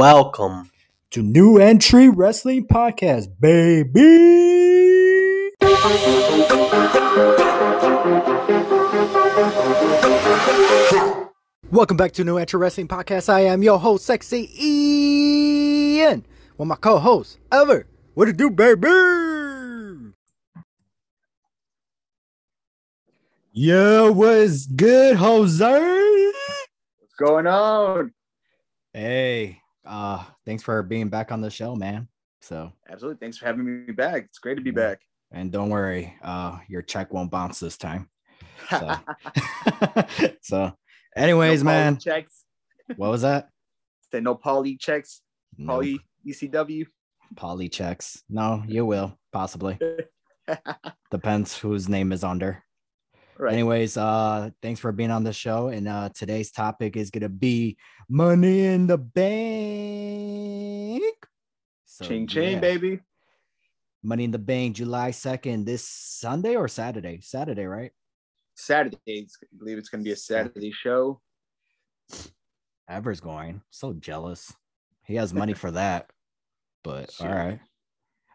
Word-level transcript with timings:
Welcome 0.00 0.70
to 1.10 1.22
New 1.22 1.58
Entry 1.58 2.08
Wrestling 2.08 2.66
Podcast, 2.66 3.38
baby. 3.38 3.90
Welcome 11.70 11.98
back 11.98 12.12
to 12.12 12.24
New 12.24 12.38
Entry 12.38 12.58
Wrestling 12.58 12.88
Podcast. 12.88 13.28
I 13.28 13.40
am 13.40 13.62
your 13.62 13.78
host, 13.78 14.06
Sexy 14.06 14.50
Ian, 14.58 16.24
with 16.56 16.66
my 16.66 16.76
co-host, 16.76 17.38
Ever. 17.52 17.86
What 18.14 18.24
to 18.24 18.32
do, 18.32 18.48
baby? 18.48 18.88
Yo, 23.52 24.12
what's 24.12 24.64
good, 24.64 25.16
Jose? 25.16 26.32
What's 27.00 27.14
going 27.18 27.46
on? 27.46 28.14
Hey, 28.94 29.60
uh, 29.86 30.24
thanks 30.46 30.62
for 30.62 30.82
being 30.82 31.08
back 31.08 31.32
on 31.32 31.40
the 31.40 31.50
show, 31.50 31.74
man. 31.74 32.08
So 32.42 32.72
Absolutely. 32.88 33.18
Thanks 33.20 33.36
for 33.38 33.46
having 33.46 33.86
me 33.86 33.92
back. 33.92 34.24
It's 34.24 34.38
great 34.38 34.56
to 34.56 34.62
be 34.62 34.70
back. 34.70 35.00
and 35.30 35.52
don't 35.52 35.68
worry, 35.70 36.14
uh, 36.22 36.58
your 36.68 36.82
check 36.82 37.12
won't 37.12 37.30
bounce 37.30 37.60
this 37.60 37.76
time. 37.76 38.08
So, 38.68 38.94
so 40.42 40.72
anyways, 41.16 41.62
no 41.62 41.70
man, 41.70 41.98
checks. 41.98 42.44
what 42.96 43.10
was 43.10 43.22
that? 43.22 43.48
Say 44.12 44.20
no 44.20 44.34
poly 44.34 44.76
checks. 44.76 45.22
No, 45.56 45.74
Poly 45.74 46.00
ECW. 46.26 46.86
poly 47.36 47.68
checks. 47.68 48.22
No, 48.28 48.62
you 48.68 48.84
will 48.86 49.18
possibly. 49.32 49.78
Depends 51.10 51.56
whose 51.58 51.88
name 51.88 52.12
is 52.12 52.22
under. 52.22 52.62
Right. 53.40 53.54
Anyways, 53.54 53.96
uh, 53.96 54.50
thanks 54.60 54.80
for 54.80 54.92
being 54.92 55.10
on 55.10 55.24
the 55.24 55.32
show. 55.32 55.68
And 55.68 55.88
uh, 55.88 56.10
today's 56.14 56.52
topic 56.52 56.94
is 56.94 57.10
gonna 57.10 57.30
be 57.30 57.78
money 58.06 58.66
in 58.66 58.86
the 58.86 58.98
bank. 58.98 59.24
So, 61.86 62.04
ching 62.04 62.26
ching, 62.26 62.52
yeah. 62.52 62.60
baby. 62.60 63.00
Money 64.02 64.24
in 64.24 64.30
the 64.30 64.38
Bank, 64.38 64.76
July 64.76 65.10
2nd, 65.10 65.64
this 65.64 65.86
Sunday 65.88 66.54
or 66.54 66.68
Saturday? 66.68 67.20
Saturday, 67.22 67.64
right? 67.64 67.92
Saturday. 68.54 68.98
I 69.08 69.26
believe 69.58 69.78
it's 69.78 69.88
gonna 69.88 70.04
be 70.04 70.12
a 70.12 70.16
Saturday 70.16 70.70
show. 70.70 71.22
Ever's 72.90 73.20
going. 73.20 73.62
So 73.70 73.94
jealous. 73.94 74.52
He 75.06 75.14
has 75.14 75.32
money 75.32 75.54
for 75.54 75.70
that. 75.70 76.10
But 76.84 77.14
all 77.20 77.26
Shoot. 77.26 77.32
right. 77.32 77.60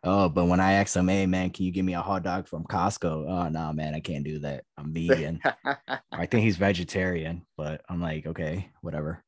Oh, 0.07 0.29
but 0.29 0.45
when 0.45 0.59
I 0.59 0.73
asked 0.73 0.95
him, 0.95 1.07
hey 1.07 1.25
man, 1.25 1.49
can 1.49 1.65
you 1.65 1.71
give 1.71 1.83
me 1.83 1.95
a 1.95 2.01
hot 2.01 2.21
dog 2.21 2.47
from 2.47 2.63
Costco? 2.63 3.27
Oh 3.27 3.49
no, 3.49 3.73
man, 3.73 3.95
I 3.95 3.99
can't 3.99 4.23
do 4.23 4.37
that. 4.39 4.63
I'm 4.77 4.93
vegan. 4.93 5.41
I 6.11 6.27
think 6.27 6.43
he's 6.43 6.57
vegetarian, 6.57 7.43
but 7.57 7.81
I'm 7.89 7.99
like, 7.99 8.27
okay, 8.27 8.69
whatever. 8.81 9.23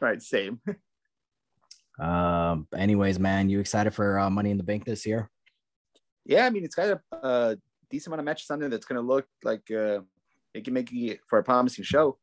right, 0.00 0.20
same. 0.20 0.60
Um, 1.98 2.68
anyways, 2.76 3.18
man, 3.18 3.48
you 3.48 3.58
excited 3.58 3.94
for 3.94 4.18
uh, 4.18 4.28
Money 4.28 4.50
in 4.50 4.58
the 4.58 4.62
Bank 4.62 4.84
this 4.84 5.06
year? 5.06 5.30
Yeah, 6.26 6.44
I 6.44 6.50
mean 6.50 6.62
it's 6.62 6.74
got 6.74 7.00
a, 7.12 7.26
a 7.26 7.56
decent 7.88 8.08
amount 8.08 8.20
of 8.20 8.26
matches 8.26 8.50
on 8.50 8.58
there 8.60 8.68
that's 8.68 8.84
gonna 8.84 9.00
look 9.00 9.24
like 9.42 9.62
uh 9.70 10.00
it 10.52 10.64
can 10.64 10.74
make 10.74 10.92
it 10.92 11.20
for 11.26 11.38
a 11.38 11.42
promising 11.42 11.84
show. 11.84 12.18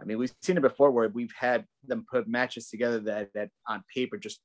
I 0.00 0.04
mean, 0.04 0.16
we've 0.16 0.32
seen 0.40 0.56
it 0.56 0.62
before 0.62 0.90
where 0.92 1.08
we've 1.08 1.34
had 1.38 1.66
them 1.84 2.06
put 2.10 2.26
matches 2.26 2.70
together 2.70 3.00
that 3.00 3.28
that 3.34 3.50
on 3.66 3.84
paper 3.94 4.16
just 4.16 4.40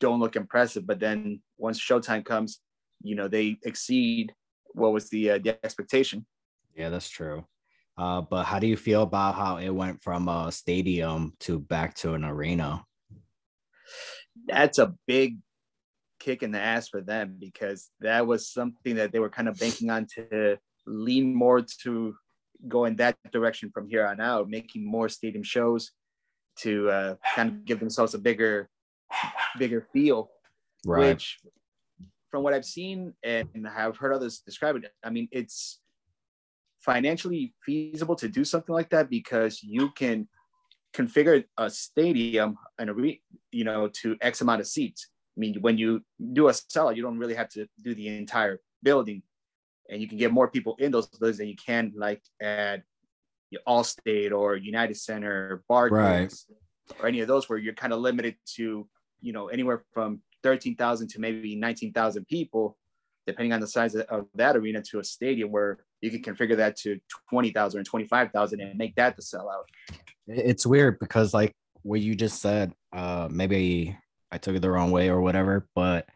don't 0.00 0.20
look 0.20 0.36
impressive, 0.36 0.86
but 0.86 1.00
then 1.00 1.40
once 1.58 1.80
showtime 1.80 2.24
comes, 2.24 2.60
you 3.02 3.14
know, 3.14 3.28
they 3.28 3.58
exceed 3.64 4.32
what 4.72 4.92
was 4.92 5.08
the 5.10 5.32
uh, 5.32 5.38
the 5.38 5.58
expectation. 5.64 6.26
Yeah, 6.74 6.90
that's 6.90 7.08
true. 7.08 7.44
Uh, 7.96 8.20
but 8.22 8.44
how 8.44 8.58
do 8.58 8.66
you 8.66 8.76
feel 8.76 9.02
about 9.02 9.36
how 9.36 9.58
it 9.58 9.70
went 9.70 10.02
from 10.02 10.28
a 10.28 10.50
stadium 10.50 11.34
to 11.40 11.60
back 11.60 11.94
to 11.94 12.14
an 12.14 12.24
arena? 12.24 12.84
That's 14.46 14.78
a 14.78 14.94
big 15.06 15.38
kick 16.18 16.42
in 16.42 16.50
the 16.50 16.60
ass 16.60 16.88
for 16.88 17.00
them 17.00 17.36
because 17.38 17.90
that 18.00 18.26
was 18.26 18.48
something 18.48 18.96
that 18.96 19.12
they 19.12 19.20
were 19.20 19.28
kind 19.28 19.48
of 19.48 19.58
banking 19.58 19.90
on 19.90 20.06
to 20.16 20.58
lean 20.86 21.34
more 21.34 21.62
to 21.82 22.16
go 22.66 22.84
in 22.86 22.96
that 22.96 23.16
direction 23.32 23.70
from 23.72 23.88
here 23.88 24.06
on 24.06 24.20
out, 24.20 24.48
making 24.48 24.84
more 24.84 25.08
stadium 25.08 25.44
shows 25.44 25.92
to 26.56 26.88
uh, 26.88 27.14
kind 27.34 27.50
of 27.50 27.64
give 27.64 27.78
themselves 27.80 28.14
a 28.14 28.18
bigger, 28.18 28.68
bigger 29.58 29.86
feel. 29.92 30.30
Which, 31.00 31.38
from 32.30 32.42
what 32.42 32.52
I've 32.52 32.64
seen 32.64 33.14
and 33.22 33.48
have 33.74 33.96
heard 33.96 34.12
others 34.12 34.40
describe 34.40 34.76
it, 34.76 34.90
I 35.02 35.10
mean, 35.10 35.28
it's 35.32 35.80
financially 36.80 37.54
feasible 37.64 38.16
to 38.16 38.28
do 38.28 38.44
something 38.44 38.74
like 38.74 38.90
that 38.90 39.08
because 39.08 39.62
you 39.62 39.90
can 39.92 40.28
configure 40.94 41.44
a 41.58 41.70
stadium 41.70 42.56
and 42.78 42.90
a 42.90 42.94
re, 42.94 43.20
you 43.50 43.64
know 43.64 43.88
to 43.88 44.16
X 44.20 44.40
amount 44.40 44.60
of 44.60 44.66
seats. 44.66 45.08
I 45.36 45.40
mean, 45.40 45.56
when 45.60 45.78
you 45.78 46.02
do 46.32 46.48
a 46.48 46.52
sellout, 46.52 46.96
you 46.96 47.02
don't 47.02 47.18
really 47.18 47.34
have 47.34 47.48
to 47.50 47.66
do 47.82 47.94
the 47.94 48.08
entire 48.08 48.60
building, 48.82 49.22
and 49.88 50.00
you 50.00 50.08
can 50.08 50.18
get 50.18 50.32
more 50.32 50.48
people 50.48 50.76
in 50.78 50.92
those 50.92 51.06
buildings 51.08 51.38
than 51.38 51.48
you 51.48 51.56
can 51.56 51.92
like 51.96 52.22
at 52.40 52.82
Allstate 53.66 54.32
or 54.32 54.56
United 54.56 54.96
Center, 54.96 55.62
Barclays, 55.68 56.46
or 57.00 57.08
any 57.08 57.20
of 57.20 57.28
those 57.28 57.48
where 57.48 57.58
you're 57.58 57.74
kind 57.74 57.92
of 57.92 58.00
limited 58.00 58.36
to 58.56 58.86
you 59.24 59.32
know 59.32 59.48
anywhere 59.48 59.84
from 59.92 60.20
thirteen 60.42 60.76
thousand 60.76 61.08
to 61.08 61.20
maybe 61.20 61.56
nineteen 61.56 61.92
thousand 61.92 62.26
people, 62.28 62.76
depending 63.26 63.52
on 63.52 63.60
the 63.60 63.66
size 63.66 63.94
of, 63.96 64.26
that 64.34 64.56
arena, 64.56 64.82
to 64.82 64.98
a 65.00 65.04
stadium 65.04 65.50
where 65.50 65.78
you 66.02 66.10
can 66.10 66.22
configure 66.22 66.56
that 66.56 66.76
to 66.76 67.00
twenty 67.30 67.50
thousand 67.50 67.80
or 67.80 67.84
twenty 67.84 68.06
five 68.06 68.30
thousand 68.30 68.60
and 68.60 68.76
make 68.78 68.94
that 68.96 69.16
the 69.16 69.22
sellout. 69.22 69.64
it's 70.28 70.66
weird 70.66 70.98
because 70.98 71.32
like 71.34 71.52
what 71.82 72.00
you 72.00 72.14
just 72.14 72.40
said 72.40 72.72
uh 72.94 73.28
maybe 73.30 73.96
i 74.32 74.38
took 74.38 74.56
it 74.56 74.62
the 74.62 74.70
wrong 74.70 74.90
way 74.90 75.10
or 75.10 75.20
whatever 75.20 75.68
but 75.74 76.08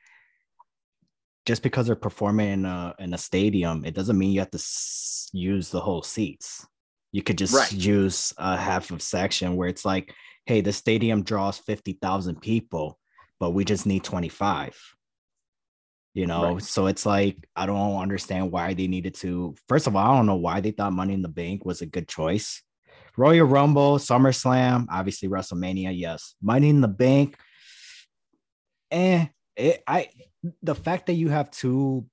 just 1.46 1.62
because 1.62 1.86
they're 1.86 1.96
performing 1.96 2.48
in 2.50 2.64
a 2.64 2.94
in 2.98 3.12
a 3.14 3.19
stadium 3.19 3.84
it 3.84 3.94
doesn't 3.94 4.19
mean 4.19 4.32
you 4.32 4.40
have 4.40 4.50
to 4.50 4.58
s- 4.58 5.28
use 5.32 5.70
the 5.70 5.80
whole 5.80 6.02
seats 6.02 6.66
you 7.12 7.22
could 7.22 7.38
just 7.38 7.54
Right. 7.54 7.72
use 7.72 8.32
a 8.38 8.56
half 8.56 8.90
of 8.90 9.00
section 9.02 9.56
where 9.56 9.69
it's 9.69 9.84
like 9.84 10.12
hey 10.48 10.62
the 10.62 10.72
stadium 10.72 11.22
draws 11.22 11.59
50,000 11.59 12.41
people 12.41 12.98
but 13.38 13.50
we 13.50 13.64
just 13.64 13.84
need 13.86 14.03
25 14.03 14.76
you 16.14 16.26
know 16.26 16.54
Right. 16.54 16.62
so 16.62 16.86
it's 16.86 17.04
like 17.04 17.36
i 17.54 17.66
don't 17.66 18.00
understand 18.00 18.50
why 18.50 18.72
they 18.72 18.88
needed 18.88 19.14
to 19.16 19.54
first 19.69 19.87
of 19.87 19.94
all 19.94 20.10
i 20.12 20.16
don't 20.16 20.26
know 20.26 20.37
why 20.37 20.60
they 20.60 20.70
thought 20.70 20.94
money 20.94 21.12
in 21.12 21.20
the 21.22 21.28
bank 21.28 21.64
was 21.64 21.82
a 21.82 21.87
good 21.87 22.08
choice 22.08 22.62
Royal 23.16 23.47
Rumble, 23.47 23.98
SummerSlam, 23.98 24.87
obviously 24.88 25.28
WrestleMania, 25.28 25.91
yes. 25.92 26.37
Money 26.41 26.69
in 26.69 26.81
the 26.81 26.87
Bank, 26.87 27.37
eh? 28.92 29.26
It, 29.56 29.82
I 29.88 30.10
the 30.62 30.76
fact 30.76 31.06
that 31.06 31.14
you 31.14 31.28
have 31.28 31.50
two 31.50 32.06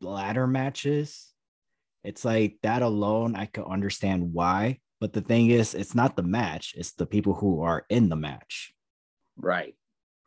ladder 0.00 0.46
matches, 0.46 1.32
it's 2.04 2.24
like 2.24 2.58
that 2.62 2.82
alone. 2.82 3.34
I 3.34 3.46
could 3.46 3.64
understand 3.66 4.32
why, 4.32 4.78
but 5.04 5.12
the 5.12 5.20
thing 5.20 5.50
is, 5.50 5.74
it's 5.74 5.94
not 5.94 6.16
the 6.16 6.22
match; 6.22 6.72
it's 6.78 6.92
the 6.94 7.04
people 7.04 7.34
who 7.34 7.60
are 7.60 7.84
in 7.90 8.08
the 8.08 8.16
match, 8.16 8.72
Right. 9.36 9.74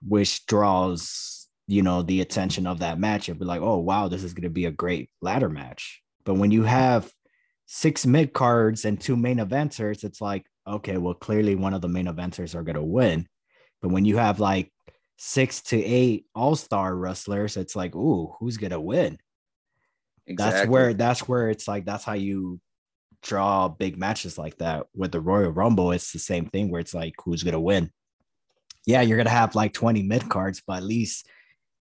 which 0.07 0.45
draws 0.45 1.47
you 1.65 1.81
know 1.81 2.03
the 2.03 2.21
attention 2.21 2.67
of 2.67 2.77
that 2.81 2.99
match. 2.99 3.27
It'd 3.27 3.39
be 3.39 3.45
like, 3.45 3.61
oh 3.63 3.79
wow, 3.79 4.07
this 4.07 4.23
is 4.23 4.35
going 4.35 4.43
to 4.43 4.51
be 4.51 4.65
a 4.65 4.71
great 4.71 5.09
ladder 5.19 5.49
match. 5.49 6.03
But 6.25 6.35
when 6.35 6.51
you 6.51 6.61
have 6.61 7.11
six 7.65 8.05
mid 8.05 8.33
cards 8.33 8.85
and 8.85 9.01
two 9.01 9.15
main 9.17 9.37
eventers, 9.37 10.03
it's 10.03 10.21
like, 10.21 10.45
okay, 10.67 10.97
well, 10.97 11.15
clearly 11.15 11.55
one 11.55 11.73
of 11.73 11.81
the 11.81 11.87
main 11.87 12.05
eventers 12.05 12.53
are 12.53 12.61
going 12.61 12.75
to 12.75 12.83
win. 12.83 13.27
But 13.81 13.89
when 13.89 14.05
you 14.05 14.17
have 14.17 14.39
like 14.39 14.71
six 15.17 15.63
to 15.63 15.83
eight 15.83 16.27
all 16.35 16.55
star 16.55 16.95
wrestlers, 16.95 17.57
it's 17.57 17.75
like, 17.75 17.95
ooh, 17.95 18.35
who's 18.39 18.57
going 18.57 18.77
to 18.77 18.79
win? 18.79 19.17
Exactly. 20.27 20.59
That's 20.59 20.69
where, 20.69 20.93
that's 20.93 21.27
where 21.27 21.49
it's 21.49 21.67
like, 21.67 21.83
that's 21.85 22.03
how 22.03 22.13
you 22.13 22.59
draw 23.23 23.67
big 23.67 23.97
matches 23.97 24.37
like 24.37 24.57
that. 24.57 24.87
With 24.95 25.11
the 25.11 25.21
Royal 25.21 25.51
Rumble, 25.51 25.91
it's 25.91 26.11
the 26.11 26.19
same 26.19 26.47
thing 26.47 26.69
where 26.69 26.81
it's 26.81 26.93
like, 26.93 27.15
who's 27.23 27.43
going 27.43 27.53
to 27.53 27.59
win? 27.59 27.91
Yeah, 28.85 29.01
you're 29.01 29.17
going 29.17 29.27
to 29.27 29.31
have 29.31 29.55
like 29.55 29.73
20 29.73 30.03
mid 30.03 30.29
cards, 30.29 30.61
but 30.65 30.77
at 30.77 30.83
least, 30.83 31.27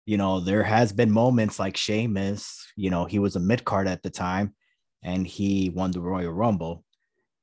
you 0.06 0.18
know, 0.18 0.40
there 0.40 0.64
has 0.64 0.92
been 0.92 1.12
moments 1.12 1.60
like 1.60 1.78
Sheamus, 1.78 2.68
you 2.76 2.90
know, 2.90 3.06
he 3.06 3.20
was 3.20 3.36
a 3.36 3.40
mid 3.40 3.64
card 3.64 3.88
at 3.88 4.04
the 4.04 4.10
time 4.10 4.54
and 5.04 5.26
he 5.26 5.70
won 5.70 5.92
the 5.92 6.02
Royal 6.02 6.34
Rumble 6.34 6.84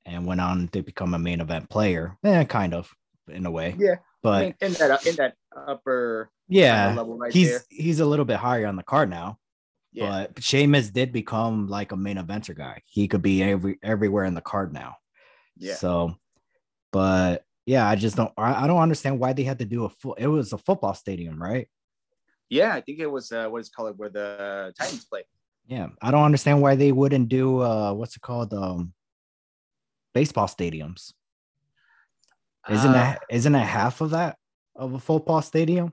and 0.04 0.26
went 0.26 0.40
on 0.40 0.68
to 0.68 0.82
become 0.82 1.14
a 1.14 1.18
main 1.18 1.40
event 1.40 1.70
player. 1.70 2.16
Eh, 2.24 2.44
kind 2.44 2.74
of 2.74 2.90
in 3.28 3.46
a 3.46 3.50
way. 3.50 3.74
Yeah. 3.78 3.96
But 4.22 4.34
I 4.34 4.42
mean, 4.42 4.54
in 4.60 4.72
that 4.74 5.06
in 5.06 5.16
that 5.16 5.34
upper 5.54 6.30
yeah, 6.48 6.88
kinda 6.88 7.02
level 7.02 7.18
right 7.18 7.32
he's 7.32 7.50
there. 7.50 7.60
he's 7.68 8.00
a 8.00 8.06
little 8.06 8.24
bit 8.24 8.36
higher 8.36 8.66
on 8.66 8.76
the 8.76 8.82
card 8.82 9.10
now. 9.10 9.38
Yeah. 9.98 10.26
But 10.32 10.42
Sheamus 10.42 10.90
did 10.90 11.12
become 11.12 11.66
like 11.68 11.92
a 11.92 11.96
main 11.96 12.16
eventer 12.18 12.56
guy. 12.56 12.82
He 12.86 13.08
could 13.08 13.22
be 13.22 13.42
every 13.42 13.78
everywhere 13.82 14.24
in 14.24 14.34
the 14.34 14.40
card 14.40 14.72
now. 14.72 14.96
yeah. 15.56 15.74
So, 15.74 16.14
but 16.92 17.44
yeah, 17.66 17.86
I 17.88 17.96
just 17.96 18.16
don't. 18.16 18.32
I, 18.36 18.64
I 18.64 18.66
don't 18.66 18.80
understand 18.80 19.18
why 19.18 19.32
they 19.32 19.42
had 19.42 19.58
to 19.58 19.64
do 19.64 19.84
a 19.84 19.88
full. 19.88 20.14
It 20.14 20.28
was 20.28 20.52
a 20.52 20.58
football 20.58 20.94
stadium, 20.94 21.42
right? 21.42 21.68
yeah. 22.48 22.72
I 22.74 22.80
think 22.80 22.98
it 23.00 23.10
was 23.10 23.32
uh, 23.32 23.48
what 23.48 23.60
is 23.60 23.66
it 23.68 23.72
called 23.74 23.98
where 23.98 24.08
the 24.08 24.72
Titans 24.78 25.04
play. 25.04 25.24
Yeah, 25.66 25.88
I 26.00 26.10
don't 26.10 26.24
understand 26.24 26.62
why 26.62 26.76
they 26.76 26.92
wouldn't 26.92 27.28
do 27.28 27.60
uh 27.60 27.92
what's 27.92 28.16
it 28.16 28.22
called 28.22 28.54
um 28.54 28.94
baseball 30.14 30.46
stadiums. 30.46 31.12
Isn't 32.70 32.90
Uh, 32.90 32.92
that 32.94 33.22
isn't 33.30 33.52
that 33.52 33.66
half 33.66 34.00
of 34.00 34.10
that? 34.10 34.36
of 34.76 34.94
a 34.94 34.98
football 35.00 35.42
stadium? 35.42 35.92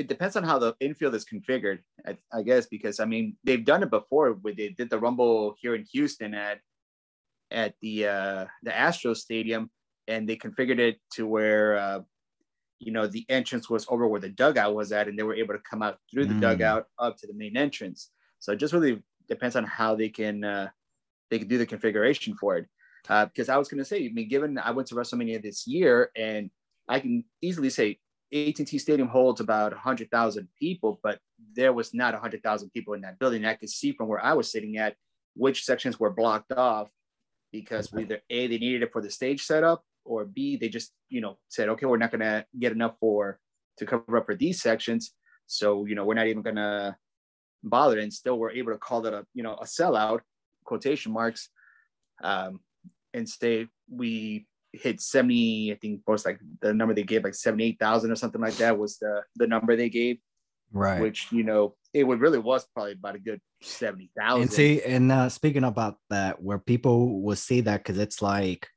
It 0.00 0.08
depends 0.08 0.36
on 0.36 0.44
how 0.50 0.58
the 0.58 0.74
infield 0.80 1.14
is 1.14 1.26
configured, 1.32 1.80
I, 2.06 2.12
I 2.32 2.40
guess, 2.48 2.66
because 2.66 2.96
I 3.00 3.06
mean 3.12 3.24
they've 3.44 3.64
done 3.72 3.82
it 3.82 3.90
before. 3.90 4.26
Where 4.32 4.54
they 4.54 4.70
did 4.70 4.88
the 4.90 4.98
Rumble 4.98 5.54
here 5.60 5.74
in 5.78 5.84
Houston 5.92 6.32
at 6.34 6.58
at 7.62 7.74
the 7.82 7.94
uh, 8.16 8.44
the 8.66 8.70
Astros 8.70 9.18
Stadium, 9.18 9.70
and 10.08 10.28
they 10.28 10.36
configured 10.36 10.78
it 10.88 10.96
to 11.14 11.26
where 11.26 11.68
uh, 11.84 12.00
you 12.78 12.92
know 12.92 13.06
the 13.06 13.24
entrance 13.28 13.68
was 13.68 13.84
over 13.92 14.06
where 14.08 14.20
the 14.26 14.34
dugout 14.42 14.74
was 14.74 14.90
at, 14.92 15.06
and 15.08 15.18
they 15.18 15.22
were 15.28 15.34
able 15.42 15.54
to 15.54 15.60
come 15.70 15.82
out 15.82 15.98
through 16.10 16.26
the 16.26 16.34
Mm. 16.34 16.40
dugout 16.46 16.84
up 16.98 17.16
to 17.18 17.26
the 17.26 17.34
main 17.42 17.56
entrance. 17.56 18.10
So 18.38 18.52
it 18.52 18.56
just 18.56 18.72
really 18.72 19.02
depends 19.28 19.54
on 19.56 19.64
how 19.64 19.94
they 19.94 20.08
can 20.08 20.44
uh, 20.44 20.68
they 21.30 21.38
can 21.40 21.48
do 21.48 21.58
the 21.58 21.66
configuration 21.66 22.34
for 22.40 22.56
it. 22.58 22.66
Uh, 23.08 23.26
because 23.26 23.48
I 23.48 23.56
was 23.56 23.68
going 23.68 23.82
to 23.84 23.84
say, 23.84 23.98
I 24.06 24.10
mean, 24.12 24.28
given 24.28 24.58
I 24.58 24.70
went 24.72 24.88
to 24.88 24.94
WrestleMania 24.94 25.42
this 25.42 25.66
year, 25.66 26.10
and 26.16 26.50
I 26.88 27.00
can 27.00 27.24
easily 27.40 27.70
say 27.70 27.98
AT&T 28.32 28.78
Stadium 28.78 29.08
holds 29.08 29.40
about 29.40 29.72
100,000 29.72 30.48
people, 30.58 31.00
but 31.02 31.18
there 31.54 31.72
was 31.72 31.92
not 31.92 32.14
100,000 32.14 32.70
people 32.70 32.94
in 32.94 33.00
that 33.00 33.18
building. 33.18 33.44
I 33.44 33.54
could 33.54 33.70
see 33.70 33.92
from 33.92 34.08
where 34.08 34.24
I 34.24 34.34
was 34.34 34.50
sitting 34.50 34.78
at 34.78 34.94
which 35.34 35.64
sections 35.64 35.98
were 35.98 36.10
blocked 36.10 36.52
off 36.52 36.88
because 37.52 37.92
either 37.98 38.20
A, 38.30 38.46
they 38.46 38.58
needed 38.58 38.82
it 38.82 38.92
for 38.92 39.02
the 39.02 39.10
stage 39.10 39.42
setup, 39.42 39.82
or 40.04 40.24
B, 40.24 40.56
they 40.56 40.68
just, 40.68 40.92
you 41.08 41.20
know, 41.20 41.38
said, 41.48 41.68
okay, 41.70 41.86
we're 41.86 41.96
not 41.96 42.10
going 42.10 42.20
to 42.20 42.44
get 42.58 42.72
enough 42.72 42.94
for 43.00 43.38
to 43.78 43.86
cover 43.86 44.16
up 44.16 44.26
for 44.26 44.34
these 44.34 44.60
sections. 44.62 45.12
So, 45.46 45.84
you 45.84 45.94
know, 45.94 46.04
we're 46.04 46.14
not 46.14 46.28
even 46.28 46.42
going 46.42 46.56
to 46.56 46.96
bother. 47.62 47.98
And 47.98 48.12
still, 48.12 48.38
we're 48.38 48.52
able 48.52 48.72
to 48.72 48.78
call 48.78 49.04
it 49.06 49.14
a, 49.14 49.26
you 49.34 49.42
know, 49.42 49.54
a 49.54 49.64
sellout, 49.64 50.20
quotation 50.64 51.12
marks, 51.12 51.48
um, 52.22 52.60
and 53.12 53.28
say 53.28 53.66
we 53.90 54.46
hit 54.72 55.00
70, 55.00 55.72
I 55.72 55.76
think 55.76 56.00
was 56.06 56.24
like 56.24 56.40
the 56.60 56.72
number 56.74 56.94
they 56.94 57.02
gave, 57.02 57.24
like 57.24 57.34
78,000 57.34 58.10
or 58.10 58.16
something 58.16 58.40
like 58.40 58.56
that 58.56 58.78
was 58.78 58.98
the, 58.98 59.22
the 59.36 59.46
number 59.46 59.76
they 59.76 59.88
gave, 59.90 60.18
Right. 60.72 61.00
which, 61.00 61.32
you 61.32 61.42
know, 61.42 61.74
it 61.92 62.04
would 62.04 62.20
really 62.20 62.38
was 62.38 62.66
probably 62.74 62.92
about 62.92 63.16
a 63.16 63.18
good 63.18 63.40
70,000. 63.62 64.42
and 64.42 64.52
see, 64.52 64.82
and 64.82 65.10
uh, 65.10 65.28
speaking 65.28 65.64
about 65.64 65.96
that, 66.10 66.40
where 66.42 66.58
people 66.58 67.20
will 67.22 67.36
see 67.36 67.60
that 67.62 67.78
because 67.78 67.98
it's 67.98 68.22
like 68.22 68.68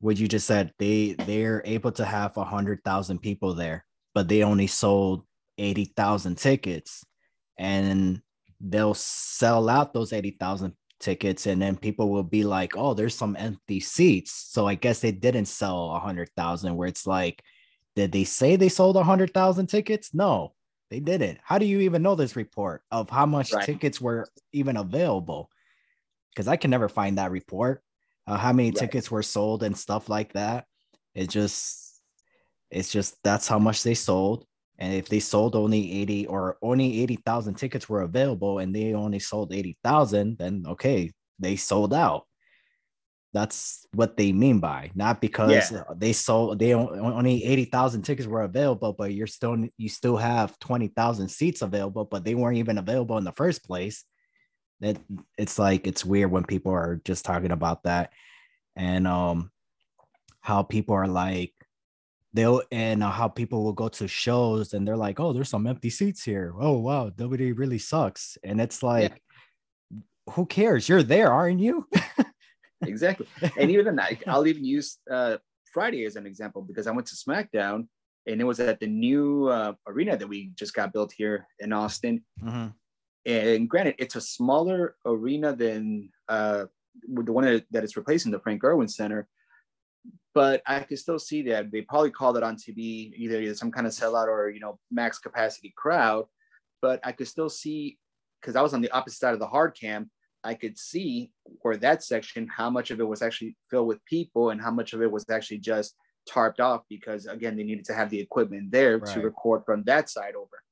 what 0.00 0.18
you 0.18 0.26
just 0.28 0.46
said, 0.46 0.72
they 0.78 1.12
they're 1.12 1.62
able 1.64 1.92
to 1.92 2.04
have 2.04 2.36
a 2.36 2.44
hundred 2.44 2.80
thousand 2.84 3.20
people 3.20 3.54
there, 3.54 3.84
but 4.14 4.28
they 4.28 4.42
only 4.42 4.66
sold 4.66 5.24
eighty 5.56 5.86
thousand 5.96 6.36
tickets, 6.36 7.04
and 7.58 8.20
they'll 8.60 8.94
sell 8.94 9.68
out 9.68 9.94
those 9.94 10.12
eighty 10.12 10.32
thousand 10.38 10.74
tickets, 11.04 11.46
and 11.46 11.62
then 11.62 11.76
people 11.76 12.10
will 12.10 12.24
be 12.24 12.44
like, 12.44 12.76
"Oh, 12.76 12.94
there's 12.94 13.14
some 13.16 13.36
empty 13.38 13.80
seats," 13.80 14.32
so 14.32 14.66
I 14.66 14.74
guess 14.76 15.00
they 15.00 15.12
didn't 15.12 15.46
sell 15.46 15.92
a 15.94 16.00
hundred 16.00 16.30
thousand. 16.36 16.76
Where 16.76 16.88
it's 16.88 17.06
like, 17.06 17.42
did 17.96 18.12
they 18.12 18.24
say 18.24 18.56
they 18.56 18.68
sold 18.70 18.96
a 18.96 19.04
hundred 19.04 19.34
thousand 19.34 19.68
tickets? 19.68 20.14
No, 20.14 20.54
they 20.90 21.00
didn't. 21.00 21.38
How 21.44 21.58
do 21.58 21.66
you 21.66 21.80
even 21.80 22.02
know 22.02 22.14
this 22.16 22.36
report 22.36 22.82
of 22.90 23.10
how 23.10 23.26
much 23.26 23.52
Right. 23.52 23.66
tickets 23.66 24.00
were 24.00 24.28
even 24.52 24.76
available? 24.76 25.50
Because 26.30 26.48
I 26.48 26.56
can 26.56 26.70
never 26.70 26.88
find 26.88 27.18
that 27.18 27.30
report. 27.30 27.82
Uh, 28.26 28.36
how 28.38 28.52
many 28.52 28.72
Right. 28.72 28.78
tickets 28.78 29.10
were 29.10 29.22
sold 29.22 29.62
and 29.62 29.76
stuff 29.76 30.08
like 30.08 30.32
that. 30.32 30.66
It 31.14 31.28
just, 31.30 32.00
it's 32.70 32.90
just 32.90 33.22
that's 33.22 33.46
how 33.46 33.58
much 33.58 33.82
they 33.82 33.94
sold. 33.94 34.46
And 34.78 34.92
if 34.92 35.08
they 35.08 35.20
sold 35.20 35.54
only 35.54 35.92
80 36.02 36.26
or 36.26 36.58
only 36.60 37.00
80,000 37.02 37.54
tickets 37.54 37.88
were 37.88 38.02
available 38.02 38.58
and 38.58 38.74
they 38.74 38.92
only 38.94 39.20
sold 39.20 39.52
80,000, 39.52 40.38
then 40.38 40.64
okay, 40.66 41.12
they 41.38 41.56
sold 41.56 41.94
out. 41.94 42.26
That's 43.32 43.86
what 43.92 44.16
they 44.16 44.32
mean 44.32 44.60
by 44.60 44.92
not 44.94 45.20
because 45.20 45.72
Yeah. 45.72 45.82
they 45.96 46.12
sold 46.12 46.58
they 46.60 46.72
on- 46.72 46.98
only 46.98 47.44
80,000 47.44 48.02
tickets 48.02 48.28
were 48.28 48.42
available, 48.42 48.92
but 48.92 49.12
you're 49.12 49.26
still 49.26 49.56
you 49.76 49.88
still 49.88 50.16
have 50.16 50.58
20,000 50.60 51.28
seats 51.28 51.62
available, 51.62 52.04
but 52.04 52.24
they 52.24 52.34
weren't 52.36 52.58
even 52.58 52.78
available 52.78 53.18
in 53.18 53.24
the 53.24 53.32
first 53.32 53.64
place. 53.64 54.04
That 54.80 54.98
it's 55.38 55.58
like 55.58 55.86
it's 55.86 56.04
weird 56.04 56.30
when 56.30 56.44
people 56.44 56.72
are 56.72 57.00
just 57.04 57.24
talking 57.24 57.52
about 57.52 57.84
that 57.84 58.12
and 58.76 59.06
um 59.06 59.50
how 60.40 60.62
people 60.62 60.94
are 60.94 61.08
like 61.08 61.54
they'll 62.34 62.60
and 62.70 63.02
uh, 63.02 63.10
how 63.10 63.28
people 63.28 63.64
will 63.64 63.72
go 63.72 63.88
to 63.88 64.08
shows 64.08 64.74
and 64.74 64.86
they're 64.86 64.96
like, 64.96 65.20
oh, 65.20 65.32
there's 65.32 65.48
some 65.48 65.66
empty 65.66 65.88
seats 65.88 66.22
here. 66.22 66.52
Oh 66.58 66.78
wow, 66.78 67.08
WWE 67.10 67.56
really 67.56 67.78
sucks. 67.78 68.36
And 68.42 68.60
it's 68.60 68.82
like, 68.82 69.22
who 70.30 70.44
cares? 70.44 70.88
You're 70.88 71.04
there, 71.04 71.32
aren't 71.32 71.60
you? 71.60 71.88
exactly. 72.82 73.26
And 73.56 73.70
even 73.70 73.84
then, 73.86 74.00
I, 74.00 74.18
I'll 74.26 74.46
even 74.46 74.64
use 74.64 74.98
uh, 75.10 75.38
Friday 75.72 76.04
as 76.04 76.16
an 76.16 76.26
example 76.26 76.60
because 76.62 76.86
I 76.86 76.90
went 76.90 77.06
to 77.06 77.14
SmackDown 77.14 77.86
and 78.26 78.40
it 78.40 78.44
was 78.44 78.58
at 78.58 78.80
the 78.80 78.86
new 78.86 79.48
uh, 79.48 79.74
arena 79.86 80.16
that 80.16 80.26
we 80.26 80.50
just 80.56 80.74
got 80.74 80.92
built 80.92 81.12
here 81.16 81.46
in 81.60 81.72
Austin. 81.72 82.24
Mhm. 82.42 82.74
And 83.26 83.70
granted, 83.70 83.94
it's 83.98 84.16
a 84.16 84.20
smaller 84.20 84.96
arena 85.06 85.54
than 85.56 86.10
uh, 86.28 86.66
the 87.08 87.32
one 87.32 87.44
that, 87.44 87.64
that 87.70 87.84
is 87.84 87.96
replacing 87.96 88.32
the 88.32 88.40
Frank 88.40 88.62
Erwin 88.64 88.88
Center. 88.88 89.28
But 90.34 90.62
I 90.66 90.80
could 90.80 90.98
still 90.98 91.18
see 91.18 91.42
that 91.42 91.70
they 91.70 91.82
probably 91.82 92.10
called 92.10 92.36
it 92.36 92.42
on 92.42 92.56
be 92.74 93.14
either, 93.16 93.54
some 93.54 93.70
kind 93.70 93.86
of 93.86 93.92
sellout 93.92 94.26
or 94.26 94.50
you 94.50 94.60
know 94.60 94.78
max 94.90 95.18
capacity 95.18 95.72
crowd. 95.76 96.26
But 96.82 97.00
I 97.04 97.12
could 97.12 97.28
still 97.28 97.48
see 97.48 97.98
because 98.40 98.56
I 98.56 98.62
was 98.62 98.74
on 98.74 98.80
the 98.80 98.90
opposite 98.90 99.18
side 99.18 99.34
of 99.34 99.40
the 99.40 99.46
hard 99.46 99.76
cam. 99.78 100.10
I 100.42 100.54
could 100.54 100.76
see 100.76 101.30
where 101.62 101.76
that 101.78 102.02
section, 102.02 102.46
how 102.54 102.68
much 102.68 102.90
of 102.90 103.00
it 103.00 103.08
was 103.08 103.22
actually 103.22 103.56
filled 103.70 103.86
with 103.86 104.04
people 104.04 104.50
and 104.50 104.60
how 104.60 104.70
much 104.70 104.92
of 104.92 105.00
it 105.00 105.10
was 105.10 105.24
actually 105.30 105.58
just 105.58 105.94
tarped 106.28 106.60
off 106.60 106.82
because 106.88 107.26
again 107.26 107.56
they 107.56 107.62
needed 107.62 107.84
to 107.84 107.94
have 107.94 108.10
the 108.10 108.18
equipment 108.18 108.70
there 108.70 108.98
to 108.98 109.20
record 109.20 109.62
from 109.64 109.84
that 109.84 110.10
side 110.10 110.34
over. 110.34 110.62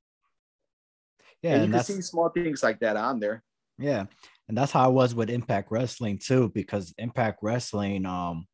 Yeah, 1.43 1.52
and 1.52 1.61
you 1.61 1.64
and 1.64 1.75
can 1.75 1.82
see 1.82 2.00
small 2.02 2.28
things 2.28 2.62
like 2.62 2.81
that 2.81 2.96
on 2.96 3.20
there. 3.20 3.43
yeah, 3.78 4.05
and 4.49 4.56
that's 4.56 4.73
how 4.73 4.85
I 4.85 4.88
was 4.88 5.14
with 5.14 5.31
Impact 5.31 5.70
Wrestling 5.70 6.19
too, 6.19 6.50
because 6.55 6.94
Impact 6.99 7.38
Wrestling, 7.43 8.06
um, 8.06 8.46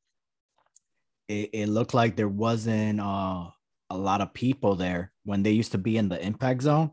it, 1.28 1.50
it 1.52 1.68
looked 1.68 1.94
like 1.94 2.16
there 2.16 2.28
wasn't 2.28 3.00
uh 3.00 3.46
a 3.90 3.96
lot 3.96 4.20
of 4.20 4.34
people 4.34 4.74
there 4.74 5.12
when 5.24 5.42
they 5.42 5.52
used 5.52 5.72
to 5.72 5.78
be 5.78 5.96
in 5.96 6.08
the 6.08 6.20
impact 6.24 6.62
zone. 6.62 6.90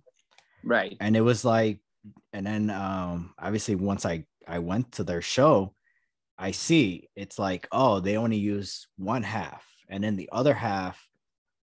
Right. 0.63 0.97
and 0.99 1.15
it 1.15 1.21
was 1.21 1.45
like 1.45 1.79
and 2.33 2.45
then 2.45 2.69
um 2.69 3.33
obviously 3.37 3.75
once 3.75 4.05
i 4.05 4.25
i 4.47 4.57
went 4.59 4.91
to 4.93 5.03
their 5.03 5.21
show 5.21 5.73
i 6.37 6.51
see 6.51 7.07
it's 7.15 7.37
like 7.37 7.67
oh 7.71 7.99
they 7.99 8.17
only 8.17 8.37
use 8.37 8.87
one 8.97 9.21
half 9.23 9.63
and 9.89 10.03
then 10.03 10.15
the 10.15 10.29
other 10.31 10.53
half 10.53 11.07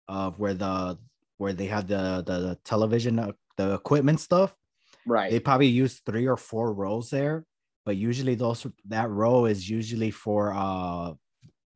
of 0.08 0.38
where 0.38 0.54
the 0.54 0.99
where 1.38 1.52
they 1.52 1.66
have 1.66 1.88
the 1.88 2.23
the, 2.26 2.38
the 2.38 2.58
television 2.64 3.18
uh, 3.18 3.32
the 3.56 3.75
equipment 3.75 4.20
stuff 4.20 4.54
Right. 5.04 5.30
they 5.32 5.40
probably 5.40 5.66
use 5.66 6.00
three 6.06 6.28
or 6.28 6.37
four 6.37 6.73
rows 6.73 7.11
there 7.11 7.44
but 7.85 7.96
usually 7.96 8.37
those 8.37 8.64
that 8.87 9.11
row 9.11 9.46
is 9.46 9.68
usually 9.68 10.12
for 10.12 10.52
uh 10.54 11.12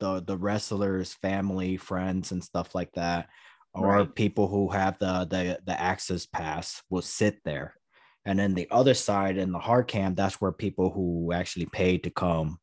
the 0.01 0.23
the 0.23 0.37
wrestlers 0.37 1.15
family 1.15 1.77
friends 1.77 2.33
and 2.33 2.43
stuff 2.45 2.75
like 2.75 2.93
that 2.93 3.29
or 3.75 4.07
Right. 4.07 4.15
people 4.15 4.49
who 4.49 4.69
have 4.71 4.99
the 4.99 5.27
the 5.31 5.59
the 5.67 5.79
access 5.81 6.27
pass 6.27 6.83
will 6.91 7.03
sit 7.03 7.41
there. 7.45 7.75
And 8.25 8.39
then 8.39 8.55
the 8.55 8.69
other 8.71 8.95
side 8.95 9.37
in 9.37 9.53
the 9.53 9.59
hard 9.59 9.87
cam 9.89 10.15
that's 10.15 10.41
where 10.41 10.53
people 10.53 10.91
who 10.91 11.33
actually 11.33 11.67
paid 11.67 12.05
to 12.05 12.11
come 12.11 12.59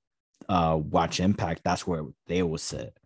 uh 0.49 0.77
watch 0.81 1.19
impact 1.19 1.61
that's 1.63 1.87
where 1.87 2.03
they 2.27 2.43
will 2.43 2.57
sit. 2.57 2.97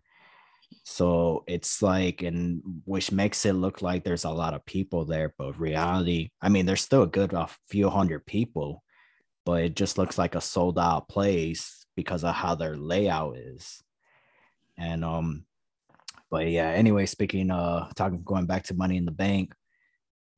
So 0.84 1.44
it's 1.46 1.82
like 1.82 2.22
and 2.22 2.62
which 2.84 3.12
makes 3.12 3.44
it 3.44 3.52
look 3.52 3.82
like 3.82 4.04
there's 4.04 4.24
a 4.24 4.30
lot 4.30 4.54
of 4.54 4.64
people 4.64 5.04
there 5.04 5.34
but 5.36 5.58
reality 5.60 6.30
i 6.40 6.48
mean 6.48 6.64
there's 6.66 6.80
still 6.80 7.02
a 7.02 7.06
good 7.06 7.32
a 7.34 7.48
few 7.68 7.90
hundred 7.90 8.24
people 8.26 8.82
but 9.44 9.62
it 9.64 9.76
just 9.76 9.98
looks 9.98 10.18
like 10.18 10.34
a 10.34 10.40
sold 10.40 10.78
out 10.78 11.08
place 11.08 11.86
because 11.96 12.24
of 12.24 12.34
how 12.34 12.54
their 12.54 12.76
layout 12.76 13.36
is 13.36 13.82
and 14.78 15.04
um 15.04 15.44
but 16.30 16.48
yeah 16.48 16.68
anyway 16.70 17.04
speaking 17.06 17.50
uh 17.50 17.88
talking 17.96 18.22
going 18.22 18.46
back 18.46 18.62
to 18.64 18.74
money 18.74 18.96
in 18.96 19.04
the 19.04 19.10
bank 19.10 19.54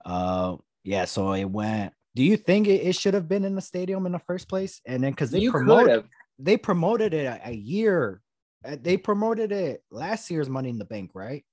uh 0.05 0.57
yeah 0.85 1.05
so 1.05 1.33
it 1.33 1.45
went 1.45 1.93
do 2.15 2.23
you 2.25 2.37
think 2.37 2.67
it, 2.67 2.83
it 2.83 2.97
should 2.97 3.15
have 3.15 3.29
been 3.29 3.45
in 3.45 3.55
the 3.55 3.61
stadium 3.61 4.07
in 4.07 4.13
the 4.13 4.19
first 4.19 4.49
place 4.49 4.81
and 4.87 5.03
then 5.03 5.13
because 5.13 5.31
they 5.31 5.41
you 5.41 5.51
promote 5.51 5.85
could 5.85 5.91
have. 5.91 6.05
they 6.39 6.57
promoted 6.57 7.15
it 7.15 7.27
a, 7.27 7.49
a 7.49 7.53
year 7.53 8.21
uh, 8.65 8.77
they 8.81 8.97
promoted 8.97 9.53
it 9.53 9.83
last 9.91 10.31
year's 10.31 10.49
money 10.49 10.69
in 10.69 10.79
the 10.79 10.85
bank 10.85 11.11
right 11.15 11.45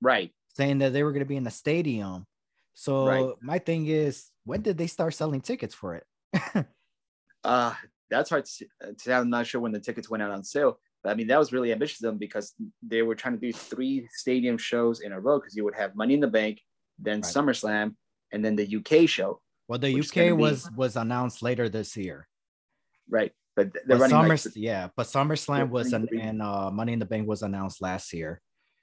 Right. 0.00 0.32
saying 0.56 0.78
that 0.78 0.92
they 0.92 1.04
were 1.04 1.12
going 1.12 1.20
to 1.24 1.28
be 1.28 1.36
in 1.36 1.44
the 1.44 1.50
stadium 1.50 2.26
so 2.74 3.06
Right. 3.06 3.26
my 3.40 3.58
thing 3.58 3.86
is 3.86 4.30
when 4.44 4.62
did 4.62 4.76
they 4.78 4.88
start 4.88 5.14
selling 5.14 5.40
tickets 5.40 5.74
for 5.74 5.94
it 5.94 6.04
Uh, 7.44 7.74
that's 8.08 8.30
hard 8.30 8.44
to, 8.44 8.66
to 8.80 8.94
say. 8.98 9.12
I'm 9.12 9.28
not 9.30 9.46
sure 9.48 9.60
when 9.60 9.72
the 9.72 9.80
tickets 9.80 10.08
went 10.08 10.22
out 10.22 10.30
on 10.30 10.44
sale. 10.44 10.78
I 11.04 11.14
mean, 11.14 11.26
that 11.28 11.38
was 11.38 11.52
really 11.52 11.72
ambitious 11.72 12.00
of 12.02 12.10
them 12.10 12.18
because 12.18 12.54
they 12.86 13.02
were 13.02 13.14
trying 13.16 13.34
to 13.34 13.40
do 13.40 13.52
three 13.52 14.06
stadium 14.12 14.56
shows 14.56 15.00
in 15.00 15.12
a 15.12 15.20
row 15.20 15.38
because 15.40 15.56
you 15.56 15.64
would 15.64 15.74
have 15.74 15.96
Money 15.96 16.14
in 16.14 16.20
the 16.20 16.28
Bank, 16.28 16.60
then 16.98 17.20
Right. 17.20 17.24
SummerSlam, 17.32 17.96
and 18.32 18.44
then 18.44 18.54
the 18.56 18.76
UK 18.76 19.08
show. 19.08 19.40
well 19.68 19.78
the 19.78 19.92
uk 20.00 20.12
gonna 20.14 20.26
be- 20.26 20.32
was 20.32 20.70
was 20.76 20.96
announced 20.96 21.42
later 21.42 21.68
this 21.68 21.96
year 21.96 22.26
Right. 23.08 23.32
But 23.56 23.72
they're 23.72 23.82
but 23.86 24.00
running 24.00 24.10
Summer, 24.10 24.28
like, 24.28 24.56
yeah 24.56 24.88
but 24.96 25.06
SummerSlam 25.06 25.70
was 25.70 25.92
an 25.92 26.08
and 26.20 26.40
uh 26.42 26.70
money 26.70 26.92
in 26.94 26.98
the 26.98 27.06
bank 27.12 27.28
was 27.28 27.42
announced 27.42 27.80
last 27.82 28.12
year 28.12 28.40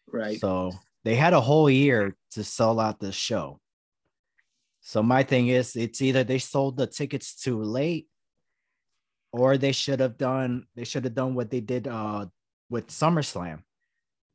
right. 0.08 0.40
So 0.40 0.72
They 1.06 1.16
had 1.16 1.34
a 1.34 1.42
whole 1.42 1.70
year 1.70 2.16
to 2.36 2.44
sell 2.44 2.80
out 2.80 3.00
the 3.00 3.12
show. 3.14 3.60
So 4.82 5.02
my 5.04 5.24
thing 5.24 5.48
is, 5.48 5.76
it's 5.76 6.02
either 6.02 6.24
they 6.24 6.40
sold 6.40 6.78
the 6.78 6.88
tickets 6.88 7.36
too 7.36 7.62
late, 7.64 8.08
or 9.32 9.58
they 9.58 9.72
should 9.72 10.00
have 10.00 10.18
done 10.18 10.66
they 10.76 10.84
should 10.84 11.04
have 11.04 11.14
done 11.16 11.36
what 11.36 11.50
they 11.50 11.62
did 11.62 11.88
uh, 11.88 12.26
with 12.70 12.88
SummerSlam. 12.88 13.62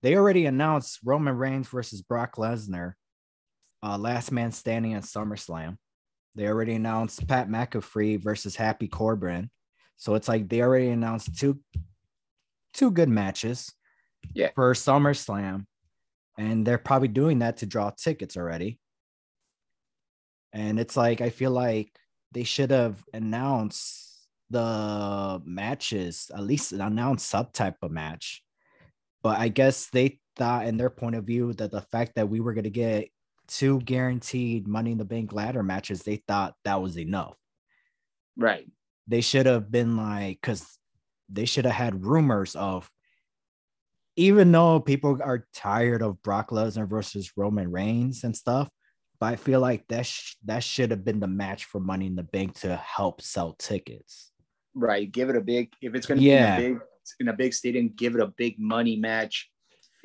They 0.03 0.17
already 0.17 0.47
announced 0.47 1.01
Roman 1.05 1.37
Reigns 1.37 1.69
versus 1.69 2.03
Brock 2.03 2.37
Lesnar, 2.37 2.93
uh, 3.83 3.97
last 3.97 4.31
man 4.33 4.53
standing 4.53 4.95
at 4.95 5.05
SummerSlam. 5.05 5.77
They 6.37 6.47
already 6.49 6.75
announced 6.75 7.27
Pat 7.27 7.49
McAfee 7.49 8.23
versus 8.23 8.57
Happy 8.57 8.89
Corbin. 8.89 9.51
So 9.97 10.15
it's 10.15 10.29
like 10.29 10.49
they 10.49 10.61
already 10.63 10.89
announced 10.89 11.39
two 11.39 11.61
two 12.75 12.91
good 12.91 13.09
matches 13.09 13.73
Yeah. 14.35 14.51
for 14.55 14.75
SummerSlam. 14.75 15.65
And 16.37 16.67
they're 16.67 16.79
probably 16.79 17.09
doing 17.09 17.39
that 17.39 17.59
to 17.59 17.67
draw 17.67 17.91
tickets 17.91 18.37
already. 18.37 18.81
And 20.53 20.79
it's 20.81 20.97
like 20.97 21.21
I 21.21 21.31
feel 21.31 21.51
like 21.53 21.91
they 22.33 22.45
should 22.45 22.71
have 22.73 23.03
announced 23.13 24.14
the 24.51 25.41
matches, 25.45 26.31
at 26.35 26.43
least 26.43 26.73
announced 26.73 27.29
some 27.29 27.49
type 27.53 27.77
of 27.83 27.91
match. 27.91 28.43
But 29.23 29.39
I 29.39 29.49
guess 29.49 29.89
they 29.91 30.21
thought 30.37 30.67
in 30.67 30.77
their 30.77 30.91
point 30.91 31.17
of 31.17 31.25
view 31.25 31.53
that 31.55 31.71
the 31.71 31.81
fact 31.81 32.13
that 32.17 32.29
we 32.29 32.41
were 32.41 32.53
gonna 32.55 32.71
get 32.71 33.09
two 33.49 33.81
guaranteed 33.81 34.67
money 34.69 34.93
in 34.93 34.99
the 34.99 35.05
bank 35.05 35.33
ladder 35.33 35.63
matches, 35.63 36.03
they 36.03 36.17
thought 36.17 36.55
that 36.65 36.81
was 36.83 36.99
enough 36.99 37.37
Right. 38.37 38.67
they 39.07 39.21
should 39.21 39.47
have 39.47 39.71
been 39.71 39.97
like 39.97 40.41
because 40.41 40.79
they 41.29 41.45
should 41.45 41.65
have 41.65 41.75
had 41.75 42.05
rumors 42.05 42.57
of 42.57 42.91
even 44.17 44.53
though 44.53 44.81
people 44.81 45.19
are 45.23 45.47
tired 45.53 46.03
of 46.03 46.23
Brock 46.23 46.51
Lesnar 46.51 46.89
versus 46.89 47.33
Roman 47.37 47.71
Reigns 47.71 48.23
and 48.25 48.37
stuff, 48.37 48.69
but 49.19 49.27
I 49.33 49.37
feel 49.37 49.61
like 49.61 49.87
that 49.89 50.07
sh- 50.07 50.37
that 50.45 50.63
should 50.63 50.91
have 50.91 51.05
been 51.05 51.21
the 51.21 51.27
match 51.27 51.65
for 51.65 51.81
Money 51.81 52.07
in 52.07 52.15
the 52.15 52.23
Bank 52.23 52.55
to 52.61 52.77
help 52.77 53.21
sell 53.23 53.55
tickets. 53.55 54.31
Right. 54.75 55.11
Give 55.11 55.31
it 55.31 55.37
a 55.37 55.41
big 55.41 55.73
if 55.81 55.95
it's 55.95 56.07
gonna 56.07 56.21
Yeah. 56.21 56.59
be 56.59 56.65
in 56.65 56.71
a 56.71 56.75
big 56.75 56.83
in 57.21 57.29
a 57.29 57.33
big 57.33 57.55
stadium, 57.55 57.89
give 57.97 58.15
it 58.15 58.21
a 58.21 58.29
big 58.29 58.59
money 58.59 58.97
match 58.97 59.51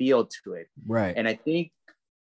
feel 0.00 0.24
to 0.24 0.54
it. 0.54 0.68
Right. 0.86 1.14
And 1.16 1.28
I 1.28 1.34
think 1.34 1.72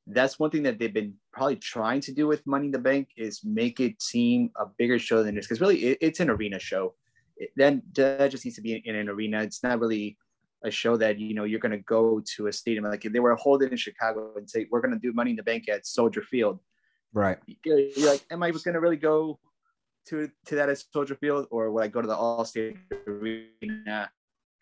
that's 0.07 0.37
one 0.37 0.49
thing 0.51 0.63
that 0.63 0.77
they've 0.77 0.93
been 0.93 1.13
probably 1.31 1.55
trying 1.55 2.01
to 2.01 2.11
do 2.11 2.27
with 2.27 2.45
Money 2.45 2.65
in 2.65 2.71
the 2.71 2.79
Bank 2.79 3.09
is 3.15 3.41
make 3.45 3.79
it 3.79 4.01
seem 4.01 4.51
a 4.57 4.65
bigger 4.77 4.99
show 4.99 5.23
than 5.23 5.37
it 5.37 5.39
is. 5.39 5.47
Because 5.47 5.61
really, 5.61 5.79
it, 5.83 5.97
it's 6.01 6.19
an 6.19 6.29
arena 6.29 6.59
show. 6.59 6.95
It, 7.37 7.51
then 7.55 7.81
that 7.95 8.29
just 8.29 8.43
needs 8.43 8.57
to 8.57 8.61
be 8.61 8.73
in 8.73 8.95
an 8.95 9.07
arena. 9.07 9.41
It's 9.41 9.63
not 9.63 9.79
really 9.79 10.17
a 10.63 10.69
show 10.69 10.97
that 10.97 11.17
you 11.17 11.33
know 11.33 11.45
you're 11.45 11.59
going 11.59 11.71
to 11.71 11.85
go 11.97 12.21
to 12.35 12.47
a 12.47 12.53
stadium. 12.53 12.83
Like 12.83 13.05
if 13.05 13.13
they 13.13 13.19
were 13.19 13.35
holding 13.35 13.71
in 13.71 13.77
Chicago 13.77 14.33
and 14.35 14.49
say 14.49 14.67
we're 14.69 14.81
going 14.81 14.93
to 14.93 14.99
do 14.99 15.13
Money 15.13 15.31
in 15.31 15.37
the 15.37 15.43
Bank 15.43 15.69
at 15.69 15.87
Soldier 15.87 16.21
Field, 16.21 16.59
right. 17.13 17.37
you're, 17.63 17.79
you're 17.79 18.11
like, 18.11 18.25
am 18.29 18.43
I 18.43 18.51
going 18.51 18.73
to 18.73 18.79
really 18.79 18.97
go 18.97 19.39
to 20.07 20.29
to 20.45 20.55
that 20.55 20.69
at 20.69 20.83
Soldier 20.91 21.15
Field, 21.15 21.47
or 21.51 21.71
would 21.71 21.83
I 21.83 21.87
go 21.87 22.01
to 22.01 22.07
the 22.07 22.15
Allstate 22.15 22.77
Arena 23.07 24.09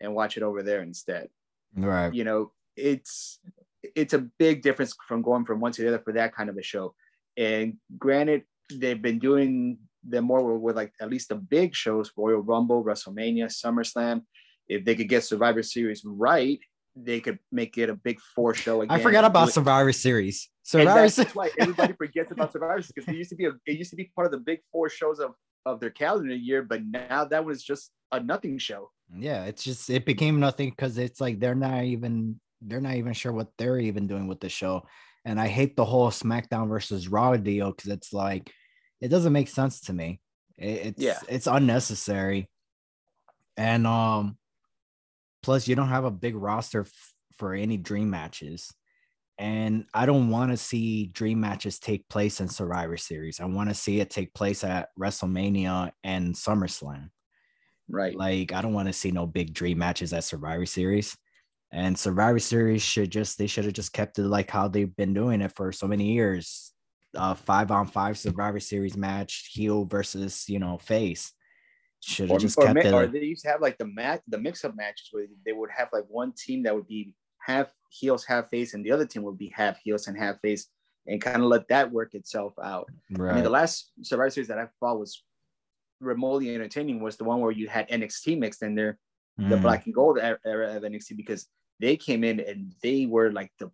and 0.00 0.14
watch 0.14 0.36
it 0.36 0.42
over 0.42 0.62
there 0.62 0.82
instead? 0.82 1.28
Right. 1.76 2.12
you 2.12 2.24
know 2.24 2.52
it's 2.76 3.38
it's 3.82 4.14
a 4.14 4.26
big 4.38 4.62
difference 4.62 4.94
from 5.06 5.22
going 5.22 5.44
from 5.44 5.60
one 5.60 5.72
to 5.72 5.82
the 5.82 5.88
other 5.88 5.98
for 5.98 6.12
that 6.12 6.34
kind 6.34 6.50
of 6.50 6.56
a 6.56 6.62
show 6.62 6.94
and 7.36 7.76
granted 7.98 8.42
they've 8.72 9.00
been 9.00 9.18
doing 9.18 9.78
them 10.02 10.24
more 10.24 10.42
with, 10.52 10.62
with 10.62 10.76
like 10.76 10.92
at 11.00 11.10
least 11.10 11.28
the 11.28 11.34
big 11.34 11.74
shows 11.74 12.10
royal 12.16 12.40
rumble 12.40 12.82
wrestlemania 12.82 13.46
summerslam 13.46 14.22
if 14.68 14.84
they 14.84 14.94
could 14.94 15.08
get 15.08 15.24
survivor 15.24 15.62
series 15.62 16.02
right 16.04 16.60
they 17.04 17.20
could 17.20 17.38
make 17.52 17.76
it 17.78 17.88
a 17.90 17.94
big 17.94 18.18
four 18.34 18.54
show 18.54 18.82
again 18.82 18.98
I 18.98 19.02
forgot 19.02 19.24
about 19.24 19.48
it- 19.48 19.52
Survivor 19.52 19.92
Series. 19.92 20.48
Survivor 20.62 21.00
that's 21.00 21.14
Series. 21.14 21.34
why 21.34 21.50
everybody 21.58 21.92
forgets 21.94 22.30
about 22.30 22.52
survivor 22.52 22.80
series 22.82 22.92
because 22.92 23.08
it 23.14 23.16
used 23.16 23.30
to 23.30 23.36
be 23.36 23.46
a, 23.46 23.52
it 23.66 23.76
used 23.78 23.90
to 23.90 23.96
be 23.96 24.10
part 24.14 24.26
of 24.26 24.32
the 24.32 24.38
big 24.38 24.60
four 24.72 24.88
shows 24.88 25.18
of 25.18 25.34
of 25.66 25.80
their 25.80 25.90
calendar 25.90 26.34
year 26.34 26.62
but 26.62 26.80
now 26.84 27.24
that 27.24 27.44
was 27.44 27.62
just 27.62 27.90
a 28.12 28.20
nothing 28.20 28.56
show 28.58 28.90
Yeah, 29.14 29.44
it's 29.44 29.62
just 29.64 29.90
it 29.90 30.04
became 30.06 30.38
nothing 30.40 30.70
because 30.70 30.96
it's 30.98 31.20
like 31.20 31.40
they're 31.40 31.54
not 31.54 31.84
even 31.84 32.40
they're 32.62 32.80
not 32.80 32.94
even 32.94 33.12
sure 33.14 33.32
what 33.32 33.48
they're 33.58 33.78
even 33.78 34.06
doing 34.06 34.26
with 34.28 34.40
the 34.40 34.48
show. 34.48 34.86
And 35.24 35.40
I 35.40 35.48
hate 35.48 35.76
the 35.76 35.84
whole 35.84 36.10
SmackDown 36.10 36.68
versus 36.68 37.08
Raw 37.08 37.36
deal 37.36 37.72
because 37.72 37.90
it's 37.90 38.12
like 38.12 38.50
it 39.00 39.08
doesn't 39.08 39.32
make 39.32 39.48
sense 39.48 39.80
to 39.82 39.92
me. 39.92 40.20
It- 40.58 40.80
it's 40.86 41.02
Yeah. 41.02 41.18
it's 41.28 41.46
unnecessary. 41.46 42.48
And 43.56 43.86
um 43.86 44.36
plus 45.42 45.68
you 45.68 45.74
don't 45.74 45.88
have 45.88 46.04
a 46.04 46.10
big 46.10 46.34
roster 46.36 46.82
f- 46.82 47.14
for 47.36 47.54
any 47.54 47.76
dream 47.76 48.10
matches. 48.10 48.72
And 49.38 49.86
I 49.94 50.04
don't 50.04 50.28
want 50.28 50.50
to 50.50 50.56
see 50.56 51.06
dream 51.06 51.40
matches 51.40 51.78
take 51.78 52.08
place 52.08 52.40
in 52.40 52.48
Survivor 52.48 52.98
Series. 52.98 53.40
I 53.40 53.46
want 53.46 53.70
to 53.70 53.74
see 53.74 54.00
it 54.00 54.10
take 54.10 54.34
place 54.34 54.62
at 54.64 54.90
WrestleMania 54.98 55.92
and 56.04 56.34
SummerSlam. 56.34 57.08
right 57.88 58.14
Like, 58.14 58.52
I 58.52 58.60
don't 58.60 58.74
want 58.74 58.88
to 58.88 58.92
see 58.92 59.10
no 59.10 59.26
big 59.26 59.54
dream 59.54 59.78
matches 59.78 60.12
at 60.12 60.24
Survivor 60.24 60.66
Series. 60.66 61.16
And 61.72 61.98
Survivor 61.98 62.38
Series 62.38 62.82
should 62.82 63.10
just 63.10 63.38
they 63.38 63.46
should 63.46 63.64
have 63.64 63.74
just 63.74 63.92
kept 63.92 64.18
it 64.18 64.24
like 64.24 64.50
how 64.50 64.68
they've 64.68 64.94
been 64.96 65.14
doing 65.14 65.40
it 65.40 65.52
for 65.54 65.72
so 65.72 65.86
many 65.86 66.12
years. 66.12 66.72
Uh 67.16 67.34
five 67.34 67.70
on 67.70 67.86
five 67.86 68.18
Survivor 68.18 68.60
Series 68.60 68.96
match, 68.96 69.50
heel 69.52 69.84
versus 69.84 70.44
you 70.48 70.58
know 70.58 70.78
face. 70.78 71.32
Should 72.02 72.30
or, 72.30 72.34
have 72.34 72.40
just 72.40 72.58
or, 72.58 72.64
kept 72.64 72.74
ma- 72.74 72.80
it. 72.80 72.92
or 72.92 73.06
they 73.06 73.20
used 73.20 73.42
to 73.42 73.50
have 73.50 73.60
like 73.60 73.78
the 73.78 73.86
match, 73.86 74.22
the 74.28 74.38
mix-up 74.38 74.74
matches 74.74 75.08
where 75.12 75.26
they 75.44 75.52
would 75.52 75.70
have 75.70 75.88
like 75.92 76.04
one 76.08 76.32
team 76.32 76.62
that 76.62 76.74
would 76.74 76.86
be 76.86 77.14
half 77.38 77.70
heels, 77.90 78.24
half 78.24 78.48
face, 78.50 78.74
and 78.74 78.84
the 78.84 78.92
other 78.92 79.06
team 79.06 79.22
would 79.22 79.38
be 79.38 79.52
half 79.54 79.78
heels 79.82 80.06
and 80.06 80.16
half 80.16 80.40
face, 80.40 80.68
and 81.06 81.20
kind 81.20 81.42
of 81.42 81.48
let 81.48 81.68
that 81.68 81.90
work 81.90 82.14
itself 82.14 82.54
out. 82.62 82.88
I 83.18 83.34
mean, 83.34 83.44
the 83.44 83.50
last 83.50 83.92
Survivor 84.02 84.30
Series 84.30 84.48
that 84.48 84.58
I 84.58 84.68
thought 84.78 84.98
was 84.98 85.22
remotely 86.00 86.54
entertaining 86.54 87.02
was 87.02 87.16
the 87.16 87.24
one 87.24 87.40
where 87.40 87.52
you 87.52 87.68
had 87.68 87.88
NXT 87.88 88.38
mixed 88.38 88.62
in 88.62 88.74
there, 88.74 88.98
the 89.36 89.56
Mm, 89.56 89.62
black 89.62 89.86
and 89.86 89.94
gold 89.94 90.18
era 90.18 90.38
of 90.76 90.82
NXT, 90.82 91.16
because 91.16 91.46
they 91.80 91.96
came 91.96 92.24
in 92.24 92.40
and 92.40 92.72
they 92.82 93.06
were 93.06 93.32
like 93.32 93.50
the 93.58 93.70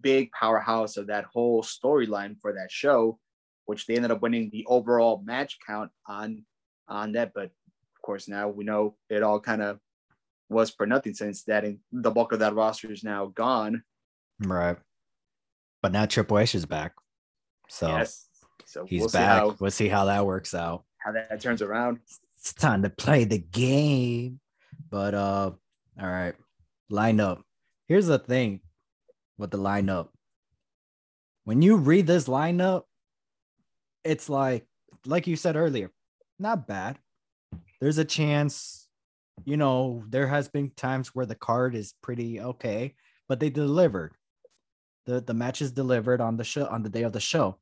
big 0.00 0.30
powerhouse 0.32 0.96
of 0.96 1.08
that 1.08 1.24
whole 1.24 1.62
storyline 1.62 2.40
for 2.40 2.52
that 2.54 2.70
show, 2.70 3.18
which 3.66 3.86
they 3.86 3.96
ended 3.96 4.10
up 4.10 4.22
winning 4.22 4.50
the 4.50 4.64
overall 4.66 5.22
match 5.24 5.58
count 5.66 5.90
on 6.08 6.44
on 6.88 7.12
that. 7.12 7.32
But 7.34 7.44
of 7.44 8.02
course, 8.02 8.28
now 8.28 8.48
we 8.48 8.64
know 8.64 8.96
it 9.08 9.22
all 9.22 9.40
kind 9.40 9.62
of 9.62 9.78
was 10.48 10.70
for 10.70 10.86
nothing 10.86 11.14
since 11.14 11.42
that 11.44 11.64
in, 11.64 11.80
the 11.92 12.10
bulk 12.10 12.32
of 12.32 12.40
that 12.40 12.54
roster 12.54 12.92
is 12.92 13.04
now 13.04 13.26
gone. 13.26 13.82
right. 14.40 14.76
But 15.82 15.92
now 15.92 16.06
Triple 16.06 16.38
H 16.38 16.54
is 16.54 16.66
back. 16.66 16.94
So 17.68 17.88
Yes. 17.88 18.28
So 18.66 18.86
he's 18.86 19.00
we'll 19.00 19.08
see 19.08 19.18
back. 19.18 19.40
how, 19.40 19.56
we'll 19.60 19.70
see 19.70 19.88
how 19.88 20.06
that 20.06 20.26
works 20.26 20.54
out. 20.54 20.84
how 20.98 21.12
that 21.12 21.40
turns 21.40 21.62
around. 21.62 21.98
it's 22.38 22.52
time 22.54 22.82
to 22.82 22.90
play 22.90 23.24
the 23.24 23.38
game. 23.38 24.40
But 24.90 25.14
uh, 25.14 25.50
all 26.00 26.06
right, 26.08 26.34
lineup. 26.90 27.42
Here's 27.86 28.06
the 28.06 28.18
thing 28.18 28.60
with 29.38 29.50
the 29.50 29.58
lineup. 29.58 30.08
When 31.44 31.60
you 31.60 31.76
read 31.76 32.06
this 32.06 32.26
lineup, 32.26 32.84
it's 34.02 34.28
like, 34.28 34.66
like 35.06 35.26
you 35.26 35.36
said 35.36 35.56
earlier, 35.56 35.90
not 36.38 36.66
bad. 36.66 36.98
There's 37.80 37.98
a 37.98 38.04
chance, 38.04 38.88
you 39.44 39.56
know, 39.56 40.04
there 40.08 40.26
has 40.26 40.48
been 40.48 40.70
times 40.76 41.14
where 41.14 41.26
the 41.26 41.34
card 41.34 41.74
is 41.74 41.94
pretty 42.02 42.40
okay, 42.40 42.94
but 43.28 43.40
they 43.40 43.50
delivered. 43.50 44.14
The 45.06 45.20
the 45.20 45.34
match 45.34 45.60
is 45.60 45.72
delivered 45.72 46.20
on 46.20 46.36
the 46.36 46.44
show 46.44 46.66
on 46.66 46.82
the 46.82 46.88
day 46.88 47.02
of 47.02 47.12
the 47.12 47.20
show. 47.20 47.58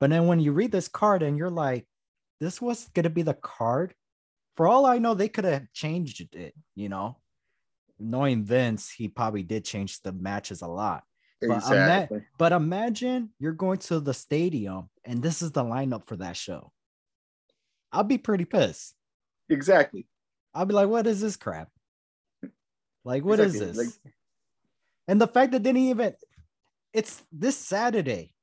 But 0.00 0.10
then 0.10 0.26
when 0.26 0.40
you 0.40 0.52
read 0.52 0.72
this 0.72 0.88
card 0.88 1.22
and 1.22 1.38
you're 1.38 1.50
like, 1.50 1.86
this 2.40 2.60
was 2.60 2.88
gonna 2.94 3.10
be 3.10 3.22
the 3.22 3.34
card. 3.34 3.94
For 4.56 4.66
all 4.66 4.86
I 4.86 4.98
know, 4.98 5.14
they 5.14 5.28
could 5.28 5.44
have 5.44 5.72
changed 5.72 6.34
it, 6.34 6.54
you 6.74 6.88
know. 6.88 7.18
Knowing 8.00 8.44
Vince, 8.44 8.90
he 8.90 9.08
probably 9.08 9.42
did 9.42 9.64
change 9.64 10.00
the 10.02 10.12
matches 10.12 10.62
a 10.62 10.68
lot. 10.68 11.04
But 11.40 11.58
Exactly. 11.58 12.22
But 12.38 12.52
imagine 12.52 13.30
you're 13.38 13.52
going 13.52 13.78
to 13.78 14.00
the 14.00 14.14
stadium 14.14 14.90
and 15.04 15.22
this 15.22 15.42
is 15.42 15.52
the 15.52 15.62
lineup 15.62 16.06
for 16.06 16.16
that 16.16 16.36
show. 16.36 16.72
I'll 17.92 18.04
be 18.04 18.18
pretty 18.18 18.44
pissed. 18.44 18.94
Exactly. 19.48 20.06
I'll 20.54 20.66
be 20.66 20.74
like, 20.74 20.88
what 20.88 21.06
is 21.06 21.20
this 21.20 21.36
crap? 21.36 21.68
Like, 23.04 23.24
what 23.24 23.40
is 23.40 23.54
Exactly. 23.54 23.84
this? 23.84 23.98
Like- 24.04 24.14
and 25.08 25.20
the 25.20 25.26
fact 25.28 25.52
that 25.52 25.62
they 25.62 25.72
didn't 25.72 25.88
even, 25.88 26.14
it's 26.92 27.22
this 27.32 27.56
Saturday 27.56 28.34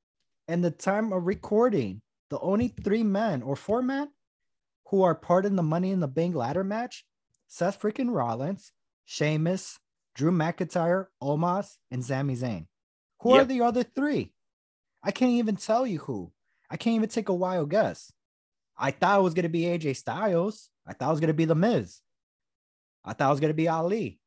and 0.47 0.63
the 0.63 0.71
time 0.71 1.13
of 1.13 1.25
recording, 1.25 2.01
the 2.29 2.39
only 2.39 2.69
three 2.69 3.03
men 3.03 3.43
or 3.43 3.55
four 3.55 3.81
men 3.83 4.09
who 4.87 5.03
are 5.03 5.13
part 5.15 5.45
in 5.45 5.55
the 5.55 5.63
Money 5.63 5.91
in 5.91 5.99
the 5.99 6.07
Bank 6.07 6.35
ladder 6.35 6.63
match 6.63 7.05
Seth 7.47 7.79
freaking 7.79 8.11
Rollins, 8.11 8.71
Sheamus, 9.05 9.79
Drew 10.15 10.31
McIntyre, 10.31 11.07
Omos, 11.21 11.77
and 11.91 12.03
Sami 12.03 12.35
Zayn. 12.35 12.67
Who 13.21 13.31
are 13.33 13.45
the 13.45 13.61
other 13.61 13.83
three? 13.83 14.33
I 15.03 15.11
can't 15.11 15.31
even 15.31 15.55
tell 15.55 15.85
you 15.85 15.99
who. 15.99 16.31
I 16.69 16.77
can't 16.77 16.95
even 16.95 17.09
take 17.09 17.29
a 17.29 17.33
wild 17.33 17.69
guess. 17.69 18.11
I 18.77 18.91
thought 18.91 19.19
it 19.19 19.23
was 19.23 19.33
going 19.33 19.43
to 19.43 19.49
be 19.49 19.63
AJ 19.63 19.95
Styles. 19.97 20.69
I 20.85 20.93
thought 20.93 21.09
it 21.09 21.11
was 21.11 21.19
going 21.19 21.27
to 21.27 21.33
be 21.33 21.45
The 21.45 21.55
Miz. 21.55 21.99
I 23.03 23.13
thought 23.13 23.29
it 23.29 23.33
was 23.33 23.39
going 23.39 23.51
to 23.51 23.55
be 23.55 23.67
Ali. 23.67 24.19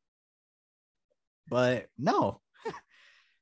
But 1.49 1.87
no. 1.99 2.41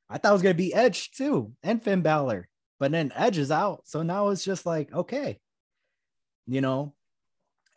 I 0.09 0.19
thought 0.19 0.31
it 0.31 0.33
was 0.33 0.43
gonna 0.43 0.55
be 0.55 0.75
Edge 0.75 1.11
too 1.11 1.53
and 1.63 1.83
Finn 1.83 2.03
Balor, 2.03 2.49
but 2.79 2.93
then 2.93 3.13
Edge 3.15 3.39
is 3.39 3.51
out, 3.51 3.83
so 3.85 4.03
now 4.03 4.29
it's 4.29 4.45
just 4.45 4.67
like 4.67 4.93
okay, 4.93 5.39
you 6.47 6.61
know. 6.61 6.95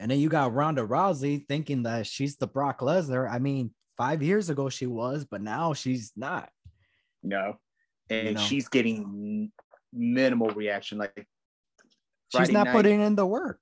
And 0.01 0.09
then 0.09 0.19
you 0.19 0.29
got 0.29 0.53
Ronda 0.53 0.81
Rousey 0.81 1.45
thinking 1.45 1.83
that 1.83 2.07
she's 2.07 2.37
the 2.37 2.47
Brock 2.47 2.79
Lesnar. 2.79 3.29
I 3.29 3.39
mean, 3.39 3.71
five 3.97 4.23
years 4.23 4.49
ago 4.49 4.69
she 4.69 4.85
was, 4.85 5.25
but 5.25 5.41
now 5.41 5.73
she's 5.73 6.13
not. 6.15 6.49
No, 7.21 7.57
and 8.09 8.27
you 8.27 8.33
know? 8.35 8.41
she's 8.41 8.67
getting 8.67 9.51
minimal 9.91 10.49
reaction. 10.51 10.99
Like 10.99 11.27
Friday 12.31 12.45
she's 12.45 12.53
not 12.53 12.67
night, 12.67 12.73
putting 12.73 13.01
in 13.01 13.15
the 13.15 13.25
work. 13.25 13.59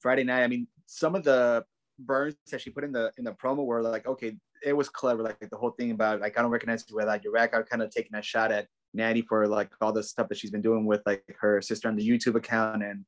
Friday 0.00 0.24
night, 0.24 0.42
I 0.42 0.48
mean, 0.48 0.66
some 0.86 1.14
of 1.14 1.24
the 1.24 1.64
burns 1.98 2.34
that 2.50 2.60
she 2.60 2.70
put 2.70 2.84
in 2.84 2.92
the 2.92 3.12
in 3.18 3.24
the 3.24 3.32
promo 3.32 3.64
were 3.64 3.82
like, 3.82 4.06
okay, 4.06 4.36
it 4.64 4.72
was 4.72 4.88
clever. 4.88 5.22
Like, 5.22 5.38
the 5.38 5.56
whole 5.56 5.70
thing 5.70 5.90
about 5.90 6.20
like 6.20 6.38
I 6.38 6.42
don't 6.42 6.50
recognize 6.50 6.84
you 6.88 6.96
without 6.96 7.22
your 7.24 7.32
rack. 7.32 7.54
I 7.54 7.62
kind 7.62 7.82
of 7.82 7.90
taking 7.90 8.16
a 8.16 8.22
shot 8.22 8.52
at 8.52 8.66
Natty 8.94 9.22
for 9.22 9.46
like 9.46 9.70
all 9.80 9.92
the 9.92 10.02
stuff 10.02 10.28
that 10.28 10.38
she's 10.38 10.50
been 10.50 10.62
doing 10.62 10.84
with 10.84 11.02
like 11.06 11.22
her 11.38 11.62
sister 11.62 11.88
on 11.88 11.96
the 11.96 12.08
YouTube 12.08 12.34
account 12.34 12.82
and 12.82 13.04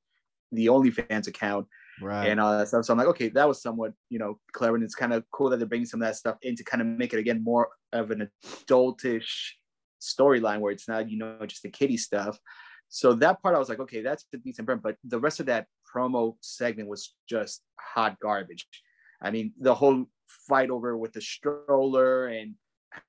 the 0.52 0.66
OnlyFans 0.66 1.26
account. 1.26 1.66
Right. 2.00 2.28
And 2.28 2.40
all 2.40 2.57
that 2.57 2.69
stuff. 2.69 2.87
So 2.87 2.92
I'm 2.92 2.99
like, 2.99 3.09
okay, 3.09 3.28
that 3.28 3.47
was 3.47 3.61
somewhat, 3.61 3.92
you 4.09 4.19
know, 4.19 4.38
clever. 4.52 4.76
And 4.76 4.83
it's 4.83 4.95
kind 4.95 5.12
of 5.12 5.25
cool 5.31 5.50
that 5.50 5.59
they're 5.59 5.69
bringing 5.69 5.87
some 5.87 6.00
of 6.00 6.09
that 6.09 6.16
stuff 6.16 6.37
in 6.40 6.57
to 6.57 6.64
kind 6.64 6.81
of 6.81 6.87
make 6.87 7.12
it 7.12 7.19
again 7.19 7.45
more 7.45 7.69
of 7.92 8.11
an 8.11 8.31
adultish 8.45 9.50
storyline 10.00 10.61
where 10.61 10.73
it's 10.73 10.88
not, 10.88 11.11
you 11.11 11.19
know, 11.19 11.37
just 11.47 11.62
the 11.62 11.69
kitty 11.69 11.99
stuff. 11.99 12.38
So 12.94 13.14
that 13.14 13.40
part 13.40 13.54
I 13.54 13.58
was 13.58 13.70
like, 13.70 13.80
okay, 13.80 14.02
that's 14.02 14.26
a 14.34 14.37
decent 14.37 14.66
burn. 14.66 14.78
But 14.82 14.96
the 15.02 15.18
rest 15.18 15.40
of 15.40 15.46
that 15.46 15.66
promo 15.82 16.37
segment 16.42 16.90
was 16.90 17.14
just 17.26 17.62
hot 17.80 18.18
garbage. 18.20 18.68
I 19.22 19.30
mean, 19.30 19.54
the 19.58 19.75
whole 19.75 20.04
fight 20.46 20.68
over 20.68 20.94
with 20.99 21.14
the 21.14 21.22
stroller 21.22 22.26
and 22.26 22.54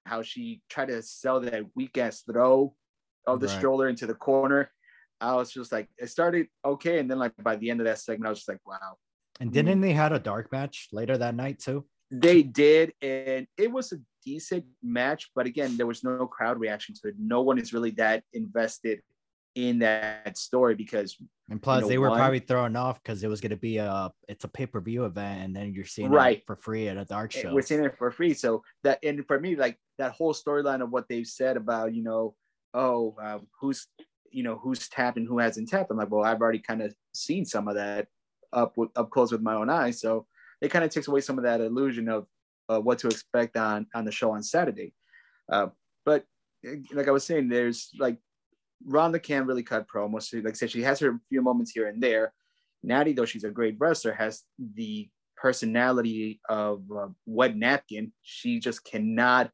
how 0.05 0.21
she 0.21 0.61
tried 0.69 0.87
to 0.87 1.01
sell 1.01 1.41
that 1.41 1.63
weak 1.75 1.97
ass 1.97 2.21
throw 2.21 2.73
of 3.27 3.41
the 3.41 3.47
right. 3.47 3.57
stroller 3.57 3.89
into 3.89 4.07
the 4.07 4.13
corner. 4.13 4.71
I 5.19 5.35
was 5.35 5.51
just 5.51 5.73
like, 5.73 5.89
it 5.97 6.07
started 6.07 6.47
okay, 6.63 6.99
and 6.99 7.11
then 7.11 7.19
like 7.19 7.33
by 7.43 7.57
the 7.57 7.69
end 7.69 7.81
of 7.81 7.85
that 7.85 7.99
segment, 7.99 8.27
I 8.27 8.29
was 8.29 8.39
just 8.39 8.49
like, 8.49 8.65
wow. 8.65 8.95
And 9.41 9.51
didn't 9.51 9.79
mm. 9.79 9.81
they 9.81 9.91
had 9.91 10.13
a 10.13 10.19
dark 10.19 10.49
match 10.53 10.87
later 10.93 11.17
that 11.17 11.35
night 11.35 11.59
too? 11.59 11.85
They 12.09 12.41
did, 12.41 12.93
and 13.01 13.47
it 13.57 13.69
was 13.69 13.91
a 13.91 13.97
decent 14.23 14.63
match, 14.81 15.29
but 15.35 15.45
again, 15.45 15.75
there 15.75 15.87
was 15.87 16.05
no 16.05 16.25
crowd 16.25 16.57
reaction 16.57 16.95
to 17.01 17.09
it. 17.09 17.15
No 17.19 17.41
one 17.41 17.59
is 17.59 17.73
really 17.73 17.91
that 17.91 18.23
invested 18.31 19.01
in 19.55 19.79
that 19.79 20.37
story 20.37 20.73
because 20.73 21.15
and 21.49 21.61
plus 21.61 21.77
you 21.77 21.81
know, 21.81 21.87
they 21.89 21.97
were 21.99 22.09
one, 22.09 22.17
probably 22.17 22.39
thrown 22.39 22.75
off 22.75 23.01
because 23.03 23.23
it 23.23 23.27
was 23.27 23.39
going 23.39 23.51
to 23.51 23.57
be 23.57 23.77
a 23.77 24.11
it's 24.27 24.45
a 24.45 24.47
pay-per-view 24.47 25.05
event 25.05 25.43
and 25.43 25.55
then 25.55 25.73
you're 25.73 25.85
seeing 25.85 26.09
right. 26.09 26.37
it 26.37 26.43
for 26.47 26.55
free 26.55 26.87
at 26.87 26.97
a 26.97 27.05
dark 27.05 27.31
show. 27.31 27.53
we're 27.53 27.61
seeing 27.61 27.83
it 27.83 27.95
for 27.95 28.09
free. 28.09 28.33
So 28.33 28.63
that 28.83 28.99
and 29.03 29.25
for 29.27 29.39
me 29.39 29.55
like 29.55 29.77
that 29.99 30.13
whole 30.13 30.33
storyline 30.33 30.81
of 30.81 30.89
what 30.89 31.07
they've 31.07 31.27
said 31.27 31.57
about 31.57 31.93
you 31.93 32.03
know 32.03 32.35
oh 32.73 33.15
uh, 33.21 33.39
who's 33.59 33.87
you 34.31 34.41
know 34.41 34.57
who's 34.57 34.89
tapped 34.89 35.17
and 35.17 35.27
who 35.27 35.37
hasn't 35.37 35.69
tapped 35.69 35.91
i'm 35.91 35.97
like 35.97 36.09
well 36.09 36.23
i've 36.23 36.41
already 36.41 36.57
kind 36.57 36.81
of 36.81 36.91
seen 37.13 37.45
some 37.45 37.67
of 37.67 37.75
that 37.75 38.07
up 38.53 38.77
with, 38.77 38.89
up 38.95 39.09
close 39.09 39.31
with 39.31 39.41
my 39.41 39.55
own 39.55 39.69
eyes. 39.69 39.99
So 39.99 40.27
it 40.61 40.69
kind 40.69 40.85
of 40.85 40.91
takes 40.91 41.07
away 41.07 41.21
some 41.21 41.37
of 41.37 41.43
that 41.43 41.59
illusion 41.59 42.07
of 42.07 42.27
uh, 42.69 42.79
what 42.79 42.99
to 42.99 43.07
expect 43.07 43.57
on 43.57 43.87
on 43.93 44.05
the 44.05 44.11
show 44.11 44.31
on 44.31 44.43
saturday. 44.43 44.93
Uh, 45.51 45.67
but 46.05 46.23
eh, 46.65 46.75
like 46.93 47.07
i 47.07 47.11
was 47.11 47.25
saying 47.25 47.49
there's 47.49 47.89
like 47.99 48.17
Ronda 48.85 49.19
can't 49.19 49.47
really 49.47 49.63
cut 49.63 49.87
promos. 49.87 50.33
Like 50.33 50.53
I 50.53 50.55
said, 50.55 50.71
she 50.71 50.81
has 50.81 50.99
her 50.99 51.19
few 51.29 51.41
moments 51.41 51.71
here 51.71 51.87
and 51.87 52.01
there. 52.01 52.33
Natty, 52.83 53.13
though 53.13 53.25
she's 53.25 53.43
a 53.43 53.49
great 53.49 53.75
wrestler, 53.79 54.13
has 54.13 54.43
the 54.75 55.09
personality 55.37 56.39
of 56.49 56.83
uh, 56.91 57.05
a 57.05 57.09
wet 57.25 57.55
napkin. 57.55 58.11
She 58.21 58.59
just 58.59 58.83
cannot 58.83 59.51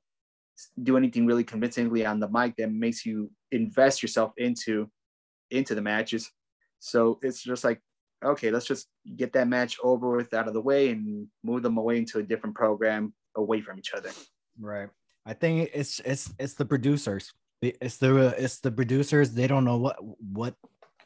do 0.83 0.97
anything 0.97 1.25
really 1.25 1.43
convincingly 1.43 2.05
on 2.05 2.19
the 2.19 2.27
mic 2.27 2.55
that 2.57 2.71
makes 2.71 3.05
you 3.05 3.31
invest 3.51 4.01
yourself 4.01 4.33
into 4.37 4.89
into 5.51 5.73
the 5.75 5.81
matches. 5.81 6.29
So 6.79 7.19
it's 7.21 7.43
just 7.43 7.63
like, 7.63 7.81
okay, 8.23 8.51
let's 8.51 8.65
just 8.65 8.87
get 9.15 9.33
that 9.33 9.47
match 9.47 9.77
over 9.83 10.15
with 10.15 10.33
out 10.33 10.47
of 10.47 10.53
the 10.53 10.61
way 10.61 10.89
and 10.89 11.27
move 11.43 11.63
them 11.63 11.77
away 11.77 11.97
into 11.97 12.19
a 12.19 12.23
different 12.23 12.55
program 12.55 13.13
away 13.35 13.61
from 13.61 13.79
each 13.79 13.93
other. 13.93 14.11
Right. 14.59 14.89
I 15.25 15.33
think 15.33 15.69
it's 15.73 15.99
it's 16.01 16.33
it's 16.39 16.53
the 16.53 16.65
producers 16.65 17.33
it's 17.61 17.97
the 17.97 18.33
it's 18.37 18.59
the 18.59 18.71
producers 18.71 19.31
they 19.31 19.47
don't 19.47 19.65
know 19.65 19.77
what 19.77 19.97
what 20.19 20.55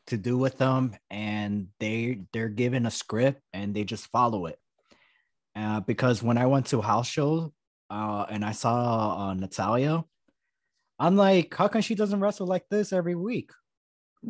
to 0.08 0.18
do 0.18 0.38
with 0.38 0.58
them 0.58 0.96
and 1.10 1.68
they 1.80 2.22
they're 2.34 2.50
given 2.50 2.86
a 2.86 2.92
script 2.92 3.42
and 3.54 3.74
they 3.74 3.84
just 3.84 4.08
follow 4.08 4.48
it. 4.48 4.60
Uh, 5.56 5.80
because 5.82 6.24
when 6.24 6.38
i 6.38 6.48
went 6.48 6.66
to 6.66 6.82
house 6.82 7.08
show 7.08 7.54
uh, 7.92 8.26
and 8.30 8.44
i 8.44 8.52
saw 8.52 9.30
uh, 9.30 9.34
Natalya 9.36 10.04
i'm 10.98 11.16
like 11.16 11.54
how 11.54 11.68
come 11.68 11.82
she 11.82 11.94
doesn't 11.94 12.20
wrestle 12.20 12.48
like 12.48 12.66
this 12.72 12.92
every 12.92 13.14
week 13.14 13.52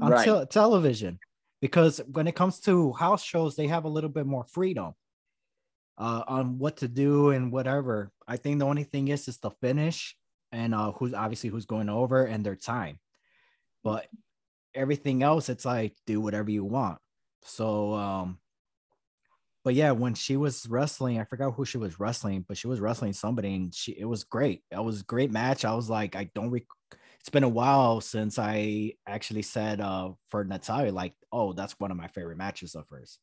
on 0.02 0.12
right. 0.12 0.26
te- 0.26 0.46
television? 0.48 1.20
Because 1.62 2.02
when 2.12 2.28
it 2.28 2.36
comes 2.36 2.60
to 2.62 2.92
house 2.94 3.24
shows 3.24 3.56
they 3.56 3.68
have 3.68 3.86
a 3.86 3.90
little 3.90 4.10
bit 4.10 4.26
more 4.26 4.44
freedom 4.44 4.94
uh, 5.98 6.24
on 6.28 6.58
what 6.58 6.78
to 6.78 6.88
do 6.88 7.30
and 7.30 7.52
whatever. 7.52 8.12
I 8.28 8.38
think 8.38 8.60
the 8.60 8.66
only 8.66 8.84
thing 8.84 9.10
is 9.10 9.28
is 9.28 9.38
the 9.38 9.52
finish 9.62 10.18
and 10.54 10.74
uh, 10.74 10.92
who's 10.94 11.14
obviously 11.14 11.50
who's 11.50 11.66
going 11.66 11.90
over 11.90 12.24
and 12.26 12.46
their 12.46 12.56
time. 12.56 13.00
But 13.84 14.08
everything 14.74 15.24
else, 15.24 15.50
it's 15.50 15.66
like 15.66 15.96
do 16.06 16.22
whatever 16.22 16.52
you 16.52 16.64
want. 16.64 17.00
So, 17.44 17.94
um, 17.96 18.40
but 19.64 19.74
yeah, 19.74 19.92
when 19.92 20.14
she 20.14 20.38
was 20.38 20.68
wrestling, 20.70 21.20
I 21.20 21.26
forgot 21.26 21.54
who 21.54 21.66
she 21.66 21.78
was 21.78 22.00
wrestling, 22.00 22.46
but 22.48 22.58
she 22.58 22.68
was 22.68 22.80
wrestling 22.80 23.14
somebody, 23.14 23.56
and 23.56 23.74
she 23.74 23.94
it 23.98 24.06
was 24.06 24.24
great. 24.24 24.64
It 24.72 24.84
was 24.84 25.02
a 25.02 25.06
great 25.06 25.32
match. 25.32 25.66
I 25.66 25.74
was 25.74 25.90
like, 25.90 26.16
I 26.16 26.30
don't. 26.36 26.52
Rec- 26.52 26.64
it's 27.20 27.30
been 27.30 27.44
a 27.44 27.50
while 27.50 28.02
since 28.02 28.38
I 28.38 28.94
actually 29.08 29.44
said 29.44 29.80
uh 29.80 30.12
for 30.30 30.44
Natalya, 30.44 30.92
like, 30.92 31.14
oh, 31.32 31.54
that's 31.54 31.80
one 31.80 31.92
of 31.92 31.98
my 31.98 32.08
favorite 32.08 32.38
matches 32.38 32.76
of 32.76 32.86
hers. 32.90 33.18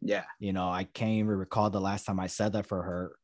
Yeah, 0.00 0.24
you 0.40 0.52
know, 0.52 0.68
I 0.68 0.84
can't 0.84 1.12
even 1.12 1.28
recall 1.28 1.70
the 1.70 1.80
last 1.80 2.04
time 2.04 2.18
I 2.20 2.26
said 2.26 2.54
that 2.54 2.66
for 2.66 2.82
her, 2.82 3.16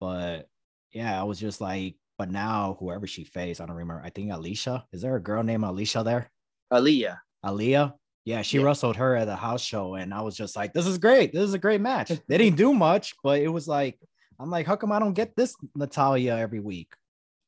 but 0.00 0.48
yeah, 0.92 1.20
I 1.20 1.24
was 1.24 1.38
just 1.38 1.60
like, 1.60 1.96
but 2.18 2.30
now, 2.30 2.76
whoever 2.80 3.06
she 3.06 3.22
faced, 3.22 3.60
I 3.60 3.66
don't 3.66 3.76
remember. 3.76 4.02
I 4.04 4.10
think 4.10 4.32
Alicia. 4.32 4.84
Is 4.92 5.02
there 5.02 5.14
a 5.14 5.22
girl 5.22 5.44
named 5.44 5.62
Alicia 5.62 6.02
there? 6.02 6.30
Aliyah. 6.72 7.18
Aliyah. 7.44 7.94
Yeah, 8.24 8.42
she 8.42 8.58
yeah. 8.58 8.64
wrestled 8.64 8.96
her 8.96 9.16
at 9.16 9.28
a 9.28 9.36
house 9.36 9.62
show, 9.62 9.94
and 9.94 10.12
I 10.12 10.20
was 10.20 10.36
just 10.36 10.56
like, 10.56 10.74
"This 10.74 10.86
is 10.86 10.98
great. 10.98 11.32
This 11.32 11.44
is 11.44 11.54
a 11.54 11.58
great 11.58 11.80
match." 11.80 12.10
they 12.28 12.36
didn't 12.36 12.56
do 12.56 12.74
much, 12.74 13.14
but 13.22 13.40
it 13.40 13.48
was 13.48 13.66
like, 13.66 13.98
I'm 14.38 14.50
like, 14.50 14.66
how 14.66 14.76
come 14.76 14.92
I 14.92 14.98
don't 14.98 15.14
get 15.14 15.34
this 15.34 15.54
Natalya 15.74 16.36
every 16.36 16.60
week? 16.60 16.92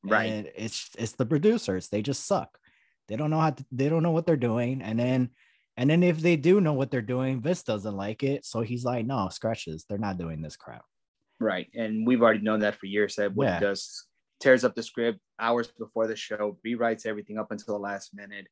Right. 0.03 0.31
And 0.31 0.51
it's 0.57 0.89
it's 0.97 1.13
the 1.13 1.27
producers. 1.27 1.89
They 1.89 2.01
just 2.01 2.27
suck. 2.27 2.57
They 3.09 3.17
don't 3.17 3.31
know 3.31 3.41
how 3.41 3.51
to, 3.51 3.65
they 3.73 3.89
don't 3.89 4.03
know 4.03 4.13
what 4.13 4.25
they're 4.25 4.37
doing, 4.37 4.81
and 4.83 4.99
then 4.99 5.31
and 5.77 5.91
then 5.91 6.03
if 6.03 6.21
they 6.21 6.37
do 6.37 6.61
know 6.61 6.73
what 6.73 6.91
they're 6.91 7.03
doing, 7.03 7.43
Vince 7.43 7.63
doesn't 7.63 7.97
like 7.97 8.23
it, 8.23 8.45
so 8.45 8.61
he's 8.61 8.85
like, 8.85 9.05
no, 9.05 9.29
scratches. 9.31 9.85
They're 9.89 9.99
not 9.99 10.19
doing 10.19 10.41
this 10.41 10.57
crap. 10.57 10.85
Right, 11.41 11.69
and 11.75 12.07
we've 12.07 12.23
already 12.23 12.41
known 12.41 12.61
that 12.61 12.77
for 12.77 12.87
years. 12.87 13.17
That 13.17 13.35
what 13.35 13.47
yeah. 13.47 13.61
does 13.61 14.07
tears 14.41 14.65
up 14.65 14.75
the 14.75 14.83
script 14.83 15.21
hours 15.39 15.69
before 15.79 16.07
the 16.07 16.17
show, 16.17 16.59
rewrites 16.67 17.07
everything 17.07 17.39
up 17.39 17.53
until 17.53 17.75
the 17.75 17.81
last 17.81 18.15
minute, 18.15 18.47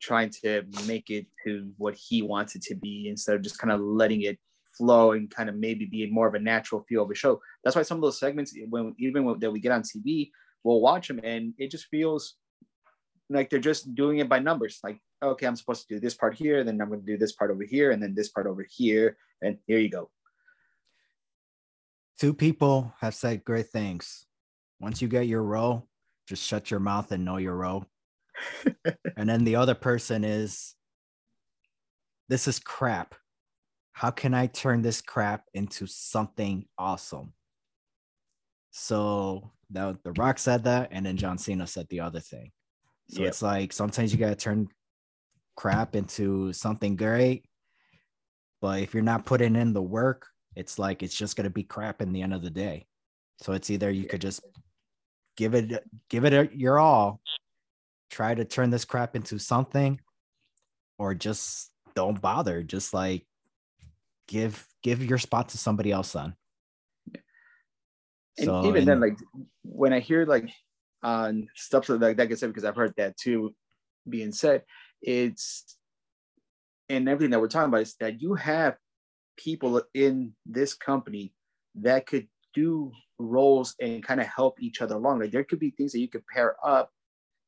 trying 0.00 0.30
to 0.30 0.62
make 0.86 1.10
it 1.10 1.26
to 1.44 1.70
what 1.78 1.94
he 1.94 2.22
wants 2.22 2.54
it 2.54 2.62
to 2.62 2.74
be 2.74 3.08
instead 3.08 3.36
of 3.36 3.42
just 3.42 3.58
kind 3.58 3.72
of 3.72 3.80
letting 3.80 4.22
it 4.22 4.38
flow 4.76 5.12
and 5.12 5.30
kind 5.30 5.48
of 5.48 5.56
maybe 5.56 5.86
be 5.86 6.08
more 6.10 6.28
of 6.28 6.34
a 6.34 6.38
natural 6.38 6.82
feel 6.82 7.02
of 7.02 7.10
a 7.10 7.14
show. 7.14 7.40
That's 7.64 7.76
why 7.76 7.82
some 7.82 7.98
of 7.98 8.02
those 8.02 8.18
segments, 8.18 8.54
when 8.68 8.94
even 8.98 9.24
when, 9.24 9.38
that 9.40 9.50
we 9.50 9.60
get 9.60 9.72
on 9.72 9.82
TV, 9.82 10.30
we'll 10.64 10.80
watch 10.80 11.08
them 11.08 11.20
and 11.22 11.54
it 11.58 11.70
just 11.70 11.86
feels 11.86 12.34
like 13.30 13.50
they're 13.50 13.58
just 13.58 13.94
doing 13.94 14.18
it 14.18 14.28
by 14.28 14.38
numbers. 14.38 14.78
Like, 14.84 15.00
okay, 15.22 15.46
I'm 15.46 15.56
supposed 15.56 15.88
to 15.88 15.94
do 15.94 16.00
this 16.00 16.14
part 16.14 16.34
here, 16.34 16.62
then 16.62 16.80
I'm 16.80 16.88
going 16.88 17.00
to 17.00 17.06
do 17.06 17.16
this 17.16 17.32
part 17.32 17.50
over 17.50 17.64
here, 17.64 17.90
and 17.90 18.02
then 18.02 18.14
this 18.14 18.28
part 18.28 18.46
over 18.46 18.64
here, 18.68 19.16
and 19.42 19.58
here 19.66 19.78
you 19.78 19.88
go. 19.88 20.10
Two 22.20 22.32
people 22.32 22.94
have 23.00 23.14
said 23.14 23.44
great 23.44 23.68
things 23.68 24.25
once 24.80 25.00
you 25.00 25.08
get 25.08 25.26
your 25.26 25.42
row, 25.42 25.86
just 26.28 26.42
shut 26.42 26.70
your 26.70 26.80
mouth 26.80 27.12
and 27.12 27.24
know 27.24 27.36
your 27.36 27.56
row. 27.56 27.84
and 29.16 29.28
then 29.28 29.44
the 29.44 29.56
other 29.56 29.74
person 29.74 30.24
is, 30.24 30.74
this 32.28 32.48
is 32.48 32.58
crap. 32.58 33.14
How 33.92 34.10
can 34.10 34.34
I 34.34 34.46
turn 34.46 34.82
this 34.82 35.00
crap 35.00 35.44
into 35.54 35.86
something 35.86 36.66
awesome? 36.76 37.32
So 38.70 39.52
the, 39.70 39.98
the 40.04 40.12
Rock 40.12 40.38
said 40.38 40.64
that, 40.64 40.88
and 40.92 41.06
then 41.06 41.16
John 41.16 41.38
Cena 41.38 41.66
said 41.66 41.86
the 41.88 42.00
other 42.00 42.20
thing. 42.20 42.52
So 43.08 43.20
yep. 43.20 43.28
it's 43.28 43.42
like 43.42 43.72
sometimes 43.72 44.12
you 44.12 44.18
gotta 44.18 44.36
turn 44.36 44.68
crap 45.56 45.96
into 45.96 46.52
something 46.52 46.96
great. 46.96 47.46
But 48.60 48.80
if 48.80 48.92
you're 48.92 49.02
not 49.02 49.24
putting 49.24 49.56
in 49.56 49.72
the 49.72 49.82
work, 49.82 50.26
it's 50.56 50.78
like 50.78 51.02
it's 51.02 51.16
just 51.16 51.36
gonna 51.36 51.50
be 51.50 51.62
crap 51.62 52.02
in 52.02 52.12
the 52.12 52.22
end 52.22 52.34
of 52.34 52.42
the 52.42 52.50
day. 52.50 52.86
So 53.40 53.52
it's 53.52 53.70
either 53.70 53.90
you 53.90 54.04
could 54.04 54.20
just 54.20 54.42
give 55.36 55.54
it 55.54 55.84
give 56.08 56.24
it 56.24 56.52
your 56.54 56.78
all 56.78 57.20
try 58.10 58.34
to 58.34 58.44
turn 58.44 58.70
this 58.70 58.84
crap 58.84 59.16
into 59.16 59.38
something 59.38 60.00
or 60.98 61.14
just 61.14 61.70
don't 61.94 62.20
bother 62.20 62.62
just 62.62 62.94
like 62.94 63.26
give 64.28 64.66
give 64.82 65.04
your 65.04 65.18
spot 65.18 65.50
to 65.50 65.58
somebody 65.58 65.92
else 65.92 66.10
son 66.10 66.34
and 68.38 68.46
so, 68.46 68.66
even 68.66 68.78
and, 68.78 68.88
then 68.88 69.00
like 69.00 69.16
when 69.62 69.92
i 69.92 70.00
hear 70.00 70.24
like 70.24 70.48
on 71.06 71.48
stuff 71.54 71.88
like 71.88 72.16
that 72.16 72.26
gets 72.26 72.40
said 72.40 72.48
because 72.48 72.64
I've 72.64 72.76
heard 72.76 72.94
that 72.96 73.16
too 73.16 73.54
being 74.08 74.32
said. 74.32 74.62
It's 75.00 75.76
and 76.88 77.08
everything 77.08 77.30
that 77.30 77.40
we're 77.40 77.48
talking 77.48 77.68
about 77.68 77.82
is 77.82 77.94
that 78.00 78.20
you 78.20 78.34
have 78.34 78.76
people 79.36 79.82
in 79.94 80.34
this 80.46 80.74
company 80.74 81.32
that 81.76 82.06
could 82.06 82.26
do 82.54 82.92
roles 83.18 83.74
and 83.80 84.02
kind 84.02 84.20
of 84.20 84.26
help 84.26 84.60
each 84.60 84.80
other 84.80 84.96
along. 84.96 85.20
Like 85.20 85.30
there 85.30 85.44
could 85.44 85.58
be 85.58 85.70
things 85.70 85.92
that 85.92 86.00
you 86.00 86.08
could 86.08 86.26
pair 86.26 86.56
up. 86.64 86.90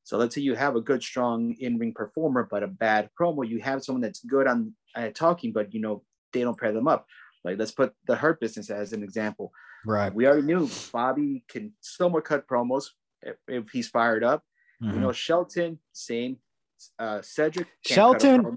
So 0.04 0.16
let's 0.16 0.34
say 0.34 0.40
you 0.40 0.54
have 0.54 0.76
a 0.76 0.80
good, 0.80 1.02
strong 1.02 1.54
in-ring 1.60 1.92
performer, 1.92 2.48
but 2.50 2.62
a 2.62 2.66
bad 2.66 3.10
promo. 3.18 3.46
You 3.46 3.60
have 3.60 3.84
someone 3.84 4.00
that's 4.00 4.24
good 4.24 4.46
on 4.46 4.72
uh, 4.94 5.10
talking, 5.14 5.52
but 5.52 5.74
you 5.74 5.80
know 5.80 6.02
they 6.32 6.40
don't 6.40 6.58
pair 6.58 6.72
them 6.72 6.88
up. 6.88 7.06
Like 7.44 7.58
let's 7.58 7.72
put 7.72 7.92
the 8.06 8.16
Hurt 8.16 8.40
business 8.40 8.70
as 8.70 8.92
an 8.92 9.02
example. 9.02 9.52
Right. 9.84 10.12
We 10.12 10.26
already 10.26 10.46
knew 10.46 10.68
Bobby 10.92 11.44
can 11.48 11.72
somewhat 11.80 12.24
cut 12.24 12.48
promos 12.48 12.86
if, 13.22 13.36
if 13.46 13.70
he's 13.70 13.88
fired 13.88 14.24
up. 14.24 14.42
Mm-hmm. 14.82 14.94
You 14.94 15.00
know 15.00 15.12
Shelton, 15.12 15.78
same. 15.92 16.38
Uh, 16.98 17.20
Cedric. 17.22 17.66
Shelton. 17.84 18.56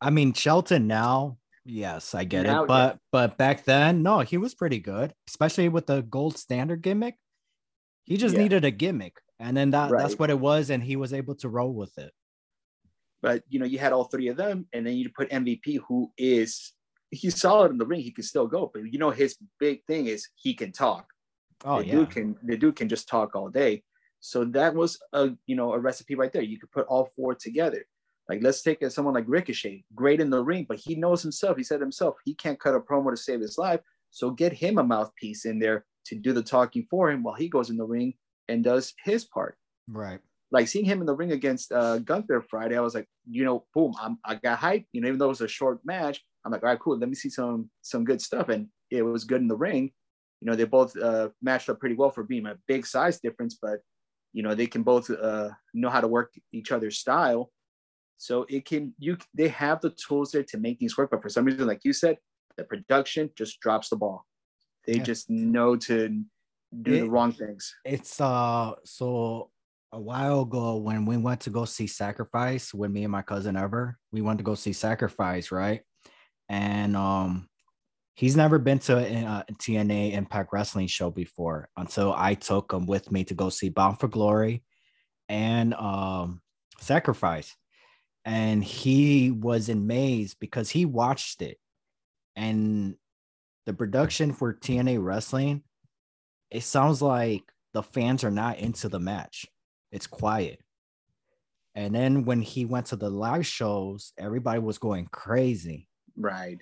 I 0.00 0.10
mean 0.10 0.32
Shelton 0.34 0.86
now 0.86 1.38
Yes, 1.64 2.14
I 2.14 2.24
get 2.24 2.44
now, 2.44 2.64
it. 2.64 2.68
But 2.68 2.94
yeah. 2.94 2.98
but 3.12 3.38
back 3.38 3.64
then, 3.64 4.02
no, 4.02 4.20
he 4.20 4.36
was 4.36 4.54
pretty 4.54 4.80
good, 4.80 5.14
especially 5.28 5.68
with 5.68 5.86
the 5.86 6.02
gold 6.02 6.36
standard 6.36 6.82
gimmick. 6.82 7.16
He 8.04 8.16
just 8.16 8.34
yeah. 8.34 8.42
needed 8.42 8.64
a 8.64 8.70
gimmick. 8.70 9.16
And 9.38 9.56
then 9.56 9.70
that, 9.70 9.90
right. 9.90 10.02
that's 10.02 10.18
what 10.18 10.30
it 10.30 10.38
was, 10.38 10.70
and 10.70 10.82
he 10.82 10.96
was 10.96 11.12
able 11.12 11.34
to 11.36 11.48
roll 11.48 11.72
with 11.72 11.96
it. 11.98 12.12
But 13.22 13.44
you 13.48 13.60
know, 13.60 13.66
you 13.66 13.78
had 13.78 13.92
all 13.92 14.04
three 14.04 14.28
of 14.28 14.36
them, 14.36 14.66
and 14.72 14.86
then 14.86 14.94
you 14.96 15.08
put 15.16 15.30
MVP, 15.30 15.80
who 15.86 16.12
is 16.18 16.72
he's 17.10 17.40
solid 17.40 17.70
in 17.70 17.78
the 17.78 17.86
ring, 17.86 18.00
he 18.00 18.10
can 18.10 18.24
still 18.24 18.46
go. 18.46 18.70
But 18.72 18.92
you 18.92 18.98
know, 18.98 19.10
his 19.10 19.36
big 19.60 19.84
thing 19.86 20.06
is 20.06 20.28
he 20.34 20.54
can 20.54 20.72
talk. 20.72 21.06
Oh 21.64 21.78
the 21.78 21.86
yeah. 21.86 21.92
dude 21.92 22.10
can 22.10 22.36
the 22.42 22.56
dude 22.56 22.76
can 22.76 22.88
just 22.88 23.08
talk 23.08 23.36
all 23.36 23.48
day. 23.48 23.84
So 24.20 24.44
that 24.46 24.74
was 24.74 24.98
a 25.12 25.30
you 25.46 25.54
know 25.54 25.72
a 25.72 25.78
recipe 25.78 26.16
right 26.16 26.32
there. 26.32 26.42
You 26.42 26.58
could 26.58 26.72
put 26.72 26.86
all 26.86 27.10
four 27.16 27.34
together. 27.34 27.84
Like 28.28 28.42
let's 28.42 28.62
take 28.62 28.88
someone 28.90 29.14
like 29.14 29.24
Ricochet, 29.26 29.84
great 29.94 30.20
in 30.20 30.30
the 30.30 30.42
ring, 30.42 30.66
but 30.68 30.78
he 30.78 30.94
knows 30.94 31.22
himself. 31.22 31.56
He 31.56 31.64
said 31.64 31.80
himself 31.80 32.16
he 32.24 32.34
can't 32.34 32.60
cut 32.60 32.74
a 32.74 32.80
promo 32.80 33.10
to 33.10 33.16
save 33.16 33.40
his 33.40 33.58
life. 33.58 33.80
So 34.10 34.30
get 34.30 34.52
him 34.52 34.78
a 34.78 34.84
mouthpiece 34.84 35.44
in 35.44 35.58
there 35.58 35.84
to 36.06 36.14
do 36.14 36.32
the 36.32 36.42
talking 36.42 36.86
for 36.90 37.10
him 37.10 37.22
while 37.22 37.34
he 37.34 37.48
goes 37.48 37.70
in 37.70 37.76
the 37.76 37.84
ring 37.84 38.14
and 38.48 38.62
does 38.62 38.94
his 39.04 39.24
part. 39.24 39.56
Right. 39.88 40.20
Like 40.50 40.68
seeing 40.68 40.84
him 40.84 41.00
in 41.00 41.06
the 41.06 41.16
ring 41.16 41.32
against 41.32 41.72
uh, 41.72 41.98
Gunther 41.98 42.42
Friday, 42.42 42.76
I 42.76 42.80
was 42.80 42.94
like, 42.94 43.08
you 43.28 43.44
know, 43.44 43.64
boom, 43.74 43.94
I'm, 44.00 44.18
I 44.24 44.34
got 44.34 44.58
hyped. 44.58 44.86
You 44.92 45.00
know, 45.00 45.08
even 45.08 45.18
though 45.18 45.26
it 45.26 45.28
was 45.28 45.40
a 45.40 45.48
short 45.48 45.80
match, 45.84 46.22
I'm 46.44 46.52
like, 46.52 46.62
all 46.62 46.68
right, 46.68 46.78
cool. 46.78 46.98
Let 46.98 47.08
me 47.08 47.14
see 47.14 47.30
some 47.30 47.70
some 47.80 48.04
good 48.04 48.20
stuff, 48.20 48.48
and 48.48 48.68
it 48.90 49.02
was 49.02 49.24
good 49.24 49.40
in 49.40 49.48
the 49.48 49.56
ring. 49.56 49.92
You 50.40 50.50
know, 50.50 50.56
they 50.56 50.64
both 50.64 50.96
uh, 50.96 51.30
matched 51.40 51.70
up 51.70 51.80
pretty 51.80 51.94
well 51.94 52.10
for 52.10 52.24
being 52.24 52.46
a 52.46 52.58
big 52.68 52.84
size 52.84 53.20
difference, 53.20 53.56
but 53.62 53.80
you 54.32 54.42
know 54.42 54.54
they 54.54 54.66
can 54.66 54.82
both 54.82 55.08
uh, 55.08 55.50
know 55.72 55.88
how 55.88 56.00
to 56.00 56.08
work 56.08 56.34
each 56.52 56.72
other's 56.72 56.98
style 56.98 57.50
so 58.22 58.46
it 58.48 58.64
can 58.64 58.94
you 59.00 59.18
they 59.34 59.48
have 59.48 59.80
the 59.80 59.90
tools 59.90 60.30
there 60.30 60.44
to 60.44 60.56
make 60.56 60.78
things 60.78 60.96
work, 60.96 61.10
but 61.10 61.20
for 61.20 61.28
some 61.28 61.44
reason, 61.44 61.66
like 61.66 61.80
you 61.82 61.92
said, 61.92 62.18
the 62.56 62.62
production 62.62 63.28
just 63.36 63.58
drops 63.58 63.88
the 63.88 63.96
ball. 63.96 64.24
They 64.86 64.98
yeah. 64.98 65.02
just 65.02 65.28
know 65.28 65.74
to 65.74 66.22
do 66.82 66.92
it, 66.92 67.00
the 67.00 67.10
wrong 67.10 67.32
things. 67.32 67.74
It's 67.84 68.20
uh 68.20 68.74
so 68.84 69.50
a 69.90 69.98
while 69.98 70.42
ago 70.42 70.76
when 70.76 71.04
we 71.04 71.16
went 71.16 71.40
to 71.40 71.50
go 71.50 71.64
see 71.64 71.88
Sacrifice 71.88 72.72
with 72.72 72.92
me 72.92 73.02
and 73.02 73.10
my 73.10 73.22
cousin 73.22 73.56
Ever, 73.56 73.98
we 74.12 74.20
went 74.20 74.38
to 74.38 74.44
go 74.44 74.54
see 74.54 74.72
Sacrifice, 74.72 75.50
right? 75.50 75.80
And 76.48 76.96
um 76.96 77.48
he's 78.14 78.36
never 78.36 78.60
been 78.60 78.78
to 78.78 78.98
a, 78.98 79.44
a 79.50 79.52
TNA 79.54 80.12
Impact 80.12 80.50
Wrestling 80.52 80.86
show 80.86 81.10
before 81.10 81.68
until 81.76 82.14
I 82.16 82.34
took 82.34 82.72
him 82.72 82.86
with 82.86 83.10
me 83.10 83.24
to 83.24 83.34
go 83.34 83.48
see 83.48 83.68
Bound 83.68 83.98
for 83.98 84.06
Glory 84.06 84.62
and 85.28 85.74
um 85.74 86.40
Sacrifice 86.78 87.56
and 88.24 88.62
he 88.62 89.30
was 89.30 89.68
amazed 89.68 90.36
because 90.40 90.70
he 90.70 90.84
watched 90.84 91.42
it. 91.42 91.58
And 92.36 92.96
the 93.66 93.74
production 93.74 94.32
for 94.32 94.54
TNA 94.54 95.02
wrestling 95.02 95.62
it 96.52 96.62
sounds 96.62 97.00
like 97.00 97.44
the 97.72 97.82
fans 97.82 98.24
are 98.24 98.30
not 98.30 98.58
into 98.58 98.90
the 98.90 99.00
match. 99.00 99.46
It's 99.90 100.06
quiet. 100.06 100.60
And 101.74 101.94
then 101.94 102.26
when 102.26 102.42
he 102.42 102.66
went 102.66 102.86
to 102.86 102.96
the 102.96 103.08
live 103.08 103.46
shows 103.46 104.12
everybody 104.18 104.58
was 104.58 104.76
going 104.78 105.06
crazy. 105.10 105.88
Right. 106.14 106.58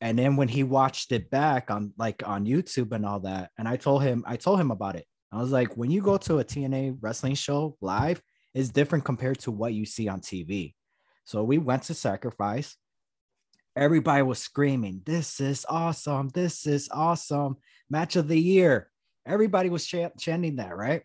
And 0.00 0.16
then 0.16 0.36
when 0.36 0.46
he 0.46 0.62
watched 0.62 1.10
it 1.10 1.28
back 1.28 1.72
on 1.72 1.92
like 1.98 2.22
on 2.26 2.46
YouTube 2.46 2.92
and 2.92 3.04
all 3.04 3.20
that 3.20 3.50
and 3.58 3.66
I 3.66 3.76
told 3.76 4.04
him 4.04 4.24
I 4.26 4.36
told 4.36 4.60
him 4.60 4.70
about 4.70 4.94
it. 4.94 5.06
I 5.32 5.40
was 5.40 5.50
like 5.50 5.76
when 5.76 5.90
you 5.90 6.00
go 6.00 6.16
to 6.18 6.38
a 6.38 6.44
TNA 6.44 6.98
wrestling 7.00 7.34
show 7.34 7.76
live 7.80 8.22
it's 8.54 8.68
different 8.68 9.04
compared 9.04 9.40
to 9.40 9.50
what 9.50 9.74
you 9.74 9.84
see 9.84 10.06
on 10.06 10.20
TV 10.20 10.74
so 11.24 11.42
we 11.44 11.58
went 11.58 11.84
to 11.84 11.94
sacrifice. 11.94 12.76
Everybody 13.74 14.22
was 14.22 14.38
screaming, 14.38 15.02
This 15.04 15.40
is 15.40 15.64
awesome. 15.68 16.28
This 16.28 16.66
is 16.66 16.88
awesome. 16.92 17.56
Match 17.88 18.16
of 18.16 18.28
the 18.28 18.38
year. 18.38 18.90
Everybody 19.26 19.70
was 19.70 19.86
ch- 19.86 20.12
chanting 20.18 20.56
that, 20.56 20.76
right? 20.76 21.02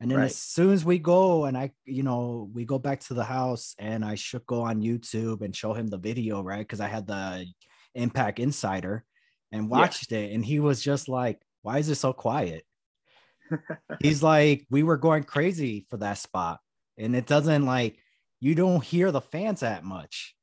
And 0.00 0.10
then 0.10 0.18
right. 0.18 0.24
as 0.26 0.36
soon 0.36 0.72
as 0.72 0.84
we 0.84 0.98
go 0.98 1.44
and 1.44 1.56
I, 1.56 1.72
you 1.84 2.02
know, 2.02 2.50
we 2.54 2.64
go 2.64 2.78
back 2.78 3.00
to 3.00 3.14
the 3.14 3.24
house 3.24 3.74
and 3.78 4.02
I 4.02 4.14
should 4.14 4.46
go 4.46 4.62
on 4.62 4.82
YouTube 4.82 5.42
and 5.42 5.54
show 5.54 5.74
him 5.74 5.88
the 5.88 5.98
video, 5.98 6.42
right? 6.42 6.66
Because 6.66 6.80
I 6.80 6.88
had 6.88 7.06
the 7.06 7.46
Impact 7.94 8.38
Insider 8.38 9.04
and 9.52 9.68
watched 9.68 10.10
yeah. 10.10 10.20
it. 10.20 10.32
And 10.32 10.44
he 10.44 10.58
was 10.58 10.82
just 10.82 11.08
like, 11.08 11.40
Why 11.62 11.78
is 11.78 11.88
it 11.90 11.96
so 11.96 12.14
quiet? 12.14 12.64
He's 14.00 14.22
like, 14.22 14.66
We 14.70 14.82
were 14.82 14.96
going 14.96 15.24
crazy 15.24 15.86
for 15.90 15.98
that 15.98 16.18
spot. 16.18 16.60
And 16.96 17.14
it 17.14 17.26
doesn't 17.26 17.66
like 17.66 17.98
you 18.40 18.54
don't 18.54 18.82
hear 18.82 19.12
the 19.12 19.20
fans 19.20 19.60
that 19.60 19.84
much. 19.84 20.34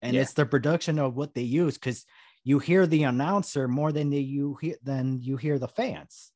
And 0.00 0.14
yeah. 0.14 0.22
it's 0.22 0.32
the 0.32 0.46
production 0.46 0.98
of 0.98 1.14
what 1.14 1.34
they 1.34 1.42
use 1.42 1.74
because 1.74 2.04
you 2.44 2.58
hear 2.58 2.86
the 2.86 3.04
announcer 3.04 3.68
more 3.68 3.92
than 3.92 4.10
you 4.10 4.58
hear 4.60 4.76
than 4.82 5.20
you 5.20 5.36
hear 5.36 5.58
the 5.58 5.68
fans. 5.68 6.32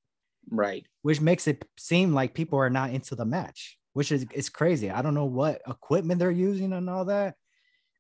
Right. 0.49 0.87
Which 1.03 1.21
makes 1.21 1.49
it 1.49 1.65
seem 1.77 2.15
like 2.15 2.35
people 2.35 2.61
are 2.61 2.71
not 2.71 2.91
into 2.91 3.17
the 3.17 3.25
match, 3.25 3.77
which 3.95 4.13
is 4.13 4.25
it's 4.33 4.49
crazy. 4.49 4.91
I 4.91 5.03
don't 5.03 5.15
know 5.15 5.25
what 5.25 5.63
equipment 5.67 6.21
they're 6.21 6.31
using 6.31 6.73
and 6.73 6.89
all 6.89 7.07
that. 7.07 7.35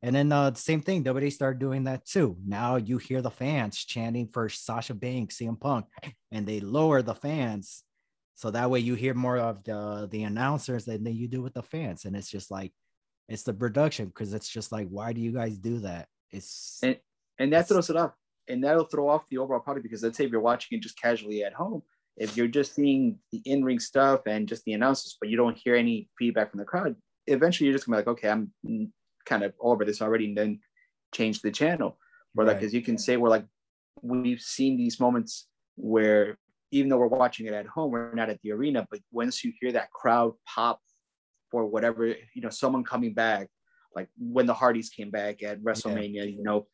And 0.03 0.15
then 0.15 0.31
uh, 0.31 0.51
the 0.51 0.61
same 0.61 0.83
thing, 0.83 1.03
WWE 1.03 1.33
started 1.33 1.59
doing 1.59 1.85
that 1.85 2.05
too. 2.05 2.37
Now 2.47 2.77
you 2.77 2.99
hear 2.99 3.23
the 3.23 3.31
fans 3.31 3.79
chanting 3.85 4.29
for 4.29 4.49
Sasha 4.49 4.95
Banks, 4.95 5.39
CM 5.39 5.59
Punk, 5.59 5.87
and 6.31 6.47
they 6.47 6.61
lower 6.61 7.03
the 7.03 7.15
fans. 7.15 7.83
So 8.37 8.51
that 8.51 8.71
way 8.71 8.81
you 8.81 8.95
hear 8.95 9.15
more 9.15 9.39
of 9.39 9.65
the 9.65 10.07
the 10.11 10.23
announcers 10.25 10.85
than 10.85 11.05
you 11.07 11.27
do 11.27 11.43
with 11.43 11.55
the 11.55 11.63
fans. 11.63 12.05
And 12.05 12.15
it's 12.15 12.31
just 12.31 12.51
like 12.51 12.73
it's 13.29 13.43
the 13.43 13.55
production 13.55 14.07
because 14.07 14.33
it's 14.35 14.49
just 14.49 14.73
like, 14.73 14.89
why 14.89 15.13
do 15.13 15.21
you 15.21 15.33
guys 15.33 15.59
do 15.59 15.81
that? 15.81 16.09
It's 16.31 16.79
and 16.83 16.97
and 17.39 17.53
that 17.53 17.69
throws 17.69 17.91
it 17.91 17.97
off, 17.97 18.13
and 18.49 18.63
that'll 18.63 18.85
throw 18.85 19.09
off 19.09 19.29
the 19.31 19.39
overall 19.39 19.61
product 19.61 19.85
because 19.85 20.03
let's 20.03 20.17
say 20.17 20.25
if 20.25 20.31
you're 20.31 20.41
watching 20.41 20.79
it 20.79 20.83
just 20.83 21.01
casually 21.01 21.45
at 21.45 21.53
home, 21.53 21.83
if 22.17 22.37
you're 22.37 22.49
just 22.49 22.75
seeing 22.75 23.19
the 23.33 23.43
in-ring 23.45 23.79
stuff 23.79 24.23
and 24.27 24.49
just 24.49 24.65
the 24.65 24.73
announcers, 24.73 25.17
but 25.21 25.29
you 25.29 25.37
don't 25.37 25.57
hear 25.57 25.75
any 25.75 26.09
feedback 26.19 26.51
from 26.51 26.59
the 26.59 26.65
crowd, 26.65 26.97
eventually 27.27 27.67
you're 27.67 27.77
just 27.77 27.87
gonna 27.87 27.97
be 27.97 28.01
like, 28.01 28.09
okay, 28.09 28.31
I'm 28.31 28.53
kind 29.27 29.43
of 29.43 29.53
over 29.61 29.85
this 29.85 30.01
already, 30.01 30.27
and 30.27 30.37
then 30.37 30.61
change 31.13 31.43
the 31.43 31.51
channel. 31.51 31.99
Or 32.37 32.45
right. 32.45 32.55
like, 32.55 32.63
as 32.63 32.75
you 32.75 32.83
can 32.83 32.99
say, 32.99 33.17
we're 33.17 33.29
like, 33.29 33.47
we've 34.03 34.41
seen 34.41 34.77
these 34.77 35.01
moments 35.01 35.49
where 35.77 36.39
even 36.71 36.89
though 36.89 36.99
we're 36.99 37.07
watching 37.07 37.47
it 37.47 37.55
at 37.55 37.67
home, 37.67 37.91
we're 37.91 38.15
not 38.15 38.31
at 38.31 38.41
the 38.43 38.53
arena, 38.53 38.87
but 38.91 39.01
once 39.13 39.45
you 39.45 39.53
hear 39.61 39.73
that 39.73 39.91
crowd 39.91 40.33
pop 40.47 40.81
for 41.57 41.65
whatever 41.65 42.07
you 42.07 42.43
know 42.43 42.51
someone 42.51 42.85
coming 42.85 43.15
back 43.15 43.49
like 43.95 44.09
when 44.19 44.45
the 44.45 44.53
hardys 44.53 44.91
came 44.91 45.11
back 45.11 45.43
at 45.43 45.59
wrestlemania 45.63 46.17
yeah. 46.17 46.25
you 46.25 46.43
know 46.43 46.67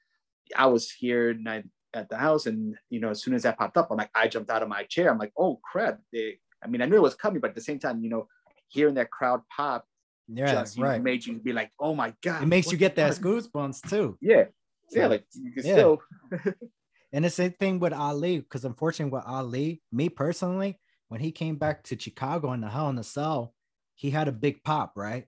i 0.57 0.67
was 0.67 0.91
here 0.91 1.31
and 1.31 1.49
I, 1.49 1.63
at 1.95 2.09
the 2.09 2.17
house 2.17 2.47
and 2.47 2.75
you 2.91 2.99
know 2.99 3.11
as 3.11 3.23
soon 3.23 3.35
as 3.35 3.45
that 3.45 3.57
popped 3.57 3.77
up 3.77 3.93
i'm 3.93 3.97
like 3.97 4.11
i 4.13 4.27
jumped 4.27 4.51
out 4.51 4.61
of 4.61 4.69
my 4.69 4.83
chair. 4.83 5.09
I'm 5.09 5.19
like 5.19 5.33
oh 5.39 5.61
crap. 5.63 6.01
They, 6.13 6.41
i 6.65 6.67
mean 6.67 6.83
i 6.83 6.87
knew 6.87 6.97
it 6.97 7.03
was 7.03 7.15
coming 7.15 7.41
but 7.41 7.51
at 7.51 7.55
the 7.55 7.61
same 7.61 7.79
time 7.79 8.03
you 8.03 8.11
know 8.11 8.27
hearing 8.67 8.95
that 8.95 9.13
crowd 9.13 9.43
pop 9.57 9.87
yeah 10.27 10.53
just, 10.53 10.77
right 10.81 10.97
know, 10.97 11.03
made 11.05 11.25
you 11.25 11.39
be 11.39 11.53
like 11.53 11.71
oh 11.79 11.95
my 11.95 12.13
god 12.25 12.43
it 12.43 12.47
makes 12.47 12.73
you 12.73 12.77
get 12.77 12.97
that 12.97 13.13
goosebumps 13.13 13.89
too. 13.89 14.19
Yeah. 14.21 14.47
Yeah 14.91 15.07
like 15.07 15.25
you 15.33 15.53
can 15.53 15.65
yeah. 15.65 15.75
still 15.75 16.03
and 17.13 17.25
the 17.25 17.31
same 17.31 17.53
thing 17.53 17.79
with 17.79 17.93
ali 17.93 18.41
because 18.41 18.65
unfortunately 18.65 19.13
with 19.13 19.27
ali 19.29 19.81
me 19.93 20.09
personally 20.09 20.81
when 21.07 21.21
he 21.21 21.31
came 21.31 21.55
back 21.55 21.85
to 21.85 21.97
chicago 21.97 22.53
in 22.53 22.63
the 22.63 22.69
hell 22.69 22.89
in 22.89 22.97
the 22.97 23.05
cell 23.05 23.55
he 23.95 24.11
had 24.11 24.29
a 24.29 24.33
big 24.33 24.63
pop, 24.65 24.93
right? 24.97 25.27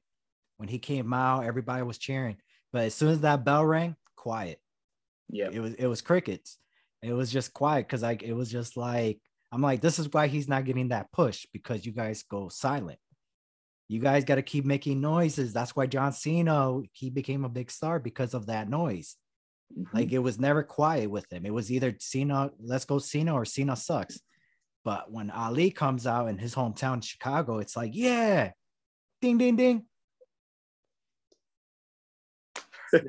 When 0.57 0.69
he 0.69 0.79
came 0.79 1.13
out, 1.13 1.45
everybody 1.45 1.83
was 1.83 1.99
cheering. 1.99 2.37
But 2.73 2.85
as 2.85 2.95
soon 2.95 3.11
as 3.11 3.21
that 3.21 3.45
bell 3.45 3.65
rang, 3.65 3.97
quiet. 4.17 4.59
Yeah. 5.29 5.49
It 5.53 5.61
was 5.61 5.75
it 5.75 5.87
was 5.87 6.03
crickets. 6.03 6.59
It 7.03 7.13
was 7.13 7.31
just 7.31 7.53
quiet 7.53 7.87
because 7.87 8.03
like 8.03 8.23
it 8.23 8.33
was 8.33 8.51
just 8.51 8.77
like 8.77 9.21
I'm 9.53 9.63
like, 9.63 9.81
this 9.81 9.99
is 9.99 10.13
why 10.13 10.27
he's 10.27 10.49
not 10.49 10.65
getting 10.65 10.89
that 10.89 11.13
push 11.13 11.47
because 11.53 11.87
you 11.87 11.93
guys 11.93 12.25
go 12.25 12.49
silent. 12.49 12.99
You 13.89 14.01
guys 14.01 14.25
got 14.25 14.37
to 14.37 14.43
keep 14.43 14.65
making 14.65 15.01
noises. 15.01 15.53
That's 15.53 15.77
why 15.77 15.87
John 15.87 16.13
Cena 16.13 16.81
he 16.93 17.11
became 17.11 17.45
a 17.45 17.49
big 17.49 17.71
star 17.71 17.99
because 17.99 18.35
of 18.35 18.47
that 18.47 18.69
noise. 18.69 19.17
Mm-hmm. 19.77 19.97
Like 19.97 20.13
it 20.13 20.19
was 20.19 20.39
never 20.39 20.63
quiet 20.63 21.11
with 21.11 21.31
him. 21.33 21.47
It 21.47 21.55
was 21.55 21.71
either 21.71 21.95
Cena, 21.99 22.51
let's 22.61 22.85
go 22.85 22.99
Cena, 22.99 23.35
or 23.35 23.45
Cena 23.45 23.77
sucks. 23.77 24.21
But 24.85 25.11
when 25.11 25.31
Ali 25.31 25.71
comes 25.71 26.07
out 26.07 26.29
in 26.29 26.37
his 26.39 26.55
hometown, 26.55 27.03
Chicago, 27.03 27.59
it's 27.59 27.77
like, 27.77 27.93
yeah, 27.95 28.51
ding, 29.23 29.39
ding, 29.39 29.57
ding. 29.57 29.87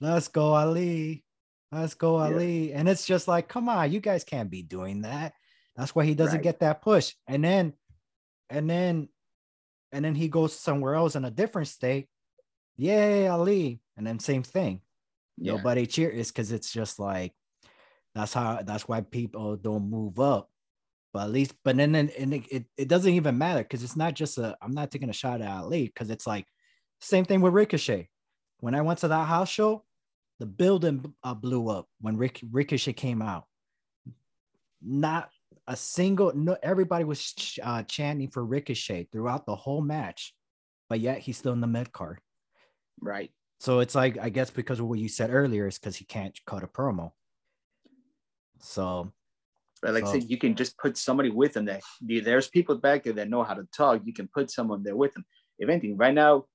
Let's 0.00 0.28
go, 0.28 0.54
Ali. 0.54 1.24
Let's 1.70 1.94
go, 1.94 2.18
Yeah. 2.18 2.34
Ali. 2.34 2.72
And 2.72 2.88
it's 2.88 3.06
just 3.06 3.28
like, 3.28 3.48
come 3.48 3.68
on, 3.68 3.90
you 3.90 4.00
guys 4.00 4.24
can't 4.24 4.50
be 4.50 4.62
doing 4.62 5.02
that. 5.02 5.32
That's 5.76 5.94
why 5.94 6.04
he 6.04 6.14
doesn't 6.14 6.36
Right. 6.38 6.42
get 6.42 6.60
that 6.60 6.82
push. 6.82 7.14
And 7.26 7.42
then, 7.42 7.72
and 8.50 8.68
then, 8.68 9.08
and 9.90 10.04
then 10.04 10.14
he 10.14 10.28
goes 10.28 10.58
somewhere 10.58 10.94
else 10.94 11.16
in 11.16 11.24
a 11.24 11.30
different 11.30 11.68
state. 11.68 12.08
Yay, 12.76 13.26
Ali. 13.26 13.80
And 13.96 14.06
then 14.06 14.18
same 14.18 14.42
thing. 14.42 14.82
Yeah. 15.38 15.56
Nobody 15.56 15.86
cheers 15.86 16.28
because 16.28 16.52
it's 16.52 16.70
just 16.70 16.98
like 16.98 17.32
that's 18.14 18.34
how 18.34 18.60
that's 18.62 18.86
why 18.86 19.00
people 19.00 19.56
don't 19.56 19.90
move 19.90 20.18
up. 20.20 20.50
But 21.12 21.24
at 21.24 21.30
least, 21.30 21.54
but 21.62 21.76
then 21.76 21.94
and 21.94 22.10
it, 22.10 22.44
it, 22.50 22.64
it 22.76 22.88
doesn't 22.88 23.12
even 23.12 23.36
matter 23.36 23.62
because 23.62 23.82
it's 23.82 23.96
not 23.96 24.14
just 24.14 24.38
a 24.38 24.56
I'm 24.62 24.72
not 24.72 24.90
taking 24.90 25.10
a 25.10 25.14
shot 25.14 25.42
at 25.42 25.50
Ali 25.50 25.86
because 25.86 26.10
it's 26.10 26.26
like 26.26 26.46
same 27.00 27.24
thing 27.24 27.40
with 27.40 27.52
Ricochet. 27.52 28.08
When 28.60 28.74
I 28.74 28.80
went 28.80 29.00
to 29.00 29.08
that 29.08 29.26
house 29.26 29.48
show, 29.48 29.84
the 30.38 30.46
building 30.46 31.14
uh, 31.22 31.34
blew 31.34 31.68
up 31.68 31.88
when 32.00 32.16
Rick, 32.16 32.40
Ricochet 32.50 32.94
came 32.94 33.20
out. 33.20 33.44
Not 34.80 35.30
a 35.68 35.76
single 35.76 36.32
no 36.34 36.56
everybody 36.62 37.04
was 37.04 37.20
ch- 37.20 37.60
uh, 37.62 37.82
chanting 37.84 38.30
for 38.30 38.44
Ricochet 38.44 39.08
throughout 39.12 39.46
the 39.46 39.54
whole 39.54 39.82
match, 39.82 40.34
but 40.88 41.00
yet 41.00 41.18
he's 41.18 41.36
still 41.36 41.52
in 41.52 41.60
the 41.60 41.66
mid 41.66 41.92
card. 41.92 42.20
Right. 43.00 43.30
So 43.60 43.80
it's 43.80 43.94
like 43.94 44.18
I 44.18 44.28
guess 44.28 44.50
because 44.50 44.80
of 44.80 44.86
what 44.86 44.98
you 44.98 45.08
said 45.08 45.30
earlier 45.30 45.68
is 45.68 45.78
because 45.78 45.96
he 45.96 46.04
can't 46.04 46.38
cut 46.46 46.64
a 46.64 46.66
promo. 46.66 47.12
So 48.62 49.12
But 49.82 49.94
like 49.94 50.04
I 50.04 50.12
said, 50.12 50.30
you 50.30 50.38
can 50.38 50.54
just 50.54 50.78
put 50.78 50.96
somebody 50.96 51.30
with 51.30 51.52
them 51.54 51.64
that 51.66 51.82
there's 52.00 52.48
people 52.48 52.76
back 52.78 53.02
there 53.04 53.12
that 53.14 53.28
know 53.28 53.42
how 53.42 53.54
to 53.54 53.66
talk. 53.76 54.02
You 54.04 54.14
can 54.14 54.28
put 54.32 54.50
someone 54.50 54.82
there 54.82 54.96
with 54.96 55.12
them. 55.14 55.24
If 55.58 55.68
anything, 55.68 55.96
right 55.96 56.14
now 56.14 56.46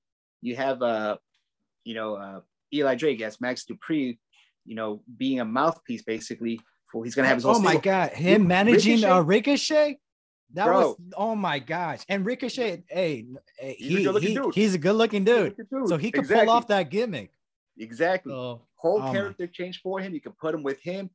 you 0.42 0.56
have 0.56 0.82
uh 0.82 1.16
you 1.84 1.94
know 1.94 2.14
uh 2.14 2.40
Eli 2.72 2.94
Drake 2.96 3.20
as 3.22 3.40
Max 3.40 3.64
Dupree, 3.64 4.18
you 4.64 4.74
know, 4.74 5.02
being 5.16 5.40
a 5.40 5.44
mouthpiece 5.44 6.02
basically 6.02 6.60
for 6.90 7.04
he's 7.04 7.14
gonna 7.14 7.28
have 7.28 7.36
his 7.36 7.44
own 7.46 7.56
oh 7.56 7.60
my 7.60 7.70
stable. 7.72 7.82
god, 7.82 8.10
him 8.12 8.46
managing 8.46 9.04
a 9.04 9.22
Ricochet? 9.22 9.26
Ricochet. 9.86 9.98
That 10.54 10.64
Bro. 10.64 10.78
was 10.80 10.96
oh 11.16 11.34
my 11.34 11.58
gosh, 11.58 12.00
and 12.08 12.24
Ricochet, 12.24 12.82
hey, 12.88 13.26
hey, 13.58 13.76
He's 13.78 13.94
a 13.94 13.98
he, 13.98 14.04
good-looking 14.04 14.28
he- 14.30 14.34
dude. 14.34 14.54
he's 14.54 14.74
a 14.74 14.78
good 14.78 14.94
looking 14.94 15.22
dude, 15.24 15.54
Dude, 15.70 15.88
so 15.88 15.98
he 15.98 16.10
could 16.10 16.20
exactly. 16.20 16.46
pull 16.46 16.54
off 16.54 16.68
that 16.68 16.88
gimmick. 16.88 17.30
exactly 17.78 18.32
So 18.32 18.62
whole 18.76 18.96
oh 18.96 19.00
my- 19.00 19.12
character 19.12 19.46
change 19.46 19.80
for 19.82 20.00
him. 20.00 20.14
You 20.14 20.22
can 20.22 20.32
put 20.40 20.54
him 20.54 20.62
with 20.62 20.80
him. 20.80 21.10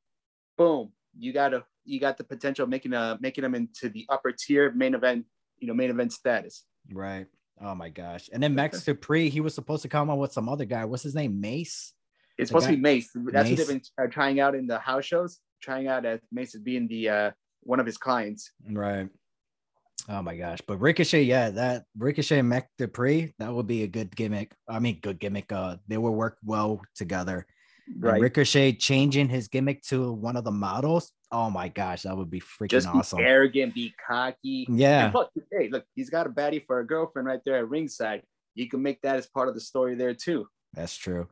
Boom. 0.58 0.92
You 1.18 1.34
got 1.34 1.54
a 1.54 1.64
you 1.86 2.00
got 2.00 2.18
the 2.18 2.24
potential 2.24 2.64
of 2.64 2.70
making 2.70 2.94
a 2.94 3.18
making 3.22 3.44
them 3.44 3.56
into 3.56 3.90
the 3.90 4.06
upper 4.10 4.32
tier 4.32 4.72
main 4.72 4.94
event, 4.96 5.26
you 5.60 5.68
know, 5.68 5.74
main 5.74 5.90
event 5.90 6.14
status. 6.14 6.66
right. 6.92 7.28
Oh 7.62 7.76
my 7.76 7.90
gosh, 7.90 8.30
and 8.34 8.42
then 8.42 8.56
Max 8.56 8.84
Dupree, 8.84 9.30
he 9.30 9.40
was 9.40 9.54
supposed 9.54 9.84
to 9.84 9.88
come 9.88 10.10
on 10.10 10.18
with 10.18 10.34
some 10.34 10.50
other 10.50 10.66
guy. 10.66 10.86
What's 10.86 11.04
his 11.04 11.14
name? 11.14 11.40
Mace. 11.40 11.94
It's 12.38 12.50
The 12.50 12.54
supposed 12.60 12.66
to 12.66 12.76
be 12.76 12.82
Mace. 12.82 13.10
That's 13.14 13.48
what 13.48 13.58
they've 13.58 13.68
been 13.68 13.82
uh, 14.02 14.08
trying 14.08 14.40
out 14.40 14.56
in 14.56 14.66
the 14.66 14.80
house 14.80 15.06
shows, 15.06 15.40
trying 15.62 15.88
out 15.88 16.04
as 16.04 16.20
Mace 16.32 16.56
as 16.56 16.62
being 16.62 16.88
the 16.88 17.10
uh, 17.10 17.32
one 17.62 17.80
of 17.80 17.86
his 17.86 17.98
clients. 17.98 18.52
Right. 18.70 19.08
Oh 20.10 20.22
my 20.24 20.36
gosh. 20.36 20.60
But 20.68 20.82
Ricochet, 20.82 21.24
yeah, 21.24 21.52
that 21.52 21.86
Ricochet 21.98 22.40
and 22.40 22.50
Mac 22.50 22.70
Dupree, 22.78 23.34
that 23.38 23.54
would 23.54 23.68
be 23.68 23.84
a 23.84 23.88
good 23.88 24.14
gimmick. 24.16 24.54
I 24.68 24.80
mean, 24.80 25.00
good 25.02 25.20
gimmick. 25.20 25.52
Uh, 25.52 25.78
they 25.88 25.98
will 25.98 26.16
work 26.16 26.38
well 26.44 26.82
together. 26.96 27.46
And 27.88 28.02
Right. 28.04 28.22
Ricochet 28.22 28.74
changing 28.74 29.28
his 29.30 29.48
gimmick 29.48 29.82
to 29.84 30.12
one 30.14 30.36
of 30.38 30.44
the 30.44 30.52
models. 30.52 31.12
Oh 31.32 31.50
my 31.50 31.68
gosh, 31.68 32.04
that 32.04 32.16
would 32.16 32.30
be 32.30 32.40
freaking 32.40 32.70
Just 32.70 32.92
be 32.92 32.98
awesome. 33.00 33.20
arrogant, 33.20 33.74
be 33.74 33.94
cocky. 34.08 34.66
Yeah. 34.70 35.10
Plus, 35.12 35.28
hey, 35.52 35.70
look, 35.70 35.86
he's 35.96 36.10
got 36.10 36.28
a 36.28 36.30
baddie 36.30 36.66
for 36.66 36.80
a 36.80 36.88
girlfriend 36.88 37.28
right 37.28 37.42
there 37.46 37.58
at 37.58 37.68
ringside. 37.70 38.24
You 38.56 38.70
can 38.70 38.82
make 38.82 39.02
that 39.02 39.18
as 39.18 39.28
part 39.28 39.50
of 39.50 39.56
the 39.56 39.62
story 39.62 39.96
there 39.96 40.14
too. 40.14 40.48
That's 40.74 40.96
true. 40.96 41.28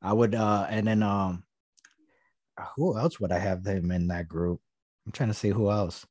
I 0.00 0.12
would 0.12 0.34
uh 0.34 0.66
and 0.70 0.86
then 0.86 1.02
um 1.02 1.44
who 2.76 2.96
else 2.96 3.20
would 3.20 3.32
I 3.32 3.38
have 3.38 3.62
them 3.64 3.90
in 3.90 4.08
that 4.08 4.28
group? 4.28 4.60
I'm 5.04 5.12
trying 5.12 5.28
to 5.28 5.34
see 5.34 5.50
who 5.50 5.70
else. 5.70 6.06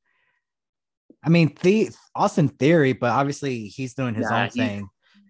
I 1.24 1.30
mean, 1.30 1.56
the 1.64 1.90
Austin 2.14 2.50
Theory, 2.50 2.94
but 2.94 3.10
obviously 3.12 3.68
he's 3.68 3.96
doing 3.96 4.14
his 4.14 4.30
Nah, 4.30 4.44
own 4.44 4.50
he's- 4.54 4.56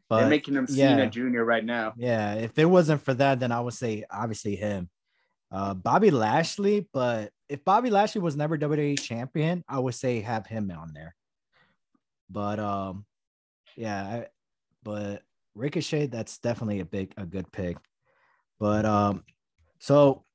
thing. 0.10 0.18
They're 0.20 0.30
making 0.30 0.56
him 0.56 0.68
yeah. 0.70 0.96
Cena 0.96 1.10
Jr. 1.10 1.44
right 1.44 1.63
now. 1.65 1.94
yeah, 1.98 2.36
if 2.36 2.58
it 2.58 2.65
wasn't 2.65 3.02
for 3.04 3.13
that, 3.15 3.39
then 3.39 3.52
I 3.52 3.60
would 3.62 3.74
say 3.74 4.04
obviously 4.10 4.56
him. 4.56 4.89
Uh 5.52 5.74
Bobby 5.74 6.12
Lashley, 6.12 6.88
but 6.91 7.32
if 7.48 7.63
Bobby 7.63 7.89
Lashley 7.89 8.22
was 8.22 8.36
never 8.36 8.58
WWE 8.58 9.00
champion, 9.00 9.63
I 9.68 9.80
would 9.80 9.94
say 9.96 10.22
have 10.22 10.48
him 10.48 10.72
on 10.72 10.91
there. 10.94 11.15
But 12.30 12.60
um 12.60 13.06
yeah, 13.76 14.04
I, 14.04 14.28
but 14.84 15.22
Ricochet, 15.54 16.08
that's 16.08 16.38
definitely 16.39 16.80
a 16.80 16.86
big 16.86 17.13
a 17.18 17.26
good 17.26 17.52
pick. 17.52 17.78
But 18.60 18.86
um 18.86 19.24
so 19.80 20.26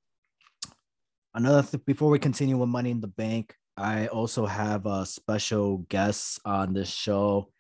another 1.35 1.63
th- 1.67 1.85
before 1.85 2.11
we 2.11 2.19
continue 2.19 2.57
with 2.57 2.69
Money 2.69 2.91
in 2.91 3.01
the 3.01 3.09
Bank, 3.09 3.55
I 3.77 4.07
also 4.07 4.47
have 4.47 4.87
a 4.87 5.05
special 5.07 5.79
guest 5.89 6.41
on 6.45 6.73
this 6.73 6.91
show. 6.91 7.51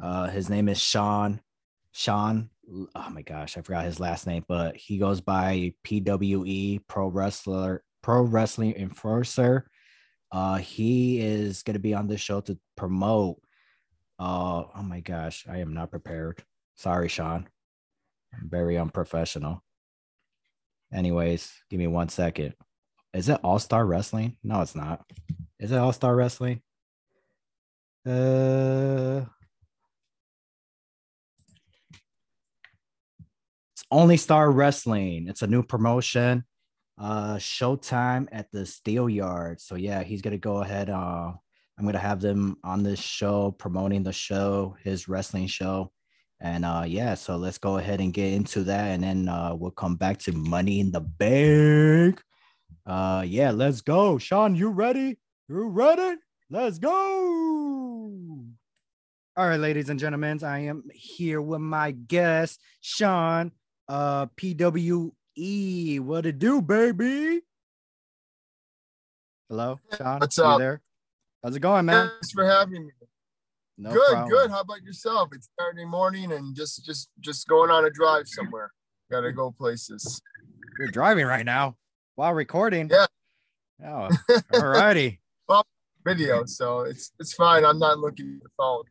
Uh 0.00 0.28
his 0.28 0.50
name 0.50 0.68
is 0.68 0.78
Sean. 0.78 1.40
Sean, 1.98 2.48
oh 2.94 3.10
my 3.10 3.22
gosh, 3.22 3.58
I 3.58 3.62
forgot 3.62 3.84
his 3.84 3.98
last 3.98 4.24
name, 4.24 4.44
but 4.46 4.76
he 4.76 4.98
goes 4.98 5.20
by 5.20 5.74
PWE 5.84 6.86
Pro 6.86 7.08
Wrestler, 7.08 7.82
Pro 8.04 8.22
Wrestling 8.22 8.76
Enforcer. 8.76 9.68
Uh, 10.30 10.58
he 10.58 11.18
is 11.18 11.64
going 11.64 11.74
to 11.74 11.80
be 11.80 11.94
on 11.94 12.06
this 12.06 12.20
show 12.20 12.40
to 12.42 12.56
promote. 12.76 13.42
Uh, 14.16 14.62
oh 14.76 14.82
my 14.84 15.00
gosh, 15.00 15.44
I 15.50 15.56
am 15.58 15.74
not 15.74 15.90
prepared. 15.90 16.40
Sorry, 16.76 17.08
Sean. 17.08 17.48
I'm 18.32 18.48
very 18.48 18.78
unprofessional. 18.78 19.64
Anyways, 20.94 21.52
give 21.68 21.80
me 21.80 21.88
one 21.88 22.10
second. 22.10 22.54
Is 23.12 23.28
it 23.28 23.40
All 23.42 23.58
Star 23.58 23.84
Wrestling? 23.84 24.36
No, 24.44 24.60
it's 24.60 24.76
not. 24.76 25.04
Is 25.58 25.72
it 25.72 25.78
All 25.78 25.92
Star 25.92 26.14
Wrestling? 26.14 26.62
Uh, 28.06 29.24
It's 33.78 33.86
Only 33.92 34.16
Star 34.16 34.50
Wrestling. 34.50 35.28
It's 35.28 35.42
a 35.42 35.46
new 35.46 35.62
promotion. 35.62 36.42
Uh 37.00 37.36
Showtime 37.36 38.26
at 38.32 38.50
the 38.50 38.66
Steel 38.66 39.08
Yard. 39.08 39.60
So 39.60 39.76
yeah, 39.76 40.02
he's 40.02 40.20
gonna 40.20 40.36
go 40.36 40.62
ahead. 40.62 40.90
Uh 40.90 41.30
I'm 41.78 41.84
gonna 41.84 41.98
have 41.98 42.20
them 42.20 42.56
on 42.64 42.82
this 42.82 42.98
show 42.98 43.52
promoting 43.52 44.02
the 44.02 44.12
show, 44.12 44.74
his 44.82 45.06
wrestling 45.06 45.46
show. 45.46 45.92
And 46.40 46.64
uh 46.64 46.86
yeah, 46.88 47.14
so 47.14 47.36
let's 47.36 47.58
go 47.58 47.78
ahead 47.78 48.00
and 48.00 48.12
get 48.12 48.32
into 48.32 48.64
that 48.64 48.86
and 48.88 49.04
then 49.04 49.28
uh 49.28 49.54
we'll 49.54 49.70
come 49.70 49.94
back 49.94 50.18
to 50.24 50.32
money 50.32 50.80
in 50.80 50.90
the 50.90 51.00
bank. 51.00 52.20
Uh 52.84 53.22
yeah, 53.24 53.52
let's 53.52 53.80
go. 53.80 54.18
Sean, 54.18 54.56
you 54.56 54.70
ready? 54.70 55.20
You 55.48 55.68
ready? 55.68 56.18
Let's 56.50 56.80
go. 56.80 58.10
All 59.36 59.48
right, 59.48 59.60
ladies 59.60 59.88
and 59.88 60.00
gentlemen, 60.00 60.42
I 60.42 60.64
am 60.64 60.82
here 60.92 61.40
with 61.40 61.60
my 61.60 61.92
guest, 61.92 62.60
Sean, 62.80 63.52
uh, 63.88 64.26
PWE. 64.36 66.00
What 66.00 66.26
it 66.26 66.38
do, 66.38 66.60
baby? 66.62 67.42
Hello, 69.48 69.80
Sean. 69.96 70.20
What's 70.20 70.38
up? 70.38 70.58
there? 70.58 70.82
How's 71.42 71.56
it 71.56 71.60
going, 71.60 71.86
man? 71.86 72.08
Thanks 72.08 72.32
for 72.32 72.44
having 72.44 72.86
me. 72.86 72.92
No 73.78 73.92
good, 73.92 74.10
problem. 74.10 74.28
good. 74.28 74.50
How 74.50 74.60
about 74.60 74.82
yourself? 74.82 75.28
It's 75.32 75.48
Saturday 75.58 75.84
morning 75.84 76.32
and 76.32 76.54
just 76.54 76.84
just 76.84 77.08
just 77.20 77.46
going 77.46 77.70
on 77.70 77.84
a 77.84 77.90
drive 77.90 78.26
somewhere. 78.26 78.72
Gotta 79.10 79.32
go 79.32 79.52
places. 79.52 80.20
You're 80.78 80.88
driving 80.88 81.26
right 81.26 81.46
now 81.46 81.76
while 82.16 82.34
recording. 82.34 82.90
Yeah. 82.90 83.06
Oh, 83.86 84.08
all 84.54 84.66
righty. 84.66 85.20
well, 85.48 85.64
Video, 86.04 86.44
so 86.44 86.80
it's 86.80 87.12
it's 87.20 87.32
fine. 87.34 87.64
I'm 87.64 87.78
not 87.78 88.00
looking 88.00 88.38
at 88.38 88.42
the 88.42 88.50
phone. 88.56 88.82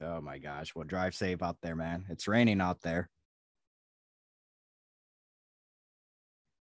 Oh 0.00 0.20
my 0.20 0.38
gosh. 0.38 0.74
Well, 0.74 0.84
drive 0.84 1.14
safe 1.14 1.42
out 1.42 1.56
there, 1.62 1.74
man. 1.74 2.04
It's 2.08 2.28
raining 2.28 2.60
out 2.60 2.82
there. 2.82 3.10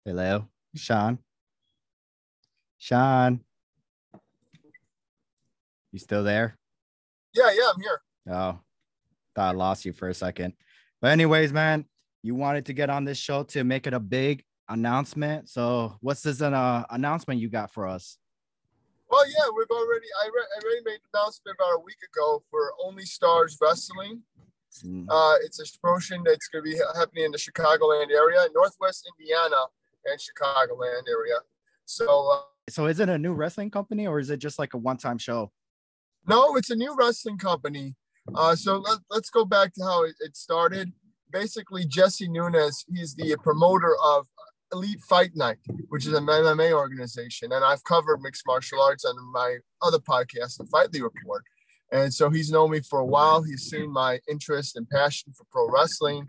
Hello, 0.08 0.48
Sean. 0.74 1.18
Sean. 2.78 3.40
You 5.92 5.98
still 5.98 6.24
there? 6.24 6.56
Yeah, 7.34 7.50
yeah, 7.54 7.70
I'm 7.74 7.80
here. 7.82 8.00
Oh, 8.30 8.58
thought 9.36 9.54
I 9.54 9.58
lost 9.58 9.84
you 9.84 9.92
for 9.92 10.08
a 10.08 10.14
second. 10.14 10.54
But, 11.02 11.10
anyways, 11.10 11.52
man, 11.52 11.84
you 12.22 12.34
wanted 12.34 12.64
to 12.66 12.72
get 12.72 12.88
on 12.88 13.04
this 13.04 13.18
show 13.18 13.42
to 13.52 13.64
make 13.64 13.86
it 13.86 13.92
a 13.92 14.00
big 14.00 14.44
announcement. 14.70 15.50
So, 15.50 15.98
what's 16.00 16.22
this 16.22 16.40
uh, 16.40 16.84
announcement 16.88 17.40
you 17.40 17.50
got 17.50 17.70
for 17.70 17.86
us? 17.86 18.16
Well, 19.10 19.28
yeah, 19.28 19.44
we've 19.54 19.70
already 19.70 20.06
I, 20.22 20.26
re- 20.28 20.48
I 20.56 20.64
already 20.64 20.84
made 20.86 21.00
the 21.04 21.18
announcement 21.18 21.54
about 21.60 21.80
a 21.80 21.80
week 21.80 21.98
ago 22.14 22.42
for 22.50 22.72
Only 22.82 23.04
Stars 23.04 23.58
Wrestling. 23.60 24.22
Mm, 24.86 25.04
Uh, 25.10 25.34
it's 25.44 25.60
a 25.60 25.78
promotion 25.80 26.22
that's 26.24 26.48
going 26.48 26.64
to 26.64 26.70
be 26.70 26.78
happening 26.96 27.24
in 27.26 27.30
the 27.30 27.36
Chicagoland 27.36 28.10
area, 28.10 28.46
Northwest 28.54 29.06
Indiana 29.18 29.56
and 30.04 30.18
Chicagoland 30.18 31.08
area. 31.08 31.36
So 31.84 32.42
so 32.68 32.86
is 32.86 33.00
it 33.00 33.08
a 33.08 33.18
new 33.18 33.32
wrestling 33.32 33.70
company 33.70 34.06
or 34.06 34.18
is 34.18 34.30
it 34.30 34.38
just 34.38 34.58
like 34.58 34.74
a 34.74 34.78
one-time 34.78 35.18
show? 35.18 35.50
No, 36.26 36.56
it's 36.56 36.70
a 36.70 36.76
new 36.76 36.94
wrestling 36.96 37.38
company. 37.38 37.94
Uh, 38.34 38.54
so 38.54 38.78
let, 38.78 38.98
let's 39.10 39.30
go 39.30 39.44
back 39.44 39.72
to 39.74 39.82
how 39.82 40.04
it, 40.04 40.14
it 40.20 40.36
started. 40.36 40.92
Basically, 41.32 41.86
Jesse 41.86 42.28
Nunez, 42.28 42.84
he's 42.88 43.14
the 43.14 43.36
promoter 43.42 43.94
of 44.04 44.26
Elite 44.72 45.00
Fight 45.08 45.30
Night, 45.34 45.58
which 45.88 46.06
is 46.06 46.12
an 46.12 46.26
MMA 46.26 46.72
organization. 46.72 47.52
And 47.52 47.64
I've 47.64 47.84
covered 47.84 48.20
mixed 48.20 48.42
martial 48.46 48.82
arts 48.82 49.04
on 49.04 49.14
my 49.32 49.58
other 49.80 49.98
podcast, 49.98 50.58
the 50.58 50.66
Fightly 50.70 51.00
Report. 51.00 51.42
And 51.90 52.12
so 52.12 52.28
he's 52.28 52.50
known 52.50 52.70
me 52.70 52.80
for 52.80 52.98
a 52.98 53.06
while. 53.06 53.42
He's 53.42 53.62
seen 53.62 53.90
my 53.90 54.20
interest 54.28 54.76
and 54.76 54.88
passion 54.90 55.32
for 55.36 55.44
pro 55.50 55.70
wrestling. 55.70 56.26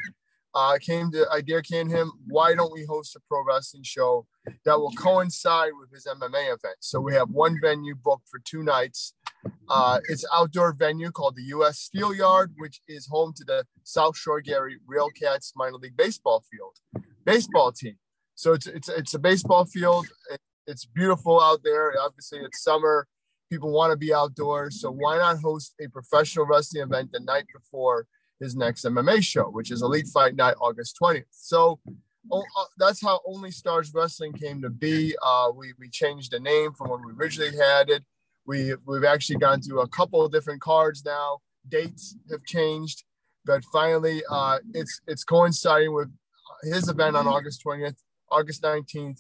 I 0.55 0.75
uh, 0.75 0.77
came 0.79 1.11
to 1.11 1.27
I 1.31 1.41
dare 1.41 1.61
can 1.61 1.89
him. 1.89 2.11
Why 2.27 2.55
don't 2.55 2.73
we 2.73 2.85
host 2.85 3.15
a 3.15 3.19
pro 3.27 3.43
wrestling 3.43 3.83
show 3.83 4.25
that 4.65 4.79
will 4.79 4.91
coincide 4.91 5.71
with 5.79 5.91
his 5.91 6.07
MMA 6.07 6.45
event? 6.45 6.77
So 6.79 6.99
we 6.99 7.13
have 7.13 7.29
one 7.29 7.59
venue 7.61 7.95
booked 7.95 8.27
for 8.29 8.39
two 8.43 8.63
nights. 8.63 9.13
Uh, 9.69 9.99
it's 10.09 10.25
outdoor 10.33 10.73
venue 10.73 11.11
called 11.11 11.35
the 11.35 11.43
U.S. 11.43 11.79
Steel 11.79 12.15
Yard, 12.15 12.51
which 12.57 12.81
is 12.87 13.07
home 13.07 13.33
to 13.35 13.43
the 13.45 13.63
South 13.83 14.17
Shore 14.17 14.41
Gary 14.41 14.77
RailCats 14.89 15.51
minor 15.55 15.77
league 15.77 15.95
baseball 15.95 16.43
field, 16.51 17.05
baseball 17.25 17.71
team. 17.71 17.97
So 18.33 18.53
it's 18.53 18.65
it's 18.65 18.89
it's 18.89 19.13
a 19.13 19.19
baseball 19.19 19.65
field. 19.65 20.07
It's 20.65 20.85
beautiful 20.85 21.39
out 21.41 21.59
there. 21.63 21.93
Obviously, 22.01 22.39
it's 22.39 22.63
summer. 22.63 23.07
People 23.51 23.71
want 23.71 23.91
to 23.91 23.97
be 23.97 24.13
outdoors. 24.13 24.81
So 24.81 24.91
why 24.91 25.17
not 25.17 25.39
host 25.39 25.73
a 25.79 25.87
professional 25.89 26.45
wrestling 26.45 26.83
event 26.83 27.11
the 27.11 27.19
night 27.19 27.45
before 27.53 28.07
his 28.39 28.55
next 28.55 28.85
MMA 28.85 29.23
show, 29.23 29.45
which 29.45 29.71
is 29.71 29.81
Elite 29.81 30.07
Fight 30.07 30.35
Night, 30.35 30.55
August 30.61 30.97
20th. 31.01 31.25
So 31.31 31.79
oh, 32.31 32.43
uh, 32.57 32.65
that's 32.77 33.01
how 33.01 33.19
Only 33.25 33.51
Stars 33.51 33.91
Wrestling 33.93 34.33
came 34.33 34.61
to 34.61 34.69
be. 34.69 35.15
Uh, 35.21 35.51
we, 35.55 35.73
we 35.79 35.89
changed 35.89 36.31
the 36.31 36.39
name 36.39 36.73
from 36.73 36.89
when 36.89 37.05
we 37.05 37.13
originally 37.13 37.55
had 37.57 37.89
it. 37.89 38.03
We, 38.45 38.73
we've 38.85 39.03
actually 39.03 39.37
gone 39.37 39.61
through 39.61 39.81
a 39.81 39.87
couple 39.87 40.23
of 40.23 40.31
different 40.31 40.61
cards 40.61 41.03
now. 41.05 41.39
Dates 41.67 42.15
have 42.31 42.43
changed, 42.45 43.03
but 43.45 43.63
finally, 43.71 44.23
uh, 44.29 44.59
it's 44.73 45.01
it's 45.07 45.23
coinciding 45.23 45.93
with 45.93 46.09
his 46.63 46.89
event 46.89 47.15
on 47.15 47.27
August 47.27 47.61
20th, 47.63 47.97
August 48.31 48.63
19th. 48.63 49.19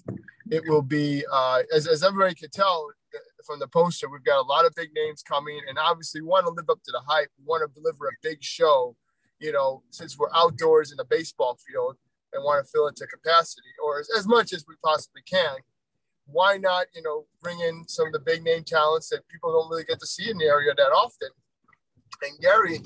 It 0.49 0.63
will 0.67 0.81
be, 0.81 1.23
uh, 1.31 1.61
as, 1.75 1.85
as 1.85 2.03
everybody 2.03 2.33
can 2.33 2.49
tell 2.49 2.87
from 3.45 3.59
the 3.59 3.67
poster, 3.67 4.09
we've 4.09 4.23
got 4.23 4.39
a 4.39 4.47
lot 4.47 4.65
of 4.65 4.73
big 4.73 4.89
names 4.95 5.21
coming, 5.21 5.59
and 5.67 5.77
obviously, 5.77 6.21
we 6.21 6.27
want 6.27 6.45
to 6.47 6.51
live 6.51 6.69
up 6.69 6.81
to 6.85 6.91
the 6.91 7.01
hype. 7.05 7.29
We 7.37 7.45
want 7.45 7.61
to 7.67 7.81
deliver 7.81 8.07
a 8.07 8.11
big 8.23 8.41
show 8.41 8.95
you 9.39 9.51
know, 9.51 9.83
since 9.89 10.17
we're 10.17 10.33
outdoors 10.33 10.91
in 10.91 10.99
a 10.99 11.05
baseball 11.05 11.57
field 11.67 11.95
and 12.33 12.43
want 12.43 12.63
to 12.63 12.71
fill 12.71 12.87
it 12.87 12.95
to 12.97 13.07
capacity 13.07 13.73
or 13.83 13.99
as, 13.99 14.09
as 14.17 14.27
much 14.27 14.53
as 14.53 14.65
we 14.67 14.75
possibly 14.83 15.21
can, 15.29 15.57
why 16.25 16.57
not, 16.57 16.85
you 16.93 17.01
know, 17.01 17.25
bring 17.41 17.59
in 17.59 17.87
some 17.87 18.07
of 18.07 18.13
the 18.13 18.19
big 18.19 18.43
name 18.43 18.63
talents 18.63 19.09
that 19.09 19.27
people 19.29 19.51
don't 19.51 19.69
really 19.69 19.85
get 19.85 19.99
to 19.99 20.05
see 20.05 20.29
in 20.29 20.37
the 20.37 20.45
area 20.45 20.73
that 20.75 20.91
often? 20.91 21.29
And 22.21 22.39
Gary, 22.39 22.79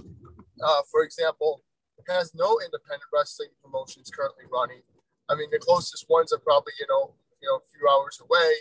uh, 0.64 0.82
for 0.90 1.04
example, 1.04 1.62
has 2.08 2.34
no 2.34 2.60
independent 2.60 3.10
wrestling 3.14 3.50
promotions 3.64 4.10
currently 4.10 4.46
running. 4.52 4.82
I 5.30 5.36
mean, 5.36 5.50
the 5.52 5.60
closest 5.60 6.06
ones 6.10 6.34
are 6.34 6.40
probably, 6.40 6.74
you 6.80 6.88
know, 6.90 7.14
you 7.42 7.50
know, 7.50 7.58
a 7.58 7.68
few 7.72 7.88
hours 7.88 8.22
away. 8.22 8.54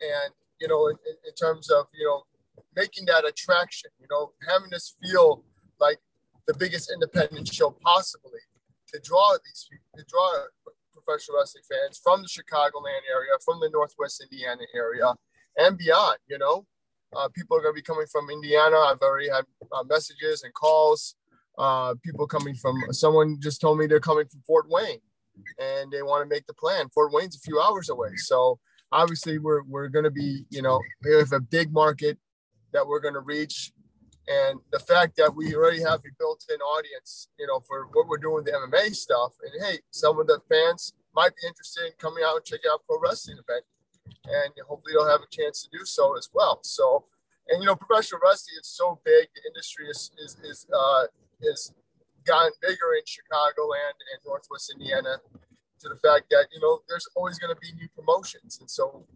And, 0.00 0.32
you 0.60 0.68
know, 0.68 0.88
in, 0.88 0.96
in 1.26 1.34
terms 1.34 1.70
of, 1.70 1.86
you 1.92 2.06
know, 2.06 2.22
making 2.74 3.06
that 3.06 3.26
attraction, 3.26 3.90
you 4.00 4.06
know, 4.10 4.32
having 4.48 4.70
this 4.70 4.96
feel 5.02 5.44
like 5.80 5.98
the 6.48 6.54
biggest 6.54 6.90
independent 6.90 7.46
show 7.46 7.76
possibly 7.84 8.40
to 8.88 8.98
draw 9.04 9.36
these 9.44 9.68
to 9.96 10.04
draw 10.08 10.32
professional 10.92 11.38
wrestling 11.38 11.62
fans 11.68 12.00
from 12.02 12.22
the 12.22 12.28
Chicagoland 12.28 13.04
area, 13.08 13.30
from 13.44 13.60
the 13.60 13.68
Northwest 13.70 14.22
Indiana 14.22 14.62
area, 14.74 15.14
and 15.58 15.78
beyond. 15.78 16.18
You 16.26 16.38
know, 16.38 16.66
uh, 17.14 17.28
people 17.28 17.56
are 17.56 17.60
going 17.60 17.74
to 17.74 17.78
be 17.78 17.82
coming 17.82 18.06
from 18.10 18.30
Indiana. 18.30 18.78
I've 18.78 19.02
already 19.02 19.28
had 19.28 19.44
uh, 19.70 19.84
messages 19.84 20.42
and 20.42 20.52
calls. 20.54 21.14
Uh, 21.58 21.94
people 22.02 22.26
coming 22.26 22.54
from 22.54 22.76
someone 22.92 23.38
just 23.40 23.60
told 23.60 23.78
me 23.78 23.86
they're 23.86 24.00
coming 24.00 24.26
from 24.26 24.40
Fort 24.46 24.66
Wayne, 24.70 25.00
and 25.58 25.92
they 25.92 26.02
want 26.02 26.22
to 26.24 26.34
make 26.34 26.46
the 26.46 26.54
plan. 26.54 26.88
Fort 26.94 27.12
Wayne's 27.12 27.36
a 27.36 27.40
few 27.40 27.60
hours 27.60 27.90
away, 27.90 28.16
so 28.16 28.58
obviously 28.90 29.38
we're 29.38 29.62
we're 29.64 29.88
going 29.88 30.04
to 30.04 30.10
be 30.10 30.46
you 30.48 30.62
know 30.62 30.80
we 31.04 31.14
have 31.14 31.32
a 31.32 31.40
big 31.40 31.70
market 31.72 32.16
that 32.72 32.86
we're 32.86 33.00
going 33.00 33.14
to 33.14 33.20
reach 33.20 33.72
and 34.28 34.60
the 34.70 34.78
fact 34.78 35.16
that 35.16 35.34
we 35.34 35.54
already 35.54 35.80
have 35.80 36.00
a 36.04 36.12
built-in 36.18 36.60
audience, 36.60 37.28
you 37.38 37.46
know, 37.46 37.60
for 37.60 37.88
what 37.94 38.06
we're 38.08 38.18
doing 38.20 38.44
the 38.44 38.52
MMA 38.52 38.94
stuff. 38.94 39.32
And 39.42 39.64
hey, 39.64 39.78
some 39.90 40.20
of 40.20 40.26
the 40.26 40.40
fans 40.50 40.92
might 41.14 41.32
be 41.34 41.48
interested 41.48 41.86
in 41.86 41.92
coming 41.98 42.22
out 42.24 42.36
and 42.36 42.44
checking 42.44 42.68
out 42.70 42.84
pro 42.86 43.00
wrestling 43.00 43.38
event, 43.40 43.64
and 44.28 44.52
hopefully 44.68 44.92
they'll 44.92 45.08
have 45.08 45.24
a 45.24 45.32
chance 45.32 45.62
to 45.62 45.70
do 45.72 45.84
so 45.86 46.16
as 46.18 46.28
well. 46.34 46.60
So, 46.62 47.06
and 47.48 47.62
you 47.62 47.66
know, 47.66 47.74
professional 47.74 48.20
wrestling 48.22 48.60
is 48.60 48.68
so 48.68 49.00
big. 49.02 49.28
The 49.34 49.48
industry 49.48 49.88
is 49.88 50.12
is 50.20 50.36
is 50.44 50.66
uh, 50.68 51.08
is 51.40 51.72
gotten 52.26 52.52
bigger 52.60 53.00
in 53.00 53.08
Chicagoland 53.08 53.96
and 54.12 54.20
Northwest 54.26 54.70
Indiana 54.76 55.24
to 55.80 55.88
the 55.88 55.96
fact 55.96 56.28
that 56.30 56.52
you 56.52 56.60
know 56.60 56.80
there's 56.86 57.08
always 57.16 57.38
going 57.38 57.54
to 57.54 57.60
be 57.60 57.72
new 57.80 57.88
promotions, 57.96 58.58
and 58.60 58.68
so 58.68 59.06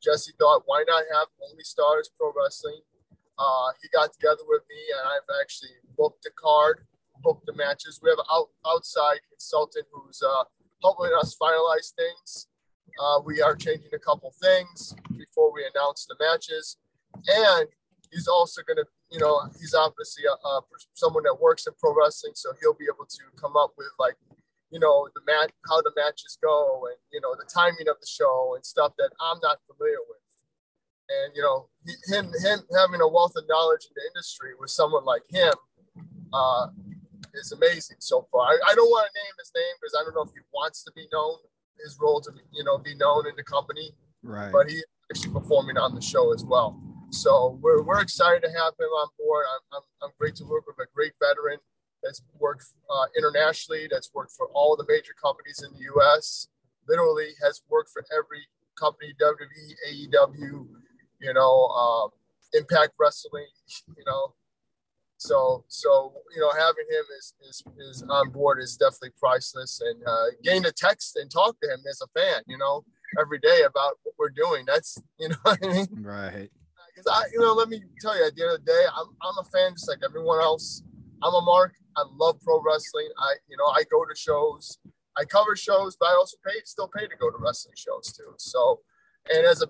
Jesse 0.00 0.32
thought, 0.38 0.62
why 0.64 0.84
not 0.88 1.04
have 1.12 1.28
Only 1.50 1.64
Stars 1.64 2.10
Pro 2.16 2.32
Wrestling 2.32 2.80
uh, 3.38 3.68
he 3.82 3.88
got 3.88 4.12
together 4.12 4.42
with 4.46 4.62
me, 4.68 4.80
and 4.98 5.08
I've 5.08 5.42
actually 5.42 5.74
booked 5.96 6.22
the 6.22 6.30
card, 6.36 6.86
booked 7.22 7.46
the 7.46 7.54
matches. 7.54 8.00
We 8.02 8.10
have 8.10 8.18
an 8.18 8.30
out, 8.32 8.50
outside 8.66 9.20
consultant 9.28 9.86
who's 9.92 10.22
uh, 10.22 10.44
helping 10.82 11.10
us 11.18 11.36
finalize 11.40 11.92
things. 11.94 12.48
Uh, 13.00 13.20
we 13.24 13.42
are 13.42 13.56
changing 13.56 13.90
a 13.92 13.98
couple 13.98 14.32
things 14.40 14.94
before 15.18 15.52
we 15.52 15.66
announce 15.66 16.06
the 16.06 16.14
matches, 16.20 16.78
and 17.26 17.66
he's 18.12 18.28
also 18.28 18.62
going 18.62 18.76
to, 18.76 18.86
you 19.10 19.18
know, 19.18 19.42
he's 19.58 19.74
obviously 19.74 20.22
a, 20.30 20.34
a, 20.46 20.62
someone 20.94 21.24
that 21.24 21.34
works 21.40 21.66
in 21.66 21.72
pro 21.80 21.92
wrestling, 21.92 22.34
so 22.36 22.52
he'll 22.60 22.78
be 22.78 22.86
able 22.86 23.06
to 23.06 23.22
come 23.34 23.56
up 23.56 23.74
with 23.76 23.90
like, 23.98 24.14
you 24.70 24.78
know, 24.78 25.08
the 25.14 25.22
match, 25.26 25.50
how 25.68 25.82
the 25.82 25.90
matches 25.96 26.38
go, 26.40 26.86
and 26.86 26.96
you 27.10 27.20
know, 27.20 27.34
the 27.34 27.50
timing 27.50 27.90
of 27.90 27.98
the 27.98 28.06
show 28.06 28.54
and 28.54 28.64
stuff 28.64 28.92
that 28.98 29.10
I'm 29.18 29.38
not 29.42 29.58
familiar 29.66 29.98
with 30.06 30.22
and 31.08 31.32
you 31.34 31.42
know 31.42 31.68
him 32.08 32.32
him 32.42 32.60
having 32.76 33.00
a 33.00 33.08
wealth 33.08 33.34
of 33.36 33.44
knowledge 33.48 33.86
in 33.86 33.92
the 33.94 34.02
industry 34.08 34.50
with 34.58 34.70
someone 34.70 35.04
like 35.04 35.22
him 35.28 35.52
uh, 36.32 36.66
is 37.34 37.52
amazing 37.52 37.96
so 38.00 38.26
far. 38.32 38.46
I, 38.46 38.58
I 38.70 38.74
don't 38.74 38.88
want 38.88 39.08
to 39.10 39.20
name 39.20 39.34
his 39.38 39.52
name 39.54 39.74
because 39.80 39.96
I 39.98 40.04
don't 40.04 40.14
know 40.14 40.22
if 40.22 40.34
he 40.34 40.40
wants 40.52 40.82
to 40.84 40.92
be 40.92 41.06
known, 41.12 41.38
his 41.82 41.98
role 42.00 42.20
to 42.20 42.32
be, 42.32 42.40
you 42.52 42.64
know 42.64 42.78
be 42.78 42.94
known 42.94 43.26
in 43.26 43.36
the 43.36 43.44
company. 43.44 43.92
Right. 44.22 44.52
But 44.52 44.68
he's 44.70 44.84
actually 45.10 45.32
performing 45.32 45.76
on 45.76 45.94
the 45.94 46.00
show 46.00 46.32
as 46.32 46.44
well. 46.44 46.80
So 47.10 47.58
we're, 47.62 47.82
we're 47.82 48.00
excited 48.00 48.42
to 48.42 48.48
have 48.48 48.74
him 48.80 48.88
on 48.88 49.08
board. 49.18 49.44
I'm, 49.54 49.78
I'm, 49.78 50.08
I'm 50.08 50.10
great 50.18 50.34
to 50.36 50.44
work 50.44 50.66
with 50.66 50.76
a 50.80 50.88
great 50.94 51.12
veteran 51.20 51.58
that's 52.02 52.22
worked 52.38 52.64
uh, 52.90 53.06
internationally, 53.16 53.88
that's 53.90 54.10
worked 54.14 54.32
for 54.32 54.48
all 54.48 54.76
the 54.76 54.84
major 54.88 55.14
companies 55.20 55.62
in 55.64 55.72
the 55.72 55.84
U.S. 55.94 56.48
Literally 56.88 57.30
has 57.42 57.62
worked 57.68 57.90
for 57.90 58.04
every 58.12 58.44
company, 58.78 59.14
WWE, 59.20 60.10
AEW, 60.10 60.66
you 61.24 61.32
know, 61.32 61.68
um, 61.68 62.10
Impact 62.52 62.92
Wrestling, 63.00 63.46
you 63.88 64.04
know. 64.06 64.34
So, 65.16 65.64
so 65.68 66.12
you 66.34 66.40
know, 66.40 66.50
having 66.50 66.84
him 66.90 67.04
is 67.18 67.34
is, 67.48 67.62
is 67.78 68.04
on 68.08 68.30
board 68.30 68.60
is 68.60 68.76
definitely 68.76 69.12
priceless. 69.18 69.80
And 69.80 70.02
uh, 70.06 70.26
getting 70.42 70.66
a 70.66 70.72
text 70.72 71.16
and 71.16 71.30
talk 71.30 71.58
to 71.60 71.72
him 71.72 71.80
as 71.88 72.00
a 72.02 72.18
fan, 72.18 72.42
you 72.46 72.58
know, 72.58 72.84
every 73.18 73.38
day 73.38 73.62
about 73.62 73.94
what 74.02 74.14
we're 74.18 74.30
doing. 74.30 74.64
That's 74.66 74.98
you 75.18 75.30
know 75.30 75.36
what 75.42 75.58
I 75.62 75.68
mean. 75.68 75.86
Right. 76.02 76.50
Because 76.94 77.10
I, 77.10 77.24
you 77.32 77.40
know, 77.40 77.54
let 77.54 77.68
me 77.68 77.82
tell 78.00 78.16
you, 78.16 78.26
at 78.26 78.36
the 78.36 78.42
end 78.42 78.52
of 78.52 78.64
the 78.64 78.70
day, 78.70 78.84
I'm 78.94 79.08
I'm 79.22 79.38
a 79.40 79.44
fan 79.44 79.72
just 79.72 79.88
like 79.88 80.00
everyone 80.04 80.40
else. 80.40 80.82
I'm 81.22 81.34
a 81.34 81.40
mark. 81.40 81.74
I 81.96 82.04
love 82.16 82.40
pro 82.42 82.60
wrestling. 82.60 83.08
I, 83.18 83.34
you 83.48 83.56
know, 83.56 83.66
I 83.66 83.82
go 83.90 84.04
to 84.04 84.14
shows. 84.14 84.78
I 85.16 85.24
cover 85.24 85.56
shows, 85.56 85.96
but 85.98 86.06
I 86.06 86.14
also 86.14 86.36
pay, 86.44 86.54
still 86.64 86.88
pay 86.88 87.06
to 87.06 87.16
go 87.16 87.30
to 87.30 87.36
wrestling 87.38 87.74
shows 87.76 88.12
too. 88.12 88.34
So, 88.36 88.80
and 89.32 89.46
as 89.46 89.62
a 89.62 89.68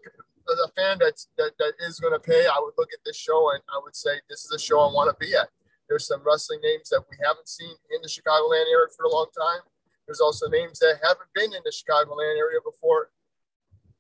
as 0.53 0.59
a 0.61 0.72
fan 0.72 0.99
that's 1.01 1.28
that, 1.38 1.53
that 1.59 1.72
is 1.86 2.01
going 2.01 2.12
to 2.12 2.20
pay, 2.20 2.47
I 2.47 2.59
would 2.61 2.74
look 2.76 2.90
at 2.92 3.01
this 3.05 3.16
show 3.16 3.51
and 3.53 3.62
I 3.72 3.80
would 3.82 3.97
say 3.97 4.20
this 4.28 4.45
is 4.45 4.53
a 4.53 4.59
show 4.59 4.80
I 4.80 4.92
want 4.92 5.11
to 5.11 5.16
be 5.18 5.34
at. 5.34 5.49
There's 5.88 6.07
some 6.07 6.22
wrestling 6.24 6.61
names 6.62 6.88
that 6.90 7.03
we 7.11 7.16
haven't 7.22 7.49
seen 7.49 7.74
in 7.95 8.01
the 8.03 8.09
Chicagoland 8.09 8.68
area 8.72 8.88
for 8.97 9.05
a 9.05 9.12
long 9.12 9.26
time. 9.36 9.61
There's 10.07 10.20
also 10.20 10.49
names 10.49 10.78
that 10.80 11.01
haven't 11.03 11.28
been 11.34 11.53
in 11.55 11.62
the 11.64 11.72
Chicagoland 11.72 12.38
area 12.38 12.61
before 12.64 13.11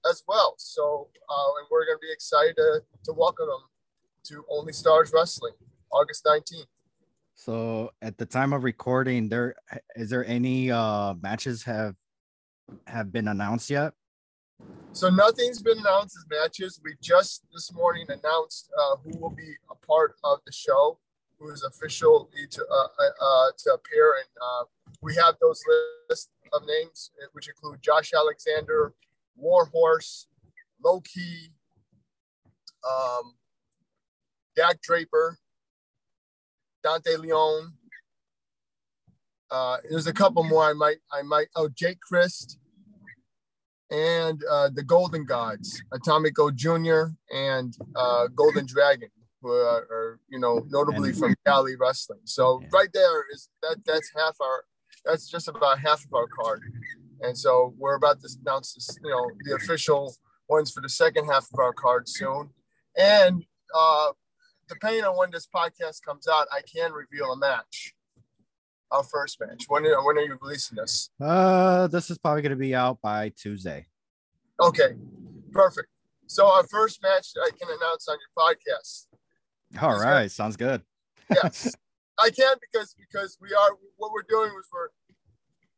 as 0.08 0.22
well. 0.28 0.54
So, 0.58 1.08
uh, 1.28 1.50
and 1.58 1.66
we're 1.70 1.86
going 1.86 1.98
to 1.98 2.02
be 2.02 2.12
excited 2.12 2.56
to, 2.56 2.82
to 3.04 3.12
welcome 3.12 3.46
them 3.46 3.62
to 4.24 4.44
Only 4.50 4.72
Stars 4.72 5.12
Wrestling, 5.14 5.54
August 5.90 6.24
19th. 6.24 6.66
So, 7.36 7.90
at 8.00 8.16
the 8.16 8.26
time 8.26 8.52
of 8.52 8.64
recording, 8.64 9.28
there 9.28 9.56
is 9.96 10.10
there 10.10 10.24
any 10.24 10.70
uh, 10.70 11.14
matches 11.14 11.64
have 11.64 11.96
have 12.86 13.12
been 13.12 13.28
announced 13.28 13.70
yet? 13.70 13.92
So 14.94 15.10
nothing's 15.10 15.60
been 15.60 15.78
announced 15.78 16.16
as 16.16 16.24
matches. 16.30 16.80
We 16.84 16.94
just 17.02 17.42
this 17.52 17.72
morning 17.72 18.06
announced 18.08 18.70
uh, 18.78 18.96
who 19.02 19.18
will 19.18 19.34
be 19.34 19.56
a 19.68 19.74
part 19.84 20.14
of 20.22 20.38
the 20.46 20.52
show, 20.52 21.00
who 21.36 21.50
is 21.50 21.64
official 21.64 22.30
to 22.50 22.62
uh, 22.62 22.74
uh, 22.74 23.24
uh, 23.24 23.50
to 23.58 23.74
appear, 23.74 24.14
and 24.18 24.28
uh, 24.40 24.64
we 25.02 25.16
have 25.16 25.34
those 25.40 25.60
lists 26.08 26.30
of 26.52 26.62
names, 26.68 27.10
which 27.32 27.48
include 27.48 27.82
Josh 27.82 28.12
Alexander, 28.16 28.94
Warhorse, 29.36 30.28
Low 30.84 31.00
Ki, 31.00 31.50
um, 32.88 33.34
Dak 34.54 34.80
Draper, 34.80 35.38
Dante 36.84 37.16
Leone. 37.16 37.72
Uh, 39.50 39.78
there's 39.90 40.06
a 40.06 40.12
couple 40.12 40.44
more 40.44 40.62
I 40.62 40.72
might 40.72 40.98
I 41.12 41.22
might 41.22 41.48
oh 41.56 41.68
Jake 41.68 42.00
Crist 42.00 42.58
and 43.94 44.42
uh, 44.50 44.68
the 44.74 44.82
Golden 44.82 45.24
Gods, 45.24 45.80
Atomic 45.92 46.34
Gold 46.34 46.56
Jr. 46.56 47.02
and 47.32 47.76
uh, 47.94 48.26
Golden 48.34 48.66
Dragon, 48.66 49.08
who 49.40 49.50
are, 49.52 49.86
are 49.96 50.20
you 50.28 50.38
know 50.40 50.64
notably 50.68 51.10
And- 51.10 51.18
from 51.18 51.34
Cali 51.46 51.76
wrestling. 51.76 52.20
So 52.24 52.60
Yeah. 52.62 52.68
right 52.72 52.92
there 52.92 53.24
is 53.32 53.48
that 53.62 53.76
that's 53.86 54.10
half 54.16 54.36
our 54.40 54.64
that's 55.04 55.28
just 55.28 55.48
about 55.48 55.78
half 55.78 56.04
of 56.04 56.12
our 56.14 56.26
card, 56.26 56.60
and 57.20 57.36
so 57.38 57.74
we're 57.78 57.94
about 57.94 58.20
to 58.22 58.28
announce 58.42 58.74
this 58.74 58.88
you 59.04 59.10
know 59.10 59.30
the 59.44 59.54
official 59.54 60.14
ones 60.48 60.70
for 60.72 60.80
the 60.80 60.88
second 60.88 61.26
half 61.26 61.46
of 61.52 61.58
our 61.58 61.72
card 61.72 62.08
soon, 62.08 62.50
and 62.96 63.44
uh, 63.74 64.08
depending 64.68 65.04
on 65.04 65.16
when 65.16 65.30
this 65.30 65.46
podcast 65.54 66.02
comes 66.02 66.26
out, 66.26 66.46
I 66.52 66.60
can 66.62 66.92
reveal 66.92 67.32
a 67.32 67.36
match. 67.36 67.94
Our 68.94 69.02
first 69.02 69.40
match. 69.40 69.64
When, 69.66 69.82
when 69.82 70.18
are 70.18 70.22
you 70.22 70.38
releasing 70.40 70.76
this? 70.76 71.10
Uh, 71.20 71.88
this 71.88 72.10
is 72.10 72.18
probably 72.18 72.42
gonna 72.42 72.54
be 72.54 72.76
out 72.76 73.00
by 73.02 73.32
Tuesday. 73.36 73.86
Okay, 74.60 74.94
perfect. 75.50 75.88
So 76.26 76.46
our 76.46 76.64
first 76.68 77.02
match 77.02 77.26
I 77.36 77.50
can 77.50 77.68
announce 77.68 78.06
on 78.08 78.16
your 78.22 78.30
podcast. 78.38 79.06
All 79.82 79.98
right, 79.98 80.30
sounds 80.30 80.56
good. 80.56 80.82
Yes, 81.28 81.74
I 82.18 82.30
can 82.30 82.54
because 82.60 82.94
because 82.94 83.36
we 83.40 83.48
are 83.52 83.70
what 83.96 84.12
we're 84.12 84.28
doing 84.28 84.50
is 84.50 84.68
we're 84.72 84.90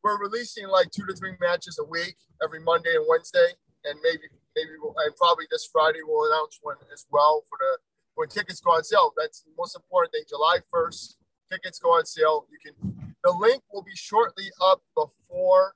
we're 0.03 0.21
releasing 0.21 0.67
like 0.67 0.91
two 0.91 1.05
to 1.07 1.13
three 1.15 1.33
matches 1.41 1.79
a 1.81 1.85
week 1.85 2.17
every 2.43 2.59
Monday 2.59 2.95
and 2.95 3.05
Wednesday, 3.09 3.47
and 3.83 3.97
maybe 4.03 4.29
maybe 4.55 4.69
we'll, 4.79 4.93
and 4.97 5.15
probably 5.15 5.45
this 5.49 5.67
Friday 5.71 5.99
we'll 6.05 6.31
announce 6.31 6.59
one 6.61 6.77
as 6.93 7.07
well 7.09 7.43
for 7.49 7.57
the 7.59 7.77
when 8.13 8.29
tickets 8.29 8.61
go 8.61 8.71
on 8.71 8.83
sale. 8.83 9.11
That's 9.17 9.41
the 9.41 9.51
most 9.57 9.75
important 9.75 10.13
thing. 10.13 10.23
July 10.29 10.59
first, 10.69 11.17
tickets 11.51 11.79
go 11.79 11.89
on 11.89 12.05
sale. 12.05 12.45
You 12.51 12.59
can 12.61 13.06
the 13.27 13.33
link 13.33 13.61
will 13.73 13.83
be 13.83 13.95
shortly 13.95 14.45
up 14.63 14.81
before 14.95 15.73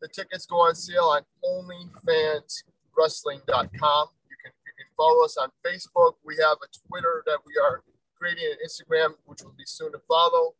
the 0.00 0.08
tickets 0.08 0.46
go 0.46 0.56
on 0.56 0.74
sale 0.74 1.14
on 1.14 1.22
OnlyFansWrestling.com. 1.46 4.08
You 4.26 4.36
can 4.42 4.50
you 4.66 4.72
can 4.74 4.90
follow 4.96 5.22
us 5.24 5.36
on 5.36 5.50
Facebook. 5.64 6.14
We 6.24 6.34
have 6.42 6.58
a 6.58 6.66
Twitter 6.88 7.22
that 7.26 7.38
we 7.46 7.52
are 7.62 7.84
creating 8.16 8.50
an 8.50 8.58
Instagram, 8.66 9.14
which 9.26 9.44
will 9.44 9.54
be 9.56 9.62
soon 9.64 9.92
to 9.92 10.00
follow 10.08 10.56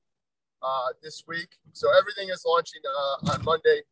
uh, 0.62 0.92
this 1.02 1.24
week. 1.26 1.58
So 1.72 1.88
everything 1.98 2.28
is 2.28 2.44
launching 2.46 2.82
uh, 2.86 3.32
on 3.32 3.42
Monday. 3.44 3.82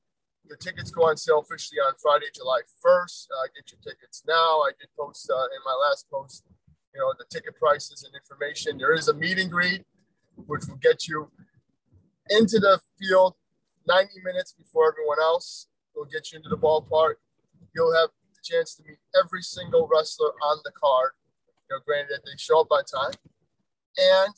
The 0.48 0.56
tickets 0.56 0.92
go 0.92 1.08
on 1.08 1.16
sale 1.16 1.40
officially 1.40 1.80
on 1.80 1.94
Friday, 2.00 2.26
July 2.32 2.60
1st. 2.78 3.26
Uh, 3.26 3.48
get 3.56 3.72
your 3.72 3.80
tickets 3.82 4.22
now. 4.24 4.62
I 4.62 4.70
did 4.78 4.88
post 4.96 5.28
uh, 5.28 5.34
in 5.34 5.60
my 5.64 5.74
last 5.88 6.08
post, 6.08 6.44
you 6.94 7.00
know, 7.00 7.12
the 7.18 7.24
ticket 7.28 7.56
prices 7.58 8.04
and 8.04 8.14
information. 8.14 8.78
There 8.78 8.94
is 8.94 9.08
a 9.08 9.14
meet 9.14 9.40
and 9.40 9.50
greet, 9.50 9.84
which 10.46 10.68
will 10.68 10.76
get 10.76 11.08
you 11.08 11.32
into 12.30 12.58
the 12.58 12.80
field 12.98 13.34
90 13.86 14.20
minutes 14.24 14.52
before 14.52 14.92
everyone 14.92 15.18
else. 15.20 15.68
It'll 15.94 16.04
get 16.06 16.32
you 16.32 16.36
into 16.38 16.48
the 16.48 16.56
ballpark. 16.58 17.14
You'll 17.74 17.94
have 17.94 18.10
the 18.34 18.40
chance 18.42 18.74
to 18.76 18.82
meet 18.82 18.98
every 19.22 19.42
single 19.42 19.88
wrestler 19.92 20.30
on 20.42 20.58
the 20.64 20.72
card. 20.72 21.12
You 21.70 21.76
know, 21.76 21.80
granted 21.86 22.14
that 22.14 22.22
they 22.24 22.36
show 22.36 22.60
up 22.60 22.68
on 22.70 22.84
time, 22.84 23.12
and 23.98 24.32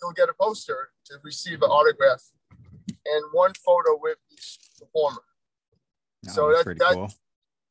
you'll 0.00 0.12
get 0.12 0.28
a 0.28 0.34
poster 0.40 0.90
to 1.06 1.14
receive 1.22 1.62
an 1.62 1.68
autograph 1.70 2.22
and 3.06 3.24
one 3.32 3.52
photo 3.64 3.98
with 4.00 4.16
each 4.32 4.58
performer. 4.78 5.20
No, 6.24 6.32
So 6.32 6.52
that's 6.52 6.64
that- 6.64 6.78
that- 6.78 6.94
cool. 6.94 7.12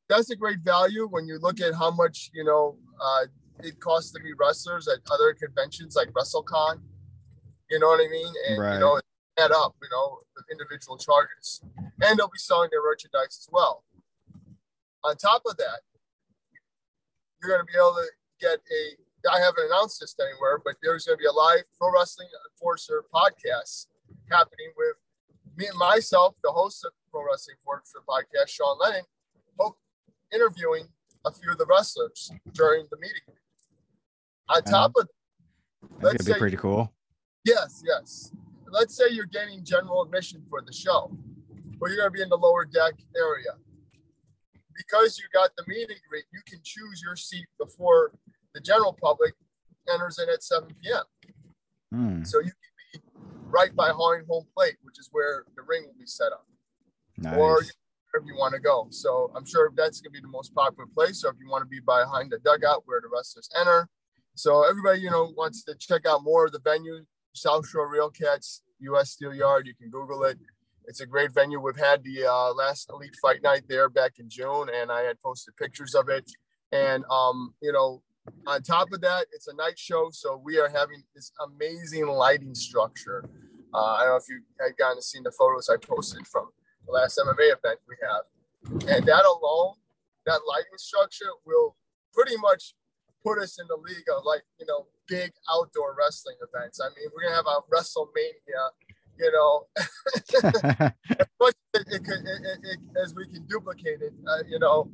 That's 0.09 0.29
a 0.29 0.35
great 0.35 0.59
value 0.59 1.07
when 1.07 1.27
you 1.27 1.39
look 1.39 1.59
at 1.61 1.73
how 1.73 1.89
much 1.89 2.29
you 2.33 2.43
know 2.43 2.77
uh, 3.01 3.25
it 3.59 3.79
costs 3.79 4.11
to 4.11 4.19
meet 4.21 4.33
wrestlers 4.37 4.87
at 4.87 4.99
other 5.09 5.33
conventions 5.33 5.95
like 5.95 6.09
WrestleCon. 6.11 6.81
You 7.73 7.79
know 7.79 7.87
what 7.87 8.01
I 8.05 8.07
mean? 8.07 8.31
And 8.49 8.59
Right. 8.61 8.73
you 8.75 8.79
know, 8.81 9.01
add 9.39 9.51
up. 9.51 9.75
You 9.81 9.89
know, 9.91 10.21
the 10.35 10.43
individual 10.51 10.95
charges, 10.95 11.59
and 12.03 12.19
they'll 12.19 12.27
be 12.29 12.37
selling 12.37 12.69
their 12.71 12.83
merchandise 12.83 13.39
as 13.41 13.47
well. 13.51 13.83
On 15.03 15.17
top 15.17 15.41
of 15.47 15.57
that, 15.57 15.81
you're 17.41 17.49
going 17.49 17.65
to 17.65 17.71
be 17.71 17.75
able 17.75 17.95
to 17.95 18.07
get 18.39 18.59
a. 18.59 19.31
I 19.31 19.39
haven't 19.39 19.65
announced 19.65 20.01
this 20.01 20.15
anywhere, 20.19 20.61
but 20.63 20.75
there's 20.83 21.05
going 21.05 21.17
to 21.17 21.19
be 21.21 21.25
a 21.25 21.31
live 21.31 21.63
pro 21.79 21.91
wrestling 21.91 22.27
enforcer 22.51 23.05
podcast 23.11 23.87
happening 24.29 24.71
with 24.77 24.97
me 25.57 25.65
and 25.65 25.77
myself, 25.79 26.35
the 26.43 26.51
host 26.51 26.85
of 26.85 26.91
Pro 27.09 27.25
Wrestling 27.25 27.55
Enforcer 27.61 27.99
podcast, 28.07 28.49
Sean 28.49 28.77
Lennon, 28.79 29.03
interviewing 30.31 30.89
a 31.25 31.31
few 31.31 31.51
of 31.51 31.57
the 31.57 31.65
wrestlers 31.65 32.31
during 32.51 32.85
the 32.91 32.97
meeting. 32.97 33.21
On 34.49 34.61
top 34.63 34.91
of 34.97 35.07
that, 35.07 35.89
That's 35.89 36.03
let's 36.03 36.17
gonna 36.17 36.27
be 36.27 36.33
say- 36.33 36.39
pretty 36.39 36.57
cool. 36.57 36.93
Yes, 37.45 37.83
yes. 37.85 38.31
Let's 38.69 38.95
say 38.95 39.05
you're 39.11 39.25
getting 39.25 39.63
general 39.63 40.03
admission 40.03 40.43
for 40.49 40.61
the 40.61 40.73
show, 40.73 41.11
but 41.79 41.87
you're 41.89 41.97
going 41.97 42.07
to 42.07 42.11
be 42.11 42.21
in 42.21 42.29
the 42.29 42.37
lower 42.37 42.65
deck 42.65 42.93
area. 43.15 43.51
Because 44.75 45.19
you 45.19 45.25
got 45.33 45.51
the 45.55 45.63
meeting 45.67 45.97
greet, 46.09 46.25
you 46.33 46.39
can 46.47 46.59
choose 46.63 47.01
your 47.05 47.15
seat 47.15 47.45
before 47.59 48.11
the 48.55 48.61
general 48.61 48.97
public 48.99 49.33
enters 49.91 50.17
in 50.19 50.29
at 50.29 50.41
7 50.41 50.69
p.m. 50.81 51.03
Hmm, 51.91 52.23
So 52.23 52.39
you 52.39 52.45
can 52.51 53.01
be 53.01 53.01
right 53.49 53.75
by 53.75 53.89
Hawing 53.89 54.23
Home 54.27 54.45
Plate, 54.55 54.77
which 54.81 54.97
is 54.97 55.09
where 55.11 55.45
the 55.55 55.61
ring 55.61 55.83
will 55.85 55.99
be 55.99 56.07
set 56.07 56.31
up, 56.31 56.47
or 57.37 57.57
nice. 57.57 57.71
wherever 58.11 58.25
you 58.25 58.35
want 58.35 58.55
to 58.55 58.59
go. 58.59 58.87
So 58.89 59.31
I'm 59.35 59.45
sure 59.45 59.71
that's 59.75 60.01
going 60.01 60.13
to 60.13 60.19
be 60.19 60.21
the 60.21 60.27
most 60.31 60.55
popular 60.55 60.87
place. 60.95 61.23
Or 61.23 61.29
if 61.31 61.35
you 61.39 61.49
want 61.49 61.61
to 61.61 61.67
be 61.69 61.79
behind 61.79 62.31
the 62.31 62.39
dugout 62.39 62.83
where 62.85 63.01
the 63.01 63.09
wrestlers 63.13 63.49
enter. 63.59 63.89
So 64.35 64.67
everybody, 64.67 65.01
you 65.01 65.11
know, 65.11 65.31
wants 65.37 65.63
to 65.65 65.75
check 65.75 66.07
out 66.07 66.23
more 66.23 66.45
of 66.47 66.53
the 66.53 66.59
venue, 66.63 67.05
South 67.33 67.67
Shore 67.67 67.93
RailCats, 67.93 68.61
US 68.79 69.11
Steel 69.11 69.33
Yard. 69.33 69.67
You 69.67 69.73
can 69.75 69.89
Google 69.89 70.23
it. 70.23 70.37
It's 70.85 71.01
a 71.01 71.05
great 71.05 71.31
venue. 71.33 71.59
We've 71.59 71.75
had 71.75 72.03
the 72.03 72.25
uh, 72.25 72.53
last 72.53 72.89
Elite 72.89 73.15
Fight 73.21 73.41
Night 73.41 73.63
there 73.67 73.89
back 73.89 74.13
in 74.19 74.29
June, 74.29 74.67
and 74.73 74.91
I 74.91 75.01
had 75.01 75.19
posted 75.21 75.55
pictures 75.55 75.95
of 75.95 76.09
it. 76.09 76.29
And 76.71 77.03
um, 77.09 77.53
you 77.61 77.71
know, 77.71 78.01
on 78.47 78.61
top 78.61 78.91
of 78.91 79.01
that, 79.01 79.27
it's 79.33 79.47
a 79.47 79.55
night 79.55 79.77
show, 79.77 80.09
so 80.11 80.41
we 80.43 80.59
are 80.59 80.69
having 80.69 81.03
this 81.15 81.31
amazing 81.45 82.07
lighting 82.07 82.55
structure. 82.55 83.25
Uh, 83.73 83.77
I 83.77 83.99
don't 84.01 84.09
know 84.09 84.15
if 84.17 84.29
you 84.29 84.41
had 84.59 84.77
gotten 84.77 84.97
to 84.97 85.01
see 85.01 85.19
the 85.23 85.31
photos 85.31 85.69
I 85.69 85.77
posted 85.77 86.27
from 86.27 86.49
the 86.85 86.91
last 86.91 87.19
MMA 87.19 87.57
event 87.57 87.79
we 87.87 87.95
have, 88.01 88.95
and 88.95 89.05
that 89.05 89.25
alone, 89.25 89.75
that 90.25 90.39
lighting 90.47 90.77
structure 90.77 91.31
will 91.45 91.75
pretty 92.13 92.37
much 92.37 92.75
put 93.23 93.39
us 93.39 93.59
in 93.59 93.67
the 93.67 93.77
league 93.77 94.07
of 94.15 94.23
like 94.25 94.43
you 94.59 94.65
know 94.65 94.85
big 95.07 95.31
outdoor 95.53 95.95
wrestling 95.97 96.35
events. 96.41 96.79
I 96.79 96.87
mean, 96.95 97.09
we're 97.13 97.23
gonna 97.23 97.35
have 97.35 97.45
a 97.47 97.61
WrestleMania, 97.73 98.63
you 99.19 99.31
know, 99.31 99.67
it, 101.73 101.87
it, 101.91 102.03
could- 102.03 102.25
it, 102.25 102.41
it, 102.43 102.59
it, 102.63 102.79
as 103.03 103.13
we 103.15 103.25
can 103.27 103.45
duplicate 103.47 104.01
it, 104.01 104.13
uh, 104.27 104.43
you 104.47 104.59
know, 104.59 104.89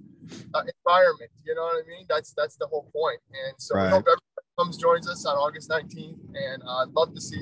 uh, 0.54 0.62
environment. 0.86 1.32
You 1.46 1.56
know 1.56 1.64
what 1.64 1.84
I 1.84 1.88
mean? 1.88 2.06
That's 2.10 2.34
that's 2.34 2.56
the 2.58 2.68
whole 2.68 2.90
point. 2.96 3.20
And 3.46 3.56
so 3.58 3.76
we 3.76 3.82
hope 3.90 4.06
everybody 4.08 4.48
comes 4.58 4.78
joins 4.78 5.10
us 5.10 5.26
on 5.26 5.36
August 5.38 5.70
19th, 5.70 6.20
and 6.36 6.64
uh, 6.64 6.84
I'd 6.84 6.90
love 6.94 7.14
to 7.16 7.22
see 7.22 7.40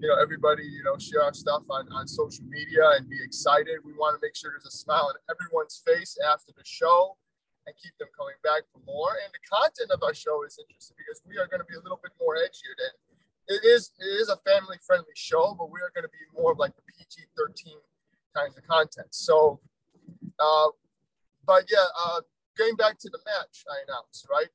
you 0.00 0.06
know 0.08 0.16
everybody 0.22 0.62
you 0.64 0.82
know 0.84 0.96
share 0.98 1.22
our 1.22 1.34
stuff 1.34 1.62
on 1.70 1.88
on 1.92 2.06
social 2.06 2.44
media 2.44 2.82
and 2.96 3.08
be 3.08 3.18
excited. 3.22 3.78
We 3.84 3.92
want 3.94 4.14
to 4.20 4.24
make 4.24 4.36
sure 4.36 4.50
there's 4.52 4.66
a 4.72 4.76
smile 4.76 5.10
on 5.10 5.14
everyone's 5.30 5.82
face 5.84 6.16
after 6.32 6.52
the 6.56 6.64
show. 6.64 7.16
And 7.68 7.76
keep 7.76 7.92
them 8.00 8.08
coming 8.16 8.40
back 8.40 8.64
for 8.72 8.80
more. 8.88 9.20
And 9.20 9.28
the 9.28 9.44
content 9.44 9.92
of 9.92 10.00
our 10.00 10.16
show 10.16 10.40
is 10.48 10.56
interesting 10.56 10.96
because 10.96 11.20
we 11.28 11.36
are 11.36 11.44
going 11.44 11.60
to 11.60 11.68
be 11.68 11.76
a 11.76 11.84
little 11.84 12.00
bit 12.00 12.16
more 12.16 12.40
edgier 12.40 12.72
than 12.80 12.96
it 13.52 13.60
is. 13.60 13.92
It 14.00 14.08
is 14.24 14.32
a 14.32 14.40
family 14.40 14.80
friendly 14.80 15.12
show, 15.12 15.52
but 15.52 15.68
we 15.68 15.84
are 15.84 15.92
going 15.92 16.08
to 16.08 16.14
be 16.16 16.24
more 16.32 16.56
of 16.56 16.58
like 16.58 16.72
the 16.80 16.84
PG 16.88 17.28
13 17.36 17.76
kinds 18.32 18.56
of 18.56 18.64
content. 18.64 19.12
So, 19.12 19.60
uh, 20.40 20.72
but 21.44 21.68
yeah, 21.68 21.84
uh, 21.92 22.24
getting 22.56 22.76
back 22.76 22.96
to 23.04 23.10
the 23.12 23.20
match 23.28 23.68
I 23.68 23.84
announced, 23.84 24.24
right? 24.32 24.48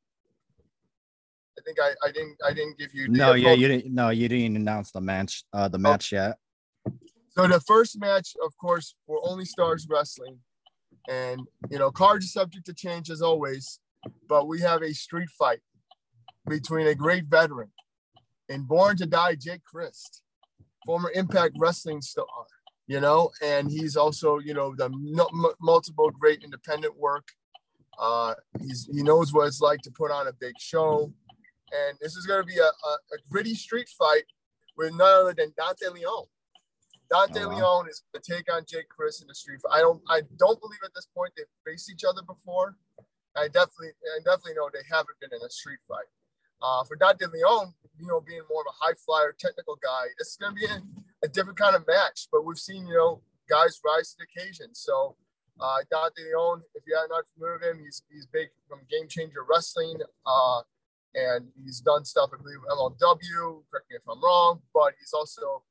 I 1.53 1.61
think 1.61 1.77
I, 1.77 1.93
I 2.01 2.09
didn't 2.09 2.37
I 2.43 2.51
didn't 2.53 2.77
give 2.79 2.95
you 2.95 3.07
no, 3.09 3.33
yeah, 3.33 3.53
you 3.53 3.67
didn't. 3.67 3.93
No, 3.93 4.09
you 4.09 4.27
didn't 4.27 4.55
announce 4.55 4.89
the 4.89 5.01
match. 5.01 5.43
Uh, 5.53 5.67
the 5.67 5.77
match 5.77 6.11
yet. 6.11 6.37
So 7.29 7.47
the 7.47 7.59
first 7.61 7.99
match, 7.99 8.35
of 8.43 8.57
course, 8.57 8.95
for 9.05 9.19
Only 9.23 9.45
Stars 9.45 9.87
Wrestling, 9.89 10.39
and 11.09 11.41
you 11.69 11.79
know, 11.79 11.91
cards 11.91 12.25
are 12.25 12.29
subject 12.29 12.65
to 12.65 12.73
change 12.73 13.09
as 13.09 13.21
always, 13.21 13.79
but 14.27 14.47
we 14.47 14.61
have 14.61 14.81
a 14.81 14.93
street 14.93 15.29
fight 15.29 15.59
between 16.47 16.87
a 16.87 16.95
great 16.95 17.25
veteran 17.25 17.69
and 18.49 18.67
Born 18.67 18.97
to 18.97 19.05
Die 19.05 19.35
Jake 19.35 19.63
Crist, 19.63 20.21
former 20.85 21.11
Impact 21.13 21.55
Wrestling 21.57 22.01
star, 22.01 22.25
you 22.87 22.99
know, 22.99 23.31
and 23.41 23.69
he's 23.69 23.95
also 23.95 24.39
you 24.39 24.53
know 24.53 24.75
the 24.75 24.85
m- 24.85 25.53
multiple 25.61 26.09
great 26.11 26.43
independent 26.43 26.97
work. 26.97 27.27
Uh, 27.99 28.33
he's 28.61 28.89
he 28.91 29.03
knows 29.03 29.33
what 29.33 29.47
it's 29.47 29.61
like 29.61 29.81
to 29.81 29.91
put 29.91 30.11
on 30.11 30.27
a 30.27 30.33
big 30.33 30.53
show, 30.59 31.13
and 31.71 31.97
this 32.01 32.15
is 32.15 32.25
going 32.25 32.41
to 32.41 32.47
be 32.47 32.57
a, 32.57 32.63
a, 32.63 32.67
a 32.67 33.17
gritty 33.29 33.55
street 33.55 33.89
fight 33.97 34.23
with 34.77 34.91
none 34.95 35.21
other 35.21 35.33
than 35.33 35.53
Dante 35.57 35.87
Leone. 35.93 36.25
Dante 37.09 37.41
Oh, 37.43 37.49
wow. 37.49 37.55
Leone 37.55 37.89
is 37.89 38.01
going 38.11 38.21
to 38.21 38.31
take 38.33 38.51
on 38.51 38.63
Jake 38.67 38.89
Crist 38.89 39.21
in 39.21 39.27
the 39.27 39.35
street. 39.35 39.61
fight. 39.61 39.77
I 39.77 39.81
don't, 39.81 40.01
I 40.09 40.21
don't 40.37 40.59
believe 40.59 40.79
at 40.83 40.93
this 40.95 41.07
point 41.15 41.33
they've 41.37 41.45
faced 41.65 41.91
each 41.91 42.03
other 42.03 42.21
before. 42.21 42.75
I 43.35 43.47
definitely, 43.47 43.97
I 44.13 44.19
definitely 44.23 44.53
know 44.55 44.69
they 44.71 44.85
haven't 44.89 45.19
been 45.19 45.33
in 45.33 45.41
a 45.45 45.49
street 45.49 45.79
fight. 45.87 46.09
Uh, 46.61 46.83
for 46.85 46.95
Dante 46.95 47.25
Leon, 47.25 47.73
you 47.99 48.07
know, 48.07 48.21
being 48.21 48.41
more 48.49 48.61
of 48.61 48.71
a 48.71 48.85
high 48.85 48.95
flyer, 49.05 49.35
technical 49.37 49.77
guy, 49.83 50.07
it's 50.17 50.37
going 50.37 50.55
to 50.55 50.59
be 50.59 50.65
a, 50.65 50.79
a, 51.25 51.27
different 51.27 51.59
kind 51.59 51.75
of 51.75 51.85
match. 51.85 52.27
But 52.31 52.45
we've 52.45 52.57
seen, 52.57 52.87
you 52.87 52.93
know, 52.93 53.21
guys 53.49 53.81
rise 53.83 54.15
to 54.15 54.23
the 54.23 54.27
occasion. 54.31 54.73
So 54.73 55.17
uh, 55.59 55.77
Dante 55.91 56.23
Leon, 56.23 56.61
if 56.73 56.83
you're 56.87 57.07
not 57.09 57.25
familiar 57.33 57.59
with 57.59 57.67
him, 57.67 57.83
he's 57.83 58.03
he's 58.09 58.25
big 58.25 58.47
from 58.67 58.79
Game 58.89 59.07
Changer 59.09 59.43
Wrestling, 59.43 59.99
uh, 60.25 60.61
and 61.13 61.49
he's 61.63 61.81
done 61.81 62.05
stuff 62.05 62.29
I 62.33 62.41
believe 62.41 62.59
MLW. 62.71 63.63
Correct 63.69 63.87
me 63.89 63.97
if 63.97 64.07
I'm 64.09 64.23
wrong, 64.23 64.61
but 64.73 64.93
he's 64.99 65.13
also, 65.13 65.63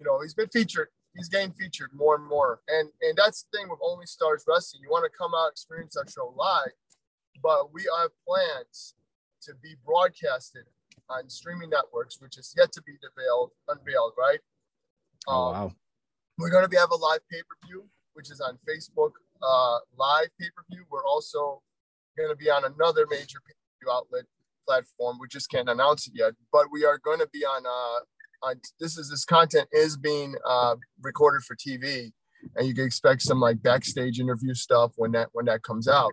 you 0.00 0.06
know, 0.06 0.20
he's 0.22 0.34
been 0.34 0.48
featured. 0.48 0.88
He's 1.14 1.28
getting 1.28 1.52
featured 1.52 1.90
more 1.92 2.14
and 2.14 2.26
more, 2.26 2.60
and 2.68 2.88
and 3.02 3.18
that's 3.18 3.42
the 3.42 3.58
thing 3.58 3.68
with 3.68 3.80
Only 3.82 4.06
Stars 4.06 4.44
Wrestling. 4.46 4.82
You 4.82 4.90
want 4.90 5.04
to 5.04 5.16
come 5.16 5.32
out 5.34 5.50
experience 5.50 5.96
our 5.96 6.06
show 6.08 6.32
live, 6.36 6.72
but 7.42 7.72
we 7.72 7.82
have 8.00 8.10
plans 8.26 8.94
to 9.42 9.52
be 9.60 9.74
broadcasted 9.84 10.64
on 11.08 11.28
streaming 11.28 11.70
networks, 11.70 12.20
which 12.20 12.38
is 12.38 12.54
yet 12.56 12.70
to 12.72 12.82
be 12.82 12.92
unveiled. 13.02 13.50
Unveiled, 13.68 14.12
right? 14.16 14.38
Oh 15.26 15.48
um, 15.48 15.52
wow! 15.52 15.72
We're 16.38 16.50
going 16.50 16.62
to 16.62 16.68
be 16.68 16.76
have 16.76 16.92
a 16.92 16.96
live 16.96 17.20
pay 17.30 17.40
per 17.40 17.66
view, 17.66 17.86
which 18.14 18.30
is 18.30 18.40
on 18.40 18.56
Facebook 18.68 19.12
uh, 19.42 19.78
live 19.98 20.28
pay 20.40 20.48
per 20.56 20.62
view. 20.70 20.84
We're 20.90 21.04
also 21.04 21.60
going 22.16 22.30
to 22.30 22.36
be 22.36 22.50
on 22.50 22.64
another 22.64 23.06
major 23.10 23.40
pay 23.44 23.52
per 23.52 23.84
view 23.84 23.92
outlet 23.92 24.26
platform. 24.64 25.18
We 25.20 25.26
just 25.26 25.50
can't 25.50 25.68
announce 25.68 26.06
it 26.06 26.12
yet, 26.14 26.34
but 26.52 26.66
we 26.70 26.84
are 26.84 26.98
going 26.98 27.18
to 27.18 27.28
be 27.32 27.44
on. 27.44 27.66
Uh, 27.66 28.04
on 28.42 28.60
this 28.78 28.96
is 28.96 29.10
this 29.10 29.24
content 29.24 29.68
is 29.72 29.96
being 29.96 30.34
uh, 30.46 30.76
recorded 31.02 31.42
for 31.42 31.56
TV, 31.56 32.12
and 32.56 32.66
you 32.66 32.74
can 32.74 32.84
expect 32.84 33.22
some 33.22 33.40
like 33.40 33.62
backstage 33.62 34.20
interview 34.20 34.54
stuff 34.54 34.92
when 34.96 35.12
that 35.12 35.28
when 35.32 35.46
that 35.46 35.62
comes 35.62 35.88
out. 35.88 36.12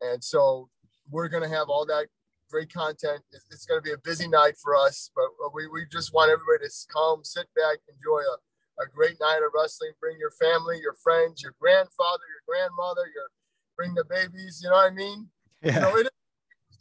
And 0.00 0.22
so 0.22 0.68
we're 1.10 1.28
going 1.28 1.42
to 1.42 1.48
have 1.48 1.68
all 1.68 1.86
that 1.86 2.06
great 2.50 2.72
content. 2.72 3.22
It's, 3.32 3.46
it's 3.50 3.66
going 3.66 3.78
to 3.78 3.82
be 3.82 3.92
a 3.92 3.98
busy 3.98 4.28
night 4.28 4.54
for 4.62 4.76
us, 4.76 5.10
but 5.14 5.24
we, 5.54 5.66
we 5.68 5.86
just 5.90 6.12
want 6.12 6.30
everybody 6.30 6.68
to 6.68 6.86
come, 6.92 7.24
sit 7.24 7.46
back, 7.54 7.78
enjoy 7.88 8.20
a 8.20 8.36
a 8.80 8.88
great 8.88 9.20
night 9.20 9.40
of 9.44 9.52
wrestling. 9.54 9.92
Bring 10.00 10.16
your 10.18 10.32
family, 10.32 10.78
your 10.80 10.94
friends, 10.94 11.42
your 11.42 11.54
grandfather, 11.60 12.24
your 12.32 12.44
grandmother, 12.48 13.04
your 13.14 13.28
bring 13.76 13.94
the 13.94 14.04
babies. 14.04 14.60
You 14.62 14.70
know 14.70 14.76
what 14.76 14.92
I 14.92 14.94
mean? 14.94 15.28
Yeah. 15.62 15.74
You 15.74 15.80
know, 15.80 15.96
it, 15.96 16.08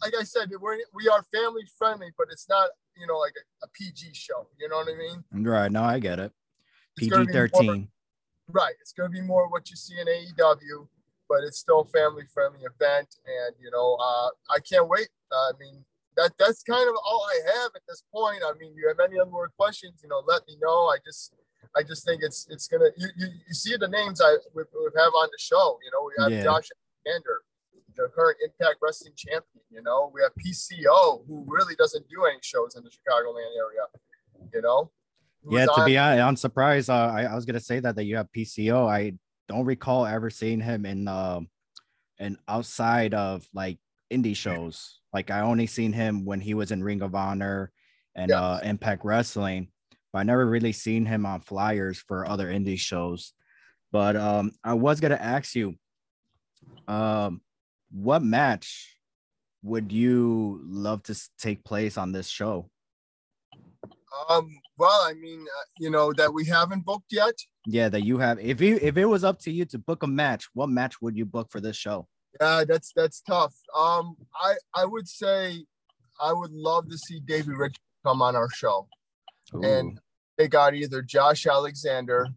like 0.01 0.13
I 0.17 0.23
said, 0.23 0.49
we're, 0.59 0.77
we 0.93 1.09
are 1.09 1.23
family 1.33 1.63
friendly, 1.77 2.11
but 2.17 2.27
it's 2.31 2.47
not 2.47 2.69
you 2.99 3.07
know 3.07 3.17
like 3.17 3.33
a, 3.37 3.65
a 3.65 3.69
PG 3.69 4.13
show. 4.13 4.47
You 4.59 4.69
know 4.69 4.77
what 4.77 4.87
I 4.89 4.97
mean? 4.97 5.45
Right. 5.45 5.71
No, 5.71 5.83
I 5.83 5.99
get 5.99 6.19
it. 6.19 6.31
PG 6.97 7.27
thirteen. 7.31 7.89
Right. 8.51 8.73
It's 8.81 8.93
going 8.93 9.11
to 9.11 9.13
be 9.13 9.25
more 9.25 9.47
what 9.47 9.69
you 9.69 9.75
see 9.75 9.93
in 9.99 10.07
AEW, 10.07 10.87
but 11.29 11.43
it's 11.43 11.59
still 11.59 11.81
a 11.81 11.85
family 11.85 12.23
friendly 12.33 12.61
event, 12.61 13.15
and 13.25 13.55
you 13.61 13.69
know, 13.71 13.97
uh, 14.01 14.29
I 14.49 14.59
can't 14.67 14.87
wait. 14.87 15.09
I 15.31 15.51
mean, 15.59 15.85
that 16.17 16.31
that's 16.39 16.63
kind 16.63 16.89
of 16.89 16.95
all 17.05 17.25
I 17.29 17.39
have 17.59 17.71
at 17.75 17.81
this 17.87 18.03
point. 18.13 18.41
I 18.45 18.53
mean, 18.59 18.73
you 18.75 18.87
have 18.87 18.99
any 18.99 19.19
other 19.19 19.29
more 19.29 19.51
questions? 19.57 20.01
You 20.03 20.09
know, 20.09 20.23
let 20.27 20.41
me 20.47 20.57
know. 20.61 20.87
I 20.87 20.97
just 21.05 21.33
I 21.77 21.83
just 21.83 22.05
think 22.05 22.23
it's 22.23 22.47
it's 22.49 22.67
gonna 22.67 22.89
you, 22.97 23.07
you, 23.15 23.27
you 23.47 23.53
see 23.53 23.75
the 23.77 23.87
names 23.87 24.21
I 24.21 24.35
we, 24.53 24.63
we 24.63 24.89
have 24.97 25.13
on 25.13 25.29
the 25.31 25.39
show. 25.39 25.77
You 25.83 25.91
know, 25.93 26.09
we 26.09 26.23
have 26.23 26.31
yeah. 26.31 26.43
Josh 26.43 26.69
Alexander, 27.05 27.41
the 28.03 28.09
current 28.09 28.37
Impact 28.43 28.77
Wrestling 28.81 29.13
champion. 29.15 29.63
You 29.69 29.81
know, 29.83 30.11
we 30.13 30.21
have 30.21 30.31
PCO 30.35 31.25
who 31.27 31.45
really 31.47 31.75
doesn't 31.75 32.07
do 32.09 32.25
any 32.25 32.39
shows 32.41 32.75
in 32.75 32.83
the 32.83 32.89
Chicagoland 32.89 33.55
area. 33.57 34.49
You 34.53 34.61
know. 34.61 34.91
Yeah, 35.49 35.65
to 35.65 35.71
on, 35.81 35.85
be 35.85 35.97
honest, 35.97 36.21
I'm 36.21 36.35
surprised. 36.35 36.89
Uh, 36.89 37.11
I, 37.13 37.23
I 37.23 37.35
was 37.35 37.45
gonna 37.45 37.59
say 37.59 37.79
that 37.79 37.95
that 37.95 38.05
you 38.05 38.17
have 38.17 38.27
PCO. 38.35 38.89
I 38.89 39.13
don't 39.47 39.65
recall 39.65 40.05
ever 40.05 40.29
seeing 40.29 40.61
him 40.61 40.85
in 40.85 41.07
um 41.07 41.49
and 42.19 42.37
outside 42.47 43.13
of 43.13 43.47
like 43.53 43.77
indie 44.11 44.35
shows. 44.35 44.99
Like 45.13 45.31
I 45.31 45.41
only 45.41 45.65
seen 45.65 45.93
him 45.93 46.25
when 46.25 46.39
he 46.41 46.53
was 46.53 46.71
in 46.71 46.83
Ring 46.83 47.01
of 47.01 47.15
Honor 47.15 47.71
and 48.15 48.31
uh 48.31 48.59
Impact 48.63 49.05
Wrestling 49.05 49.69
but 50.11 50.19
I 50.19 50.23
never 50.23 50.45
really 50.45 50.71
seen 50.71 51.05
him 51.05 51.25
on 51.25 51.41
flyers 51.41 51.99
for 51.99 52.27
other 52.27 52.47
indie 52.47 52.79
shows. 52.79 53.33
But 53.91 54.15
um, 54.15 54.51
I 54.63 54.73
was 54.73 54.99
gonna 54.99 55.15
ask 55.15 55.55
you, 55.55 55.75
um, 56.87 57.41
what 57.91 58.23
match 58.23 58.95
would 59.63 59.91
you 59.91 60.61
love 60.63 61.03
to 61.03 61.19
take 61.37 61.63
place 61.63 61.97
on 61.97 62.11
this 62.11 62.27
show? 62.27 62.69
Um, 64.29 64.49
well, 64.77 65.01
I 65.05 65.13
mean, 65.13 65.41
uh, 65.41 65.65
you 65.77 65.89
know 65.89 66.13
that 66.13 66.33
we 66.33 66.45
haven't 66.45 66.85
booked 66.85 67.11
yet. 67.11 67.35
Yeah, 67.65 67.89
that 67.89 68.03
you 68.03 68.17
have. 68.17 68.39
If 68.39 68.61
you 68.61 68.79
if 68.81 68.97
it 68.97 69.05
was 69.05 69.23
up 69.23 69.39
to 69.41 69.51
you 69.51 69.65
to 69.65 69.77
book 69.77 70.03
a 70.03 70.07
match, 70.07 70.47
what 70.53 70.69
match 70.69 71.01
would 71.01 71.15
you 71.15 71.25
book 71.25 71.51
for 71.51 71.61
this 71.61 71.75
show? 71.75 72.07
Yeah, 72.39 72.63
that's 72.67 72.91
that's 72.95 73.21
tough. 73.21 73.53
Um, 73.77 74.15
I 74.35 74.55
I 74.73 74.85
would 74.85 75.07
say 75.07 75.65
I 76.19 76.33
would 76.33 76.51
love 76.51 76.89
to 76.89 76.97
see 76.97 77.19
Davey 77.19 77.53
Rich 77.53 77.75
come 78.03 78.21
on 78.21 78.35
our 78.35 78.49
show. 78.49 78.87
Ooh. 79.55 79.63
and 79.63 79.99
they 80.37 80.47
got 80.47 80.73
either 80.73 81.01
Josh 81.01 81.45
Alexander 81.45 82.27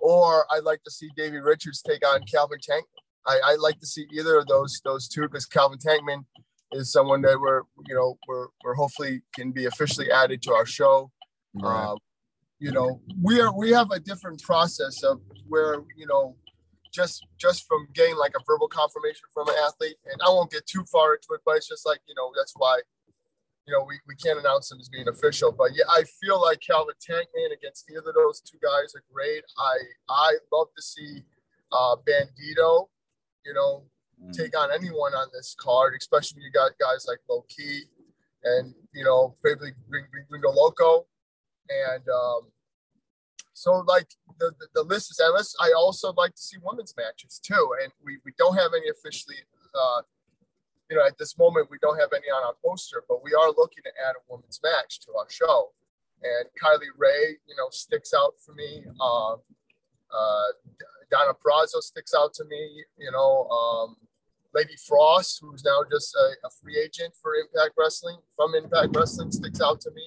or 0.00 0.46
I'd 0.52 0.64
like 0.64 0.82
to 0.84 0.90
see 0.90 1.08
Davey 1.16 1.38
Richards 1.38 1.82
take 1.82 2.06
on 2.06 2.20
Calvin 2.30 2.58
Tank. 2.62 2.84
I, 3.26 3.40
I'd 3.46 3.60
like 3.60 3.80
to 3.80 3.86
see 3.86 4.06
either 4.12 4.38
of 4.38 4.46
those 4.46 4.80
those 4.84 5.08
two 5.08 5.22
because 5.22 5.46
Calvin 5.46 5.78
Tankman 5.78 6.24
is 6.72 6.92
someone 6.92 7.22
that 7.22 7.38
we're 7.40 7.62
you 7.86 7.94
know 7.94 8.18
we're, 8.26 8.48
we're 8.64 8.74
hopefully 8.74 9.22
can 9.34 9.52
be 9.52 9.66
officially 9.66 10.10
added 10.10 10.42
to 10.42 10.52
our 10.52 10.66
show. 10.66 11.10
Right. 11.54 11.92
Uh, 11.92 11.96
you 12.58 12.72
know 12.72 13.00
we 13.22 13.40
are 13.40 13.56
we 13.56 13.70
have 13.70 13.90
a 13.90 14.00
different 14.00 14.42
process 14.42 15.02
of 15.02 15.20
where 15.48 15.82
you 15.96 16.06
know 16.06 16.36
just 16.92 17.26
just 17.38 17.66
from 17.66 17.88
getting 17.94 18.16
like 18.16 18.32
a 18.36 18.42
verbal 18.46 18.68
confirmation 18.68 19.22
from 19.32 19.48
an 19.48 19.56
athlete 19.66 19.96
and 20.04 20.20
I 20.24 20.28
won't 20.28 20.50
get 20.50 20.66
too 20.66 20.84
far 20.90 21.14
into 21.14 21.28
it, 21.32 21.40
but 21.44 21.56
it's 21.56 21.68
just 21.68 21.84
like 21.84 22.00
you 22.06 22.14
know 22.14 22.30
that's 22.36 22.52
why 22.56 22.80
you 23.66 23.72
know, 23.72 23.84
we, 23.88 23.98
we 24.06 24.14
can't 24.16 24.38
announce 24.38 24.70
him 24.70 24.78
as 24.80 24.88
being 24.88 25.08
official. 25.08 25.50
But 25.50 25.70
yeah, 25.74 25.84
I 25.88 26.04
feel 26.20 26.40
like 26.40 26.60
Calvin 26.60 26.94
Tankman 27.00 27.52
against 27.56 27.90
either 27.90 28.10
of 28.10 28.14
those 28.14 28.40
two 28.40 28.58
guys 28.62 28.94
are 28.94 29.02
great. 29.12 29.42
I 29.58 29.76
I 30.08 30.36
love 30.52 30.68
to 30.76 30.82
see 30.82 31.22
uh, 31.72 31.96
Bandito, 32.06 32.88
you 33.44 33.54
know, 33.54 33.84
mm. 34.22 34.32
take 34.32 34.56
on 34.58 34.70
anyone 34.72 35.14
on 35.14 35.28
this 35.32 35.54
card, 35.58 35.94
especially 35.98 36.36
when 36.36 36.44
you 36.44 36.52
got 36.52 36.72
guys 36.78 37.06
like 37.08 37.18
Low 37.28 37.44
Ki 37.48 37.82
and 38.44 38.74
you 38.92 39.04
know, 39.04 39.36
probably 39.42 39.72
Gringo 39.88 40.50
Loco, 40.50 41.06
and 41.68 42.08
um, 42.08 42.40
so 43.52 43.84
like 43.86 44.08
the, 44.38 44.52
the, 44.58 44.66
the 44.74 44.82
list 44.82 45.10
is 45.10 45.20
endless. 45.24 45.54
I 45.60 45.72
also 45.76 46.12
like 46.12 46.34
to 46.34 46.42
see 46.42 46.56
women's 46.62 46.94
matches 46.96 47.40
too, 47.42 47.74
and 47.82 47.92
we, 48.04 48.18
we 48.24 48.32
don't 48.38 48.56
have 48.56 48.72
any 48.74 48.88
officially 48.88 49.36
uh, 49.74 50.02
you 50.90 50.96
know, 50.96 51.06
at 51.06 51.18
this 51.18 51.38
moment, 51.38 51.68
we 51.70 51.78
don't 51.80 51.98
have 51.98 52.10
any 52.14 52.28
on 52.28 52.44
our 52.44 52.54
poster, 52.64 53.02
but 53.08 53.22
we 53.24 53.32
are 53.34 53.48
looking 53.48 53.82
to 53.84 53.90
add 54.06 54.14
a 54.16 54.22
women's 54.28 54.60
match 54.62 55.00
to 55.00 55.12
our 55.18 55.28
show. 55.30 55.72
And 56.22 56.46
Kylie 56.60 56.92
Rae, 56.96 57.36
you 57.46 57.56
know, 57.56 57.68
sticks 57.70 58.12
out 58.14 58.34
for 58.44 58.52
me. 58.52 58.84
Uh, 59.00 59.34
uh, 59.34 60.48
Deonna 61.14 61.34
Purrazzo 61.38 61.80
sticks 61.80 62.12
out 62.16 62.34
to 62.34 62.44
me. 62.44 62.84
You 62.98 63.12
know, 63.12 63.46
um, 63.48 63.96
Lady 64.54 64.74
Frost, 64.86 65.38
who's 65.40 65.64
now 65.64 65.82
just 65.90 66.14
a, 66.14 66.46
a, 66.46 66.50
free 66.50 66.78
agent 66.78 67.14
for 67.20 67.34
Impact 67.34 67.74
Wrestling 67.78 68.18
from 68.36 68.54
Impact 68.54 68.96
Wrestling, 68.96 69.30
sticks 69.30 69.60
out 69.60 69.80
to 69.82 69.90
me. 69.90 70.04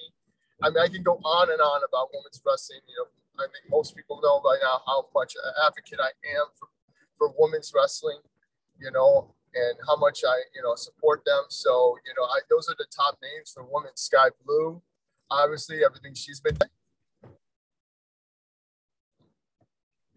I 0.62 0.70
mean, 0.70 0.78
I 0.78 0.88
can 0.88 1.02
go 1.02 1.16
on 1.24 1.50
and 1.50 1.60
on 1.60 1.80
about 1.86 2.08
women's 2.12 2.40
wrestling. 2.44 2.80
You 2.88 2.96
know, 2.98 3.44
I 3.44 3.46
think 3.48 3.70
most 3.70 3.96
people 3.96 4.20
know 4.22 4.40
by 4.40 4.56
now 4.62 4.80
how 4.86 5.06
much 5.14 5.34
an 5.36 5.52
advocate 5.66 6.00
I 6.00 6.12
am 6.36 6.46
for, 6.58 6.68
for 7.16 7.34
women's 7.38 7.72
wrestling. 7.74 8.18
You 8.80 8.90
know, 8.92 9.34
and 9.54 9.76
how 9.86 9.96
much 9.96 10.22
I, 10.26 10.36
you 10.54 10.62
know, 10.62 10.74
support 10.76 11.24
them. 11.24 11.44
So, 11.48 11.96
you 12.06 12.12
know, 12.16 12.24
I, 12.24 12.40
those 12.50 12.68
are 12.68 12.76
the 12.78 12.86
top 12.94 13.18
names 13.22 13.52
for 13.52 13.64
women. 13.64 13.90
Sky 13.96 14.28
Blue, 14.44 14.82
obviously, 15.30 15.84
everything 15.84 16.14
she's 16.14 16.40
been. 16.40 16.56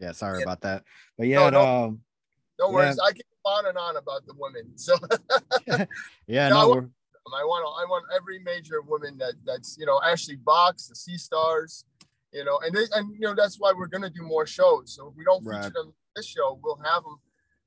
Yeah, 0.01 0.11
sorry 0.13 0.39
yeah. 0.39 0.43
about 0.43 0.61
that, 0.61 0.83
but 1.17 1.27
yeah, 1.27 1.49
no, 1.49 1.49
no, 1.49 1.61
um, 1.61 2.01
no 2.59 2.69
worries. 2.71 2.97
Yeah. 2.99 3.07
I 3.07 3.11
can 3.11 3.21
go 3.43 3.51
on 3.51 3.65
and 3.67 3.77
on 3.77 3.97
about 3.97 4.25
the 4.25 4.33
women. 4.37 4.77
So, 4.77 4.95
yeah, 6.27 6.49
no, 6.49 6.55
no 6.55 6.61
I, 6.61 6.65
want, 6.65 6.91
I 7.27 7.43
want, 7.43 7.83
I 7.83 7.89
want 7.89 8.05
every 8.15 8.39
major 8.39 8.81
woman 8.81 9.17
that 9.19 9.33
that's 9.45 9.77
you 9.79 9.85
know 9.85 10.01
Ashley 10.03 10.39
Vox, 10.43 10.87
the 10.87 10.95
Sea 10.95 11.17
Stars, 11.17 11.85
you 12.33 12.43
know, 12.43 12.59
and 12.65 12.75
they, 12.75 12.85
and 12.95 13.13
you 13.13 13.21
know 13.21 13.35
that's 13.35 13.59
why 13.59 13.73
we're 13.75 13.87
gonna 13.87 14.09
do 14.09 14.23
more 14.23 14.47
shows. 14.47 14.95
So 14.95 15.07
if 15.07 15.15
we 15.15 15.23
don't 15.23 15.43
feature 15.43 15.59
right. 15.59 15.73
them 15.73 15.93
this 16.15 16.27
show, 16.27 16.59
we'll 16.63 16.81
have 16.83 17.03
them 17.03 17.19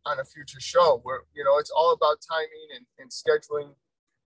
on 0.06 0.20
a 0.20 0.24
future 0.24 0.60
show 0.60 1.00
where 1.02 1.22
you 1.34 1.44
know 1.44 1.58
it's 1.58 1.70
all 1.70 1.92
about 1.92 2.18
timing 2.20 2.68
and, 2.76 2.86
and 2.98 3.10
scheduling 3.10 3.72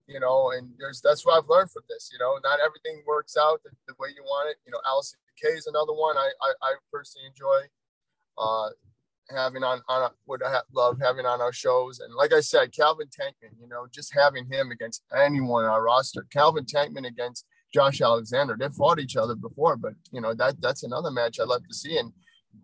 you 0.08 0.20
know 0.20 0.52
and 0.52 0.70
there's 0.78 1.02
that's 1.02 1.26
what 1.26 1.38
i've 1.38 1.50
learned 1.50 1.72
from 1.72 1.84
this 1.90 2.10
you 2.12 2.20
know 2.20 2.38
not 2.44 2.60
everything 2.60 3.02
works 3.08 3.36
out 3.38 3.62
the, 3.64 3.72
the 3.88 3.96
way 4.00 4.10
you 4.16 4.24
want 4.24 4.50
it 4.50 4.58
you 4.66 4.72
know 4.72 4.80
Allysin 4.86 5.16
Kay 5.42 5.58
is 5.58 5.68
another 5.68 5.94
one 5.94 6.18
i 6.18 6.30
i, 6.42 6.54
I 6.62 6.76
personally 6.92 7.28
enjoy 7.28 7.66
uh 8.38 8.70
having 9.36 9.64
on 9.64 9.82
on 9.88 10.10
would 10.28 10.44
I 10.44 10.60
love 10.76 10.98
having 11.02 11.26
on 11.26 11.42
our 11.42 11.54
shows. 11.54 12.00
And 12.00 12.14
like 12.14 12.34
i 12.34 12.40
said 12.40 12.74
calvin 12.74 13.08
tankman 13.08 13.54
you 13.60 13.68
know 13.68 13.88
just 13.92 14.14
having 14.14 14.46
him 14.52 14.72
against 14.72 15.04
anyone 15.16 15.66
on 15.66 15.72
our 15.72 15.84
roster 15.84 16.26
calvin 16.32 16.66
tankman 16.66 17.08
against 17.08 17.46
josh 17.74 18.02
alexander 18.02 18.56
they 18.60 18.70
fought 18.70 19.00
each 19.00 19.16
other 19.16 19.34
before 19.34 19.76
but 19.76 19.94
you 20.12 20.22
know 20.22 20.34
that 20.36 20.62
that's 20.62 20.84
another 20.84 21.10
match 21.10 21.40
i'd 21.40 21.48
love 21.48 21.66
to 21.68 21.74
see. 21.74 21.98
And 21.98 22.12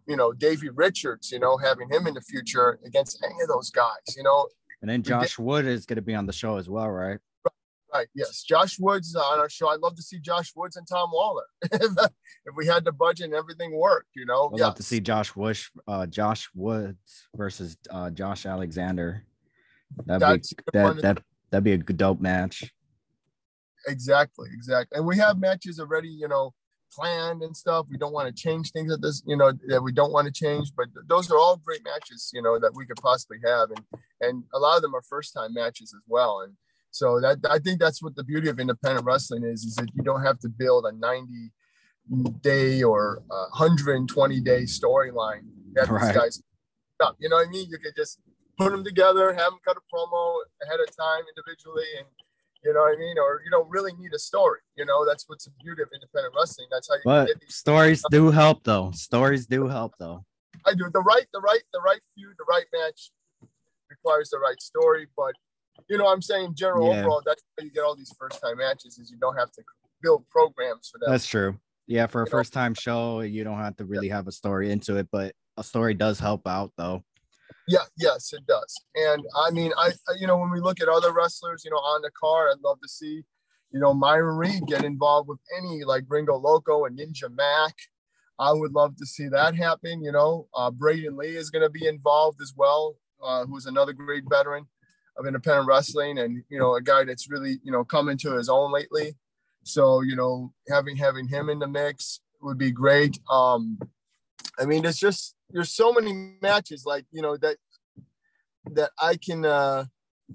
you 0.07 0.15
know, 0.15 0.34
Davey 0.34 0.70
Richards, 0.70 1.32
you 1.32 1.39
know, 1.39 1.57
having 1.57 1.89
him 1.89 2.07
in 2.07 2.13
the 2.13 2.22
future 2.22 2.80
against 2.86 3.24
any 3.24 3.41
of 3.41 3.47
those 3.47 3.70
guys, 3.70 4.15
you 4.15 4.24
know, 4.24 4.47
And 4.82 4.89
then 4.89 5.03
Josh 5.03 5.38
Wood 5.38 5.65
is 5.65 5.86
going 5.86 5.97
to 5.97 6.01
be 6.01 6.15
on 6.15 6.26
the 6.26 6.34
show 6.34 6.57
as 6.57 6.70
well, 6.70 6.89
right? 6.89 7.20
Right. 7.93 8.07
Yes. 8.13 8.43
Josh 8.43 8.77
Woods 8.79 9.15
on 9.15 9.39
our 9.39 9.49
show. 9.49 9.69
I'd 9.69 9.79
love 9.79 9.95
to 9.95 10.03
see 10.03 10.19
Josh 10.19 10.51
Woods 10.55 10.75
and 10.75 10.87
Tom 10.87 11.09
Lawlor 11.11 11.43
if, 11.63 12.55
we 12.55 12.67
had 12.67 12.85
the 12.85 12.91
budget 12.91 13.25
and 13.25 13.33
everything 13.33 13.75
worked. 13.75 14.09
You 14.15 14.25
know. 14.25 14.49
I'd 14.53 14.57
yes. 14.57 14.65
love 14.65 14.75
to 14.75 14.83
see 14.83 14.99
Josh 14.99 15.35
Woods, 15.35 15.71
uh, 15.87 16.05
Josh 16.05 16.49
Woods 16.53 16.97
versus 17.35 17.77
uh, 17.89 18.11
Josh 18.11 18.45
Alexander. 18.45 19.25
That'd 20.05 20.21
That's 20.21 20.53
be 20.53 20.63
that 20.73 21.01
that 21.01 21.23
that'd 21.49 21.63
be 21.63 21.73
a 21.73 21.77
good 21.77 21.97
dope 21.97 22.21
match. 22.21 22.71
Exactly. 23.87 24.49
Exactly. 24.53 24.97
And 24.97 25.07
we 25.07 25.17
have 25.17 25.39
matches 25.39 25.79
already. 25.79 26.09
You 26.09 26.27
know, 26.27 26.53
planned 26.91 27.41
and 27.41 27.55
stuff. 27.55 27.85
We 27.89 27.97
don't 27.97 28.13
want 28.13 28.27
to 28.27 28.41
change 28.41 28.71
things 28.71 28.91
at 28.91 29.01
this, 29.01 29.23
you 29.25 29.37
know, 29.37 29.51
that 29.67 29.81
we 29.81 29.91
don't 29.91 30.11
want 30.11 30.27
to 30.27 30.33
change. 30.33 30.71
But 30.75 30.87
those 31.07 31.31
are 31.31 31.37
all 31.37 31.57
great 31.57 31.83
matches, 31.83 32.31
you 32.33 32.41
know, 32.41 32.59
that 32.59 32.73
we 32.75 32.85
could 32.85 32.97
possibly 32.97 33.37
have, 33.45 33.69
and 33.71 33.85
and 34.21 34.43
a 34.53 34.59
lot 34.59 34.75
of 34.75 34.81
them 34.81 34.95
are 34.95 35.01
first 35.01 35.33
time 35.33 35.53
matches 35.53 35.93
as 35.95 36.03
well. 36.07 36.41
And 36.41 36.53
so 36.91 37.19
that 37.21 37.39
I 37.49 37.59
think 37.59 37.79
that's 37.79 38.01
what 38.01 38.15
the 38.15 38.23
beauty 38.23 38.49
of 38.49 38.59
independent 38.59 39.05
wrestling 39.05 39.43
is, 39.43 39.63
is 39.63 39.75
that 39.75 39.89
you 39.93 40.03
don't 40.03 40.23
have 40.23 40.39
to 40.39 40.49
build 40.49 40.85
a 40.85 40.91
90 40.91 41.51
day 42.41 42.81
or 42.83 43.21
120 43.27 44.39
day 44.41 44.63
storyline 44.63 45.45
that 45.73 45.87
right. 45.87 46.07
these 46.07 46.15
guys 46.15 46.43
up. 47.01 47.15
You 47.19 47.29
know 47.29 47.37
what 47.37 47.47
I 47.47 47.51
mean? 47.51 47.67
You 47.69 47.77
could 47.77 47.95
just 47.95 48.19
put 48.57 48.71
them 48.71 48.83
together, 48.83 49.33
have 49.33 49.51
them 49.51 49.59
cut 49.65 49.77
a 49.77 49.95
promo 49.95 50.35
ahead 50.63 50.79
of 50.79 50.87
time 50.95 51.23
individually, 51.29 51.85
and 51.97 52.07
you 52.63 52.73
know 52.73 52.81
what 52.81 52.95
I 52.95 52.99
mean? 52.99 53.17
Or 53.17 53.41
you 53.45 53.51
don't 53.51 53.69
really 53.69 53.93
need 53.93 54.13
a 54.13 54.19
story. 54.19 54.59
You 54.75 54.85
know, 54.85 55.05
that's 55.05 55.25
what's 55.27 55.45
the 55.45 55.51
beauty 55.63 55.81
of 55.81 55.89
independent 55.93 56.33
wrestling. 56.37 56.67
That's 56.71 56.89
how 56.89 56.95
you 56.95 57.01
but 57.05 57.27
get 57.27 57.39
these 57.39 57.55
stories 57.55 58.03
do 58.11 58.31
help 58.31 58.63
though. 58.63 58.91
Stories 58.91 59.45
do 59.45 59.67
help 59.67 59.93
though. 59.99 60.25
I 60.65 60.73
do. 60.73 60.89
The 60.91 61.01
right, 61.01 61.25
the 61.33 61.39
right, 61.39 61.61
the 61.71 61.79
right 61.79 62.01
feud, 62.15 62.35
the 62.37 62.45
right 62.49 62.65
match 62.73 63.11
requires 63.89 64.29
the 64.29 64.39
right 64.39 64.61
story. 64.61 65.07
But 65.15 65.33
you 65.88 65.97
know, 65.97 66.07
I'm 66.07 66.21
saying 66.21 66.55
general 66.55 66.88
yeah. 66.88 66.99
overall, 66.99 67.21
that's 67.25 67.43
how 67.57 67.63
you 67.63 67.71
get 67.71 67.84
all 67.84 67.95
these 67.95 68.13
first 68.19 68.41
time 68.41 68.57
matches 68.57 68.97
is 68.97 69.11
you 69.11 69.17
don't 69.19 69.38
have 69.38 69.51
to 69.53 69.63
build 70.01 70.25
programs 70.30 70.89
for 70.89 70.97
that. 70.99 71.09
That's 71.09 71.27
true. 71.27 71.57
Yeah, 71.88 72.07
for 72.07 72.21
a 72.21 72.25
you 72.25 72.32
first 72.32 72.53
time 72.53 72.73
show, 72.73 73.21
you 73.21 73.43
don't 73.43 73.57
have 73.57 73.75
to 73.77 73.86
really 73.86 74.07
yeah. 74.07 74.15
have 74.15 74.27
a 74.27 74.32
story 74.32 74.71
into 74.71 74.97
it, 74.97 75.07
but 75.11 75.34
a 75.57 75.63
story 75.63 75.93
does 75.93 76.19
help 76.19 76.47
out 76.47 76.71
though. 76.77 77.03
Yeah, 77.67 77.86
yes, 77.97 78.34
it 78.34 78.45
does. 78.47 78.75
And 78.95 79.23
I 79.36 79.51
mean, 79.51 79.71
I, 79.77 79.91
you 80.19 80.27
know, 80.27 80.38
when 80.38 80.51
we 80.51 80.59
look 80.59 80.82
at 80.82 80.88
other 80.88 81.11
wrestlers, 81.11 81.63
you 81.65 81.71
know, 81.71 81.77
on 81.77 82.01
the 82.01 82.11
car, 82.11 82.49
I'd 82.49 82.61
love 82.63 82.80
to 82.82 82.88
see, 82.88 83.23
you 83.71 83.80
know, 83.80 83.93
Myron 83.93 84.38
Reed 84.38 84.65
get 84.67 84.84
involved 84.84 85.30
with 85.30 85.39
any 85.57 85.84
like 85.84 86.07
Gringo 86.07 86.36
Loco 86.36 86.86
and 86.86 86.97
Ninja 86.97 87.34
Mac. 87.36 87.75
I 88.39 88.53
would 88.53 88.71
love 88.71 88.95
to 88.97 89.05
see 89.05 89.27
that 89.27 89.55
happen. 89.55 90.03
You 90.03 90.11
know, 90.11 90.47
uh, 90.55 90.71
Braden 90.71 91.17
Lee 91.17 91.36
is 91.36 91.49
going 91.49 91.63
to 91.63 91.69
be 91.69 91.88
involved 91.88 92.39
as 92.41 92.53
well, 92.55 92.95
uh, 93.23 93.45
who's 93.45 93.65
another 93.65 93.93
great 93.93 94.23
veteran 94.30 94.67
of 95.18 95.26
independent 95.26 95.68
wrestling 95.68 96.20
and, 96.20 96.43
you 96.49 96.60
know, 96.60 96.76
a 96.76 96.82
guy 96.82 97.03
that's 97.03 97.30
really, 97.30 97.60
you 97.64 97.72
know, 97.72 97.84
come 97.84 98.10
into 98.10 98.32
his 98.34 98.49
own 98.49 98.72
lately. 98.72 99.16
So, 99.64 100.01
you 100.01 100.16
know, 100.16 100.53
having, 100.70 100.95
having 100.95 101.28
him 101.28 101.49
in 101.49 101.60
the 101.60 101.68
mix 101.68 102.22
would 102.41 102.57
be 102.57 102.72
great. 102.72 103.20
Um, 103.30 103.78
I 104.57 104.66
mean, 104.66 104.86
it's 104.86 104.99
just, 104.99 105.36
there's 105.51 105.72
so 105.72 105.91
many 105.91 106.36
matches 106.41 106.86
like 106.86 107.05
you 107.12 107.22
know 107.22 107.38
that 107.38 107.57
that 108.72 108.91
I 109.01 109.16
can 109.16 109.45
uh, 109.45 109.86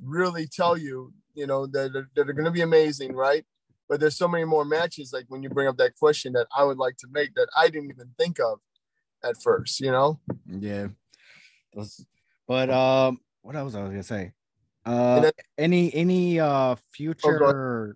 really 0.02 0.46
tell 0.46 0.76
you 0.76 1.12
you 1.34 1.46
know 1.46 1.66
that 1.66 1.94
are, 1.94 2.08
that 2.14 2.28
are 2.28 2.32
going 2.32 2.44
to 2.44 2.50
be 2.50 2.62
amazing, 2.62 3.14
right? 3.14 3.44
But 3.88 4.00
there's 4.00 4.16
so 4.16 4.28
many 4.28 4.44
more 4.44 4.64
matches 4.64 5.12
like 5.12 5.26
when 5.28 5.42
you 5.42 5.50
bring 5.50 5.68
up 5.68 5.76
that 5.76 5.96
question 5.96 6.32
that 6.32 6.46
I 6.56 6.64
would 6.64 6.78
like 6.78 6.96
to 6.98 7.06
make 7.12 7.34
that 7.34 7.48
I 7.56 7.68
didn't 7.68 7.90
even 7.90 8.10
think 8.18 8.38
of 8.40 8.60
at 9.22 9.40
first, 9.42 9.78
you 9.80 9.90
know? 9.90 10.20
Yeah. 10.48 10.88
But 12.48 12.70
um, 12.70 13.20
what 13.42 13.56
else 13.56 13.74
I 13.74 13.82
was 13.82 13.90
gonna 13.90 14.02
say? 14.02 14.32
Uh, 14.86 15.20
then, 15.20 15.32
any 15.56 15.94
any 15.94 16.40
uh 16.40 16.76
future 16.92 17.42
oh, 17.42 17.92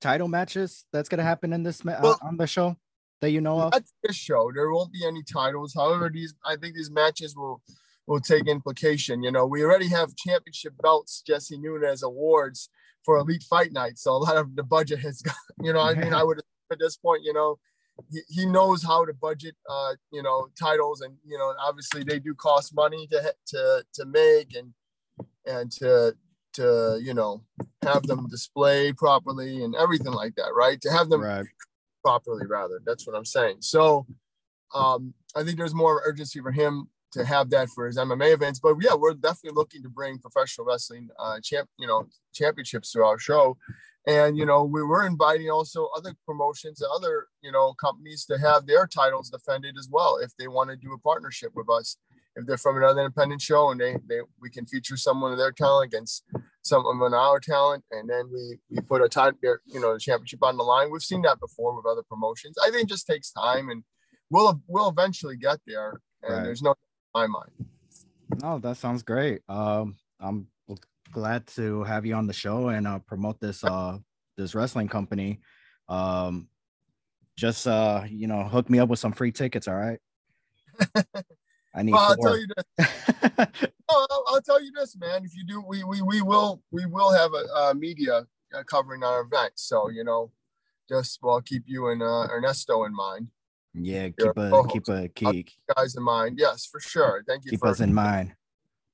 title 0.00 0.28
matches 0.28 0.84
that's 0.92 1.08
gonna 1.08 1.22
happen 1.22 1.52
in 1.52 1.62
this 1.62 1.84
ma- 1.84 2.00
well, 2.02 2.18
on 2.22 2.36
the 2.36 2.46
show? 2.46 2.76
that 3.20 3.30
you 3.30 3.40
know 3.40 3.60
of? 3.60 3.74
At 3.74 3.84
this 4.02 4.16
show, 4.16 4.50
there 4.54 4.70
won't 4.70 4.92
be 4.92 5.06
any 5.06 5.22
titles. 5.22 5.74
However, 5.74 6.10
these 6.12 6.34
I 6.44 6.56
think 6.56 6.74
these 6.74 6.90
matches 6.90 7.36
will 7.36 7.62
will 8.06 8.20
take 8.20 8.46
implication. 8.46 9.22
You 9.22 9.32
know, 9.32 9.46
we 9.46 9.62
already 9.62 9.88
have 9.88 10.16
championship 10.16 10.74
belts, 10.80 11.22
Jesse 11.26 11.58
Nunez 11.58 12.02
awards 12.02 12.70
for 13.04 13.16
Elite 13.16 13.44
Fight 13.44 13.72
Night, 13.72 13.98
so 13.98 14.12
a 14.12 14.18
lot 14.18 14.36
of 14.36 14.56
the 14.56 14.62
budget 14.62 15.00
has 15.00 15.22
got. 15.22 15.34
You 15.62 15.72
know, 15.72 15.80
I 15.80 15.94
mean, 15.94 16.14
I 16.14 16.22
would 16.24 16.40
at 16.70 16.78
this 16.78 16.96
point, 16.96 17.22
you 17.24 17.32
know, 17.32 17.58
he, 18.10 18.20
he 18.28 18.46
knows 18.46 18.82
how 18.82 19.04
to 19.04 19.12
budget, 19.12 19.56
uh, 19.68 19.94
you 20.12 20.22
know, 20.22 20.48
titles, 20.58 21.00
and 21.00 21.16
you 21.26 21.38
know, 21.38 21.54
obviously 21.60 22.04
they 22.04 22.18
do 22.18 22.34
cost 22.34 22.74
money 22.74 23.06
to 23.08 23.34
to 23.48 23.84
to 23.94 24.06
make 24.06 24.54
and 24.54 24.72
and 25.46 25.70
to 25.72 26.14
to 26.54 26.98
you 27.02 27.14
know 27.14 27.44
have 27.82 28.02
them 28.04 28.26
displayed 28.28 28.96
properly 28.96 29.62
and 29.62 29.74
everything 29.76 30.12
like 30.12 30.34
that, 30.36 30.52
right? 30.56 30.80
To 30.80 30.90
have 30.90 31.08
them 31.08 31.22
right 31.22 31.46
properly, 32.04 32.46
rather. 32.46 32.80
That's 32.84 33.06
what 33.06 33.16
I'm 33.16 33.24
saying. 33.24 33.58
So 33.60 34.06
um, 34.74 35.14
I 35.36 35.44
think 35.44 35.58
there's 35.58 35.74
more 35.74 36.02
urgency 36.04 36.40
for 36.40 36.52
him 36.52 36.88
to 37.12 37.24
have 37.24 37.50
that 37.50 37.68
for 37.70 37.86
his 37.86 37.96
MMA 37.96 38.34
events. 38.34 38.60
But 38.60 38.76
yeah, 38.80 38.94
we're 38.94 39.14
definitely 39.14 39.56
looking 39.56 39.82
to 39.82 39.88
bring 39.88 40.18
professional 40.18 40.66
wrestling 40.66 41.08
uh, 41.18 41.38
champ, 41.42 41.68
you 41.78 41.86
know, 41.86 42.06
championships 42.34 42.92
to 42.92 43.02
our 43.02 43.18
show. 43.18 43.56
And 44.06 44.38
you 44.38 44.46
know, 44.46 44.64
we 44.64 44.82
were 44.82 45.06
inviting 45.06 45.50
also 45.50 45.88
other 45.96 46.14
promotions 46.26 46.80
and 46.80 46.90
other 46.94 47.26
you 47.42 47.52
know 47.52 47.74
companies 47.74 48.24
to 48.26 48.38
have 48.38 48.66
their 48.66 48.86
titles 48.86 49.30
defended 49.30 49.76
as 49.78 49.88
well 49.90 50.18
if 50.18 50.32
they 50.38 50.48
want 50.48 50.70
to 50.70 50.76
do 50.76 50.92
a 50.92 50.98
partnership 50.98 51.52
with 51.54 51.68
us. 51.68 51.96
If 52.38 52.46
they're 52.46 52.56
from 52.56 52.76
another 52.76 53.00
independent 53.00 53.42
show 53.42 53.70
and 53.70 53.80
they, 53.80 53.96
they 54.08 54.20
we 54.40 54.48
can 54.48 54.64
feature 54.64 54.96
someone 54.96 55.32
of 55.32 55.38
their 55.38 55.50
talent 55.50 55.92
against 55.92 56.24
some 56.62 56.84
of 56.86 57.12
our 57.12 57.40
talent, 57.40 57.84
and 57.90 58.08
then 58.08 58.30
we 58.32 58.58
we 58.70 58.80
put 58.80 59.02
a 59.02 59.08
time, 59.08 59.36
you 59.42 59.80
know, 59.80 59.92
the 59.92 59.98
championship 59.98 60.42
on 60.42 60.56
the 60.56 60.62
line. 60.62 60.90
We've 60.90 61.02
seen 61.02 61.22
that 61.22 61.40
before 61.40 61.74
with 61.74 61.84
other 61.84 62.04
promotions. 62.08 62.56
I 62.64 62.70
think 62.70 62.84
it 62.84 62.88
just 62.88 63.08
takes 63.08 63.32
time, 63.32 63.70
and 63.70 63.82
we'll 64.30 64.62
we'll 64.68 64.88
eventually 64.88 65.36
get 65.36 65.58
there. 65.66 66.00
And 66.22 66.34
right. 66.34 66.44
there's 66.44 66.62
no 66.62 66.74
my 67.12 67.26
mind. 67.26 67.50
No, 68.40 68.58
that 68.60 68.76
sounds 68.76 69.02
great. 69.02 69.42
Um, 69.48 69.96
I'm 70.20 70.46
glad 71.10 71.46
to 71.48 71.82
have 71.84 72.06
you 72.06 72.14
on 72.14 72.26
the 72.26 72.32
show 72.32 72.68
and 72.68 72.86
uh, 72.86 72.98
promote 73.00 73.40
this 73.40 73.64
uh 73.64 73.98
this 74.36 74.54
wrestling 74.54 74.88
company. 74.88 75.40
Um, 75.88 76.48
just 77.36 77.66
uh, 77.66 78.04
you 78.08 78.26
know, 78.26 78.44
hook 78.44 78.70
me 78.70 78.78
up 78.78 78.88
with 78.88 78.98
some 78.98 79.12
free 79.12 79.32
tickets. 79.32 79.66
All 79.66 79.74
right. 79.74 79.98
I 81.78 81.82
need. 81.82 81.92
Well, 81.92 82.02
I'll 82.02 82.16
tell 82.16 82.36
you 82.36 82.46
this. 82.56 82.88
I'll, 83.88 84.24
I'll, 84.26 84.42
tell 84.42 84.62
you 84.62 84.72
this, 84.76 84.96
man. 84.96 85.24
If 85.24 85.36
you 85.36 85.44
do, 85.46 85.62
we 85.66 85.84
we 85.84 86.02
we 86.02 86.22
will 86.22 86.60
we 86.72 86.86
will 86.86 87.12
have 87.12 87.32
a, 87.32 87.44
a 87.60 87.74
media 87.74 88.26
uh, 88.52 88.62
covering 88.64 89.04
our 89.04 89.20
event. 89.20 89.52
So 89.54 89.88
you 89.88 90.02
know, 90.02 90.32
just 90.88 91.20
well, 91.22 91.40
keep 91.40 91.62
you 91.66 91.88
and 91.88 92.02
uh, 92.02 92.26
Ernesto 92.32 92.84
in 92.84 92.94
mind. 92.94 93.28
Yeah, 93.74 94.08
keep 94.08 94.36
a 94.36 94.64
keep 94.68 94.88
a 94.88 95.08
keep 95.08 95.50
guys 95.76 95.94
in 95.94 96.02
mind. 96.02 96.36
Yes, 96.38 96.66
for 96.66 96.80
sure. 96.80 97.22
Thank 97.28 97.44
you. 97.44 97.52
Keep 97.52 97.60
for, 97.60 97.68
us 97.68 97.80
in 97.80 97.94
mind. 97.94 98.34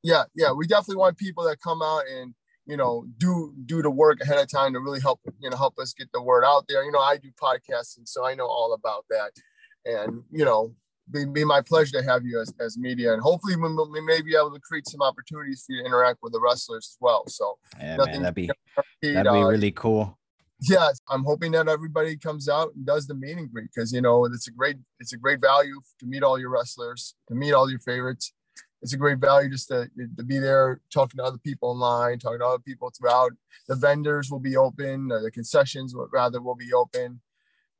Yeah, 0.02 0.24
yeah. 0.34 0.52
We 0.52 0.66
definitely 0.66 0.96
want 0.96 1.16
people 1.16 1.44
that 1.44 1.60
come 1.60 1.80
out 1.80 2.02
and 2.06 2.34
you 2.66 2.76
know 2.76 3.06
do 3.16 3.54
do 3.64 3.80
the 3.80 3.90
work 3.90 4.20
ahead 4.20 4.38
of 4.38 4.50
time 4.50 4.74
to 4.74 4.80
really 4.80 5.00
help 5.00 5.20
you 5.40 5.48
know 5.48 5.56
help 5.56 5.78
us 5.78 5.94
get 5.94 6.08
the 6.12 6.20
word 6.20 6.44
out 6.44 6.66
there. 6.68 6.84
You 6.84 6.92
know, 6.92 7.00
I 7.00 7.16
do 7.16 7.30
podcasting, 7.40 8.06
so 8.06 8.26
I 8.26 8.34
know 8.34 8.46
all 8.46 8.74
about 8.74 9.06
that. 9.08 9.30
And 9.86 10.24
you 10.30 10.44
know, 10.44 10.74
be, 11.10 11.26
be 11.26 11.44
my 11.44 11.60
pleasure 11.60 12.00
to 12.00 12.06
have 12.06 12.24
you 12.24 12.40
as, 12.40 12.52
as 12.60 12.78
media 12.78 13.12
and 13.12 13.22
hopefully 13.22 13.56
we, 13.56 13.68
we 13.90 14.00
may 14.00 14.22
be 14.22 14.34
able 14.34 14.52
to 14.52 14.60
create 14.60 14.88
some 14.88 15.02
opportunities 15.02 15.64
for 15.66 15.74
you 15.74 15.82
to 15.82 15.86
interact 15.86 16.18
with 16.22 16.32
the 16.32 16.40
wrestlers 16.40 16.90
as 16.92 16.96
well. 17.00 17.24
So 17.28 17.58
yeah, 17.78 17.96
man, 17.96 18.22
that'd 18.22 18.34
be 18.34 18.50
that'd 19.02 19.32
be 19.32 19.38
uh, 19.38 19.46
really 19.46 19.72
cool. 19.72 20.18
Yeah 20.60 20.88
i'm 21.10 21.24
hoping 21.24 21.52
that 21.52 21.68
everybody 21.68 22.16
comes 22.16 22.48
out 22.48 22.72
and 22.74 22.86
does 22.86 23.06
the 23.06 23.14
meet 23.14 23.36
and 23.36 23.50
greet 23.52 23.68
because 23.74 23.92
you 23.92 24.00
know 24.00 24.24
it's 24.24 24.48
a 24.48 24.52
great 24.52 24.76
it's 25.00 25.12
a 25.12 25.16
great 25.16 25.40
value 25.40 25.80
to 25.98 26.06
meet 26.06 26.22
all 26.22 26.38
your 26.38 26.50
wrestlers 26.50 27.14
to 27.28 27.34
meet 27.34 27.52
all 27.52 27.70
your 27.70 27.80
favorites. 27.80 28.32
It's 28.80 28.92
a 28.92 28.98
great 28.98 29.18
value 29.18 29.48
just 29.48 29.68
to, 29.68 29.88
to 30.18 30.22
be 30.22 30.38
there 30.38 30.78
talking 30.92 31.16
to 31.16 31.24
other 31.24 31.38
people 31.38 31.70
online 31.70 32.18
talking 32.18 32.40
to 32.40 32.46
other 32.46 32.62
people 32.62 32.92
throughout. 32.96 33.32
The 33.66 33.76
vendors 33.76 34.30
will 34.30 34.40
be 34.40 34.56
open 34.56 35.08
the 35.08 35.30
concessions 35.32 35.94
rather 36.12 36.40
will 36.40 36.54
be 36.54 36.72
open 36.72 37.20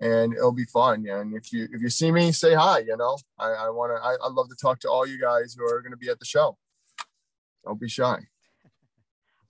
and 0.00 0.34
it'll 0.34 0.52
be 0.52 0.64
fun. 0.64 1.04
Yeah. 1.04 1.20
And 1.20 1.34
if 1.34 1.52
you 1.52 1.68
if 1.72 1.80
you 1.80 1.90
see 1.90 2.10
me, 2.10 2.32
say 2.32 2.54
hi. 2.54 2.80
You 2.80 2.96
know, 2.96 3.16
I, 3.38 3.50
I 3.50 3.70
want 3.70 3.92
to. 3.96 4.02
I, 4.02 4.16
I 4.22 4.30
love 4.30 4.48
to 4.48 4.56
talk 4.56 4.80
to 4.80 4.90
all 4.90 5.06
you 5.06 5.20
guys 5.20 5.54
who 5.58 5.64
are 5.64 5.80
going 5.80 5.92
to 5.92 5.98
be 5.98 6.08
at 6.08 6.18
the 6.18 6.24
show. 6.24 6.56
Don't 7.64 7.80
be 7.80 7.88
shy. 7.88 8.18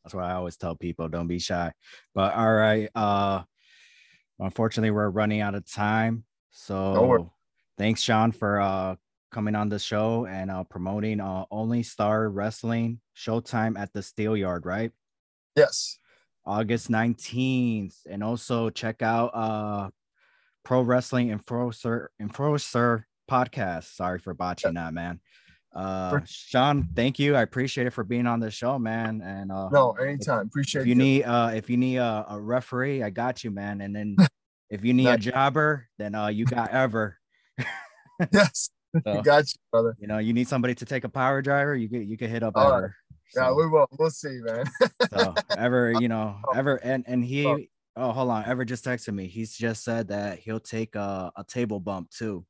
That's 0.04 0.14
why 0.14 0.30
I 0.30 0.34
always 0.34 0.56
tell 0.56 0.76
people 0.76 1.08
don't 1.08 1.28
be 1.28 1.38
shy. 1.38 1.72
But 2.14 2.34
all 2.34 2.52
right, 2.52 2.90
uh, 2.94 3.42
unfortunately, 4.38 4.90
we're 4.90 5.08
running 5.08 5.40
out 5.40 5.54
of 5.54 5.70
time. 5.70 6.24
So 6.50 7.30
thanks, 7.78 8.02
Sean, 8.02 8.30
for 8.30 8.60
uh 8.60 8.96
coming 9.32 9.56
on 9.56 9.68
the 9.68 9.78
show 9.78 10.26
and 10.26 10.50
uh 10.50 10.62
promoting 10.64 11.20
uh 11.20 11.46
Only 11.50 11.82
Star 11.82 12.28
Wrestling 12.28 13.00
Showtime 13.16 13.78
at 13.78 13.92
the 13.92 14.02
Steel 14.02 14.36
Yard, 14.36 14.64
right? 14.66 14.92
Yes. 15.56 15.98
August 16.46 16.90
19th. 16.90 17.96
And 18.08 18.22
also 18.22 18.70
check 18.70 19.02
out 19.02 19.30
uh 19.34 19.90
Pro 20.64 20.82
Wrestling 20.82 21.30
Enforcer 21.30 22.10
Enforcer 22.20 23.06
podcast. 23.30 23.94
Sorry 23.94 24.18
for 24.18 24.34
botching 24.34 24.74
that, 24.74 24.94
man. 24.94 25.20
Uh, 25.74 26.20
Sean, 26.24 26.88
thank 26.94 27.18
you. 27.18 27.34
I 27.34 27.42
appreciate 27.42 27.86
it 27.86 27.90
for 27.90 28.04
being 28.04 28.26
on 28.26 28.38
the 28.40 28.50
show, 28.50 28.78
man. 28.78 29.20
And 29.22 29.50
uh, 29.50 29.68
no, 29.70 29.92
anytime. 29.92 30.46
Appreciate 30.46 30.82
if 30.82 30.86
you, 30.86 30.94
you. 30.94 30.94
need 30.94 31.24
uh 31.24 31.50
if 31.54 31.68
you 31.68 31.76
need 31.76 31.96
a, 31.96 32.24
a, 32.30 32.40
referee, 32.40 33.02
I 33.02 33.10
got 33.10 33.42
you, 33.42 33.50
man. 33.50 33.80
And 33.80 33.94
then 33.94 34.16
if 34.70 34.84
you 34.84 34.94
need 34.94 35.08
a 35.08 35.18
jobber, 35.18 35.88
then 35.98 36.14
uh 36.14 36.28
you 36.28 36.44
got 36.44 36.70
ever. 36.70 37.18
yes. 38.32 38.70
So, 39.04 39.22
got 39.24 39.44
you, 39.44 39.60
brother. 39.72 39.96
You 39.98 40.06
know, 40.06 40.18
you 40.18 40.32
need 40.32 40.46
somebody 40.46 40.76
to 40.76 40.84
take 40.84 41.04
a 41.04 41.08
power 41.08 41.42
driver, 41.42 41.74
you 41.74 41.88
can 41.88 42.08
you 42.08 42.16
can 42.16 42.30
hit 42.30 42.42
up 42.42 42.54
All 42.56 42.72
ever. 42.72 42.82
Right. 42.82 42.90
So, 43.30 43.42
yeah, 43.42 43.52
we 43.52 43.66
will. 43.66 43.86
We'll 43.98 44.10
see, 44.10 44.38
man. 44.42 44.70
so 45.10 45.34
ever, 45.58 45.92
you 45.98 46.08
know, 46.08 46.36
oh. 46.46 46.56
ever 46.56 46.76
and 46.76 47.04
and 47.08 47.24
he 47.24 47.68
oh. 47.96 48.12
hold 48.12 48.30
on, 48.30 48.44
ever 48.46 48.64
just 48.64 48.84
texted 48.84 49.14
me. 49.14 49.26
He's 49.26 49.56
just 49.56 49.84
said 49.84 50.08
that 50.08 50.38
he'll 50.38 50.60
take 50.60 50.94
a, 50.94 51.32
a 51.36 51.44
table 51.44 51.80
bump 51.80 52.10
too. 52.10 52.44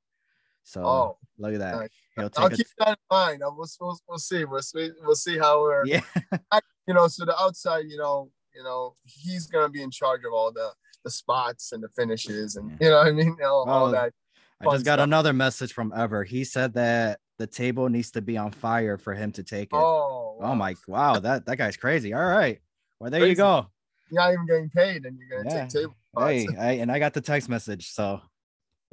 So 0.65 0.85
oh, 0.85 1.19
look 1.39 1.53
at 1.55 1.61
that. 1.61 1.77
Nice. 1.77 1.89
He'll 2.17 2.31
take 2.31 2.43
I'll 2.43 2.51
keep 2.51 2.67
that 2.79 2.89
in 2.89 2.95
mind. 3.11 3.43
Uh, 3.43 3.51
we'll, 3.55 3.69
we'll, 3.81 3.99
we'll 4.09 4.19
see. 4.19 4.45
We'll 4.45 4.63
see. 4.63 4.91
We'll 5.03 5.15
see 5.15 5.39
how 5.39 5.61
we're. 5.61 5.87
Yeah. 5.87 6.01
you 6.89 6.95
know, 6.95 7.07
so 7.07 7.25
the 7.25 7.39
outside, 7.41 7.85
you 7.89 7.99
know, 7.99 8.31
you 8.55 8.63
know, 8.63 8.97
he's 9.05 9.47
gonna 9.47 9.69
be 9.69 9.83
in 9.83 9.91
charge 9.91 10.23
of 10.25 10.33
all 10.33 10.53
the 10.53 10.71
the 11.05 11.11
spots 11.11 11.73
and 11.73 11.83
the 11.83 11.89
finishes, 11.89 12.57
and 12.57 12.77
you 12.81 12.89
know, 12.89 13.01
I 13.01 13.13
mean, 13.13 13.37
all, 13.45 13.69
all 13.69 13.91
that. 13.91 14.13
I 14.61 14.65
just 14.67 14.85
got 14.85 14.95
stuff. 14.95 15.05
another 15.05 15.33
message 15.33 15.73
from 15.73 15.93
Ever. 15.95 16.25
He 16.25 16.45
said 16.45 16.75
that 16.75 17.21
the 17.39 17.47
table 17.47 17.89
needs 17.89 18.13
to 18.13 18.23
be 18.23 18.37
on 18.37 18.53
fire 18.53 18.97
for 18.97 19.13
him 19.13 19.33
to 19.33 19.43
take 19.43 19.73
it. 19.73 19.77
Oh, 19.77 19.81
oh 19.81 20.37
wow. 20.41 20.53
oh 20.53 20.55
my, 20.55 20.75
wow, 20.87 21.19
that 21.19 21.47
that 21.47 21.57
guy's 21.57 21.77
crazy. 21.77 22.15
All 22.15 22.25
right, 22.25 22.61
well 23.01 23.11
there 23.11 23.21
crazy. 23.21 23.31
you 23.31 23.37
go. 23.37 23.67
You're 24.15 24.23
not 24.23 24.33
even 24.33 24.47
getting 24.47 24.71
paid, 24.71 25.07
and 25.07 25.19
you're 25.19 25.43
gonna 25.43 25.55
yeah. 25.55 25.67
take 25.67 25.83
table. 25.83 25.95
Hey, 26.17 26.47
I, 26.57 26.73
and 26.75 26.93
I 26.93 27.01
got 27.01 27.13
the 27.13 27.21
text 27.21 27.49
message, 27.49 27.91
so 27.91 28.21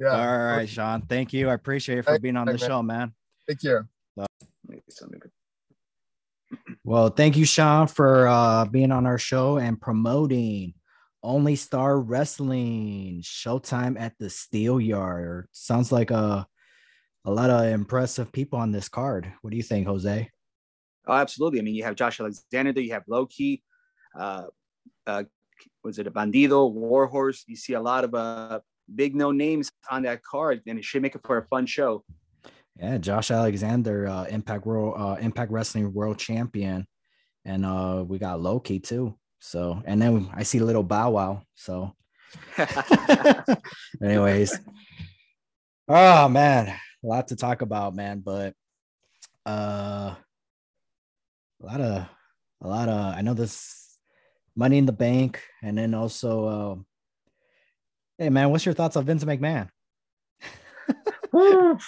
yeah. 0.00 0.08
All 0.08 0.38
right, 0.56 0.68
Sean. 0.68 1.02
Thank 1.02 1.32
you. 1.32 1.48
I 1.48 1.54
appreciate 1.54 1.96
you 1.96 2.02
for 2.02 2.18
being 2.18 2.36
on 2.36 2.48
the 2.48 2.58
show, 2.58 2.82
man. 2.82 3.12
Take 3.48 3.60
care. 3.60 3.88
Well, 6.82 7.10
thank 7.10 7.36
you, 7.36 7.44
Sean, 7.44 7.86
for 7.86 8.26
uh, 8.26 8.64
being 8.64 8.90
on 8.90 9.06
our 9.06 9.18
show 9.18 9.58
and 9.58 9.80
promoting 9.80 10.74
Only 11.22 11.54
Star 11.54 12.00
Wrestling 12.00 13.20
Showtime 13.22 13.98
at 14.00 14.18
the 14.18 14.28
Steel 14.28 14.80
Yard. 14.80 15.46
Sounds 15.52 15.92
like 15.92 16.10
a 16.10 16.44
a 17.24 17.30
lot 17.30 17.50
of 17.50 17.66
impressive 17.66 18.32
people 18.32 18.58
on 18.58 18.72
this 18.72 18.88
card. 18.88 19.32
What 19.42 19.52
do 19.52 19.56
you 19.56 19.62
think, 19.62 19.86
Jose? 19.86 20.28
Oh, 21.06 21.14
absolutely. 21.14 21.60
I 21.60 21.62
mean, 21.62 21.76
you 21.76 21.84
have 21.84 21.94
Josh 21.94 22.18
Alexander, 22.18 22.80
you 22.80 22.92
have 22.94 23.04
Low 23.06 23.26
Ki, 23.26 23.62
uh, 24.18 24.46
uh, 25.06 25.24
was 25.84 25.98
it 25.98 26.06
a 26.06 26.10
Bandido, 26.10 26.70
Warhorse? 26.72 27.44
You 27.46 27.56
see 27.56 27.74
a 27.74 27.80
lot 27.80 28.04
of 28.04 28.14
uh, 28.14 28.60
big 28.94 29.14
no 29.14 29.30
names 29.30 29.70
on 29.90 30.02
that 30.02 30.22
card, 30.22 30.62
and 30.66 30.78
it 30.78 30.84
should 30.84 31.02
make 31.02 31.14
it 31.14 31.22
for 31.24 31.38
a 31.38 31.46
fun 31.46 31.66
show. 31.66 32.04
Yeah, 32.78 32.98
Josh 32.98 33.30
Alexander, 33.30 34.06
uh, 34.06 34.24
Impact 34.24 34.64
World, 34.64 34.94
uh, 34.98 35.16
Impact 35.20 35.52
Wrestling 35.52 35.92
World 35.92 36.18
Champion, 36.18 36.86
and 37.44 37.66
uh, 37.66 38.04
we 38.06 38.18
got 38.18 38.40
Low 38.40 38.60
Ki 38.60 38.78
too. 38.78 39.16
So, 39.40 39.82
and 39.84 40.00
then 40.00 40.30
I 40.32 40.44
see 40.44 40.60
little 40.60 40.82
Bow 40.82 41.10
Wow. 41.10 41.42
So, 41.54 41.94
anyways, 44.02 44.58
oh 45.88 46.28
man, 46.28 46.68
a 46.68 47.06
lot 47.06 47.28
to 47.28 47.36
talk 47.36 47.62
about, 47.62 47.94
man. 47.94 48.20
But 48.20 48.54
uh, 49.44 50.14
a 51.60 51.66
lot 51.66 51.80
of, 51.80 52.06
a 52.62 52.68
lot 52.68 52.88
of. 52.88 53.14
I 53.16 53.20
know 53.20 53.34
this 53.34 53.81
Money 54.54 54.78
in 54.78 54.86
the 54.86 54.92
Bank, 54.92 55.42
and 55.62 55.78
then 55.78 55.94
also 55.94 56.44
uh, 56.46 56.76
Hey 58.18 58.30
man, 58.30 58.50
what's 58.50 58.64
your 58.64 58.74
thoughts 58.74 58.96
on 58.96 59.04
Vince 59.04 59.24
McMahon? 59.24 59.68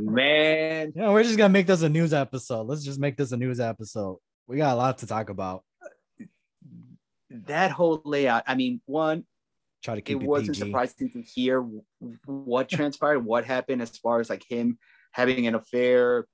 man, 0.00 0.92
you 0.94 1.02
know, 1.02 1.12
we're 1.12 1.24
just 1.24 1.36
gonna 1.36 1.48
make 1.48 1.66
this 1.66 1.82
a 1.82 1.88
news 1.88 2.14
episode. 2.14 2.62
Let's 2.62 2.84
just 2.84 3.00
make 3.00 3.16
this 3.16 3.32
a 3.32 3.36
news 3.36 3.60
episode. 3.60 4.18
We 4.46 4.56
got 4.56 4.74
a 4.74 4.76
lot 4.76 4.98
to 4.98 5.06
talk 5.06 5.28
about. 5.28 5.64
That 7.28 7.72
whole 7.72 8.00
layout. 8.04 8.44
I 8.46 8.54
mean, 8.54 8.80
one, 8.86 9.24
try 9.82 9.96
to 9.96 10.00
keep 10.00 10.20
it, 10.20 10.22
it 10.22 10.26
wasn't 10.26 10.56
PG. 10.56 10.66
surprising 10.66 11.10
to 11.10 11.22
hear 11.22 11.66
what 12.24 12.68
transpired, 12.68 13.18
what 13.18 13.44
happened 13.44 13.82
as 13.82 13.98
far 13.98 14.20
as 14.20 14.30
like 14.30 14.44
him 14.48 14.78
having 15.12 15.46
an 15.46 15.54
affair 15.54 16.26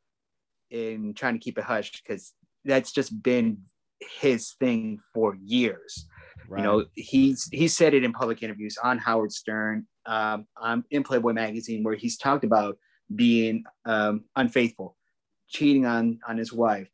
and 0.70 1.16
trying 1.16 1.35
to 1.35 1.41
keep 1.41 1.59
it 1.59 1.64
hushed 1.64 2.03
because 2.07 2.33
that's 2.64 2.93
just 2.93 3.22
been 3.22 3.59
his 4.20 4.53
thing 4.59 5.00
for 5.14 5.36
years. 5.42 6.07
Right. 6.48 6.59
You 6.59 6.64
know, 6.64 6.84
he's 6.94 7.48
he 7.53 7.68
said 7.68 7.94
it 7.94 8.05
in 8.05 8.12
public 8.12 8.42
interviews 8.42 8.76
on 8.82 8.98
Howard 8.98 9.32
Stern, 9.32 9.86
um, 10.07 10.46
in 10.90 11.03
Playboy 11.03 11.32
magazine, 11.32 11.82
where 11.82 11.94
he's 11.94 12.16
talked 12.16 12.44
about 12.44 12.76
being 13.14 13.64
um, 13.84 14.24
unfaithful, 14.36 14.96
cheating 15.48 15.86
on 15.86 16.18
on 16.26 16.36
his 16.36 16.53
wife, 16.53 16.88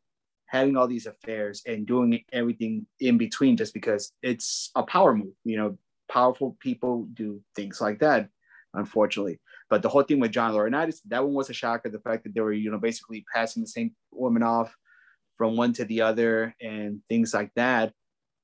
having 0.45 0.77
all 0.77 0.87
these 0.87 1.07
affairs, 1.07 1.61
and 1.65 1.85
doing 1.85 2.23
everything 2.31 2.85
in 2.99 3.17
between, 3.17 3.57
just 3.57 3.73
because 3.73 4.11
it's 4.21 4.71
a 4.75 4.83
power 4.83 5.15
move. 5.15 5.33
You 5.43 5.57
know, 5.57 5.77
powerful 6.09 6.57
people 6.59 7.07
do 7.13 7.41
things 7.55 7.81
like 7.81 7.99
that, 7.99 8.29
unfortunately. 8.73 9.39
But 9.69 9.81
the 9.81 9.89
whole 9.89 10.03
thing 10.03 10.19
with 10.19 10.31
John 10.31 10.53
Laurinaitis, 10.53 11.01
that 11.07 11.23
one 11.23 11.33
was 11.33 11.49
a 11.49 11.53
shocker. 11.53 11.89
The 11.89 11.99
fact 11.99 12.23
that 12.23 12.33
they 12.33 12.41
were, 12.41 12.53
you 12.53 12.71
know, 12.71 12.79
basically 12.79 13.25
passing 13.33 13.61
the 13.61 13.67
same 13.67 13.91
woman 14.11 14.43
off 14.43 14.75
from 15.39 15.55
one 15.55 15.73
to 15.73 15.85
the 15.85 16.01
other 16.01 16.53
and 16.61 17.01
things 17.07 17.33
like 17.33 17.51
that. 17.55 17.93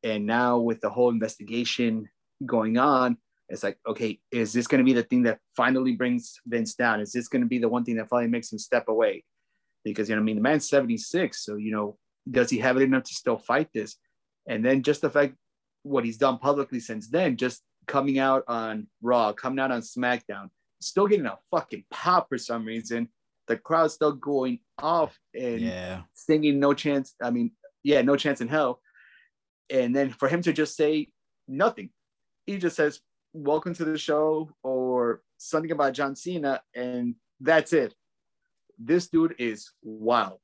And 0.02 0.26
now 0.26 0.58
with 0.58 0.80
the 0.82 0.90
whole 0.90 1.10
investigation 1.10 2.08
going 2.44 2.78
on, 2.78 3.18
it's 3.50 3.64
like, 3.64 3.78
okay, 3.88 4.20
is 4.32 4.54
this 4.54 4.66
going 4.66 4.80
to 4.80 4.86
be 4.86 4.94
the 4.94 5.04
thing 5.04 5.24
that 5.24 5.40
finally 5.56 5.92
brings 5.92 6.40
Vince 6.48 6.74
down? 6.74 7.02
Is 7.02 7.12
this 7.12 7.28
going 7.28 7.42
to 7.42 7.48
be 7.48 7.60
the 7.60 7.70
one 7.70 7.84
thing 7.84 7.98
that 7.98 8.10
finally 8.10 8.32
makes 8.32 8.52
him 8.52 8.58
step 8.58 8.88
away? 8.88 9.24
Because, 9.84 10.10
you 10.10 10.16
know, 10.16 10.22
I 10.22 10.24
mean, 10.24 10.38
the 10.38 10.42
man's 10.42 10.68
76. 10.70 11.46
So, 11.46 11.58
you 11.58 11.72
know, 11.72 11.98
does 12.32 12.50
he 12.50 12.58
have 12.60 12.78
it 12.78 12.84
enough 12.84 13.04
to 13.04 13.14
still 13.14 13.38
fight 13.38 13.68
this? 13.74 13.98
And 14.48 14.66
then 14.66 14.82
just 14.82 15.02
the 15.02 15.10
fact 15.10 15.36
what 15.84 16.06
he's 16.06 16.18
done 16.18 16.40
publicly 16.40 16.80
since 16.80 17.10
then, 17.10 17.36
just 17.36 17.62
coming 17.88 18.20
out 18.20 18.44
on 18.48 18.88
Raw, 19.02 19.34
coming 19.34 19.60
out 19.60 19.72
on 19.72 19.82
SmackDown, 19.82 20.50
still 20.82 21.08
getting 21.08 21.26
a 21.26 21.38
fucking 21.52 21.84
pop 21.92 22.30
for 22.30 22.38
some 22.38 22.66
reason. 22.66 23.10
The 23.48 23.58
crowd's 23.58 23.94
still 23.94 24.14
going 24.14 24.60
off 24.80 25.18
and 25.34 25.62
yeah. 25.62 26.02
singing 26.14 26.60
No 26.60 26.74
Chance. 26.74 27.16
I 27.22 27.30
mean, 27.30 27.52
yeah, 27.84 28.02
No 28.02 28.16
Chance 28.16 28.42
in 28.42 28.48
Hell 28.48 28.80
and 29.70 29.96
then 29.96 30.10
for 30.12 30.28
him 30.28 30.42
to 30.44 30.54
just 30.54 30.76
say 30.76 31.10
nothing, 31.48 31.90
he 32.46 32.58
just 32.58 32.76
says, 32.76 33.00
Welcome 33.34 33.74
to 33.76 33.84
the 33.84 33.98
show 33.98 34.50
or 34.64 35.22
something 35.38 35.72
about 35.72 35.94
John 35.94 36.16
Cena, 36.16 36.62
and 36.74 37.16
that's 37.42 37.74
it. 37.74 37.94
This 38.80 39.10
dude 39.10 39.36
is 39.38 39.72
wild. 39.84 40.40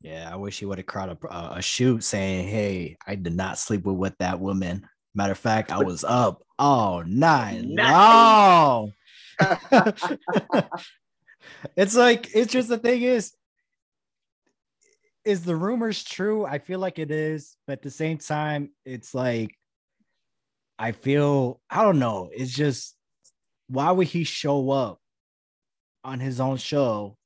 Yeah, 0.00 0.30
I 0.32 0.36
wish 0.36 0.58
he 0.58 0.64
would 0.64 0.78
have 0.78 0.86
caught 0.86 1.10
a, 1.10 1.56
a 1.56 1.62
shoot 1.62 2.02
saying, 2.02 2.48
Hey, 2.48 2.96
I 3.06 3.14
did 3.16 3.34
not 3.34 3.58
sleep 3.58 3.84
with, 3.84 3.96
with 3.96 4.16
that 4.18 4.40
woman. 4.40 4.88
Matter 5.14 5.32
of 5.32 5.38
fact, 5.38 5.70
I 5.72 5.82
was 5.82 6.04
up 6.04 6.42
all 6.58 7.04
night 7.04 7.62
long. 7.66 8.92
it's 11.76 11.96
like, 11.96 12.34
it's 12.34 12.52
just 12.52 12.68
the 12.68 12.78
thing 12.78 13.02
is, 13.02 13.34
is 15.24 15.42
the 15.42 15.56
rumors 15.56 16.04
true? 16.04 16.46
I 16.46 16.58
feel 16.58 16.78
like 16.78 17.00
it 17.00 17.10
is, 17.10 17.56
but 17.66 17.74
at 17.74 17.82
the 17.82 17.90
same 17.90 18.18
time, 18.18 18.70
it's 18.84 19.12
like 19.12 19.56
I 20.78 20.92
feel 20.92 21.60
I 21.68 21.82
don't 21.82 21.98
know. 21.98 22.30
It's 22.32 22.52
just 22.52 22.96
why 23.68 23.90
would 23.90 24.06
he 24.06 24.24
show 24.24 24.70
up 24.70 25.00
on 26.04 26.20
his 26.20 26.40
own 26.40 26.58
show 26.58 27.16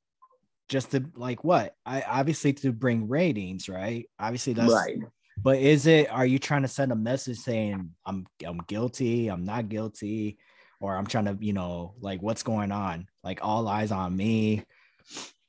just 0.67 0.91
to 0.91 1.05
like 1.15 1.43
what? 1.43 1.75
I 1.85 2.01
obviously 2.01 2.53
to 2.53 2.71
bring 2.71 3.07
ratings, 3.07 3.69
right? 3.69 4.09
Obviously 4.19 4.53
that's 4.53 4.73
right. 4.73 4.97
But 5.37 5.59
is 5.59 5.85
it 5.85 6.11
are 6.11 6.25
you 6.25 6.39
trying 6.39 6.63
to 6.63 6.67
send 6.67 6.91
a 6.91 6.95
message 6.95 7.37
saying 7.37 7.91
I'm 8.05 8.25
I'm 8.43 8.61
guilty, 8.67 9.27
I'm 9.27 9.45
not 9.45 9.69
guilty, 9.69 10.39
or 10.79 10.95
I'm 10.95 11.05
trying 11.05 11.25
to, 11.25 11.37
you 11.39 11.53
know, 11.53 11.93
like 11.99 12.21
what's 12.21 12.43
going 12.43 12.71
on? 12.71 13.07
Like 13.23 13.39
all 13.41 13.67
eyes 13.67 13.91
on 13.91 14.15
me. 14.15 14.63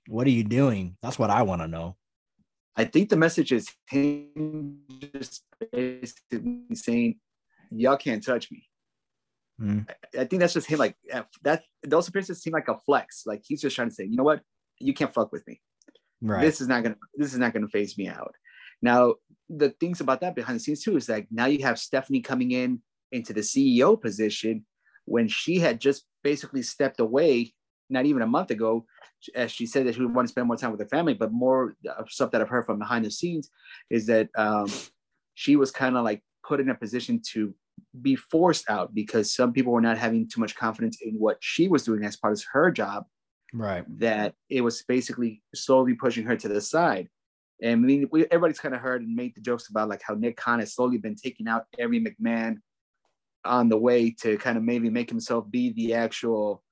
What 0.08 0.26
are 0.26 0.30
you 0.30 0.44
doing? 0.44 0.96
That's 1.02 1.18
what 1.18 1.30
I 1.30 1.42
want 1.42 1.62
to 1.62 1.68
know. 1.68 1.96
I 2.76 2.84
think 2.84 3.08
the 3.08 3.16
message 3.16 3.52
is 3.52 3.68
him 3.88 4.78
just 4.98 5.44
basically 5.70 6.64
saying, 6.74 7.20
"Y'all 7.70 7.96
can't 7.96 8.24
touch 8.24 8.50
me." 8.50 8.68
Mm. 9.60 9.88
I, 9.88 10.22
I 10.22 10.24
think 10.24 10.40
that's 10.40 10.54
just 10.54 10.66
him. 10.66 10.78
Like 10.78 10.96
that, 11.42 11.62
those 11.82 12.08
appearances 12.08 12.42
seem 12.42 12.52
like 12.52 12.68
a 12.68 12.78
flex. 12.78 13.24
Like 13.26 13.42
he's 13.44 13.60
just 13.60 13.76
trying 13.76 13.88
to 13.88 13.94
say, 13.94 14.04
"You 14.04 14.16
know 14.16 14.24
what? 14.24 14.40
You 14.78 14.94
can't 14.94 15.12
fuck 15.12 15.32
with 15.32 15.46
me. 15.46 15.60
Right. 16.20 16.40
This 16.40 16.60
is 16.60 16.68
not 16.68 16.82
gonna. 16.82 16.96
This 17.14 17.32
is 17.32 17.38
not 17.38 17.52
gonna 17.52 17.68
phase 17.68 17.96
me 17.98 18.08
out." 18.08 18.34
Now, 18.80 19.14
the 19.48 19.70
things 19.70 20.00
about 20.00 20.20
that 20.22 20.34
behind 20.34 20.56
the 20.56 20.62
scenes 20.62 20.82
too 20.82 20.96
is 20.96 21.08
like 21.08 21.28
now 21.30 21.46
you 21.46 21.62
have 21.64 21.78
Stephanie 21.78 22.22
coming 22.22 22.52
in 22.52 22.82
into 23.12 23.32
the 23.32 23.42
CEO 23.42 24.00
position 24.00 24.64
when 25.04 25.28
she 25.28 25.58
had 25.58 25.80
just 25.80 26.04
basically 26.22 26.62
stepped 26.62 27.00
away 27.00 27.52
not 27.92 28.06
even 28.06 28.22
a 28.22 28.26
month 28.26 28.50
ago, 28.50 28.86
as 29.34 29.52
she 29.52 29.66
said 29.66 29.86
that 29.86 29.94
she 29.94 30.00
would 30.00 30.14
want 30.14 30.26
to 30.26 30.32
spend 30.32 30.46
more 30.46 30.56
time 30.56 30.72
with 30.72 30.80
her 30.80 30.88
family, 30.88 31.14
but 31.14 31.32
more 31.32 31.76
stuff 32.08 32.30
that 32.32 32.40
I've 32.40 32.48
heard 32.48 32.66
from 32.66 32.78
behind 32.78 33.04
the 33.04 33.10
scenes 33.10 33.50
is 33.90 34.06
that 34.06 34.28
um, 34.36 34.66
she 35.34 35.56
was 35.56 35.70
kind 35.70 35.96
of 35.96 36.04
like 36.04 36.22
put 36.46 36.60
in 36.60 36.70
a 36.70 36.74
position 36.74 37.20
to 37.32 37.54
be 38.00 38.16
forced 38.16 38.68
out 38.68 38.94
because 38.94 39.32
some 39.32 39.52
people 39.52 39.72
were 39.72 39.80
not 39.80 39.98
having 39.98 40.28
too 40.28 40.40
much 40.40 40.56
confidence 40.56 40.98
in 41.02 41.14
what 41.14 41.36
she 41.40 41.68
was 41.68 41.84
doing 41.84 42.04
as 42.04 42.16
part 42.16 42.32
of 42.32 42.42
her 42.52 42.70
job. 42.70 43.04
Right. 43.54 43.84
that 43.98 44.34
it 44.48 44.62
was 44.62 44.82
basically 44.82 45.42
slowly 45.54 45.92
pushing 45.92 46.24
her 46.24 46.36
to 46.36 46.48
the 46.48 46.62
side. 46.62 47.10
And 47.62 47.72
I 47.72 47.74
mean, 47.74 48.08
we, 48.10 48.24
everybody's 48.24 48.58
kind 48.58 48.74
of 48.74 48.80
heard 48.80 49.02
and 49.02 49.14
made 49.14 49.34
the 49.34 49.42
jokes 49.42 49.68
about 49.68 49.90
like 49.90 50.00
how 50.02 50.14
Nick 50.14 50.38
Khan 50.38 50.60
has 50.60 50.74
slowly 50.74 50.96
been 50.96 51.16
taking 51.16 51.48
out 51.48 51.66
every 51.78 52.02
McMahon 52.02 52.56
on 53.44 53.68
the 53.68 53.76
way 53.76 54.10
to 54.22 54.38
kind 54.38 54.56
of 54.56 54.64
maybe 54.64 54.88
make 54.88 55.10
himself 55.10 55.50
be 55.50 55.72
the 55.74 55.94
actual 55.94 56.62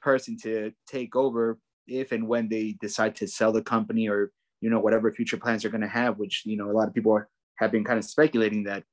person 0.00 0.36
to 0.42 0.72
take 0.86 1.16
over 1.16 1.58
if 1.86 2.12
and 2.12 2.28
when 2.28 2.48
they 2.48 2.76
decide 2.80 3.16
to 3.16 3.26
sell 3.26 3.52
the 3.52 3.62
company 3.62 4.08
or 4.08 4.30
you 4.60 4.70
know 4.70 4.80
whatever 4.80 5.12
future 5.12 5.36
plans 5.36 5.62
they're 5.62 5.70
going 5.70 5.80
to 5.80 5.88
have. 5.88 6.18
Which 6.18 6.42
you 6.44 6.56
know 6.56 6.70
a 6.70 6.72
lot 6.72 6.88
of 6.88 6.94
people 6.94 7.12
are, 7.12 7.28
have 7.56 7.72
been 7.72 7.84
kind 7.84 7.98
of 7.98 8.04
speculating 8.04 8.64
that 8.64 8.84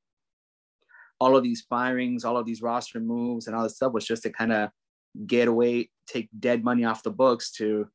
all 1.20 1.36
of 1.36 1.43
these 1.43 1.66
firings, 1.70 2.26
all 2.26 2.38
of 2.38 2.45
these 2.45 2.62
roster 2.62 2.99
moves, 2.99 3.47
and 3.47 3.56
all 3.56 3.64
this 3.64 3.76
stuff 3.76 3.93
was 3.93 4.06
just 4.06 4.24
to 4.24 4.30
kind 4.30 4.51
of 4.51 4.70
get 5.26 5.47
away, 5.47 5.89
take 6.08 6.30
dead 6.39 6.64
money 6.64 6.84
off 6.84 7.03
the 7.03 7.12
books 7.12 7.51
to 7.53 7.88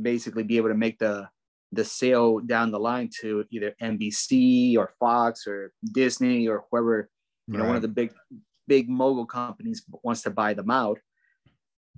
basically 0.00 0.42
be 0.42 0.56
able 0.56 0.68
to 0.68 0.74
make 0.74 0.98
the 0.98 1.28
the 1.72 1.84
sale 1.84 2.38
down 2.38 2.70
the 2.70 2.80
line 2.80 3.10
to 3.20 3.44
either 3.50 3.74
NBC 3.82 4.76
or 4.78 4.94
Fox 4.98 5.46
or 5.46 5.72
Disney 5.92 6.48
or 6.48 6.64
whoever, 6.70 7.10
you 7.46 7.58
know, 7.58 7.66
one 7.66 7.76
of 7.76 7.82
the 7.82 7.88
big 7.88 8.12
big 8.66 8.88
mogul 8.88 9.26
companies 9.26 9.82
wants 10.02 10.22
to 10.22 10.30
buy 10.30 10.54
them 10.54 10.70
out. 10.70 10.98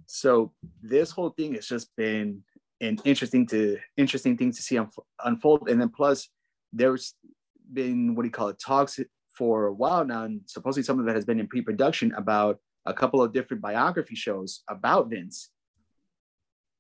So 0.07 0.53
this 0.83 1.11
whole 1.11 1.31
thing 1.31 1.55
has 1.55 1.67
just 1.67 1.91
been 1.97 2.43
an 2.81 2.99
interesting 3.05 3.47
to 3.49 3.79
interesting 3.97 4.37
thing 4.37 4.53
to 4.53 4.63
see 4.63 4.77
unf- 4.77 5.05
unfold. 5.25 5.69
And 5.69 5.81
then 5.81 5.91
plus 5.91 6.29
there's 6.73 7.15
been 7.73 8.15
what 8.15 8.23
do 8.23 8.29
you 8.29 8.33
call 8.33 8.49
it 8.49 8.59
talks 8.59 8.99
for 9.35 9.67
a 9.67 9.73
while 9.73 10.05
now, 10.05 10.25
and 10.25 10.41
supposedly 10.47 10.83
some 10.83 10.99
of 10.99 11.09
it 11.09 11.15
has 11.15 11.25
been 11.25 11.41
in 11.41 11.47
pre-production 11.47 12.13
about 12.15 12.59
a 12.87 12.95
couple 12.95 13.23
of 13.23 13.33
different 13.33 13.63
biography 13.63 14.15
shows 14.15 14.63
about 14.69 15.11
Vince. 15.11 15.51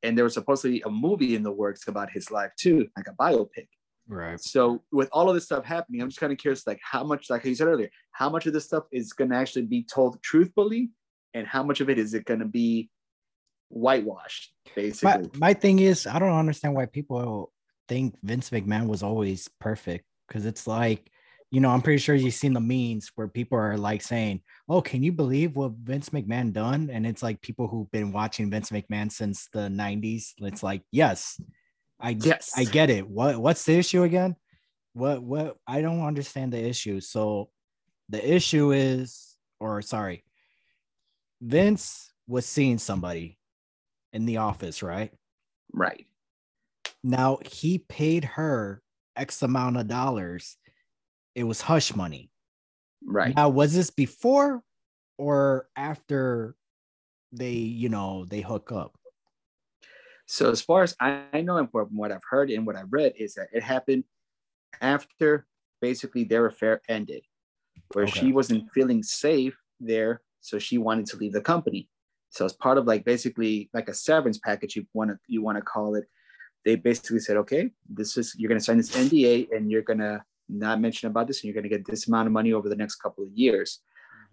And 0.03 0.17
there 0.17 0.25
was 0.25 0.35
supposedly 0.35 0.83
a 0.83 0.91
movie 0.91 1.35
in 1.35 1.43
the 1.43 1.53
works 1.53 1.87
about 1.89 2.11
his 2.11 2.31
life 2.31 2.53
too, 2.59 2.89
like 2.97 3.07
a 3.07 3.13
biopic. 3.13 3.69
Right. 4.09 4.41
So 4.41 4.83
with 4.91 5.09
all 5.13 5.29
of 5.29 5.35
this 5.35 5.45
stuff 5.45 5.65
happening, 5.65 6.01
I'm 6.01 6.09
just 6.09 6.19
kind 6.19 6.33
of 6.33 6.39
curious, 6.39 6.67
like 6.67 6.81
how 6.83 7.05
much, 7.05 7.31
like 7.31 7.45
you 7.45 7.55
said 7.55 7.69
earlier, 7.69 7.91
how 8.13 8.29
much 8.29 8.47
of 8.47 8.53
this 8.53 8.65
stuff 8.65 8.85
is 8.91 9.13
going 9.13 9.31
to 9.31 9.37
actually 9.37 9.67
be 9.67 9.85
told 9.85 10.21
truthfully, 10.23 10.91
and 11.35 11.47
how 11.47 11.63
much 11.63 11.81
of 11.81 11.89
it 11.89 11.99
is 11.99 12.15
it 12.15 12.25
going 12.25 12.41
to 12.41 12.47
be 12.47 12.91
whitewashed, 13.71 14.53
basically? 14.77 15.31
My, 15.33 15.49
my 15.49 15.55
thing 15.55 15.79
is, 15.79 16.07
I 16.07 16.19
don't 16.19 16.33
understand 16.33 16.75
why 16.75 16.87
people 16.87 17.53
think 17.89 18.17
Vince 18.23 18.51
McMahon 18.51 18.87
was 18.87 19.03
always 19.03 19.49
perfect 19.61 20.05
because 20.29 20.47
it's 20.47 20.67
like, 20.67 21.11
you 21.51 21.61
know, 21.61 21.71
I'm 21.71 21.83
pretty 21.83 21.99
sure 21.99 22.15
you've 22.15 22.35
seen 22.35 22.53
the 22.53 22.61
memes 22.61 23.11
where 23.17 23.27
people 23.27 23.59
are 23.59 23.77
like 23.77 24.03
saying, 24.03 24.43
"Oh, 24.69 24.81
can 24.81 25.03
you 25.03 25.11
believe 25.11 25.57
what 25.57 25.73
Vince 25.73 26.11
McMahon 26.11 26.53
done?" 26.53 26.91
And 26.93 27.05
it's 27.05 27.25
like 27.25 27.41
people 27.41 27.67
who've 27.67 27.91
been 27.91 28.13
watching 28.13 28.51
Vince 28.51 28.71
McMahon 28.71 29.11
since 29.11 29.49
the 29.53 29.69
'90s. 29.69 30.35
It's 30.39 30.63
like, 30.63 30.83
yes, 30.93 31.41
I 31.99 32.11
Yes. 32.11 32.53
I 32.57 32.65
get 32.65 32.89
it. 32.89 33.09
What 33.09 33.39
what's 33.39 33.65
the 33.65 33.77
issue 33.77 34.05
again? 34.05 34.37
What 34.93 35.25
what 35.25 35.57
I 35.67 35.81
don't 35.81 36.07
understand 36.07 36.53
the 36.53 36.65
issue. 36.65 37.01
So 37.01 37.51
the 38.09 38.35
issue 38.35 38.71
is, 38.71 39.37
or 39.59 39.83
sorry, 39.83 40.25
Vince 41.41 42.13
was 42.29 42.47
seeing 42.47 42.79
somebody 42.79 43.40
in 44.13 44.27
the 44.27 44.39
office, 44.39 44.83
right? 44.83 45.13
right. 45.73 46.07
Now 47.03 47.39
he 47.45 47.79
paid 47.79 48.25
her 48.25 48.83
X 49.17 49.43
amount 49.43 49.77
of 49.77 49.89
dollars. 49.89 50.57
It 51.35 51.45
was 51.45 51.61
hush 51.61 51.95
money. 51.95 52.31
Right. 53.05 53.35
Now, 53.35 53.49
was 53.49 53.75
this 53.75 53.91
before 53.91 54.63
or 55.17 55.69
after 55.77 56.57
they, 57.33 57.53
you 57.53 57.89
know, 57.89 58.27
they 58.27 58.41
hook 58.41 58.73
up? 58.73 58.97
So 60.27 60.51
as 60.51 60.61
far 60.61 60.83
as 60.83 60.95
I 61.01 61.43
know 61.43 61.57
and 61.57 61.71
from 61.71 61.89
what 61.97 62.13
I've 62.13 62.21
heard 62.29 62.51
and 62.51 62.67
what 62.67 62.77
I've 62.77 62.93
read 62.93 63.15
is 63.19 63.35
that 63.35 63.49
it 63.53 63.63
happened 63.63 64.05
after 64.81 65.47
basically 65.81 66.25
their 66.25 66.47
affair 66.47 66.83
ended, 66.89 67.23
where 67.95 68.05
Okay. 68.05 68.21
she 68.21 68.33
wasn't 68.33 68.71
feeling 68.73 69.03
safe 69.03 69.57
there, 69.81 70.23
so 70.41 70.59
she 70.59 70.79
wanted 70.79 71.07
to 71.07 71.17
leave 71.17 71.33
the 71.33 71.41
company. 71.41 71.89
So 72.31 72.45
as 72.45 72.53
part 72.53 72.79
of 72.79 72.87
like 72.87 73.05
basically 73.05 73.69
like 73.75 73.89
a 73.89 73.95
severance 73.95 74.39
package, 74.39 74.77
you 74.77 74.87
want 74.95 75.11
to 75.11 75.19
you 75.27 75.43
want 75.43 75.59
to 75.59 75.63
call 75.63 75.97
it, 75.97 76.05
they 76.65 76.77
basically 76.77 77.19
said, 77.21 77.37
okay, 77.39 77.71
this 77.89 78.17
is 78.17 78.35
you're 78.39 78.49
gonna 78.49 78.61
sign 78.61 78.77
this 78.79 78.97
NDA 78.97 79.49
and 79.55 79.71
you're 79.71 79.83
gonna 79.83 80.25
not 80.49 80.81
mention 80.81 81.09
about 81.09 81.27
this 81.27 81.39
and 81.39 81.45
you're 81.47 81.55
gonna 81.61 81.69
get 81.69 81.85
this 81.87 82.09
amount 82.09 82.27
of 82.27 82.33
money 82.33 82.53
over 82.53 82.69
the 82.69 82.77
next 82.77 82.97
couple 82.97 83.25
of 83.25 83.31
years. 83.33 83.81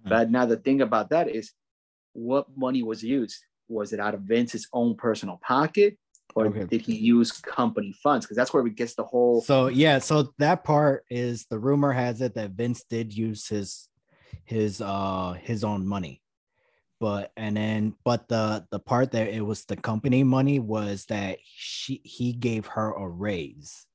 Mhm. 0.05 0.09
But 0.09 0.31
now 0.31 0.45
the 0.45 0.57
thing 0.57 0.81
about 0.81 1.09
that 1.09 1.27
is 1.29 1.53
what 2.13 2.45
money 2.55 2.83
was 2.83 3.03
used? 3.03 3.43
Was 3.67 3.93
it 3.93 3.99
out 3.99 4.13
of 4.13 4.21
Vince's 4.21 4.67
own 4.73 4.95
personal 4.95 5.39
pocket? 5.41 5.97
Or 6.35 6.47
Okay. 6.47 6.65
did 6.65 6.81
he 6.81 6.95
use 6.95 7.31
company 7.31 7.93
funds? 8.03 8.25
Because 8.25 8.37
that's 8.37 8.53
where 8.53 8.61
we 8.61 8.69
gets 8.69 8.93
the 8.93 9.03
whole 9.03 9.41
So 9.41 9.67
yeah, 9.67 9.97
so 9.97 10.33
that 10.37 10.63
part 10.63 11.03
is 11.09 11.45
the 11.49 11.57
rumor 11.57 11.91
has 11.91 12.21
it 12.21 12.35
that 12.35 12.51
Vince 12.51 12.83
did 12.83 13.11
use 13.11 13.47
his 13.47 13.89
his 14.43 14.81
uh 14.81 15.33
his 15.41 15.63
own 15.63 15.85
money. 15.87 16.21
But 16.99 17.31
and 17.37 17.55
then 17.55 17.93
but 18.03 18.27
the 18.27 18.65
the 18.71 18.79
part 18.79 19.11
that 19.11 19.27
it 19.27 19.41
was 19.41 19.65
the 19.65 19.75
company 19.75 20.23
money 20.23 20.59
was 20.59 21.05
that 21.05 21.37
she 21.43 22.01
he 22.03 22.33
gave 22.33 22.65
her 22.67 22.91
a 22.91 23.07
raise. 23.07 23.85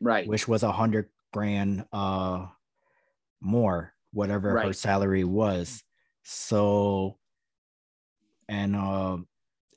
right. 0.00 0.26
which 0.26 0.48
was 0.48 0.62
a 0.64 0.72
hundred 0.72 1.10
grand 1.32 1.84
uh 1.92 2.46
more 3.40 3.94
whatever 4.12 4.54
her 4.66 4.72
salary 4.72 5.22
was 5.22 5.82
so 6.24 7.16
and 8.48 8.74
uh 8.74 9.16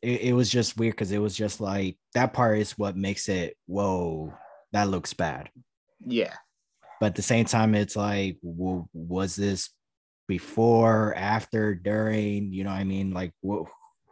it, 0.02 0.22
it 0.22 0.34
was 0.34 0.50
just 0.50 0.78
weird 0.78 0.94
because 0.94 1.12
it 1.12 1.20
was 1.20 1.36
just 1.36 1.62
like 1.62 1.98
that 2.16 2.34
part 2.34 2.58
is 2.58 2.78
what 2.78 2.98
makes 2.98 3.30
it 3.30 3.56
whoa 3.68 4.34
that 4.72 4.90
looks 4.90 5.14
bad 5.14 5.50
Yeah. 6.04 6.34
but 7.00 7.08
at 7.08 7.16
the 7.16 7.22
same 7.22 7.46
time 7.46 7.76
it's 7.76 7.96
like 7.96 8.38
w- 8.44 8.88
was 8.94 9.36
this 9.36 9.70
before 10.38 11.14
after 11.16 11.76
during 11.76 12.52
you 12.52 12.64
know 12.64 12.72
i 12.72 12.84
mean? 12.84 13.14
Like 13.14 13.34
what 13.42 13.68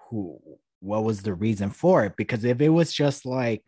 who 0.06 0.40
what 0.80 1.04
was 1.04 1.22
the 1.22 1.34
reason 1.34 1.70
for 1.72 2.06
it? 2.06 2.14
Because 2.16 2.44
if 2.44 2.62
it 2.62 2.70
was 2.70 2.94
just 2.94 3.26
like 3.26 3.64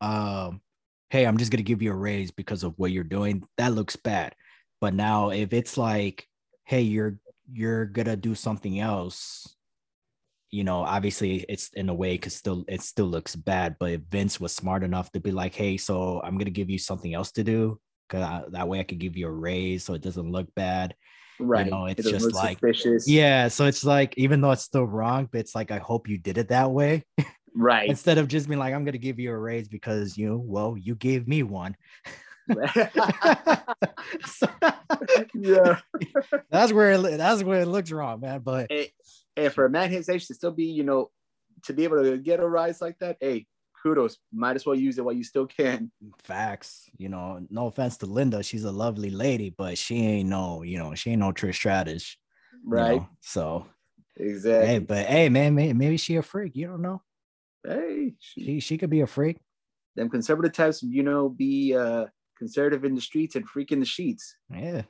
um 0.00 0.60
hey 1.10 1.26
i'm 1.26 1.36
just 1.36 1.50
gonna 1.50 1.70
give 1.70 1.82
you 1.82 1.92
a 1.92 2.02
raise 2.08 2.30
because 2.30 2.62
of 2.62 2.72
what 2.78 2.92
you're 2.92 3.16
doing 3.16 3.44
that 3.58 3.74
looks 3.74 3.96
bad. 3.96 4.34
But 4.80 4.94
now 4.94 5.30
if 5.30 5.52
it's 5.52 5.76
like 5.76 6.26
hey 6.64 6.82
you're 6.82 7.18
you're 7.52 7.84
gonna 7.84 8.16
do 8.16 8.34
something 8.34 8.80
else 8.80 9.54
you 10.50 10.64
know 10.64 10.80
obviously 10.96 11.44
it's 11.48 11.68
in 11.74 11.88
a 11.88 11.94
way 11.94 12.12
because 12.14 12.34
still 12.36 12.64
it 12.68 12.80
still 12.80 13.06
looks 13.06 13.34
bad 13.34 13.76
but 13.80 13.90
if 13.90 14.00
vince 14.10 14.38
was 14.38 14.54
smart 14.54 14.82
enough 14.84 15.10
to 15.10 15.20
be 15.20 15.32
like 15.32 15.54
hey 15.54 15.76
so 15.76 16.20
i'm 16.22 16.38
gonna 16.38 16.50
give 16.50 16.70
you 16.70 16.78
something 16.78 17.14
else 17.14 17.32
to 17.32 17.42
do 17.42 17.80
because 18.12 18.52
that 18.52 18.68
way 18.68 18.78
i 18.80 18.82
could 18.82 18.98
give 18.98 19.16
you 19.16 19.26
a 19.26 19.30
raise 19.30 19.84
so 19.84 19.94
it 19.94 20.02
doesn't 20.02 20.30
look 20.30 20.52
bad 20.54 20.94
Right. 21.40 21.66
know, 21.68 21.86
It 21.86 21.98
it's 21.98 22.08
doesn't 22.10 22.30
just 22.30 22.34
like- 22.36 22.58
suspicious. 22.60 23.08
yeah 23.08 23.48
so 23.48 23.66
it's 23.66 23.84
like 23.84 24.14
even 24.16 24.40
though 24.40 24.52
it's 24.52 24.62
still 24.62 24.84
wrong 24.84 25.28
but 25.32 25.40
it's 25.40 25.54
like 25.54 25.70
i 25.70 25.78
hope 25.78 26.08
you 26.08 26.18
did 26.18 26.38
it 26.38 26.48
that 26.48 26.70
way 26.70 27.04
Right. 27.54 27.88
instead 27.88 28.18
of 28.18 28.28
just 28.28 28.48
being 28.48 28.58
like 28.60 28.74
i'm 28.74 28.84
gonna 28.84 28.98
give 28.98 29.18
you 29.18 29.30
a 29.32 29.36
raise 29.38 29.66
because 29.68 30.16
you 30.16 30.38
well 30.44 30.76
you 30.78 30.94
gave 30.94 31.26
me 31.26 31.42
one 31.42 31.74
So- 34.26 34.48
yeah. 35.34 35.78
that's 36.50 36.72
where 36.72 36.92
it, 36.92 37.16
that's 37.18 37.42
where 37.42 37.60
it 37.60 37.66
looks 37.68 37.90
wrong 37.90 38.20
man 38.20 38.40
but 38.40 38.70
And, 38.70 38.86
and 39.36 39.52
for 39.52 39.64
a 39.64 39.70
man 39.70 39.90
his 39.90 40.08
age 40.08 40.26
to 40.28 40.34
still 40.34 40.50
be, 40.52 40.64
you 40.66 40.82
know, 40.84 41.10
to 41.64 41.72
be 41.72 41.84
able 41.84 42.02
to 42.02 42.18
get 42.18 42.40
a 42.40 42.46
rise 42.46 42.80
like 42.82 42.98
that, 42.98 43.16
hey, 43.20 43.46
kudos. 43.82 44.18
Might 44.32 44.56
as 44.56 44.64
well 44.66 44.74
use 44.76 44.98
it 44.98 45.04
while 45.04 45.14
you 45.14 45.24
still 45.24 45.46
can. 45.46 45.90
facts 46.22 46.88
you 46.98 47.08
know 47.08 47.44
no 47.50 47.66
offense 47.66 47.96
to 47.96 48.06
linda 48.06 48.42
she's 48.42 48.64
a 48.64 48.70
lovely 48.72 49.10
lady 49.10 49.50
but 49.50 49.76
she 49.78 49.96
ain't 49.96 50.28
no 50.28 50.62
you 50.62 50.78
know 50.78 50.94
she 50.94 51.10
ain't 51.10 51.20
no 51.20 51.32
trish 51.32 51.54
stratus 51.56 52.16
you 52.52 52.58
Right. 52.64 53.00
know? 53.00 53.08
so 53.20 53.66
Exactly. 54.16 54.66
hey 54.68 54.78
but 54.78 55.06
hey 55.06 55.28
man 55.28 55.54
maybe, 55.54 55.72
maybe 55.72 55.96
she 55.96 56.16
a 56.16 56.22
freak 56.22 56.54
you 56.56 56.66
don't 56.66 56.82
know 56.82 57.02
Hey, 57.66 58.14
she 58.18 58.58
she 58.60 58.76
could 58.78 58.90
be 58.90 59.00
a 59.02 59.06
freak 59.06 59.38
them 59.94 60.08
conservative 60.10 60.52
types, 60.52 60.82
you 60.82 61.02
know, 61.02 61.28
be 61.28 61.74
uh 61.76 62.06
conservative 62.38 62.84
in 62.84 62.94
the 62.94 63.00
streets 63.00 63.36
and 63.36 63.46
freak 63.48 63.70
in 63.72 63.78
the 63.80 63.86
sheets. 63.86 64.34
Yeah, 64.50 64.82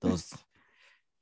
those. 0.00 0.32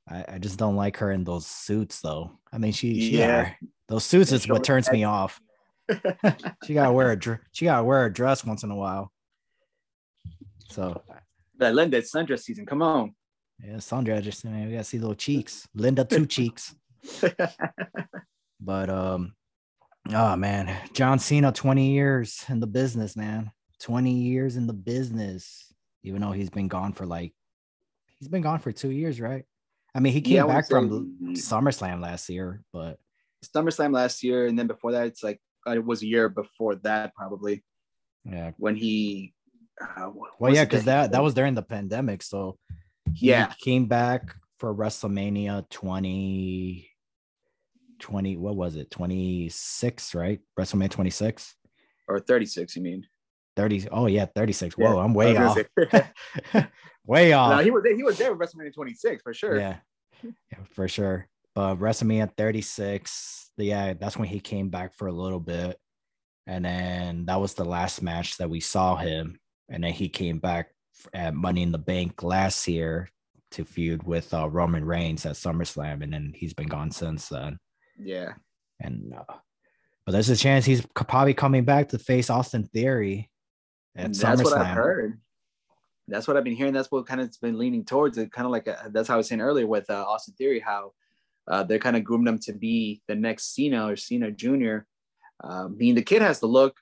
I, 0.09 0.25
I 0.35 0.39
just 0.39 0.59
don't 0.59 0.75
like 0.77 0.97
her 0.99 1.11
in 1.13 1.23
those 1.25 1.47
suits, 1.47 2.01
though. 2.01 2.33
I 2.53 2.59
mean, 2.59 2.73
she, 2.73 2.99
she 3.01 3.19
Yeah. 3.19 3.41
are- 3.41 3.57
those 3.89 4.05
suits 4.05 4.33
is 4.33 4.49
what 4.49 4.65
turns 4.65 4.91
me 4.91 5.05
off. 5.05 5.41
She 6.65 6.75
gotta 6.75 6.93
wear 6.93 7.11
a 7.13 7.17
dr- 7.19 7.41
she 7.53 7.65
gotta 7.65 7.85
wear 7.85 8.07
a 8.07 8.13
dress 8.13 8.45
once 8.45 8.63
in 8.63 8.71
a 8.71 8.77
while. 8.77 9.13
So 10.71 11.03
But 11.57 11.75
Linda, 11.75 11.99
it's 11.99 12.13
sundress 12.13 12.43
season. 12.45 12.67
Come 12.67 12.83
on. 12.83 13.15
yeah, 13.63 13.79
Sandra 13.79 14.21
just 14.21 14.45
man, 14.45 14.67
we 14.67 14.73
gotta 14.73 14.85
see 14.85 14.99
little 14.99 15.15
cheeks. 15.15 15.67
Linda 15.75 16.05
two 16.05 16.27
cheeks. 16.27 16.75
But 18.65 18.91
um, 18.91 19.35
oh 20.13 20.37
man, 20.37 20.73
John 20.93 21.19
Cena, 21.19 21.51
twenty 21.51 21.93
years 21.95 22.45
in 22.49 22.61
the 22.61 22.67
business, 22.69 23.17
man. 23.17 23.51
Twenty 23.81 24.13
years 24.15 24.57
in 24.57 24.69
the 24.69 24.73
business, 24.73 25.73
even 26.05 26.21
though 26.21 26.31
he's 26.31 26.51
been 26.51 26.69
gone 26.69 26.93
for 26.93 27.05
like, 27.05 27.33
he's 28.21 28.29
been 28.29 28.43
gone 28.43 28.61
for 28.61 28.71
two 28.71 28.91
years, 28.93 29.21
right? 29.21 29.45
I 29.97 29.99
mean, 30.01 30.13
he 30.13 30.21
came 30.21 30.35
Yeah, 30.35 30.47
back 30.47 30.69
from 30.69 31.17
say- 31.35 31.43
SummerSlam 31.57 32.01
last 32.01 32.29
year, 32.29 32.63
but 32.73 33.01
SummerSlam 33.45 33.93
last 33.93 34.23
year, 34.23 34.47
and 34.47 34.57
then 34.57 34.69
before 34.69 34.93
that, 34.93 35.09
it's 35.09 35.25
like 35.25 35.41
it 35.67 35.85
was 35.85 36.03
a 36.03 36.07
year 36.07 36.29
before 36.29 36.77
that 36.77 37.15
probably 37.15 37.65
Yeah. 38.25 38.53
when 38.59 38.77
he. 38.77 39.35
Uh, 39.81 40.11
Well, 40.39 40.55
yeah, 40.55 40.65
because 40.65 40.85
that 40.85 41.13
that 41.13 41.23
was 41.23 41.35
during 41.35 41.55
the 41.55 41.63
pandemic. 41.63 42.23
So 42.23 42.59
he 43.15 43.29
Yeah. 43.29 43.53
came 43.61 43.87
back 43.87 44.35
for 44.59 44.75
WrestleMania 44.75 45.69
20 45.71 46.89
20 47.99 48.37
what 48.37 48.57
was 48.57 48.75
it? 48.77 48.91
26, 48.91 50.15
right? 50.15 50.41
WrestleMania 50.59 50.91
26. 50.91 51.55
or 52.09 52.19
36. 52.21 52.77
You 52.77 52.83
mean? 52.83 53.07
30. 53.57 53.89
Oh 53.91 54.07
yeah, 54.07 54.27
36. 54.27 54.75
Yeah, 54.79 54.93
Whoa, 54.95 54.99
I'm 55.01 55.13
I 55.13 55.15
way 55.17 55.37
off. 55.37 55.59
way 57.07 57.31
no, 57.31 57.39
off. 57.39 57.65
he 57.65 57.71
was 57.71 57.85
he 57.97 58.03
was 58.03 58.19
there 58.19 58.35
with 58.35 58.41
WrestleMania 58.51 58.75
26 58.75 59.23
for 59.23 59.33
sure. 59.35 59.57
Yeah. 59.59 59.79
yeah, 60.23 60.59
for 60.73 60.89
sure. 60.89 61.29
But 61.55 61.77
WrestleMania 61.77 62.31
36, 62.37 63.51
yeah, 63.57 63.95
that's 63.95 64.17
when 64.17 64.29
he 64.29 64.41
came 64.41 64.71
back 64.71 64.95
for 64.95 65.07
a 65.07 65.13
little 65.13 65.41
bit. 65.41 65.79
And 66.47 66.65
then 66.65 67.27
that 67.27 67.41
was 67.41 67.55
the 67.55 67.65
last 67.65 68.03
match 68.03 68.39
that 68.39 68.51
we 68.51 68.61
saw 68.61 68.97
him. 68.97 69.39
And 69.69 69.85
then 69.85 69.93
he 69.93 70.09
came 70.09 70.39
back 70.39 70.71
at 71.13 71.35
Money 71.35 71.63
in 71.63 71.73
the 71.73 71.79
Bank 71.79 72.23
last 72.23 72.67
year 72.67 73.09
to 73.53 73.65
feud 73.65 74.03
with 74.03 74.33
uh, 74.33 74.49
Roman 74.49 74.85
Reigns 74.85 75.27
at 75.27 75.37
SummerSlam. 75.37 76.03
And 76.03 76.13
then 76.13 76.33
he's 76.35 76.55
been 76.55 76.69
gone 76.69 76.91
since 76.91 77.29
then. 77.29 77.59
Yeah. 77.99 78.33
And, 78.81 79.15
uh, 79.15 79.35
but 80.05 80.13
there's 80.13 80.31
a 80.31 80.37
chance 80.37 80.65
he's 80.65 80.85
probably 80.95 81.35
coming 81.35 81.65
back 81.65 81.91
to 81.91 81.99
face 81.99 82.31
Austin 82.31 82.65
Theory 82.65 83.31
at 83.95 84.07
And 84.07 84.15
that's 84.15 84.43
what 84.43 84.57
I've 84.57 84.75
heard. 84.75 85.21
That's 86.09 86.27
what 86.27 86.37
I've 86.37 86.45
been 86.45 86.57
hearing. 86.57 86.73
That's 86.73 86.91
what 86.91 87.07
kind 87.07 87.21
of 87.21 87.29
it's 87.29 87.37
been 87.37 87.59
leaning 87.59 87.85
towards. 87.85 88.19
It 88.19 88.33
kind 88.33 88.47
of 88.47 88.53
like 88.53 88.67
uh 88.67 88.89
that's 88.91 89.09
how 89.09 89.15
I 89.15 89.17
was 89.19 89.29
saying 89.29 89.41
earlier 89.41 89.67
with 89.67 89.89
uh, 89.89 90.05
Austin 90.05 90.35
Theory, 90.35 90.59
how 90.59 90.93
uh, 91.49 91.63
they're 91.65 91.79
kind 91.79 91.97
of 91.97 92.05
grooming 92.05 92.29
him 92.29 92.39
to 92.39 92.53
be 92.53 93.03
the 93.09 93.15
next 93.15 93.55
Cena 93.55 93.89
or 93.89 93.97
Cena 93.97 94.31
Jr. 94.31 94.79
Uh, 95.43 95.69
mean 95.69 95.95
the 95.95 96.03
kid 96.03 96.23
has 96.23 96.41
the 96.41 96.47
look. 96.47 96.77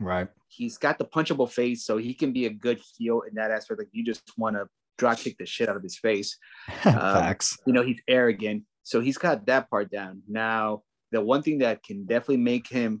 Right. 0.00 0.28
He's 0.48 0.78
got 0.78 0.98
the 0.98 1.04
punchable 1.04 1.50
face, 1.50 1.84
so 1.84 1.98
he 1.98 2.14
can 2.14 2.32
be 2.32 2.46
a 2.46 2.50
good 2.50 2.80
heel 2.96 3.22
in 3.28 3.34
that 3.34 3.50
aspect. 3.50 3.80
Like 3.80 3.88
you 3.92 4.04
just 4.04 4.22
want 4.36 4.56
to 4.56 4.66
drop 4.96 5.18
kick 5.18 5.36
the 5.38 5.46
shit 5.46 5.68
out 5.68 5.76
of 5.76 5.82
his 5.82 5.98
face. 5.98 6.38
Facts. 6.82 7.58
You 7.66 7.72
know, 7.72 7.82
he's 7.82 8.00
arrogant, 8.08 8.64
so 8.82 9.00
he's 9.00 9.18
got 9.18 9.46
that 9.46 9.68
part 9.68 9.90
down. 9.90 10.22
Now, 10.28 10.82
the 11.12 11.20
one 11.20 11.42
thing 11.42 11.58
that 11.58 11.82
can 11.82 12.06
definitely 12.06 12.38
make 12.38 12.68
him 12.68 13.00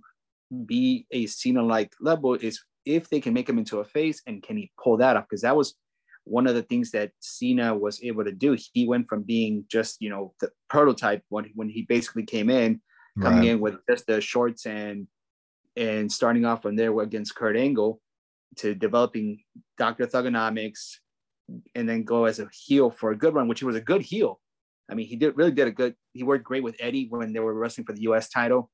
be 0.66 1.06
a 1.10 1.26
Cena-like 1.26 1.92
level 2.00 2.34
is 2.34 2.60
if 2.84 3.08
they 3.10 3.20
can 3.20 3.34
make 3.34 3.48
him 3.48 3.58
into 3.58 3.80
a 3.80 3.84
face 3.84 4.22
and 4.26 4.42
can 4.42 4.56
he 4.56 4.72
pull 4.82 4.96
that 4.96 5.16
off? 5.16 5.26
Because 5.28 5.42
that 5.42 5.56
was 5.56 5.74
one 6.28 6.46
of 6.46 6.54
the 6.54 6.62
things 6.62 6.90
that 6.92 7.10
Cena 7.20 7.74
was 7.74 8.02
able 8.02 8.24
to 8.24 8.32
do. 8.32 8.56
He 8.74 8.86
went 8.86 9.08
from 9.08 9.22
being 9.22 9.64
just 9.70 9.96
you 10.00 10.10
know 10.10 10.34
the 10.40 10.50
prototype 10.68 11.22
when 11.28 11.50
when 11.54 11.68
he 11.68 11.82
basically 11.82 12.24
came 12.24 12.50
in, 12.50 12.80
coming 13.20 13.40
Right. 13.40 13.48
in 13.48 13.60
with 13.60 13.76
just 13.88 14.06
the 14.06 14.20
shorts 14.20 14.66
and 14.66 15.06
and 15.76 16.10
starting 16.10 16.44
off 16.44 16.62
from 16.62 16.76
there 16.76 16.98
against 17.00 17.34
Kurt 17.36 17.56
Angle 17.56 18.00
to 18.56 18.74
developing 18.74 19.38
Dr. 19.76 20.06
Thuganomics 20.06 20.96
and 21.74 21.88
then 21.88 22.02
go 22.02 22.24
as 22.24 22.40
a 22.40 22.48
heel 22.52 22.90
for 22.90 23.12
a 23.12 23.16
good 23.16 23.32
run, 23.34 23.48
which 23.48 23.60
he 23.60 23.64
was 23.66 23.76
a 23.76 23.80
good 23.80 24.02
heel. 24.02 24.40
I 24.90 24.94
mean, 24.94 25.06
he 25.06 25.16
did 25.16 25.36
really 25.36 25.52
did 25.52 25.68
a 25.68 25.70
good. 25.70 25.94
He 26.14 26.22
worked 26.24 26.44
great 26.44 26.62
with 26.62 26.76
Eddie 26.80 27.06
when 27.08 27.32
they 27.32 27.40
were 27.40 27.54
wrestling 27.54 27.86
for 27.86 27.92
the 27.92 28.02
U.S. 28.02 28.28
title. 28.28 28.70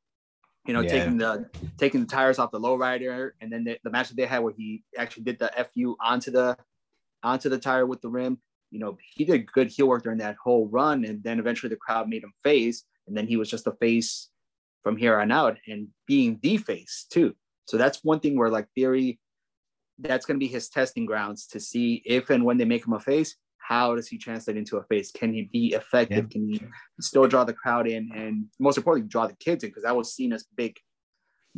You 0.66 0.72
know, 0.72 0.80
Yeah. 0.80 0.90
taking 0.90 1.16
the 1.18 1.50
taking 1.76 2.00
the 2.00 2.06
tires 2.06 2.38
off 2.38 2.50
the 2.52 2.60
lowrider, 2.60 3.32
and 3.40 3.52
then 3.52 3.64
the, 3.64 3.78
the 3.84 3.90
match 3.90 4.08
that 4.08 4.16
they 4.16 4.24
had 4.26 4.38
where 4.42 4.54
he 4.56 4.82
actually 4.96 5.24
did 5.24 5.38
the 5.38 5.50
fu 5.74 5.96
onto 6.00 6.30
the 6.30 6.56
onto 7.24 7.48
the 7.48 7.58
tire 7.58 7.86
with 7.86 8.00
the 8.02 8.08
rim. 8.08 8.38
You 8.70 8.78
know, 8.78 8.98
he 9.14 9.24
did 9.24 9.50
good 9.50 9.68
heel 9.68 9.88
work 9.88 10.04
during 10.04 10.18
that 10.18 10.36
whole 10.42 10.68
run, 10.68 11.04
and 11.04 11.22
then 11.24 11.38
eventually 11.38 11.70
the 11.70 11.76
crowd 11.76 12.08
made 12.08 12.22
him 12.22 12.32
face, 12.42 12.84
and 13.06 13.16
then 13.16 13.26
he 13.26 13.36
was 13.36 13.50
just 13.50 13.66
a 13.66 13.72
face 13.72 14.28
from 14.82 14.96
here 14.96 15.18
on 15.18 15.32
out, 15.32 15.58
and 15.66 15.88
being 16.06 16.38
the 16.42 16.58
face 16.58 17.06
too. 17.10 17.34
So 17.66 17.76
that's 17.78 18.04
one 18.04 18.20
thing 18.20 18.36
where 18.36 18.50
like 18.50 18.68
Theory, 18.74 19.18
that's 19.98 20.26
going 20.26 20.38
to 20.38 20.44
be 20.44 20.52
his 20.52 20.68
testing 20.68 21.06
grounds 21.06 21.46
to 21.48 21.60
see 21.60 22.02
if 22.04 22.30
and 22.30 22.44
when 22.44 22.58
they 22.58 22.64
make 22.64 22.86
him 22.86 22.92
a 22.92 23.00
face, 23.00 23.36
how 23.58 23.94
does 23.94 24.08
he 24.08 24.18
translate 24.18 24.56
into 24.56 24.76
a 24.76 24.84
face? 24.84 25.10
Can 25.10 25.32
he 25.32 25.48
be 25.50 25.68
effective? 25.68 26.24
Yeah. 26.24 26.30
Can 26.30 26.48
he 26.48 26.60
still 27.00 27.26
draw 27.26 27.44
the 27.44 27.54
crowd 27.54 27.86
in, 27.86 28.10
and 28.14 28.46
most 28.58 28.76
importantly, 28.76 29.08
draw 29.08 29.26
the 29.26 29.36
kids 29.36 29.64
in? 29.64 29.70
Because 29.70 29.84
that 29.84 29.96
was 29.96 30.14
seen 30.14 30.32
as 30.32 30.44
big, 30.56 30.76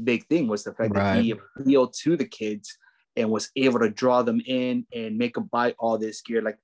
big 0.02 0.26
thing 0.26 0.46
was 0.46 0.62
the 0.64 0.74
fact 0.74 0.94
that 0.94 1.22
he 1.22 1.32
appealed 1.32 1.94
to 2.02 2.16
the 2.16 2.26
kids 2.26 2.76
and 3.16 3.30
was 3.30 3.50
able 3.56 3.80
to 3.80 3.90
draw 3.90 4.22
them 4.22 4.40
in 4.46 4.86
and 4.94 5.16
make 5.16 5.34
them 5.34 5.48
buy 5.50 5.74
all 5.78 5.98
this 5.98 6.20
gear, 6.22 6.42
like 6.42 6.58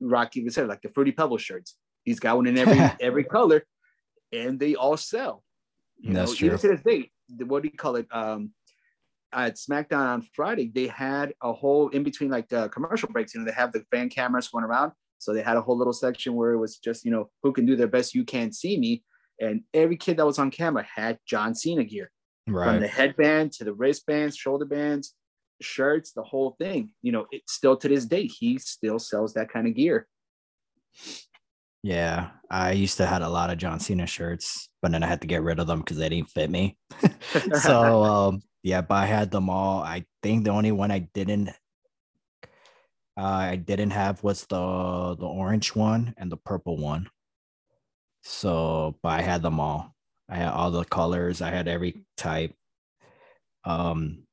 Rocky 0.00 0.40
even 0.40 0.50
said, 0.50 0.68
like 0.68 0.82
the 0.82 0.90
Fruity 0.90 1.12
Pebble 1.12 1.38
shirts. 1.38 1.76
He's 2.04 2.20
got 2.20 2.36
one 2.36 2.46
in 2.46 2.58
every 2.58 2.78
every 3.00 3.24
color, 3.24 3.64
and 4.32 4.58
they 4.58 4.74
all 4.74 4.96
sell. 4.96 5.42
You 5.98 6.12
That's 6.12 6.32
know, 6.32 6.46
even 6.46 6.58
true. 6.58 6.70
to 6.70 6.76
this 6.76 6.84
day, 6.84 7.10
what 7.44 7.62
do 7.62 7.68
you 7.72 7.76
call 7.76 7.96
it? 7.96 8.06
Um, 8.10 8.50
at 9.32 9.56
SmackDown 9.56 10.06
on 10.06 10.22
Friday, 10.34 10.70
they 10.72 10.86
had 10.86 11.34
a 11.42 11.52
whole 11.52 11.88
in 11.88 12.02
between 12.04 12.30
like 12.30 12.52
uh, 12.52 12.68
commercial 12.68 13.08
breaks. 13.08 13.34
You 13.34 13.40
know, 13.40 13.46
they 13.46 13.52
have 13.52 13.72
the 13.72 13.84
fan 13.90 14.08
cameras 14.08 14.48
going 14.48 14.64
around, 14.64 14.92
so 15.18 15.32
they 15.32 15.42
had 15.42 15.56
a 15.56 15.62
whole 15.62 15.76
little 15.76 15.92
section 15.92 16.34
where 16.34 16.52
it 16.52 16.58
was 16.58 16.76
just 16.76 17.04
you 17.04 17.10
know 17.10 17.30
who 17.42 17.52
can 17.52 17.66
do 17.66 17.76
their 17.76 17.88
best. 17.88 18.14
You 18.14 18.24
can't 18.24 18.54
see 18.54 18.78
me, 18.78 19.02
and 19.40 19.62
every 19.72 19.96
kid 19.96 20.16
that 20.18 20.26
was 20.26 20.38
on 20.38 20.50
camera 20.50 20.86
had 20.94 21.18
John 21.26 21.54
Cena 21.54 21.84
gear 21.84 22.10
right. 22.46 22.66
from 22.66 22.80
the 22.80 22.88
headband 22.88 23.52
to 23.52 23.64
the 23.64 23.74
wristbands, 23.74 24.36
shoulder 24.36 24.66
bands, 24.66 25.14
shirts, 25.64 26.12
the 26.12 26.22
whole 26.22 26.56
thing. 26.60 26.90
You 27.02 27.12
know, 27.12 27.26
it's 27.30 27.52
still 27.52 27.76
to 27.76 27.88
this 27.88 28.06
day 28.06 28.26
he 28.26 28.58
still 28.58 28.98
sells 28.98 29.34
that 29.34 29.52
kind 29.52 29.66
of 29.66 29.74
gear. 29.74 30.06
Yeah, 31.82 32.30
I 32.50 32.72
used 32.72 32.96
to 32.96 33.06
had 33.06 33.20
a 33.20 33.28
lot 33.28 33.50
of 33.50 33.58
John 33.58 33.78
Cena 33.78 34.06
shirts, 34.06 34.70
but 34.80 34.92
then 34.92 35.02
I 35.02 35.06
had 35.06 35.20
to 35.20 35.26
get 35.26 35.42
rid 35.42 35.58
of 35.58 35.66
them 35.66 35.80
because 35.80 35.98
they 35.98 36.08
didn't 36.08 36.30
fit 36.30 36.50
me. 36.50 36.78
so 37.60 38.02
um, 38.04 38.42
yeah, 38.62 38.80
but 38.80 38.94
I 38.94 39.06
had 39.06 39.30
them 39.30 39.50
all. 39.50 39.82
I 39.82 40.06
think 40.22 40.44
the 40.44 40.50
only 40.50 40.72
one 40.72 40.90
I 40.90 41.00
didn't, 41.12 41.50
uh, 43.18 43.20
I 43.20 43.56
didn't 43.56 43.90
have 43.90 44.22
was 44.24 44.46
the 44.46 45.14
the 45.18 45.26
orange 45.26 45.74
one 45.74 46.14
and 46.16 46.32
the 46.32 46.38
purple 46.38 46.78
one. 46.78 47.10
So, 48.22 48.96
but 49.02 49.10
I 49.10 49.20
had 49.20 49.42
them 49.42 49.60
all. 49.60 49.94
I 50.30 50.36
had 50.36 50.52
all 50.52 50.70
the 50.70 50.84
colors. 50.84 51.42
I 51.42 51.50
had 51.50 51.68
every 51.68 52.06
type. 52.16 52.54
Um, 53.64 54.24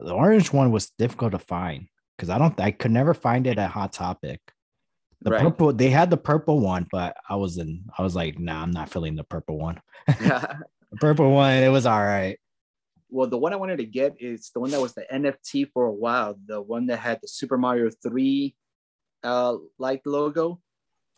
the 0.00 0.12
orange 0.14 0.52
one 0.52 0.70
was 0.70 0.90
difficult 0.98 1.32
to 1.32 1.38
find 1.38 1.88
because 2.16 2.30
I 2.30 2.38
don't. 2.38 2.58
I 2.60 2.70
could 2.70 2.90
never 2.90 3.14
find 3.14 3.46
it 3.46 3.58
at 3.58 3.70
Hot 3.70 3.92
Topic. 3.92 4.40
The 5.22 5.30
Right. 5.32 5.40
purple, 5.42 5.72
they 5.72 5.90
had 5.90 6.10
the 6.10 6.16
purple 6.16 6.60
one, 6.60 6.86
but 6.92 7.16
I 7.28 7.34
was 7.36 7.58
in. 7.58 7.84
I 7.98 8.02
was 8.02 8.14
like, 8.14 8.38
nah, 8.38 8.62
I'm 8.62 8.70
not 8.70 8.88
feeling 8.90 9.16
the 9.16 9.24
purple 9.24 9.58
one. 9.58 9.80
The 10.90 10.96
purple 10.96 11.30
one, 11.32 11.52
it 11.52 11.68
was 11.68 11.84
all 11.84 12.00
right. 12.02 12.38
well, 13.10 13.28
the 13.28 13.36
one 13.36 13.52
I 13.52 13.56
wanted 13.56 13.76
to 13.78 13.84
get 13.84 14.16
is 14.20 14.50
the 14.54 14.60
one 14.60 14.70
that 14.70 14.80
was 14.80 14.94
the 14.94 15.04
NFT 15.12 15.70
for 15.72 15.84
a 15.84 15.92
while, 15.92 16.34
the 16.46 16.62
one 16.62 16.86
that 16.86 16.98
had 16.98 17.18
the 17.20 17.28
Super 17.28 17.58
Mario 17.58 17.90
3 18.02 18.54
uh 19.24 19.56
like 19.78 20.00
logo, 20.06 20.60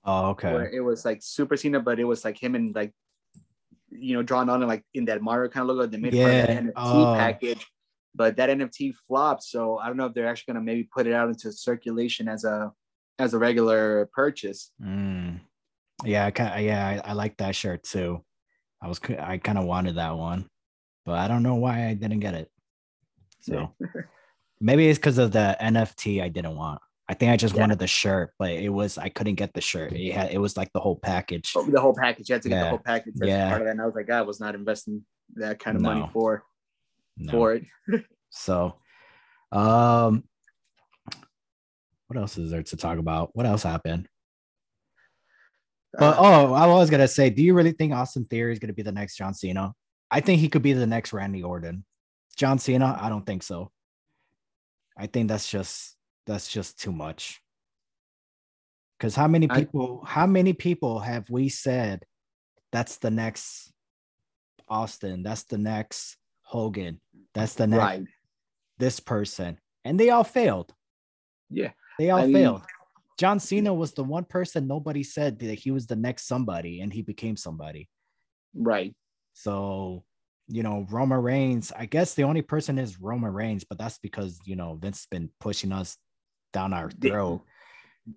Oh, 0.04 0.30
okay. 0.30 0.70
it 0.72 0.80
was 0.80 1.04
like 1.04 1.18
Super 1.22 1.56
Cena, 1.56 1.78
but 1.78 2.00
it 2.00 2.04
was 2.04 2.24
like 2.24 2.36
him 2.42 2.54
and 2.56 2.74
like 2.74 2.92
you 3.90 4.14
know, 4.16 4.22
drawn 4.22 4.48
on 4.48 4.62
it 4.62 4.66
like 4.66 4.84
in 4.94 5.04
that 5.06 5.20
Mario 5.22 5.48
kind 5.50 5.68
of 5.68 5.76
logo. 5.76 5.86
They 5.86 5.98
made 5.98 6.12
part 6.12 6.30
of 6.30 6.36
Yeah. 6.36 6.46
that 6.46 6.62
NFT 6.64 6.72
Oh. 7.06 7.14
package, 7.16 7.66
but 8.14 8.36
that 8.36 8.50
NFT 8.50 8.94
flopped. 9.06 9.42
So 9.44 9.78
I 9.78 9.86
don't 9.86 9.96
know 9.96 10.06
if 10.06 10.14
they're 10.14 10.28
actually 10.28 10.54
gonna 10.54 10.64
maybe 10.64 10.88
put 10.92 11.06
it 11.06 11.12
out 11.12 11.28
into 11.28 11.52
circulation 11.52 12.28
as 12.28 12.44
a 12.44 12.72
as 13.18 13.34
a 13.34 13.38
regular 13.38 14.08
purchase. 14.12 14.72
Mm. 14.82 15.40
Yeah, 16.04 16.26
I 16.26 16.30
kind 16.30 16.64
yeah, 16.64 17.00
I, 17.04 17.10
I 17.10 17.12
like 17.12 17.36
that 17.38 17.54
shirt 17.54 17.82
too. 17.82 18.24
I 18.82 18.88
was 18.88 19.00
I 19.18 19.38
kind 19.38 19.58
of 19.58 19.64
wanted 19.64 19.96
that 19.96 20.16
one, 20.16 20.46
but 21.04 21.18
I 21.18 21.28
don't 21.28 21.42
know 21.42 21.56
why 21.56 21.86
I 21.88 21.94
didn't 21.94 22.20
get 22.20 22.34
it. 22.34 22.50
So 23.40 23.74
maybe 24.60 24.88
it's 24.88 24.98
because 24.98 25.18
of 25.18 25.32
the 25.32 25.56
NFT 25.60 26.22
I 26.22 26.28
didn't 26.28 26.56
want. 26.56 26.80
I 27.08 27.14
think 27.14 27.32
I 27.32 27.36
just 27.36 27.54
Yeah. 27.54 27.62
wanted 27.62 27.78
the 27.80 27.86
shirt, 27.88 28.32
but 28.38 28.50
it 28.50 28.68
was 28.68 28.96
I 28.96 29.08
couldn't 29.08 29.34
get 29.34 29.52
the 29.52 29.60
shirt. 29.60 29.92
It 29.92 30.12
had 30.12 30.30
it 30.32 30.38
was 30.38 30.56
like 30.56 30.72
the 30.72 30.80
whole 30.80 30.96
package. 30.96 31.52
Oh, 31.56 31.64
the 31.68 31.80
whole 31.80 31.94
package. 31.94 32.28
You 32.28 32.34
had 32.34 32.42
to 32.42 32.48
get 32.48 32.54
Yeah. 32.56 32.62
the 32.62 32.68
whole 32.70 32.78
package 32.78 33.14
as 33.20 33.28
Yeah. 33.28 33.48
part 33.48 33.62
of 33.62 33.66
that. 33.66 33.72
And 33.72 33.82
I 33.82 33.86
was 33.86 33.94
like, 33.94 34.10
I 34.10 34.22
was 34.22 34.40
not 34.40 34.54
investing 34.54 35.04
that 35.34 35.58
kind 35.58 35.76
of 35.76 35.82
money 35.82 36.08
for 36.12 36.44
No. 37.20 37.32
for 37.32 37.54
it. 37.54 37.64
So, 38.32 38.76
um, 39.50 40.22
what 42.06 42.16
else 42.16 42.38
is 42.38 42.52
there 42.52 42.62
to 42.62 42.76
talk 42.76 42.98
about? 42.98 43.30
What 43.34 43.44
else 43.44 43.64
happened? 43.64 44.08
But 45.92 46.16
Uh, 46.16 46.16
oh, 46.18 46.54
I 46.54 46.66
was 46.68 46.90
gonna 46.90 47.08
say, 47.08 47.30
do 47.30 47.42
you 47.42 47.54
really 47.54 47.72
think 47.72 47.92
Austin 47.92 48.24
Theory 48.24 48.52
is 48.52 48.60
gonna 48.60 48.72
be 48.72 48.82
the 48.82 48.92
next 48.92 49.16
John 49.16 49.34
Cena? 49.34 49.72
I 50.12 50.20
think 50.20 50.40
he 50.40 50.48
could 50.48 50.62
be 50.62 50.72
the 50.74 50.86
next 50.86 51.12
Randy 51.12 51.42
Orton. 51.42 51.84
John 52.36 52.60
Cena, 52.60 52.96
I 53.00 53.08
don't 53.08 53.26
think 53.26 53.42
so. 53.42 53.72
I 54.96 55.08
think 55.08 55.28
that's 55.28 55.48
just 55.50 55.96
that's 56.26 56.46
just 56.46 56.78
too 56.78 56.92
much. 56.92 57.40
Because 58.96 59.16
how 59.16 59.26
many 59.26 59.48
I- 59.50 59.60
people? 59.60 60.04
how 60.06 60.26
many 60.28 60.52
people 60.52 61.00
have 61.00 61.28
we 61.30 61.48
said 61.48 62.04
that's 62.70 62.98
the 62.98 63.10
next 63.10 63.72
Austin? 64.68 65.24
That's 65.24 65.42
the 65.44 65.58
next 65.58 66.16
Hogan. 66.42 67.00
That's 67.34 67.54
the 67.54 67.66
next 67.66 67.78
right. 67.80 68.04
this 68.78 69.00
person, 69.00 69.58
and 69.84 69.98
they 69.98 70.10
all 70.10 70.24
failed. 70.24 70.72
Yeah. 71.50 71.70
They 71.98 72.10
all 72.10 72.20
I 72.20 72.26
mean- 72.26 72.34
failed. 72.34 72.62
John 73.18 73.38
Cena 73.38 73.74
was 73.74 73.92
the 73.92 74.02
one 74.02 74.24
person 74.24 74.66
nobody 74.66 75.02
said 75.02 75.38
that 75.40 75.58
he 75.58 75.70
was 75.70 75.86
the 75.86 75.94
next 75.96 76.26
somebody, 76.26 76.80
and 76.80 76.90
he 76.90 77.02
became 77.02 77.36
somebody. 77.36 77.86
Right. 78.54 78.94
So, 79.34 80.04
you 80.48 80.62
know, 80.62 80.86
Roman 80.90 81.20
Reigns, 81.20 81.70
I 81.76 81.84
guess 81.84 82.14
the 82.14 82.22
only 82.24 82.40
person 82.40 82.78
is 82.78 82.98
Roman 82.98 83.30
Reigns, 83.34 83.62
but 83.64 83.76
that's 83.76 83.98
because, 83.98 84.40
you 84.46 84.56
know, 84.56 84.74
Vince's 84.80 85.06
been 85.10 85.28
pushing 85.38 85.70
us 85.70 85.98
down 86.54 86.72
our 86.72 86.90
They- 86.96 87.10
throat. 87.10 87.42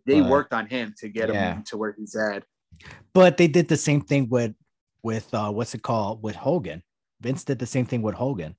They 0.06 0.22
But- 0.22 0.30
worked 0.30 0.54
on 0.54 0.68
him 0.68 0.96
to 1.00 1.10
get 1.10 1.28
Yeah. 1.28 1.56
him 1.56 1.64
to 1.66 1.78
where 1.78 1.94
he's 1.98 2.16
at. 2.16 2.46
But 3.14 3.36
they 3.36 3.48
did 3.50 3.68
the 3.68 3.78
same 3.78 4.02
thing 4.02 4.30
with 4.30 4.56
with 5.04 5.34
uh 5.34 5.52
what's 5.52 5.76
it 5.76 5.82
called 5.84 6.24
with 6.24 6.38
Hogan. 6.38 6.82
Vince 7.20 7.44
did 7.44 7.60
the 7.60 7.66
same 7.66 7.86
thing 7.86 8.02
with 8.02 8.16
Hogan. 8.16 8.56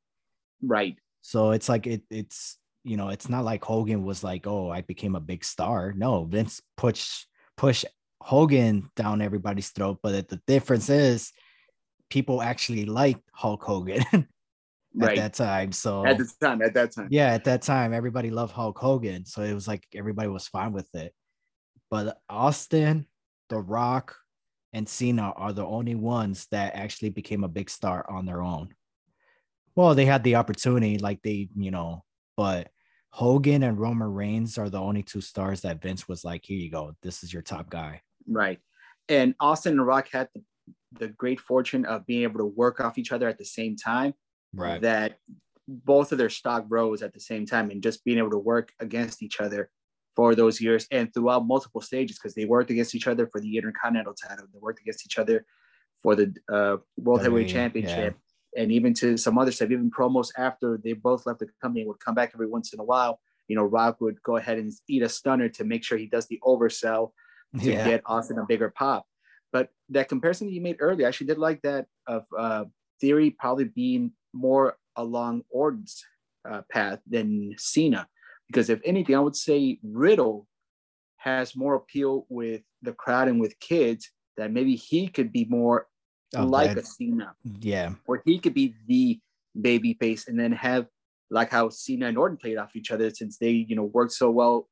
Right. 0.67 0.97
So 1.23 1.53
it's 1.53 1.69
like 1.69 1.87
it 1.87 2.03
it's 2.11 2.59
you 2.83 2.97
know, 2.99 3.09
it's 3.09 3.29
not 3.31 3.45
like 3.45 3.65
Hogan 3.65 4.05
was 4.05 4.23
like, 4.23 4.47
"Oh, 4.47 4.69
I 4.71 4.83
became 4.83 5.15
a 5.17 5.21
big 5.21 5.43
star." 5.45 5.93
No, 5.97 6.25
Vince 6.25 6.61
push 6.77 7.25
push 7.57 7.85
Hogan 8.21 8.91
down 8.97 9.23
everybody's 9.23 9.71
throat, 9.71 9.99
but 10.03 10.29
the 10.29 10.41
difference 10.47 10.91
is 10.91 11.33
people 12.11 12.43
actually 12.43 12.85
liked 12.85 13.23
Hulk 13.33 13.63
Hogan 13.63 14.05
at 14.13 14.27
Right. 14.95 15.17
that 15.17 15.35
time. 15.35 15.73
So 15.73 16.07
At 16.07 16.19
the 16.19 16.31
time, 16.41 16.63
at 16.63 16.75
that 16.75 16.93
time. 16.95 17.09
yeah, 17.11 17.33
at 17.33 17.45
that 17.45 17.63
time, 17.63 17.93
everybody 17.93 18.31
loved 18.31 18.53
Hulk 18.53 18.79
Hogan. 18.79 19.25
So 19.25 19.43
it 19.43 19.55
was 19.55 19.67
like 19.67 19.85
everybody 19.95 20.29
was 20.29 20.47
fine 20.47 20.73
with 20.73 20.95
it. 20.95 21.13
But 21.91 22.19
Austin, 22.29 23.07
The 23.49 23.59
Rock, 23.59 24.15
and 24.73 24.89
Cena 24.89 25.33
are 25.37 25.53
the 25.53 25.65
only 25.65 25.95
ones 25.95 26.47
that 26.51 26.75
actually 26.75 27.11
became 27.11 27.45
a 27.45 27.49
big 27.49 27.71
star 27.71 28.05
on 28.11 28.27
their 28.27 28.43
own. 28.43 28.75
Well, 29.77 29.95
they 29.95 30.05
had 30.05 30.23
the 30.23 30.37
opportunity, 30.37 30.99
like 30.99 31.23
they, 31.23 31.49
you 31.57 31.71
know, 31.71 32.05
but 32.37 32.69
Hogan 33.11 33.63
and 33.63 33.79
Roman 33.79 34.13
Reigns 34.13 34.59
are 34.59 34.71
the 34.71 34.81
only 34.81 35.03
two 35.03 35.21
stars 35.21 35.61
that 35.63 35.81
Vince 35.81 36.09
was 36.09 36.25
like, 36.25 36.45
here 36.45 36.59
you 36.59 36.71
go. 36.71 36.95
This 37.03 37.23
is 37.23 37.33
your 37.33 37.43
top 37.43 37.71
guy. 37.71 38.03
Right. 38.29 38.59
And 39.09 39.35
Austin 39.41 39.75
and 39.75 39.87
Rock 39.87 40.09
had 40.13 40.29
the, 40.35 40.43
the 40.99 41.09
great 41.09 41.41
fortune 41.41 41.85
of 41.85 42.07
being 42.07 42.23
able 42.23 42.39
to 42.39 42.47
work 42.47 42.81
off 42.81 42.99
each 42.99 43.13
other 43.13 43.29
at 43.29 43.39
the 43.39 43.45
same 43.45 43.77
time. 43.77 44.15
Right. 44.53 44.81
That 44.81 45.19
both 45.67 46.13
of 46.13 46.19
their 46.19 46.31
stock 46.31 46.67
rose 46.69 47.03
at 47.03 47.13
the 47.13 47.21
same 47.21 47.47
time 47.47 47.71
and 47.71 47.83
just 47.83 48.05
being 48.05 48.19
able 48.19 48.31
to 48.31 48.39
work 48.39 48.73
against 48.81 49.23
each 49.23 49.41
other 49.41 49.71
for 50.15 50.35
those 50.35 50.61
years 50.61 50.87
and 50.91 51.13
throughout 51.13 51.47
multiple 51.47 51.81
stages 51.81 52.19
because 52.19 52.35
they 52.35 52.45
worked 52.45 52.71
against 52.71 52.95
each 52.95 53.09
other 53.09 53.27
for 53.27 53.41
the 53.41 53.57
Intercontinental 53.57 54.15
title. 54.15 54.47
They 54.53 54.61
worked 54.61 54.81
against 54.81 55.05
each 55.05 55.19
other 55.19 55.45
for 56.03 56.15
the 56.15 56.35
uh, 56.53 56.77
World 56.97 57.23
Heavyweight 57.23 57.49
WWE, 57.49 57.53
Championship 57.53 58.17
and 58.57 58.71
even 58.73 58.95
to 58.95 59.17
some 59.17 59.39
other 59.39 59.53
stuff, 59.53 59.71
even 59.71 59.91
promos 59.91 60.31
after 60.37 60.81
they 60.83 60.93
both 60.93 61.27
left 61.27 61.41
the 61.41 61.49
company 61.61 61.87
would 61.87 62.01
come 62.01 62.15
back 62.15 62.33
every 62.35 62.47
once 62.47 62.73
in 62.73 62.81
a 62.81 62.85
while. 62.85 63.21
You 63.49 63.57
know, 63.57 63.65
Rock 63.65 64.01
would 64.01 64.23
go 64.23 64.37
ahead 64.37 64.59
and 64.59 64.73
eat 64.89 65.03
a 65.03 65.09
stunner 65.09 65.49
to 65.51 65.65
make 65.65 65.85
sure 65.85 65.99
he 65.99 66.07
does 66.07 66.27
the 66.27 66.41
oversell 66.45 67.13
to 67.61 67.71
Yeah. 67.71 67.85
get 67.85 68.03
Austin 68.07 68.39
a 68.39 68.47
bigger 68.47 68.71
pop. 68.71 69.07
But 69.53 69.69
that 69.91 70.09
comparison 70.09 70.47
that 70.47 70.53
you 70.55 70.61
made 70.61 70.77
earlier, 70.81 71.07
I 71.07 71.09
actually 71.09 71.29
did 71.29 71.39
like 71.39 71.63
that 71.63 71.87
of 72.07 72.25
uh, 72.37 72.65
Theory 73.01 73.31
probably 73.31 73.65
being 73.65 74.13
more 74.33 74.79
along 74.97 75.43
Orton's 75.51 76.05
uh, 76.49 76.63
path 76.71 77.01
than 77.07 77.55
Cena. 77.59 78.09
Because 78.49 78.71
if 78.71 78.81
anything, 78.85 79.15
I 79.15 79.21
would 79.21 79.37
say 79.37 79.79
Riddle 79.83 80.47
has 81.19 81.57
more 81.57 81.75
appeal 81.75 82.27
with 82.29 82.63
the 82.83 82.93
crowd 82.93 83.29
and 83.29 83.41
with 83.41 83.59
kids 83.59 84.11
that 84.37 84.53
maybe 84.53 84.77
he 84.77 85.09
could 85.09 85.33
be 85.33 85.47
more 85.49 85.87
Of 86.35 86.49
like 86.49 86.75
that- 86.75 86.85
a 86.85 86.87
Cena, 86.87 87.35
yeah. 87.61 87.95
Where 88.07 88.23
he 88.25 88.39
could 88.39 88.55
be 88.55 88.75
the 88.87 89.21
baby 89.61 89.95
face 89.95 90.29
and 90.29 90.39
then 90.39 90.53
have 90.53 90.87
like 91.31 91.51
how 91.51 91.69
Cena 91.69 92.07
and 92.07 92.19
Orton 92.19 92.37
played 92.37 92.59
off 92.59 92.77
each 92.77 92.91
other 92.91 93.11
since 93.11 93.39
they, 93.39 93.51
you 93.51 93.77
know, 93.77 93.85
worked 93.85 94.13
so 94.13 94.31
well 94.31 94.69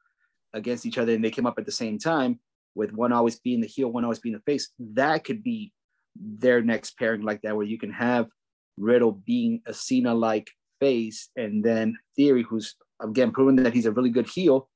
against 0.52 0.86
each 0.86 0.98
other 0.98 1.12
and 1.12 1.24
they 1.24 1.30
came 1.30 1.46
up 1.46 1.58
at 1.58 1.66
the 1.66 1.72
same 1.72 1.98
time 1.98 2.38
with 2.74 2.92
one 2.92 3.12
always 3.12 3.38
being 3.38 3.60
the 3.60 3.66
heel, 3.66 3.88
one 3.88 4.04
always 4.04 4.18
being 4.18 4.34
the 4.34 4.42
face. 4.42 4.70
That 4.78 5.24
could 5.24 5.42
be 5.42 5.72
their 6.16 6.62
next 6.62 6.98
pairing 6.98 7.22
like 7.22 7.42
that, 7.42 7.56
where 7.56 7.66
you 7.66 7.78
can 7.78 7.92
have 7.92 8.28
Riddle 8.76 9.12
being 9.12 9.62
a 9.66 9.74
Cena 9.74 10.14
like 10.14 10.50
face 10.80 11.30
and 11.36 11.64
then 11.64 11.96
Theory, 12.16 12.42
who's 12.42 12.74
again 13.00 13.32
proven 13.32 13.56
that 13.56 13.72
he's 13.72 13.86
a 13.86 13.92
really 13.92 14.10
good 14.10 14.28
heel, 14.28 14.68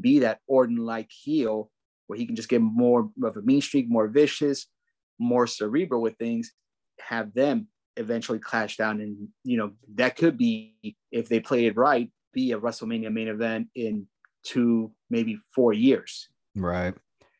be 0.00 0.20
that 0.20 0.40
Orton 0.46 0.76
like 0.76 1.10
heel 1.10 1.70
where 2.06 2.18
he 2.18 2.26
can 2.26 2.36
just 2.36 2.48
get 2.48 2.62
more 2.62 3.10
of 3.22 3.36
a 3.36 3.42
mean 3.42 3.60
streak, 3.60 3.88
more 3.88 4.08
vicious, 4.08 4.66
more 5.18 5.46
cerebral 5.46 6.00
with 6.00 6.16
things, 6.16 6.52
have 7.00 7.34
them 7.34 7.68
eventually 7.96 8.38
clash 8.38 8.76
down. 8.76 9.00
And, 9.00 9.28
you 9.44 9.56
know, 9.56 9.72
that 9.94 10.16
could 10.16 10.36
be, 10.36 10.96
if 11.10 11.28
they 11.28 11.40
play 11.40 11.66
it 11.66 11.76
right, 11.76 12.10
be 12.32 12.52
a 12.52 12.58
WrestleMania 12.58 13.12
main 13.12 13.28
event 13.28 13.68
in 13.74 14.06
two, 14.44 14.92
maybe 15.10 15.38
four 15.54 15.72
years. 15.72 16.28
Right. 16.54 16.94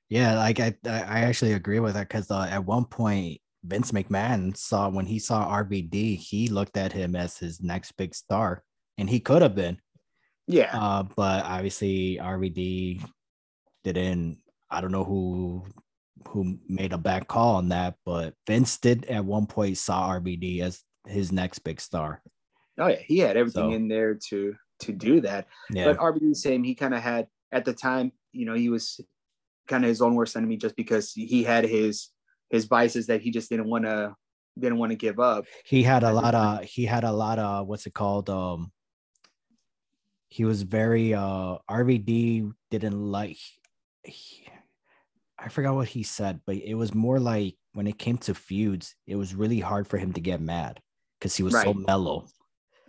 Yeah, 0.08 0.36
like 0.36 0.58
I 0.58 0.74
I 0.86 1.00
I 1.00 1.20
actually 1.20 1.52
agree 1.52 1.80
with 1.80 1.94
that 1.94 2.08
because 2.08 2.30
uh, 2.30 2.48
at 2.50 2.64
one 2.64 2.86
point 2.86 3.40
Vince 3.62 3.92
McMahon 3.92 4.56
saw 4.56 4.88
when 4.88 5.04
he 5.04 5.18
saw 5.18 5.54
RVD, 5.54 6.16
he 6.16 6.48
looked 6.48 6.76
at 6.76 6.92
him 6.92 7.14
as 7.14 7.36
his 7.36 7.60
next 7.60 7.92
big 7.92 8.14
star, 8.14 8.62
and 8.96 9.08
he 9.08 9.20
could 9.20 9.42
have 9.42 9.54
been. 9.54 9.78
Yeah. 10.46 10.70
Uh, 10.72 11.02
but 11.02 11.44
obviously 11.44 12.18
RVD 12.20 13.04
didn't. 13.84 14.38
I 14.70 14.80
don't 14.80 14.92
know 14.92 15.04
who 15.04 15.64
who 16.28 16.58
made 16.68 16.92
a 16.92 16.98
bad 16.98 17.28
call 17.28 17.56
on 17.56 17.68
that, 17.70 17.94
but 18.04 18.34
Vince 18.46 18.76
did 18.78 19.04
at 19.06 19.24
one 19.24 19.46
point 19.46 19.78
saw 19.78 20.10
RVD 20.10 20.60
as 20.60 20.82
his 21.06 21.30
next 21.32 21.60
big 21.60 21.80
star. 21.80 22.22
Oh 22.78 22.88
yeah. 22.88 22.96
He 23.06 23.18
had 23.18 23.36
everything 23.36 23.70
So- 23.70 23.76
in 23.76 23.88
there 23.88 24.18
to 24.28 24.54
to 24.80 24.92
do 24.92 25.20
that. 25.22 25.46
Yeah, 25.70 25.86
But 25.86 25.98
RVD 25.98 26.34
same, 26.36 26.62
he 26.62 26.74
kind 26.76 26.94
of 26.94 27.02
had 27.02 27.26
at 27.50 27.64
the 27.64 27.72
time, 27.72 28.12
you 28.32 28.46
know, 28.46 28.54
he 28.54 28.68
was 28.68 29.00
kind 29.66 29.84
of 29.84 29.88
his 29.88 30.00
own 30.00 30.14
worst 30.14 30.36
enemy 30.36 30.56
just 30.56 30.76
because 30.76 31.12
he 31.12 31.42
had 31.42 31.64
his 31.64 32.10
his 32.50 32.64
vices 32.66 33.06
that 33.08 33.20
he 33.20 33.30
just 33.30 33.50
didn't 33.50 33.68
want 33.68 33.84
to 33.84 34.14
didn't 34.58 34.78
want 34.78 34.90
to 34.90 34.96
give 34.96 35.18
up. 35.20 35.44
he 35.66 35.82
had 35.82 36.02
a 36.02 36.12
lot 36.12 36.34
of 36.34 36.64
he 36.64 36.84
had 36.84 37.04
a 37.04 37.12
lot 37.12 37.38
of 37.38 37.66
what's 37.68 37.86
it 37.86 37.94
called 37.94 38.28
um 38.30 38.72
he 40.28 40.44
was 40.44 40.62
very 40.62 41.14
uh 41.14 41.56
rvd 41.70 42.52
didn't 42.70 43.00
like 43.00 43.38
he- 44.04 44.47
i 45.38 45.48
forgot 45.48 45.74
what 45.74 45.88
he 45.88 46.02
said 46.02 46.40
but 46.46 46.56
it 46.56 46.74
was 46.74 46.94
more 46.94 47.18
like 47.20 47.54
when 47.74 47.86
it 47.86 47.98
came 47.98 48.18
to 48.18 48.34
feuds 48.34 48.94
it 49.06 49.16
was 49.16 49.34
really 49.34 49.60
hard 49.60 49.86
for 49.86 49.98
him 49.98 50.12
to 50.12 50.20
get 50.20 50.40
mad 50.40 50.80
because 51.18 51.36
he 51.36 51.42
was 51.42 51.60
so 51.60 51.72
mellow. 51.74 52.26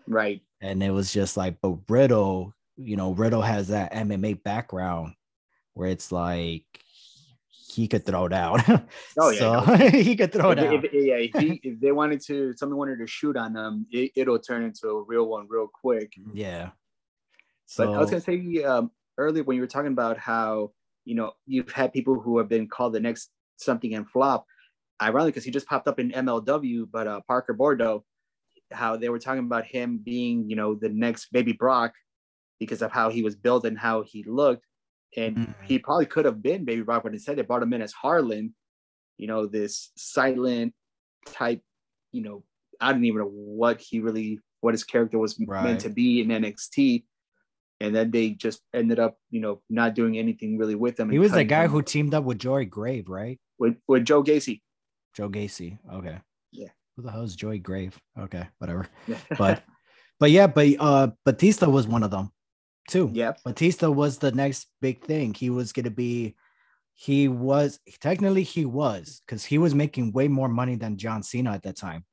Right. 0.07 0.41
and 0.61 0.81
it 0.81 0.91
was 0.91 1.13
just 1.13 1.37
like 1.37 1.57
but 1.61 1.77
riddle 1.87 2.53
you 2.77 2.95
know 2.97 3.11
riddle 3.11 3.41
has 3.41 3.67
that 3.67 3.93
mma 3.93 4.41
background 4.43 5.13
where 5.73 5.89
it's 5.89 6.11
like 6.11 6.65
he 7.71 7.87
could 7.87 8.03
throw 8.05 8.27
down. 8.27 8.59
Oh, 9.17 9.29
yeah, 9.29 9.39
so 9.63 9.75
he 9.91 10.15
could 10.15 10.31
throw 10.33 10.51
If, 10.51 10.57
down. 10.57 10.73
if- 10.73 10.91
yeah, 10.91 11.15
if, 11.17 11.31
he, 11.39 11.59
if 11.63 11.79
they 11.79 11.91
wanted 11.91 12.19
to, 12.21 12.53
someone 12.57 12.77
wanted 12.79 12.97
to 12.97 13.05
shoot 13.07 13.37
on 13.37 13.53
them, 13.53 13.85
it, 13.91 14.11
it'll 14.15 14.39
turn 14.39 14.63
into 14.63 14.87
a 14.89 15.03
real 15.03 15.27
one 15.27 15.45
real 15.47 15.67
quick. 15.67 16.13
yeah. 16.33 16.69
But 17.77 17.85
so 17.85 17.93
I 17.93 17.99
was 17.99 18.09
gonna 18.09 18.21
say 18.21 18.63
um, 18.63 18.89
earlier 19.19 19.43
when 19.43 19.55
you 19.55 19.61
were 19.61 19.67
talking 19.67 19.91
about 19.91 20.17
how 20.17 20.71
you 21.09 21.15
know 21.15 21.33
you've 21.47 21.71
had 21.71 21.93
people 21.97 22.19
who 22.23 22.37
have 22.39 22.49
been 22.49 22.67
called 22.75 22.93
the 22.93 22.99
next 23.09 23.31
something 23.57 23.93
and 23.95 24.09
flop. 24.09 24.45
Ironically, 25.01 25.31
because 25.31 25.45
he 25.45 25.51
just 25.51 25.67
popped 25.67 25.87
up 25.87 25.99
in 25.99 26.11
MLW, 26.11 26.87
but 26.91 27.07
uh, 27.07 27.21
Parker 27.27 27.55
Boudreaux, 27.55 28.03
how 28.71 28.97
they 28.97 29.09
were 29.09 29.19
talking 29.19 29.45
about 29.45 29.65
him 29.65 29.99
being 30.11 30.49
you 30.49 30.55
know 30.55 30.75
the 30.75 30.89
next 30.89 31.31
baby 31.31 31.53
Brock 31.53 31.93
because 32.59 32.81
of 32.81 32.91
how 32.91 33.09
he 33.09 33.23
was 33.23 33.35
built 33.35 33.65
and 33.65 33.77
how 33.79 34.03
he 34.03 34.23
looked, 34.23 34.65
and 35.17 35.37
Mhm. 35.37 35.55
he 35.67 35.79
probably 35.79 36.05
could 36.05 36.25
have 36.25 36.41
been 36.41 36.65
baby 36.65 36.83
Brock, 36.83 37.03
but 37.03 37.13
instead 37.13 37.37
they 37.37 37.43
brought 37.43 37.63
him 37.63 37.73
in 37.73 37.81
as 37.81 37.93
Harland, 37.93 38.51
you 39.17 39.27
know 39.27 39.47
this 39.47 39.91
silent 39.97 40.73
type, 41.33 41.61
you 42.11 42.21
know 42.21 42.43
I 42.81 42.93
don't 42.93 43.05
even 43.05 43.19
know 43.21 43.31
what 43.31 43.81
he 43.81 43.99
really 43.99 44.39
what 44.61 44.73
his 44.73 44.83
character 44.83 45.19
was 45.19 45.39
Right. 45.45 45.63
meant 45.63 45.81
to 45.81 45.89
be 45.89 46.21
in 46.21 46.29
NXT 46.29 47.05
and 47.79 47.95
then 47.95 48.11
they 48.11 48.31
just 48.31 48.61
ended 48.73 48.99
up, 48.99 49.17
you 49.29 49.39
know, 49.39 49.61
not 49.69 49.95
doing 49.95 50.17
anything 50.17 50.57
really 50.57 50.75
with 50.75 50.99
him. 50.99 51.09
He 51.09 51.19
was 51.19 51.31
the 51.31 51.43
guy 51.43 51.67
who 51.67 51.81
teamed 51.81 52.13
up 52.13 52.23
with 52.23 52.39
Joey 52.39 52.65
Grave, 52.65 53.09
right? 53.09 53.39
with 53.59 53.77
with 53.87 54.05
Joe 54.05 54.23
Gacy. 54.23 54.61
Joe 55.13 55.29
Gacy. 55.29 55.77
Okay. 55.93 56.17
Yeah. 56.51 56.69
Who 56.95 57.03
the 57.03 57.11
hell 57.11 57.23
is 57.23 57.35
Joey 57.35 57.59
Grave? 57.59 57.99
Okay, 58.17 58.47
whatever. 58.57 58.87
But 59.37 59.63
but 60.19 60.31
yeah, 60.31 60.47
but 60.47 60.67
uh 60.79 61.09
Batista 61.25 61.69
was 61.69 61.87
one 61.87 62.03
of 62.03 62.11
them 62.11 62.31
too. 62.89 63.11
yeah, 63.13 63.33
Batista 63.45 63.91
was 63.91 64.17
the 64.17 64.31
next 64.31 64.67
big 64.81 65.03
thing. 65.05 65.33
He 65.33 65.49
was 65.49 65.73
gonna 65.73 65.91
be 65.91 66.35
he 66.93 67.27
was 67.27 67.79
technically 68.01 68.43
he 68.43 68.65
was 68.65 69.21
because 69.25 69.45
he 69.45 69.57
was 69.57 69.75
making 69.75 70.11
way 70.11 70.27
more 70.27 70.49
money 70.49 70.75
than 70.75 70.97
John 70.97 71.21
Cena 71.21 71.51
at 71.51 71.63
that 71.63 71.77
time. 71.77 72.05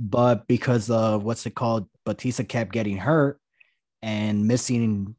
But 0.00 0.46
because 0.46 0.90
of 0.90 1.24
what's 1.24 1.44
it 1.44 1.56
called, 1.56 1.88
Batista 2.04 2.44
kept 2.44 2.72
getting 2.72 2.96
hurt 2.96 3.40
and 4.02 4.46
missing 4.46 5.14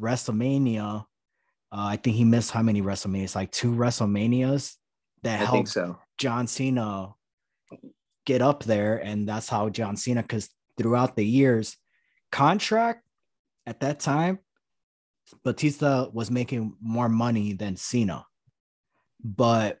WrestleMania. 0.00 1.00
Uh, 1.00 1.04
I 1.70 1.96
think 1.96 2.16
he 2.16 2.24
missed 2.24 2.50
how 2.50 2.62
many 2.62 2.82
WrestleManias? 2.82 3.34
Like 3.34 3.50
two 3.50 3.72
WrestleManias 3.72 4.76
that 5.22 5.40
I 5.40 5.44
helped 5.44 5.68
so. 5.68 5.98
John 6.18 6.46
Cena 6.46 7.14
get 8.26 8.42
up 8.42 8.64
there, 8.64 8.96
and 8.98 9.28
that's 9.28 9.48
how 9.48 9.68
John 9.70 9.96
Cena. 9.96 10.22
Because 10.22 10.48
throughout 10.76 11.16
the 11.16 11.24
years, 11.24 11.76
contract 12.30 13.02
at 13.66 13.80
that 13.80 14.00
time, 14.00 14.38
Batista 15.44 16.08
was 16.12 16.30
making 16.30 16.76
more 16.80 17.08
money 17.08 17.54
than 17.54 17.76
Cena, 17.76 18.26
but 19.24 19.78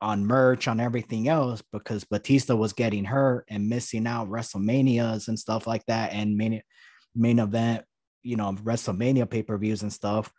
on 0.00 0.26
merch, 0.26 0.68
on 0.68 0.80
everything 0.80 1.28
else, 1.28 1.62
because 1.72 2.04
Batista 2.04 2.54
was 2.54 2.74
getting 2.74 3.04
hurt 3.04 3.46
and 3.48 3.68
missing 3.68 4.06
out 4.06 4.28
WrestleManias 4.28 5.28
and 5.28 5.38
stuff 5.38 5.66
like 5.66 5.84
that, 5.86 6.12
and 6.12 6.36
main 6.36 6.60
main 7.14 7.38
event, 7.38 7.84
you 8.22 8.36
know, 8.36 8.52
WrestleMania 8.52 9.28
pay 9.28 9.42
per 9.42 9.56
views 9.58 9.82
and 9.82 9.92
stuff. 9.92 10.32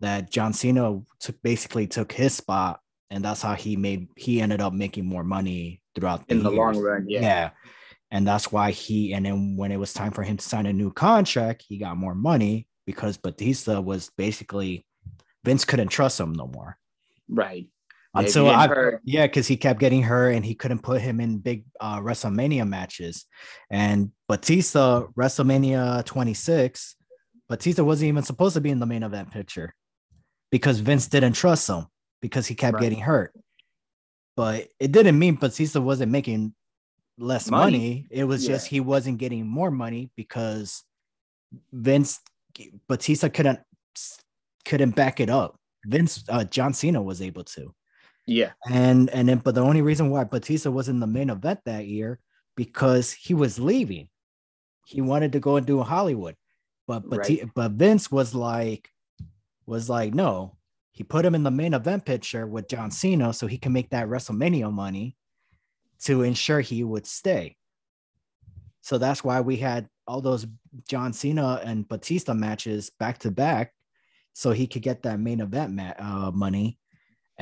That 0.00 0.30
John 0.30 0.52
Cena 0.52 1.00
took 1.20 1.40
basically 1.42 1.86
took 1.86 2.12
his 2.12 2.34
spot, 2.34 2.80
and 3.10 3.24
that's 3.24 3.42
how 3.42 3.54
he 3.54 3.76
made 3.76 4.08
he 4.16 4.40
ended 4.40 4.60
up 4.60 4.72
making 4.72 5.06
more 5.06 5.24
money 5.24 5.80
throughout 5.94 6.24
in 6.28 6.42
the 6.42 6.50
years. 6.50 6.58
long 6.58 6.78
run. 6.78 7.06
Yeah. 7.08 7.20
yeah. 7.20 7.50
And 8.10 8.26
that's 8.26 8.52
why 8.52 8.72
he, 8.72 9.14
and 9.14 9.24
then 9.24 9.56
when 9.56 9.72
it 9.72 9.78
was 9.78 9.94
time 9.94 10.10
for 10.12 10.22
him 10.22 10.36
to 10.36 10.44
sign 10.44 10.66
a 10.66 10.72
new 10.72 10.92
contract, 10.92 11.64
he 11.66 11.78
got 11.78 11.96
more 11.96 12.14
money 12.14 12.66
because 12.84 13.16
Batista 13.16 13.80
was 13.80 14.10
basically 14.18 14.84
Vince 15.44 15.64
couldn't 15.64 15.88
trust 15.88 16.20
him 16.20 16.32
no 16.32 16.46
more. 16.46 16.76
Right. 17.28 17.68
Yeah, 18.14 18.20
if 18.20 18.26
Until 18.26 18.44
you 18.44 18.50
I, 18.50 18.66
hurt- 18.68 19.00
yeah, 19.04 19.26
because 19.26 19.46
he 19.46 19.56
kept 19.56 19.80
getting 19.80 20.02
hurt 20.02 20.32
and 20.34 20.44
he 20.44 20.54
couldn't 20.54 20.80
put 20.82 21.00
him 21.00 21.18
in 21.20 21.38
big 21.38 21.64
uh, 21.80 21.98
WrestleMania 22.00 22.68
matches. 22.68 23.24
And 23.70 24.12
Batista, 24.28 25.06
WrestleMania 25.16 26.04
26, 26.04 26.96
Batista 27.48 27.82
wasn't 27.84 28.08
even 28.08 28.22
supposed 28.22 28.54
to 28.54 28.60
be 28.60 28.70
in 28.70 28.78
the 28.80 28.86
main 28.86 29.02
event 29.02 29.30
picture 29.30 29.74
because 30.50 30.80
Vince 30.80 31.06
didn't 31.08 31.32
trust 31.34 31.68
him 31.68 31.86
because 32.20 32.46
he 32.46 32.54
kept 32.54 32.74
Right. 32.74 32.82
getting 32.82 33.00
hurt. 33.00 33.32
But 34.36 34.68
it 34.78 34.92
didn't 34.92 35.18
mean 35.18 35.36
Batista 35.36 35.80
wasn't 35.80 36.12
making 36.12 36.54
less 37.18 37.50
money. 37.50 37.72
Money. 37.72 38.08
It 38.10 38.24
was 38.24 38.44
Yeah. 38.46 38.54
just 38.54 38.66
he 38.68 38.80
wasn't 38.80 39.18
getting 39.18 39.46
more 39.46 39.70
money 39.70 40.10
because 40.16 40.82
Vince 41.72 42.20
Batista 42.88 43.28
couldn't 43.30 43.60
couldn't 44.66 44.94
back 44.94 45.20
it 45.20 45.28
up. 45.30 45.56
Vince 45.84 46.24
uh, 46.28 46.44
John 46.44 46.72
Cena 46.74 47.02
was 47.02 47.20
able 47.22 47.44
to. 47.44 47.74
Yeah. 48.26 48.52
And 48.70 49.10
and 49.10 49.28
then 49.28 49.38
but 49.38 49.54
the 49.54 49.62
only 49.62 49.82
reason 49.82 50.10
why 50.10 50.24
Batista 50.24 50.70
was 50.70 50.88
in 50.88 51.00
the 51.00 51.06
main 51.06 51.30
event 51.30 51.60
that 51.64 51.86
year 51.86 52.20
because 52.56 53.12
he 53.12 53.34
was 53.34 53.58
leaving. 53.58 54.08
He 54.86 55.00
wanted 55.00 55.32
to 55.32 55.40
go 55.40 55.56
and 55.56 55.66
do 55.66 55.80
Hollywood. 55.82 56.36
But 56.86 57.08
but, 57.08 57.20
Right. 57.20 57.48
but 57.54 57.72
Vince 57.72 58.10
was 58.10 58.34
like 58.34 58.88
was 59.66 59.88
like 59.88 60.14
no. 60.14 60.56
He 60.92 61.04
put 61.04 61.24
him 61.24 61.34
in 61.34 61.42
the 61.42 61.50
main 61.50 61.72
event 61.74 62.04
picture 62.04 62.46
with 62.46 62.68
John 62.68 62.90
Cena 62.90 63.32
so 63.32 63.46
he 63.46 63.56
can 63.56 63.72
make 63.72 63.90
that 63.90 64.08
WrestleMania 64.08 64.70
money 64.70 65.16
to 66.04 66.22
ensure 66.22 66.60
he 66.60 66.84
would 66.84 67.06
stay. 67.06 67.56
So 68.82 68.98
that's 68.98 69.24
why 69.24 69.40
we 69.40 69.56
had 69.56 69.88
all 70.06 70.20
those 70.20 70.46
John 70.88 71.12
Cena 71.12 71.60
and 71.64 71.88
Batista 71.88 72.34
matches 72.34 72.90
back 72.98 73.18
to 73.18 73.30
back 73.30 73.72
so 74.34 74.50
he 74.50 74.66
could 74.66 74.82
get 74.82 75.02
that 75.02 75.20
main 75.20 75.40
event 75.40 75.72
ma- 75.72 75.94
uh, 75.98 76.30
money 76.32 76.78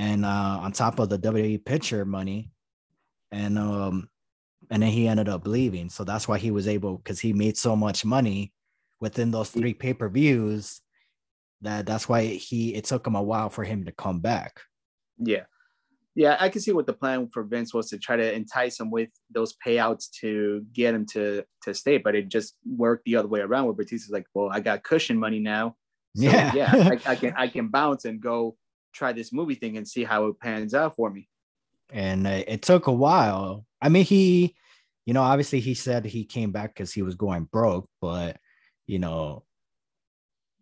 and 0.00 0.24
uh, 0.24 0.58
on 0.62 0.72
top 0.72 0.98
of 0.98 1.10
the 1.10 1.18
WWE 1.18 1.62
picture 1.62 2.06
money, 2.06 2.50
and 3.30 3.58
um, 3.58 4.08
and 4.70 4.82
then 4.82 4.90
he 4.90 5.06
ended 5.06 5.28
up 5.28 5.46
leaving. 5.46 5.90
So 5.90 6.04
that's 6.04 6.26
why 6.26 6.38
he 6.38 6.50
was 6.50 6.66
able 6.66 6.96
because 6.96 7.20
he 7.20 7.34
made 7.34 7.58
so 7.58 7.76
much 7.76 8.02
money 8.02 8.54
within 8.98 9.30
those 9.30 9.50
three 9.50 9.74
pay 9.74 9.92
per 9.92 10.08
views 10.08 10.80
that 11.60 11.84
that's 11.84 12.08
why 12.08 12.24
he 12.24 12.74
it 12.74 12.84
took 12.84 13.06
him 13.06 13.14
a 13.14 13.22
while 13.22 13.50
for 13.50 13.62
him 13.62 13.84
to 13.84 13.92
come 13.92 14.20
back. 14.20 14.62
Yeah. 15.18 15.44
Yeah, 16.14 16.36
I 16.40 16.48
can 16.48 16.62
see 16.62 16.72
what 16.72 16.86
the 16.86 16.94
plan 16.94 17.28
for 17.28 17.44
Vince 17.44 17.72
was 17.74 17.90
to 17.90 17.98
try 17.98 18.16
to 18.16 18.32
entice 18.34 18.80
him 18.80 18.90
with 18.90 19.10
those 19.30 19.54
payouts 19.64 20.10
to 20.20 20.64
get 20.72 20.94
him 20.94 21.04
to 21.12 21.44
to 21.64 21.74
stay, 21.74 21.98
but 21.98 22.14
it 22.14 22.28
just 22.28 22.56
worked 22.66 23.04
the 23.04 23.16
other 23.16 23.28
way 23.28 23.40
around. 23.40 23.66
Where 23.66 23.74
Batista's 23.74 24.10
like, 24.10 24.26
"Well, 24.34 24.48
I 24.50 24.60
got 24.60 24.82
cushion 24.82 25.18
money 25.18 25.40
now, 25.40 25.76
so 26.16 26.24
Yeah. 26.24 26.52
yeah, 26.54 26.72
I, 26.74 27.12
I 27.12 27.14
can 27.20 27.34
I 27.36 27.48
can 27.48 27.68
bounce 27.68 28.06
and 28.06 28.20
go 28.20 28.56
try 28.92 29.12
this 29.12 29.32
movie 29.32 29.54
thing 29.54 29.76
and 29.76 29.86
see 29.86 30.04
how 30.04 30.26
it 30.26 30.38
pans 30.40 30.74
out 30.74 30.96
for 30.96 31.10
me." 31.10 31.28
and 31.92 32.26
uh, 32.26 32.42
it 32.46 32.62
took 32.62 32.86
a 32.86 32.92
while. 32.92 33.64
I 33.80 33.88
mean, 33.88 34.04
he, 34.04 34.54
you 35.06 35.14
know, 35.14 35.22
obviously 35.22 35.60
he 35.60 35.74
said 35.74 36.04
he 36.04 36.24
came 36.24 36.52
back 36.52 36.74
because 36.74 36.92
he 36.92 37.02
was 37.02 37.14
going 37.14 37.44
broke, 37.44 37.88
but 38.00 38.36
you 38.86 38.98
know, 38.98 39.44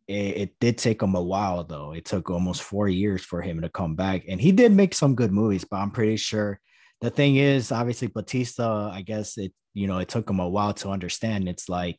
it, 0.07 0.37
it 0.37 0.61
did 0.61 0.79
take 0.79 1.03
him 1.03 1.15
a 1.15 1.23
while 1.23 1.65
though. 1.65 1.93
It 1.93 2.05
took 2.05 2.31
almost 2.31 2.63
four 2.63 2.89
years 2.89 3.23
for 3.23 3.43
him 3.43 3.61
to 3.63 3.69
come 3.69 3.95
back, 3.95 4.25
and 4.29 4.41
he 4.41 4.53
did 4.53 4.73
make 4.73 4.95
some 4.95 5.15
good 5.15 5.33
movies. 5.33 5.65
But 5.65 5.79
I'm 5.79 5.91
pretty 5.91 6.17
sure 6.17 6.61
the 7.01 7.11
thing 7.11 7.37
is, 7.37 7.73
obviously 7.73 8.09
Batista. 8.09 8.91
I 8.91 9.03
guess 9.03 9.39
it, 9.39 9.53
you 9.75 9.87
know, 9.87 9.99
it 9.99 10.09
took 10.09 10.29
him 10.29 10.41
a 10.41 10.49
while 10.49 10.75
to 10.75 10.91
understand. 10.91 11.49
It's 11.49 11.69
like 11.69 11.99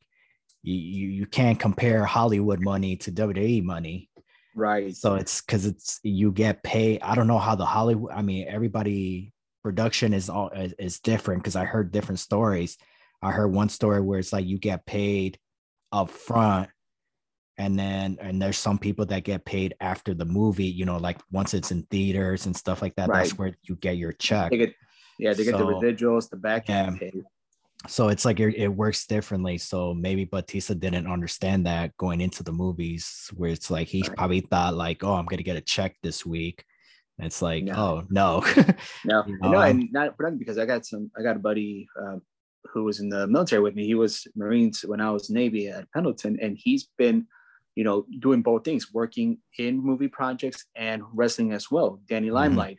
you 0.64 0.76
you, 0.76 1.08
you 1.10 1.26
can't 1.26 1.60
compare 1.60 2.06
Hollywood 2.06 2.62
money 2.62 2.98
to 2.98 3.12
WWE 3.12 3.64
money. 3.64 4.09
Right. 4.60 4.94
So 4.94 5.16
it's 5.16 5.40
because 5.40 5.66
it's 5.66 6.02
you 6.04 6.34
get 6.34 6.62
paid. 6.64 7.02
I 7.02 7.16
don't 7.16 7.28
know 7.28 7.40
how 7.40 7.56
the 7.56 7.66
Hollywood. 7.66 8.12
I 8.14 8.22
mean, 8.22 8.46
everybody 8.50 9.32
production 9.64 10.14
is 10.14 10.30
all 10.30 10.50
is, 10.50 10.74
is 10.74 11.00
different 11.00 11.42
because 11.42 11.56
I 11.56 11.64
heard 11.64 11.94
different 11.94 12.20
stories. 12.20 12.78
I 13.22 13.32
heard 13.32 13.54
one 13.54 13.70
story 13.70 14.02
where 14.02 14.20
it's 14.20 14.34
like 14.34 14.46
you 14.46 14.58
get 14.58 14.86
paid 14.86 15.40
up 15.94 16.10
front, 16.10 16.70
and 17.58 17.80
then 17.80 18.18
and 18.20 18.42
there's 18.42 18.58
some 18.58 18.78
people 18.78 19.06
that 19.06 19.24
get 19.24 19.46
paid 19.46 19.76
after 19.80 20.14
the 20.14 20.26
movie. 20.26 20.66
You 20.66 20.84
know, 20.84 20.98
like 20.98 21.20
once 21.32 21.54
it's 21.54 21.72
in 21.72 21.84
theaters 21.84 22.46
and 22.46 22.56
stuff 22.56 22.82
like 22.82 22.96
that. 22.96 23.10
That's 23.10 23.38
where 23.38 23.56
you 23.64 23.78
get 23.78 23.96
your 23.96 24.12
check. 24.12 24.52
they 24.52 24.58
get 24.58 24.76
yeah, 25.18 25.34
they 25.34 25.46
get 25.46 25.58
the 25.58 25.66
residuals, 25.66 26.30
the 26.30 26.36
back 26.38 26.70
end 26.70 27.00
Yeah. 27.02 27.22
So 27.88 28.10
it's 28.10 28.26
like 28.26 28.40
it, 28.42 28.56
it 28.56 28.68
works 28.68 29.06
differently. 29.08 29.58
So 29.58 29.94
maybe 29.94 30.26
Batista 30.26 30.74
didn't 30.74 31.08
understand 31.08 31.66
that 31.66 31.96
going 31.98 32.20
into 32.20 32.44
the 32.44 32.52
movies, 32.52 33.30
where 33.36 33.52
it's 33.52 33.72
like 33.72 33.88
he 33.88 34.02
Right. 34.02 34.18
probably 34.18 34.42
thought 34.42 34.74
like, 34.76 35.04
oh, 35.04 35.14
I'm 35.14 35.26
gonna 35.26 35.44
get 35.44 35.56
a 35.56 35.62
check 35.62 35.96
this 36.04 36.26
week. 36.26 36.66
And 37.18 37.26
it's 37.26 37.42
like, 37.42 37.64
No. 37.64 37.74
oh 37.74 38.04
no. 38.10 38.42
No, 39.06 39.24
You 39.28 39.38
no, 39.42 39.50
know? 39.52 39.62
and 39.62 39.88
not 39.92 40.16
but 40.18 40.38
because 40.38 40.58
I 40.58 40.66
got 40.66 40.86
some, 40.86 41.10
I 41.18 41.24
got 41.24 41.38
a 41.38 41.40
buddy 41.40 41.88
uh, 42.02 42.18
who 42.74 42.84
was 42.84 43.00
in 43.00 43.08
the 43.08 43.28
military 43.28 43.62
with 43.62 43.76
me. 43.76 43.86
He 43.86 43.96
was 43.96 44.28
Marines 44.36 44.82
when 44.82 45.00
I 45.00 45.10
was 45.12 45.30
Navy 45.30 45.70
at 45.70 45.90
Pendleton, 45.94 46.38
and 46.42 46.58
he's 46.60 46.90
been, 46.98 47.28
you 47.76 47.86
know, 47.86 48.06
doing 48.20 48.42
both 48.42 48.66
things, 48.66 48.94
working 48.94 49.38
in 49.58 49.78
movie 49.82 50.10
projects 50.10 50.66
and 50.76 51.02
wrestling 51.14 51.54
as 51.54 51.72
well. 51.72 52.02
Danny 52.10 52.28
Mhm. 52.28 52.34
Limelight, 52.34 52.78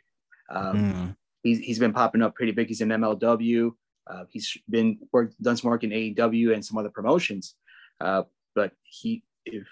um, 0.51 0.75
Mm, 0.77 1.15
he's 1.41 1.57
he's 1.57 1.79
been 1.79 1.93
popping 1.93 2.21
up 2.21 2.35
pretty 2.35 2.51
big. 2.51 2.67
He's 2.67 2.81
in 2.81 2.89
MLW. 2.89 3.71
Uh, 4.07 4.25
he's 4.29 4.57
been 4.69 4.97
worked 5.11 5.41
done 5.41 5.57
some 5.57 5.69
work 5.69 5.83
in 5.83 5.91
AEW 5.91 6.53
and 6.53 6.65
some 6.65 6.77
other 6.77 6.89
promotions. 6.89 7.55
Uh, 7.99 8.23
but 8.55 8.71
he, 8.83 9.23
if 9.45 9.67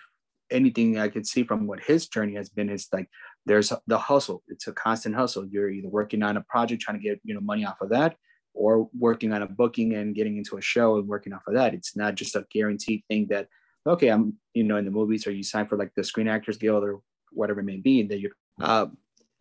anything, 0.52 1.00
I 1.00 1.10
could 1.10 1.28
see 1.28 1.44
from 1.44 1.68
what 1.68 1.80
his 1.80 2.08
journey 2.08 2.36
has 2.36 2.50
been 2.50 2.70
is 2.70 2.88
like 2.94 3.10
there's 3.46 3.74
the 3.88 3.98
hustle. 3.98 4.44
It's 4.48 4.68
a 4.68 4.74
constant 4.74 5.16
hustle. 5.16 5.46
You're 5.46 5.70
either 5.70 5.90
working 5.90 6.24
on 6.24 6.38
a 6.38 6.42
project 6.42 6.82
trying 6.82 6.98
to 6.98 7.04
get 7.04 7.20
you 7.24 7.34
know 7.34 7.42
money 7.42 7.66
off 7.66 7.82
of 7.82 7.90
that, 7.90 8.16
or 8.54 8.90
working 8.98 9.34
on 9.34 9.42
a 9.42 9.48
booking 9.48 9.96
and 9.96 10.16
getting 10.16 10.38
into 10.38 10.58
a 10.58 10.62
show 10.62 10.98
and 10.98 11.08
working 11.08 11.34
off 11.34 11.48
of 11.48 11.56
that. 11.56 11.74
It's 11.74 11.96
not 11.96 12.16
just 12.16 12.36
a 12.36 12.46
guaranteed 12.52 13.04
thing 13.08 13.28
that 13.30 13.48
okay, 13.88 14.10
I'm 14.10 14.36
you 14.54 14.64
know 14.64 14.78
in 14.78 14.86
the 14.86 14.92
movies 14.92 15.26
or 15.26 15.32
you 15.32 15.44
sign 15.44 15.68
for 15.68 15.78
like 15.78 15.94
the 15.96 16.04
Screen 16.04 16.28
Actors 16.28 16.58
Guild 16.58 16.84
or 16.84 17.00
whatever 17.32 17.62
it 17.62 17.66
may 17.66 17.78
be, 17.78 18.02
and 18.02 18.10
that 18.10 18.20
you. 18.20 18.32
Uh, 18.62 18.88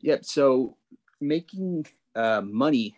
yep. 0.00 0.24
So 0.24 0.76
making 1.20 1.86
uh, 2.14 2.42
money 2.42 2.96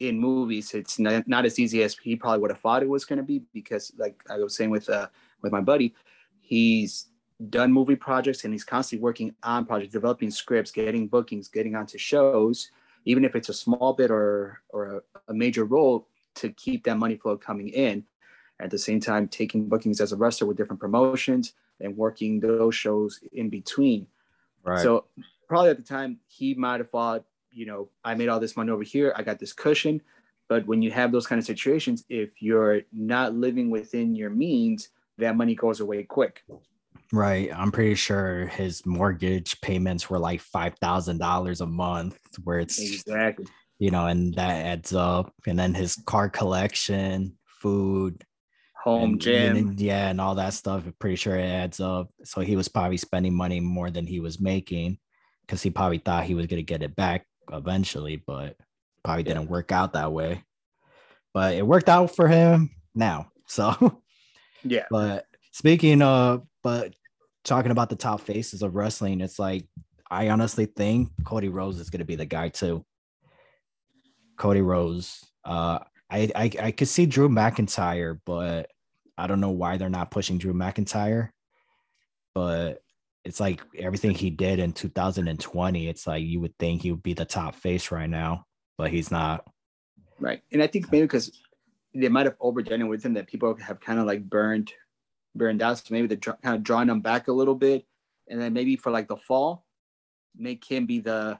in 0.00 0.18
movies, 0.18 0.74
it's 0.74 0.98
not, 0.98 1.26
not 1.26 1.46
as 1.46 1.58
easy 1.58 1.82
as 1.82 1.96
he 1.96 2.16
probably 2.16 2.40
would 2.40 2.50
have 2.50 2.60
thought 2.60 2.82
it 2.82 2.88
was 2.88 3.04
going 3.04 3.18
to 3.18 3.22
be 3.22 3.42
because, 3.52 3.92
like 3.98 4.22
I 4.28 4.38
was 4.38 4.54
saying 4.54 4.70
with 4.70 4.88
uh, 4.88 5.08
with 5.42 5.52
my 5.52 5.60
buddy, 5.60 5.94
he's 6.40 7.06
done 7.50 7.72
movie 7.72 7.96
projects 7.96 8.44
and 8.44 8.52
he's 8.54 8.64
constantly 8.64 9.02
working 9.02 9.34
on 9.42 9.66
projects, 9.66 9.92
developing 9.92 10.30
scripts, 10.30 10.70
getting 10.70 11.06
bookings, 11.06 11.48
getting 11.48 11.74
onto 11.74 11.98
shows, 11.98 12.70
even 13.04 13.24
if 13.24 13.36
it's 13.36 13.48
a 13.48 13.54
small 13.54 13.94
bit 13.94 14.10
or 14.10 14.60
or 14.70 14.96
a, 14.96 15.00
a 15.28 15.34
major 15.34 15.64
role 15.64 16.08
to 16.36 16.50
keep 16.50 16.84
that 16.84 16.98
money 16.98 17.16
flow 17.16 17.36
coming 17.36 17.68
in. 17.68 18.04
At 18.58 18.70
the 18.70 18.78
same 18.78 19.00
time, 19.00 19.28
taking 19.28 19.68
bookings 19.68 20.00
as 20.00 20.12
a 20.12 20.16
wrestler 20.16 20.46
with 20.46 20.56
different 20.56 20.80
promotions 20.80 21.52
and 21.80 21.94
working 21.94 22.40
those 22.40 22.74
shows 22.74 23.20
in 23.34 23.50
between. 23.50 24.06
right. 24.64 24.78
So 24.78 25.04
probably 25.46 25.70
at 25.70 25.76
the 25.76 25.82
time 25.82 26.20
he 26.26 26.54
might 26.54 26.80
have 26.80 26.90
thought, 26.90 27.24
you 27.56 27.66
know, 27.66 27.88
I 28.04 28.14
made 28.14 28.28
all 28.28 28.38
this 28.38 28.56
money 28.56 28.70
over 28.70 28.82
here, 28.82 29.12
I 29.16 29.22
got 29.22 29.38
this 29.38 29.52
cushion. 29.52 30.02
But 30.48 30.66
when 30.66 30.80
you 30.82 30.90
have 30.92 31.10
those 31.10 31.26
kind 31.26 31.38
of 31.40 31.44
situations, 31.46 32.04
if 32.08 32.30
you're 32.40 32.82
not 32.92 33.34
living 33.34 33.68
within 33.70 34.14
your 34.14 34.30
means, 34.30 34.90
that 35.18 35.36
money 35.36 35.54
goes 35.56 35.80
away 35.80 36.04
quick. 36.04 36.42
right. 37.12 37.50
I'm 37.56 37.72
pretty 37.72 37.94
sure 37.96 38.46
his 38.46 38.84
mortgage 38.86 39.60
payments 39.60 40.08
were 40.10 40.18
like 40.18 40.40
five 40.40 40.74
thousand 40.80 41.18
dollars 41.18 41.60
a 41.62 41.66
month, 41.66 42.18
where 42.44 42.60
it's 42.60 42.78
Exactly. 42.78 43.46
you 43.78 43.90
know, 43.90 44.06
and 44.06 44.34
that 44.34 44.50
adds 44.66 44.92
up. 44.94 45.32
And 45.46 45.58
then 45.58 45.74
his 45.74 45.96
car 46.06 46.28
collection, 46.28 47.36
food, 47.46 48.22
Home 48.84 49.12
and, 49.12 49.20
gym. 49.20 49.56
and- 49.56 49.80
yeah, 49.80 50.08
and 50.10 50.20
all 50.20 50.36
that 50.36 50.52
stuff. 50.54 50.82
I'm 50.86 50.94
pretty 51.00 51.16
sure 51.16 51.34
it 51.36 51.42
adds 51.44 51.80
up. 51.80 52.08
So 52.24 52.40
he 52.40 52.54
was 52.54 52.68
probably 52.68 52.98
spending 52.98 53.34
money 53.34 53.58
more 53.60 53.90
than 53.90 54.06
he 54.06 54.20
was 54.20 54.38
making 54.40 54.98
because 55.40 55.60
he 55.62 55.70
probably 55.70 55.98
thought 55.98 56.24
he 56.24 56.34
was 56.34 56.46
gonna 56.46 56.62
get 56.62 56.82
it 56.84 56.94
back 56.94 57.26
eventually, 57.52 58.16
but 58.16 58.56
probably 59.04 59.24
Yeah. 59.24 59.34
didn't 59.34 59.50
work 59.50 59.72
out 59.72 59.92
that 59.94 60.12
way. 60.12 60.42
But 61.34 61.54
it 61.54 61.66
worked 61.66 61.88
out 61.88 62.14
for 62.16 62.28
him 62.28 62.70
now. 62.94 63.30
So, 63.48 64.02
yeah. 64.64 64.86
but 64.90 65.24
speaking 65.52 66.02
of, 66.02 66.44
but 66.64 66.94
talking 67.44 67.70
about 67.70 67.88
the 67.90 67.94
top 67.94 68.20
faces 68.22 68.60
of 68.62 68.74
wrestling, 68.74 69.20
it's 69.20 69.38
like 69.38 69.68
I 70.10 70.30
honestly 70.30 70.66
think 70.66 71.10
Cody 71.24 71.48
Rhodes 71.48 71.78
is 71.78 71.88
gonna 71.88 72.04
be 72.04 72.16
the 72.16 72.26
guy 72.26 72.48
too. 72.48 72.84
Cody 74.36 74.62
Rhodes. 74.62 75.24
Uh, 75.44 75.78
I, 76.10 76.30
I 76.34 76.50
I 76.60 76.70
could 76.72 76.88
see 76.88 77.06
Drew 77.06 77.28
McIntyre, 77.28 78.18
but 78.26 78.68
I 79.16 79.28
don't 79.28 79.40
know 79.40 79.50
why 79.50 79.76
they're 79.76 79.88
not 79.88 80.10
pushing 80.10 80.38
Drew 80.38 80.52
McIntyre. 80.52 81.30
But 82.34 82.82
it's 83.26 83.40
like 83.40 83.60
everything 83.76 84.12
he 84.12 84.30
did 84.30 84.60
in 84.60 84.72
2020. 84.72 85.88
It's 85.88 86.06
like 86.06 86.22
you 86.22 86.38
would 86.40 86.56
think 86.58 86.82
he 86.82 86.92
would 86.92 87.02
be 87.02 87.12
the 87.12 87.24
top 87.24 87.56
face 87.56 87.90
right 87.90 88.08
now, 88.08 88.46
but 88.78 88.90
he's 88.90 89.10
not. 89.10 89.44
Right, 90.20 90.42
and 90.52 90.62
I 90.62 90.68
think 90.68 90.90
maybe 90.92 91.02
because 91.02 91.32
they 91.92 92.08
might 92.08 92.26
have 92.26 92.36
overdone 92.40 92.82
it 92.82 92.84
with 92.84 93.04
him 93.04 93.14
that 93.14 93.26
people 93.26 93.54
have 93.56 93.80
kind 93.80 93.98
of 93.98 94.06
like 94.06 94.22
burned 94.30 94.72
burned 95.34 95.60
out. 95.60 95.78
So 95.78 95.86
maybe 95.90 96.06
they're 96.06 96.16
kind 96.16 96.54
of 96.56 96.62
drawing 96.62 96.88
him 96.88 97.00
back 97.00 97.26
a 97.26 97.32
little 97.32 97.56
bit, 97.56 97.84
and 98.28 98.40
then 98.40 98.52
maybe 98.52 98.76
for 98.76 98.92
like 98.92 99.08
the 99.08 99.16
fall, 99.16 99.66
make 100.36 100.64
him 100.64 100.86
be 100.86 101.00
the 101.00 101.38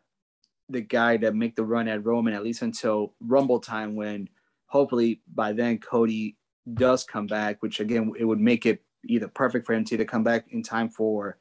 the 0.69 0.81
guy 0.81 1.17
to 1.19 1.33
make 1.33 1.55
the 1.55 1.65
run 1.65 1.87
at 1.87 2.05
Roman 2.05 2.35
at 2.35 2.43
least 2.43 2.63
until 2.63 3.15
Rumble 3.21 3.61
time 3.61 3.95
when 3.95 4.29
hopefully 4.67 5.23
by 5.33 5.53
then 5.53 5.79
Cody 5.79 6.37
does 6.75 7.05
come 7.05 7.29
back, 7.29 7.63
which 7.63 7.79
again 7.79 8.13
it 8.19 8.25
would 8.25 8.41
make 8.41 8.67
it 8.67 8.83
either 9.05 9.29
perfect 9.29 9.67
for 9.67 9.73
him 9.73 9.85
to 9.85 9.95
either 9.95 10.05
come 10.05 10.25
back 10.25 10.47
in 10.51 10.65
time 10.65 10.89
for 10.89 11.39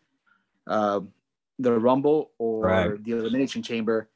uh, 0.68 1.02
the 1.60 1.80
Rumble 1.80 2.32
or 2.38 2.62
Right. 2.62 3.04
the 3.04 3.12
Elimination 3.14 3.62
Chamber 3.64 4.10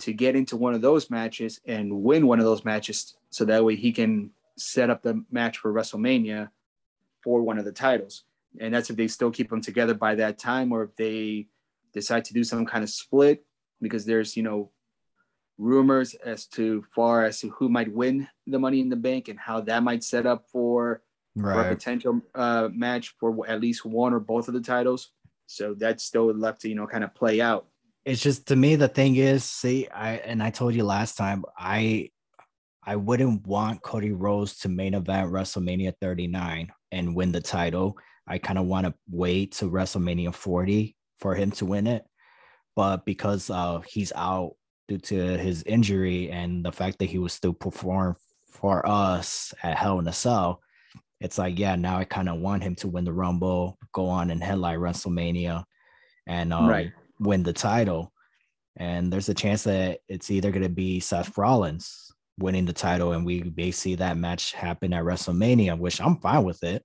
to 0.00 0.12
get 0.12 0.34
into 0.36 0.56
one 0.56 0.74
of 0.74 0.80
those 0.80 1.08
matches 1.08 1.60
and 1.66 2.02
win 2.02 2.26
one 2.26 2.38
of 2.40 2.44
those 2.44 2.64
matches, 2.64 3.16
so 3.30 3.44
that 3.44 3.64
way 3.64 3.76
he 3.76 3.92
can 3.92 4.30
set 4.56 4.90
up 4.90 5.02
the 5.02 5.24
match 5.30 5.58
for 5.58 5.72
WrestleMania 5.72 6.50
for 7.22 7.42
one 7.42 7.58
of 7.58 7.64
the 7.64 7.72
titles. 7.72 8.24
And 8.60 8.74
that's 8.74 8.90
if 8.90 8.96
they 8.96 9.08
still 9.08 9.30
keep 9.30 9.50
them 9.50 9.60
together 9.60 9.94
by 9.94 10.14
that 10.16 10.38
time, 10.38 10.72
or 10.72 10.82
if 10.84 10.96
they 10.96 11.46
decide 11.92 12.24
to 12.26 12.34
do 12.34 12.44
some 12.44 12.66
kind 12.66 12.82
of 12.84 12.90
split, 12.90 13.44
because 13.80 14.04
there's 14.04 14.36
you 14.36 14.42
know 14.42 14.70
rumors 15.58 16.14
as 16.14 16.46
to 16.46 16.84
far 16.94 17.24
as 17.24 17.40
to 17.40 17.50
who 17.50 17.68
might 17.68 17.92
win 17.92 18.26
the 18.46 18.58
Money 18.58 18.80
in 18.80 18.88
the 18.88 18.96
Bank 18.96 19.28
and 19.28 19.38
how 19.38 19.60
that 19.60 19.82
might 19.82 20.02
set 20.02 20.26
up 20.26 20.46
for 20.50 21.02
for 21.40 21.50
a 21.50 21.68
potential 21.68 22.20
uh, 22.34 22.68
match 22.72 23.14
for 23.18 23.48
at 23.48 23.60
least 23.60 23.84
one 23.84 24.12
or 24.12 24.20
both 24.20 24.46
of 24.48 24.54
the 24.54 24.60
titles. 24.60 25.10
So 25.46 25.74
that's 25.74 26.04
still 26.04 26.32
left 26.32 26.62
to 26.62 26.68
you 26.68 26.74
know 26.74 26.86
kind 26.86 27.04
of 27.04 27.14
play 27.14 27.40
out. 27.40 27.66
It's 28.04 28.20
just 28.20 28.48
to 28.48 28.56
me 28.56 28.76
the 28.76 28.88
thing 28.88 29.16
is, 29.16 29.44
see, 29.44 29.88
I 29.88 30.16
and 30.16 30.42
I 30.42 30.50
told 30.50 30.74
you 30.74 30.84
last 30.84 31.16
time, 31.16 31.44
I 31.56 32.10
I 32.86 32.96
wouldn't 32.96 33.46
want 33.46 33.82
Cody 33.82 34.12
Rhodes 34.12 34.58
to 34.58 34.68
main 34.68 34.94
event 34.94 35.32
WrestleMania 35.32 35.94
39 36.00 36.70
and 36.92 37.16
win 37.16 37.32
the 37.32 37.40
title. 37.40 37.96
I 38.26 38.38
kind 38.38 38.58
of 38.58 38.66
want 38.66 38.86
to 38.86 38.94
wait 39.10 39.52
to 39.52 39.70
WrestleMania 39.70 40.34
40 40.34 40.96
for 41.18 41.34
him 41.34 41.50
to 41.52 41.66
win 41.66 41.86
it. 41.86 42.04
But 42.76 43.04
because 43.04 43.50
uh, 43.50 43.80
he's 43.86 44.12
out 44.14 44.56
due 44.88 44.98
to 44.98 45.38
his 45.38 45.62
injury 45.62 46.30
and 46.30 46.64
the 46.64 46.72
fact 46.72 46.98
that 46.98 47.06
he 47.06 47.18
was 47.18 47.32
still 47.32 47.52
perform 47.54 48.16
for 48.46 48.86
us 48.86 49.54
at 49.62 49.78
Hell 49.78 49.98
in 49.98 50.08
a 50.08 50.12
Cell, 50.12 50.60
it's 51.20 51.38
like, 51.38 51.58
yeah, 51.58 51.76
now 51.76 51.96
I 51.96 52.04
kind 52.04 52.28
of 52.28 52.40
want 52.40 52.62
him 52.62 52.74
to 52.76 52.88
win 52.88 53.04
the 53.04 53.12
Rumble, 53.12 53.78
go 53.94 54.08
on 54.08 54.30
and 54.30 54.42
headline 54.44 54.78
WrestleMania, 54.78 55.64
and 56.26 56.52
um, 56.52 56.66
Right. 56.68 56.92
win 57.18 57.42
the 57.42 57.52
title. 57.54 58.12
And 58.76 59.10
there's 59.12 59.28
a 59.28 59.34
chance 59.34 59.62
that 59.64 60.00
it's 60.08 60.30
either 60.30 60.50
going 60.50 60.64
to 60.64 60.68
be 60.68 61.00
Seth 61.00 61.38
Rollins 61.38 62.10
winning 62.38 62.66
the 62.66 62.72
title, 62.72 63.12
and 63.12 63.24
we 63.24 63.52
may 63.56 63.70
see 63.70 63.94
that 63.94 64.16
match 64.18 64.52
happen 64.52 64.92
at 64.92 65.04
WrestleMania, 65.04 65.78
which 65.78 66.00
I'm 66.00 66.16
fine 66.18 66.44
with 66.44 66.62
it. 66.64 66.84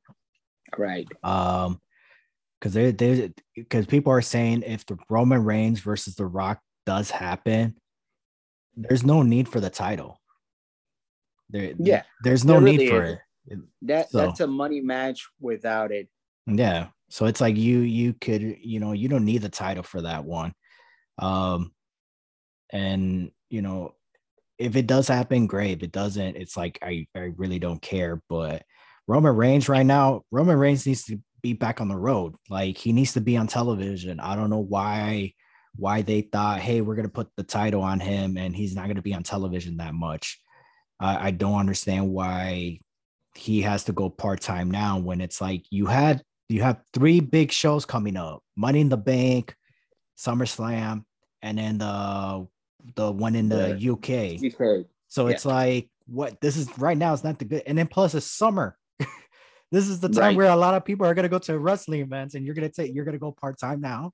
Right. 0.78 1.08
Um, 1.24 1.82
because 2.60 2.74
they 2.74 2.92
they 2.92 3.32
because 3.56 3.86
people 3.88 4.12
are 4.12 4.22
saying 4.22 4.64
if 4.64 4.86
the 4.86 4.98
Roman 5.10 5.44
Reigns 5.44 5.80
versus 5.80 6.14
The 6.16 6.26
Rock 6.26 6.60
does 6.86 7.10
happen, 7.10 7.76
there's 8.76 9.04
no 9.06 9.24
need 9.24 9.48
for 9.48 9.60
the 9.62 9.70
title. 9.70 10.20
There, 11.50 11.74
Yeah, 11.80 12.04
there's 12.24 12.46
no 12.46 12.54
there 12.60 12.62
need 12.62 12.90
for 12.90 13.04
isn't. 13.04 13.20
it. 13.48 13.60
That 13.84 14.12
So- 14.12 14.18
that's 14.20 14.42
a 14.42 14.48
money 14.48 14.82
match 14.82 15.28
without 15.40 15.92
it. 15.92 16.08
Yeah. 16.48 16.88
So 17.10 17.26
it's 17.26 17.42
like 17.42 17.58
you 17.58 17.80
you 17.80 18.14
could, 18.14 18.42
you 18.62 18.80
know, 18.80 18.92
you 18.94 19.08
don't 19.08 19.26
need 19.26 19.42
the 19.42 19.50
title 19.50 19.84
for 19.84 20.02
that 20.02 20.26
one. 20.26 20.54
Um 21.18 21.72
and 22.72 23.32
you 23.50 23.62
know, 23.62 23.96
if 24.58 24.76
it 24.76 24.88
does 24.88 25.08
happen, 25.08 25.48
great. 25.48 25.78
If 25.78 25.84
it 25.84 25.92
doesn't, 25.92 26.36
it's 26.36 26.58
like 26.58 26.80
I, 26.82 27.08
I 27.16 27.32
really 27.38 27.60
don't 27.60 27.82
care. 27.82 28.22
But 28.30 28.64
Roman 29.08 29.36
Reigns 29.36 29.70
right 29.70 29.86
now, 29.86 30.24
Roman 30.32 30.58
Reigns 30.58 30.86
needs 30.86 31.06
to 31.06 31.20
be 31.42 31.54
back 31.54 31.82
on 31.82 31.88
the 31.88 31.96
road. 31.98 32.36
Like 32.50 32.78
he 32.78 32.92
needs 32.94 33.14
to 33.14 33.22
be 33.22 33.38
on 33.38 33.48
television. 33.48 34.20
I 34.20 34.36
don't 34.36 34.50
know 34.50 34.60
why 34.60 35.34
why 35.76 36.02
they 36.02 36.22
thought, 36.22 36.60
hey, 36.60 36.82
we're 36.82 36.96
gonna 36.96 37.10
put 37.10 37.30
the 37.38 37.44
title 37.44 37.82
on 37.82 38.00
him 38.00 38.38
and 38.38 38.56
he's 38.56 38.76
not 38.76 38.88
gonna 38.88 39.02
be 39.02 39.14
on 39.16 39.24
television 39.24 39.78
that 39.78 39.94
much. 39.94 40.40
I 41.00 41.28
I 41.28 41.32
don't 41.32 41.60
understand 41.60 42.10
why 42.12 42.80
he 43.36 43.62
has 43.62 43.86
to 43.86 43.94
go 43.94 44.10
part-time 44.10 44.70
now 44.72 45.00
when 45.00 45.22
it's 45.22 45.40
like 45.42 45.64
you 45.70 45.86
had 45.86 46.22
you 46.50 46.62
have 46.64 46.82
three 46.94 47.20
big 47.20 47.52
shows 47.52 47.86
coming 47.86 48.18
up 48.18 48.42
money 48.56 48.82
in 48.82 48.90
the 48.90 48.98
bank 48.98 49.56
summerslam 50.18 51.04
and 51.42 51.58
then 51.58 51.78
the 51.78 52.48
the 52.96 53.12
one 53.12 53.36
in 53.36 53.50
the 53.50 53.90
uk 53.92 54.10
Okay. 54.10 54.86
so 55.08 55.28
it's 55.28 55.46
like 55.46 55.90
what 56.08 56.42
this 56.42 56.58
is 56.58 56.76
right 56.78 56.98
now 56.98 57.14
it's 57.14 57.24
not 57.24 57.40
the 57.40 57.46
good 57.46 57.64
and 57.68 57.78
then 57.78 57.88
plus 57.88 58.14
it's 58.16 58.26
summer. 58.26 58.78
This 59.72 59.88
is 59.88 60.00
the 60.00 60.10
time 60.10 60.30
Right. 60.30 60.38
where 60.38 60.50
a 60.50 60.56
lot 60.56 60.74
of 60.74 60.84
people 60.84 61.06
are 61.06 61.14
going 61.14 61.24
to 61.24 61.30
go 61.30 61.38
to 61.38 61.60
wrestling 61.60 62.02
events 62.02 62.34
and 62.34 62.44
you're 62.44 62.56
going 62.56 62.68
to 62.68 62.74
take 62.74 62.96
you're 62.96 63.06
going 63.06 63.14
to 63.14 63.20
go 63.20 63.32
part-time 63.32 63.80
now. 63.82 64.12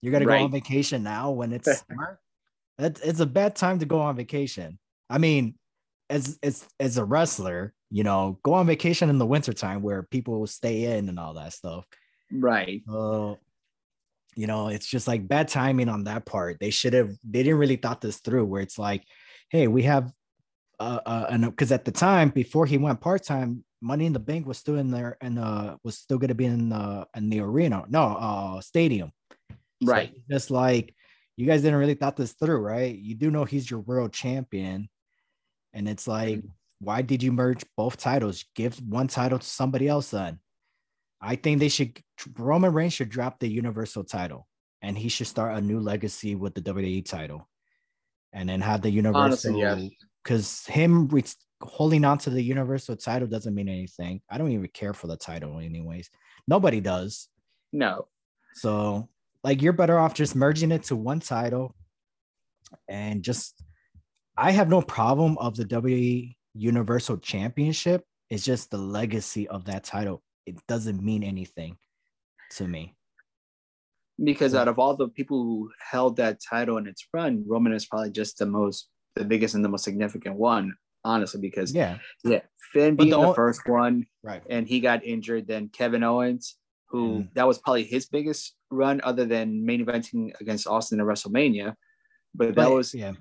You're 0.00 0.12
going 0.12 0.20
to 0.20 0.26
go 0.26 0.44
on 0.44 0.52
vacation 0.52 1.02
now 1.02 1.32
when 1.32 1.52
it's 1.52 1.66
summer. 1.88 2.20
It's, 2.78 3.00
it's 3.00 3.18
a 3.18 3.26
bad 3.26 3.56
time 3.56 3.80
to 3.80 3.86
go 3.86 3.98
on 4.00 4.14
vacation. 4.14 4.78
I 5.10 5.18
mean 5.18 5.56
as 6.08 6.38
as 6.44 6.64
as 6.78 6.96
a 6.96 7.04
wrestler 7.04 7.74
you 7.94 8.02
know 8.02 8.38
go 8.42 8.54
on 8.54 8.66
vacation 8.66 9.08
in 9.08 9.18
the 9.18 9.30
wintertime 9.34 9.80
where 9.80 10.02
people 10.02 10.40
will 10.40 10.46
stay 10.60 10.76
in 10.96 11.08
and 11.08 11.18
all 11.18 11.34
that 11.34 11.52
stuff 11.52 11.84
Right. 12.32 12.82
uh, 12.88 13.34
you 14.36 14.46
know, 14.46 14.68
it's 14.68 14.86
just 14.86 15.06
like 15.06 15.28
bad 15.28 15.48
timing 15.48 15.88
on 15.88 16.04
that 16.04 16.26
part. 16.26 16.58
They 16.60 16.70
should 16.70 16.92
have. 16.92 17.10
They 17.22 17.42
didn't 17.42 17.58
really 17.58 17.76
thought 17.76 18.00
this 18.00 18.18
through. 18.18 18.46
Where 18.46 18.62
it's 18.62 18.78
like, 18.78 19.04
hey, 19.48 19.68
we 19.68 19.82
have, 19.84 20.12
uh, 20.80 21.00
uh 21.06 21.38
because 21.38 21.72
at 21.72 21.84
the 21.84 21.92
time 21.92 22.30
before 22.30 22.66
he 22.66 22.78
went 22.78 23.00
part 23.00 23.22
time, 23.22 23.64
Money 23.80 24.06
in 24.06 24.12
the 24.12 24.18
Bank 24.18 24.46
was 24.46 24.58
still 24.58 24.76
in 24.76 24.90
there 24.90 25.16
and 25.20 25.38
uh 25.38 25.76
was 25.84 25.98
still 25.98 26.18
going 26.18 26.28
to 26.28 26.34
be 26.34 26.46
in 26.46 26.70
the 26.70 27.06
in 27.14 27.30
the 27.30 27.40
arena, 27.40 27.84
no, 27.88 28.02
uh, 28.02 28.60
stadium. 28.60 29.12
Right. 29.82 30.12
it's 30.16 30.28
just 30.28 30.50
like 30.50 30.94
you 31.36 31.46
guys 31.46 31.62
didn't 31.62 31.78
really 31.78 31.94
thought 31.94 32.16
this 32.16 32.32
through, 32.32 32.58
right? 32.58 32.96
You 32.96 33.14
do 33.14 33.30
know 33.30 33.44
he's 33.44 33.70
your 33.70 33.80
world 33.80 34.12
champion, 34.12 34.88
and 35.72 35.88
it's 35.88 36.08
like, 36.08 36.42
why 36.84 37.02
did 37.02 37.22
you 37.22 37.32
merge 37.32 37.64
both 37.76 37.96
titles? 37.96 38.44
Give 38.54 38.74
one 38.76 39.08
title 39.08 39.38
to 39.38 39.46
somebody 39.46 39.88
else 39.88 40.10
then. 40.10 40.38
I 41.20 41.36
think 41.36 41.58
they 41.58 41.68
should 41.68 41.98
Roman 42.38 42.72
Reigns 42.72 42.92
should 42.92 43.08
drop 43.08 43.38
the 43.38 43.48
Universal 43.48 44.04
title 44.04 44.46
and 44.82 44.96
he 44.96 45.08
should 45.08 45.26
start 45.26 45.56
a 45.56 45.60
new 45.60 45.80
legacy 45.80 46.34
with 46.34 46.54
the 46.54 46.60
WWE 46.60 47.04
title. 47.04 47.48
And 48.32 48.48
then 48.48 48.60
have 48.60 48.82
the 48.82 48.90
Universal 48.90 49.22
Honestly, 49.22 49.60
yes. 49.60 49.90
because 50.22 50.66
him 50.66 51.08
re- 51.08 51.24
holding 51.62 52.04
on 52.04 52.18
to 52.18 52.30
the 52.30 52.42
Universal 52.42 52.96
title 52.96 53.28
doesn't 53.28 53.54
mean 53.54 53.68
anything. 53.68 54.20
I 54.28 54.38
don't 54.38 54.50
even 54.50 54.68
care 54.68 54.92
for 54.92 55.06
the 55.06 55.16
title, 55.16 55.58
anyways. 55.60 56.10
Nobody 56.46 56.80
does. 56.80 57.28
No. 57.72 58.08
So, 58.54 59.08
like, 59.42 59.62
you're 59.62 59.72
better 59.72 59.98
off 59.98 60.14
just 60.14 60.34
merging 60.34 60.72
it 60.72 60.84
to 60.84 60.96
one 60.96 61.20
title 61.20 61.74
and 62.88 63.22
just. 63.22 63.62
I 64.36 64.50
have 64.50 64.68
no 64.68 64.82
problem 64.82 65.38
of 65.38 65.54
the 65.54 65.64
WWE 65.64 66.34
Universal 66.54 67.18
Championship. 67.18 68.04
is 68.30 68.44
just 68.44 68.70
the 68.70 68.78
legacy 68.78 69.46
of 69.48 69.66
that 69.66 69.84
title. 69.84 70.22
It 70.46 70.56
doesn't 70.66 71.02
mean 71.02 71.22
anything 71.22 71.76
to 72.52 72.66
me. 72.66 72.94
Because 74.22 74.54
out 74.54 74.66
of 74.68 74.78
all 74.78 74.96
the 74.96 75.08
people 75.08 75.42
who 75.42 75.70
held 75.78 76.16
that 76.16 76.38
title 76.40 76.78
in 76.78 76.86
its 76.86 77.06
run, 77.12 77.44
Roman 77.46 77.72
is 77.74 77.84
probably 77.86 78.10
just 78.10 78.38
the 78.38 78.46
most, 78.46 78.88
the 79.14 79.24
biggest 79.24 79.54
and 79.54 79.64
the 79.64 79.68
most 79.68 79.84
significant 79.84 80.36
one, 80.36 80.74
honestly. 81.04 81.40
Because 81.40 81.74
yeah, 81.74 81.98
Yeah, 82.24 82.40
Finn 82.72 82.96
But 82.96 83.04
being 83.04 83.20
the 83.20 83.26
the, 83.28 83.34
first 83.34 83.68
one, 83.68 84.06
right. 84.22 84.42
and 84.48 84.66
he 84.66 84.80
got 84.80 85.04
injured. 85.04 85.46
Then 85.46 85.68
Kevin 85.68 86.02
Owens, 86.02 86.56
who 86.88 87.20
Mhm. 87.24 87.34
that 87.34 87.46
was 87.46 87.58
probably 87.58 87.84
his 87.84 88.06
biggest 88.06 88.54
run, 88.70 89.00
other 89.04 89.26
than 89.26 89.64
main 89.66 89.84
eventing 89.84 90.32
against 90.40 90.66
Austin 90.66 90.98
at 91.00 91.06
WrestleMania. 91.06 91.74
But 92.34 92.54
that 92.54 92.70
was 92.70 92.94
yeah. 92.94 93.12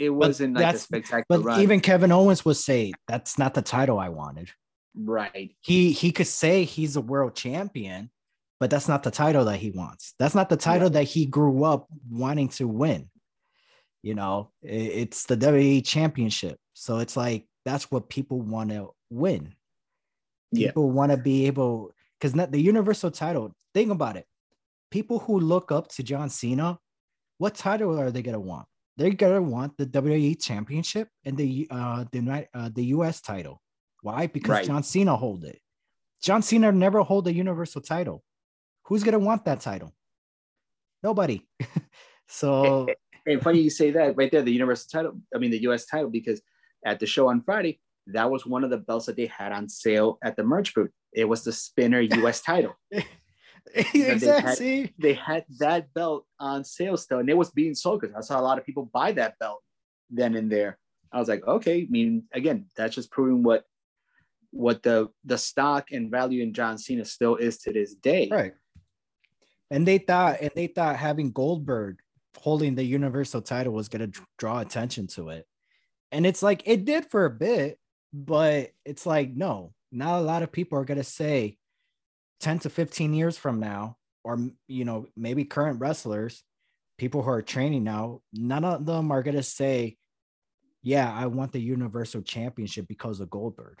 It 0.00 0.10
wasn't 0.10 0.54
like 0.56 0.74
a 0.74 0.78
spectacular 0.78 1.24
But 1.28 1.44
run, 1.44 1.60
even 1.60 1.80
Kevin 1.80 2.10
Owens 2.10 2.44
would 2.44 2.56
say 2.56 2.92
that's 3.06 3.38
not 3.38 3.54
the 3.54 3.62
title 3.62 3.98
I 3.98 4.08
wanted. 4.08 4.50
right? 4.96 5.54
He 5.60 5.92
he 5.92 6.10
could 6.10 6.26
say 6.26 6.64
he's 6.64 6.96
a 6.96 7.00
world 7.00 7.34
champion, 7.36 8.10
but 8.58 8.70
that's 8.70 8.88
not 8.88 9.02
the 9.02 9.10
title 9.10 9.44
that 9.44 9.58
he 9.58 9.70
wants. 9.70 10.14
That's 10.18 10.34
not 10.34 10.48
the 10.48 10.56
title 10.56 10.90
that 10.90 11.04
he 11.04 11.26
grew 11.26 11.64
up 11.64 11.86
wanting 12.10 12.48
to 12.58 12.66
win. 12.66 13.08
You 14.02 14.14
know, 14.14 14.50
i- 14.64 14.68
it's 15.02 15.26
the 15.26 15.36
WWE 15.36 15.84
championship. 15.84 16.58
So 16.72 16.98
it's 16.98 17.16
like 17.16 17.46
that's 17.64 17.90
what 17.90 18.08
people 18.08 18.40
want 18.40 18.70
to 18.70 18.90
win. 19.10 19.54
Yeah. 20.52 20.68
People 20.68 20.90
want 20.90 21.12
to 21.12 21.18
be 21.18 21.46
able 21.46 21.92
because 22.18 22.34
not 22.34 22.50
the 22.50 22.60
universal 22.60 23.10
title. 23.10 23.54
Think 23.74 23.90
about 23.90 24.16
it. 24.16 24.26
People 24.90 25.18
who 25.20 25.38
look 25.38 25.70
up 25.70 25.88
to 25.88 26.02
John 26.02 26.28
Cena, 26.30 26.78
what 27.38 27.54
title 27.54 28.00
are 28.00 28.10
they 28.10 28.22
gonna 28.22 28.40
want? 28.40 28.66
They're 28.96 29.10
gonna 29.10 29.42
want 29.42 29.76
the 29.76 29.86
WWE 29.86 30.40
championship 30.40 31.08
and 31.24 31.36
the 31.36 31.66
uh 31.70 32.04
the 32.12 32.46
uh, 32.54 32.70
the 32.74 32.84
US 32.86 33.20
title. 33.20 33.60
Why? 34.02 34.26
Because 34.26 34.50
right. 34.50 34.66
John 34.66 34.82
Cena 34.82 35.16
hold 35.16 35.44
it. 35.44 35.58
John 36.22 36.42
Cena 36.42 36.72
never 36.72 37.02
hold 37.02 37.26
a 37.28 37.32
universal 37.32 37.80
title. 37.80 38.22
Who's 38.86 39.02
gonna 39.02 39.18
want 39.18 39.44
that 39.44 39.60
title? 39.60 39.94
Nobody. 41.02 41.46
so 42.28 42.86
and, 42.88 42.96
and 43.26 43.42
funny 43.42 43.60
you 43.60 43.70
say 43.70 43.90
that 43.92 44.16
right 44.16 44.30
there, 44.30 44.42
the 44.42 44.52
universal 44.52 44.88
title, 44.90 45.20
I 45.34 45.38
mean 45.38 45.50
the 45.50 45.62
US 45.62 45.86
title, 45.86 46.10
because 46.10 46.40
at 46.84 47.00
the 47.00 47.06
show 47.06 47.28
on 47.28 47.42
Friday, 47.42 47.80
that 48.08 48.30
was 48.30 48.46
one 48.46 48.64
of 48.64 48.70
the 48.70 48.78
belts 48.78 49.06
that 49.06 49.16
they 49.16 49.26
had 49.26 49.52
on 49.52 49.68
sale 49.68 50.18
at 50.22 50.36
the 50.36 50.44
merch 50.44 50.74
booth. 50.74 50.90
It 51.12 51.26
was 51.26 51.44
the 51.44 51.52
spinner 51.52 52.00
US 52.00 52.40
title. 52.40 52.74
exactly. 53.94 54.14
They 54.16 54.80
had, 54.80 54.92
they 54.98 55.14
had, 55.14 55.44
that 55.58 55.94
belt 55.94 56.26
on 56.38 56.64
sale 56.64 56.96
still, 56.96 57.18
and 57.18 57.28
it 57.28 57.36
was 57.36 57.50
being 57.50 57.74
sold 57.74 58.00
because 58.00 58.14
I 58.14 58.20
saw 58.20 58.40
a 58.40 58.42
lot 58.42 58.58
of 58.58 58.64
people 58.64 58.90
buy 58.92 59.12
that 59.12 59.38
belt 59.38 59.62
then 60.10 60.34
and 60.34 60.50
there. 60.50 60.78
I 61.12 61.18
was 61.18 61.28
like, 61.28 61.46
okay. 61.46 61.82
I 61.82 61.86
mean, 61.90 62.24
again, 62.32 62.66
that's 62.76 62.94
just 62.94 63.10
proving 63.10 63.42
what 63.42 63.64
what 64.52 64.82
the 64.82 65.08
the 65.24 65.38
stock 65.38 65.92
and 65.92 66.10
value 66.10 66.42
in 66.42 66.52
John 66.52 66.78
Cena 66.78 67.04
still 67.04 67.36
is 67.36 67.58
to 67.58 67.72
this 67.72 67.94
day. 67.94 68.28
Right. 68.30 68.52
And 69.70 69.86
they 69.86 69.98
thought, 69.98 70.40
and 70.40 70.50
they 70.56 70.66
thought 70.66 70.96
having 70.96 71.30
Goldberg 71.30 71.98
holding 72.36 72.74
the 72.74 72.84
Universal 72.84 73.42
title 73.42 73.72
was 73.72 73.88
going 73.88 74.10
to 74.10 74.20
draw 74.38 74.60
attention 74.60 75.06
to 75.08 75.28
it, 75.30 75.46
and 76.10 76.26
it's 76.26 76.42
like 76.42 76.62
it 76.66 76.84
did 76.84 77.06
for 77.06 77.24
a 77.24 77.30
bit, 77.30 77.78
but 78.12 78.70
it's 78.84 79.06
like 79.06 79.30
no, 79.34 79.72
not 79.92 80.18
a 80.18 80.22
lot 80.22 80.42
of 80.42 80.50
people 80.50 80.78
are 80.78 80.84
going 80.84 80.98
to 80.98 81.04
say 81.04 81.56
10 82.40 82.60
to 82.60 82.70
15 82.70 83.14
years 83.14 83.36
from 83.36 83.60
now, 83.60 83.96
or 84.24 84.38
you 84.66 84.84
know, 84.84 85.06
maybe 85.16 85.44
current 85.44 85.80
wrestlers, 85.80 86.42
people 86.98 87.22
who 87.22 87.30
are 87.30 87.42
training 87.42 87.84
now, 87.84 88.20
none 88.32 88.64
of 88.64 88.86
them 88.86 89.10
are 89.10 89.22
gonna 89.22 89.42
say, 89.42 89.96
Yeah, 90.82 91.12
I 91.12 91.26
want 91.26 91.52
the 91.52 91.60
universal 91.60 92.22
championship 92.22 92.86
because 92.88 93.20
of 93.20 93.30
Goldberg. 93.30 93.78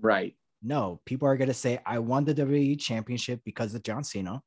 Right. 0.00 0.34
No, 0.62 1.00
people 1.06 1.28
are 1.28 1.36
gonna 1.36 1.54
say, 1.54 1.80
I 1.86 1.98
won 1.98 2.24
the 2.24 2.34
WWE 2.34 2.78
championship 2.78 3.40
because 3.44 3.74
of 3.74 3.82
John 3.82 4.04
Cena. 4.04 4.42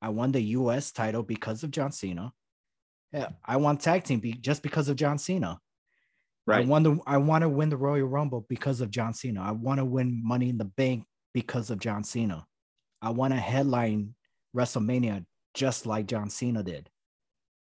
I 0.00 0.10
won 0.10 0.32
the 0.32 0.42
US 0.58 0.92
title 0.92 1.22
because 1.22 1.62
of 1.62 1.70
John 1.70 1.92
Cena. 1.92 2.32
Yeah, 3.12 3.28
I 3.44 3.56
won 3.56 3.76
tag 3.78 4.04
team 4.04 4.20
be- 4.20 4.32
just 4.32 4.62
because 4.62 4.88
of 4.88 4.96
John 4.96 5.18
Cena. 5.18 5.58
Right. 6.46 6.64
I 6.64 6.68
want 6.68 6.84
to 6.84 7.00
I 7.06 7.16
want 7.16 7.42
to 7.42 7.48
win 7.48 7.70
the 7.70 7.76
Royal 7.76 8.06
Rumble 8.06 8.44
because 8.48 8.80
of 8.80 8.90
John 8.90 9.14
Cena. 9.14 9.42
I 9.42 9.52
want 9.52 9.78
to 9.78 9.84
win 9.84 10.20
Money 10.22 10.50
in 10.50 10.58
the 10.58 10.66
Bank 10.66 11.04
because 11.32 11.70
of 11.70 11.78
John 11.78 12.04
Cena. 12.04 12.44
I 13.04 13.10
want 13.10 13.34
to 13.34 13.38
headline 13.38 14.14
WrestleMania 14.56 15.26
just 15.52 15.84
like 15.84 16.06
John 16.06 16.30
Cena 16.30 16.62
did. 16.62 16.88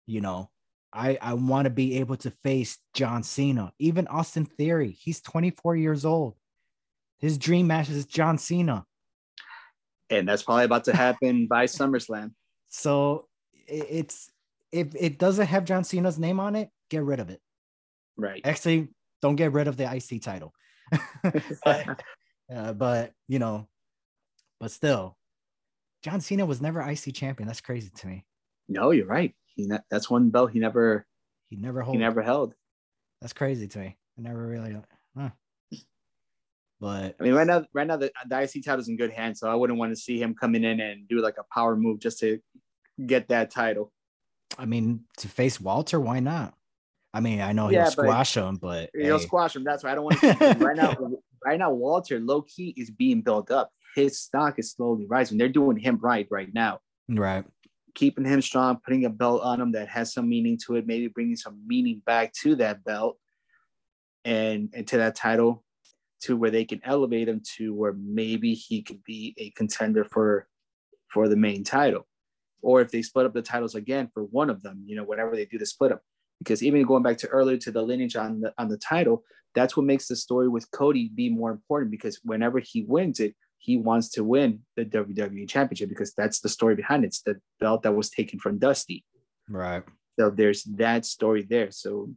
You 0.06 0.20
know, 0.20 0.50
I 0.92 1.18
I 1.22 1.34
want 1.34 1.64
to 1.64 1.70
be 1.70 1.98
able 2.00 2.16
to 2.18 2.30
face 2.44 2.78
John 2.92 3.22
Cena, 3.22 3.72
even 3.78 4.06
Austin 4.08 4.44
Theory. 4.44 4.90
He's 5.00 5.22
24 5.22 5.76
years 5.76 6.04
old. 6.04 6.36
His 7.18 7.38
dream 7.38 7.66
match 7.66 7.88
is 7.88 8.04
John 8.04 8.36
Cena. 8.36 8.84
And 10.10 10.28
that's 10.28 10.42
probably 10.42 10.64
about 10.64 10.84
to 10.84 10.94
happen 10.94 11.46
by 11.46 11.66
SummerSlam. 11.66 12.32
So 12.74 13.28
it's 13.66 14.30
if 14.72 14.94
it 14.98 15.18
doesn't 15.18 15.46
have 15.46 15.66
John 15.66 15.84
Cena's 15.84 16.18
name 16.18 16.40
on 16.40 16.56
it, 16.56 16.70
get 16.88 17.02
rid 17.02 17.20
of 17.20 17.28
it. 17.28 17.38
Right. 18.16 18.40
Actually, 18.44 18.88
don't 19.20 19.36
get 19.36 19.52
rid 19.52 19.68
of 19.68 19.76
the 19.76 19.84
IC 19.84 20.22
title. 20.22 20.54
but, 21.64 22.02
uh, 22.54 22.72
but 22.72 23.12
you 23.28 23.38
know, 23.38 23.68
but 24.58 24.70
still, 24.70 25.18
John 26.02 26.20
Cena 26.20 26.44
was 26.44 26.60
never 26.60 26.80
IC 26.80 27.14
champion. 27.14 27.46
That's 27.46 27.60
crazy 27.60 27.90
to 27.90 28.06
me. 28.06 28.24
No, 28.68 28.90
you're 28.90 29.06
right. 29.06 29.34
He 29.54 29.66
ne- 29.66 29.78
that's 29.90 30.10
one 30.10 30.30
belt 30.30 30.50
he 30.50 30.58
never 30.58 31.06
he 31.48 31.56
never 31.56 31.82
held. 31.82 31.94
He 31.94 32.00
never 32.00 32.22
held. 32.22 32.54
That's 33.20 33.32
crazy 33.32 33.68
to 33.68 33.78
me. 33.78 33.96
I 34.18 34.22
never 34.22 34.46
really. 34.46 34.76
Huh. 35.16 35.30
But 36.80 37.14
I 37.20 37.22
mean, 37.22 37.34
right 37.34 37.46
now, 37.46 37.64
right 37.72 37.86
now 37.86 37.96
the, 37.96 38.10
the 38.28 38.42
IC 38.42 38.64
title 38.64 38.80
is 38.80 38.88
in 38.88 38.96
good 38.96 39.12
hands, 39.12 39.38
so 39.38 39.48
I 39.48 39.54
wouldn't 39.54 39.78
want 39.78 39.92
to 39.92 39.96
see 39.96 40.20
him 40.20 40.34
coming 40.34 40.64
in 40.64 40.80
and 40.80 41.06
do 41.06 41.20
like 41.20 41.36
a 41.38 41.44
power 41.54 41.76
move 41.76 42.00
just 42.00 42.18
to 42.20 42.40
get 43.06 43.28
that 43.28 43.52
title. 43.52 43.92
I 44.58 44.64
mean, 44.64 45.04
to 45.18 45.28
face 45.28 45.60
Walter, 45.60 46.00
why 46.00 46.18
not? 46.18 46.54
I 47.14 47.20
mean, 47.20 47.40
I 47.40 47.52
know 47.52 47.68
he'll 47.68 47.86
squash 47.86 48.36
him, 48.36 48.56
but 48.56 48.90
he'll 48.94 49.18
hey. 49.18 49.24
squash 49.24 49.54
him. 49.54 49.62
That's 49.62 49.84
why 49.84 49.92
I 49.92 49.94
don't 49.94 50.04
want 50.04 50.20
to. 50.20 50.56
right 50.58 50.76
now, 50.76 50.96
right 51.44 51.58
now, 51.58 51.70
Walter 51.70 52.18
low 52.18 52.42
key 52.42 52.74
is 52.76 52.90
being 52.90 53.20
built 53.20 53.52
up 53.52 53.70
his 53.94 54.20
stock 54.20 54.58
is 54.58 54.72
slowly 54.72 55.06
rising. 55.06 55.38
They're 55.38 55.48
doing 55.48 55.76
him 55.76 55.98
right 56.00 56.26
right 56.30 56.52
now. 56.52 56.80
Right. 57.08 57.44
Keeping 57.94 58.24
him 58.24 58.40
strong, 58.40 58.78
putting 58.84 59.04
a 59.04 59.10
belt 59.10 59.42
on 59.42 59.60
him 59.60 59.72
that 59.72 59.88
has 59.88 60.12
some 60.12 60.28
meaning 60.28 60.58
to 60.66 60.76
it, 60.76 60.86
maybe 60.86 61.08
bringing 61.08 61.36
some 61.36 61.60
meaning 61.66 62.00
back 62.06 62.32
to 62.42 62.54
that 62.56 62.84
belt 62.84 63.18
and, 64.24 64.70
and 64.72 64.86
to 64.88 64.96
that 64.98 65.14
title 65.14 65.62
to 66.22 66.36
where 66.36 66.50
they 66.50 66.64
can 66.64 66.80
elevate 66.84 67.28
him 67.28 67.42
to 67.56 67.74
where 67.74 67.92
maybe 67.92 68.54
he 68.54 68.82
could 68.82 69.02
be 69.04 69.34
a 69.38 69.50
contender 69.50 70.04
for 70.04 70.46
for 71.08 71.28
the 71.28 71.36
main 71.36 71.62
title. 71.64 72.06
Or 72.62 72.80
if 72.80 72.90
they 72.90 73.02
split 73.02 73.26
up 73.26 73.34
the 73.34 73.42
titles 73.42 73.74
again 73.74 74.08
for 74.14 74.22
one 74.24 74.48
of 74.48 74.62
them, 74.62 74.84
you 74.86 74.96
know, 74.96 75.04
whatever 75.04 75.34
they 75.34 75.44
do 75.44 75.58
to 75.58 75.66
split 75.66 75.92
up. 75.92 76.00
Because 76.38 76.62
even 76.62 76.82
going 76.84 77.02
back 77.02 77.18
to 77.18 77.28
earlier 77.28 77.58
to 77.58 77.70
the 77.70 77.82
lineage 77.82 78.16
on 78.16 78.40
the 78.40 78.54
on 78.56 78.68
the 78.68 78.78
title, 78.78 79.24
that's 79.54 79.76
what 79.76 79.84
makes 79.84 80.06
the 80.08 80.16
story 80.16 80.48
with 80.48 80.70
Cody 80.70 81.10
be 81.14 81.28
more 81.28 81.50
important 81.50 81.90
because 81.90 82.20
whenever 82.24 82.60
he 82.60 82.84
wins 82.88 83.20
it, 83.20 83.34
he 83.62 83.76
wants 83.76 84.08
to 84.10 84.24
win 84.24 84.58
the 84.76 84.84
WWE 84.84 85.48
Championship 85.48 85.88
because 85.88 86.12
that's 86.14 86.40
the 86.40 86.48
story 86.48 86.74
behind 86.74 87.04
it. 87.04 87.08
It's 87.08 87.22
the 87.22 87.40
belt 87.60 87.84
that 87.84 87.94
was 87.94 88.10
taken 88.10 88.40
from 88.40 88.58
Dusty. 88.58 89.04
Right. 89.48 89.84
So 90.18 90.30
there's 90.30 90.64
that 90.64 91.06
story 91.06 91.46
there. 91.48 91.70
So 91.70 92.10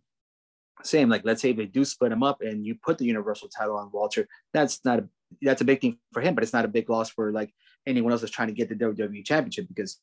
same, 0.81 1.07
like 1.07 1.21
let's 1.23 1.43
say 1.43 1.53
they 1.53 1.67
do 1.67 1.85
split 1.85 2.11
him 2.11 2.23
up 2.23 2.41
and 2.41 2.65
you 2.65 2.75
put 2.83 2.97
the 2.97 3.05
Universal 3.05 3.49
title 3.49 3.77
on 3.77 3.91
Walter. 3.93 4.27
That's 4.53 4.83
not 4.83 4.99
a 4.99 5.09
that's 5.43 5.61
a 5.61 5.65
big 5.65 5.81
thing 5.81 5.99
for 6.13 6.21
him, 6.21 6.33
but 6.33 6.43
it's 6.43 6.53
not 6.53 6.65
a 6.65 6.69
big 6.69 6.89
loss 6.89 7.11
for 7.11 7.31
like 7.31 7.53
anyone 7.85 8.11
else 8.11 8.21
that's 8.21 8.33
trying 8.33 8.47
to 8.47 8.53
get 8.55 8.67
the 8.67 8.75
WWE 8.75 9.23
Championship 9.23 9.67
because 9.67 9.99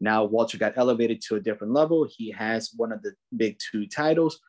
now 0.00 0.24
Walter 0.24 0.56
got 0.56 0.78
elevated 0.78 1.20
to 1.22 1.36
a 1.36 1.40
different 1.40 1.74
level. 1.74 2.08
He 2.10 2.30
has 2.30 2.70
one 2.74 2.90
of 2.90 3.02
the 3.02 3.12
big 3.36 3.58
two 3.70 3.86
titles, 3.86 4.40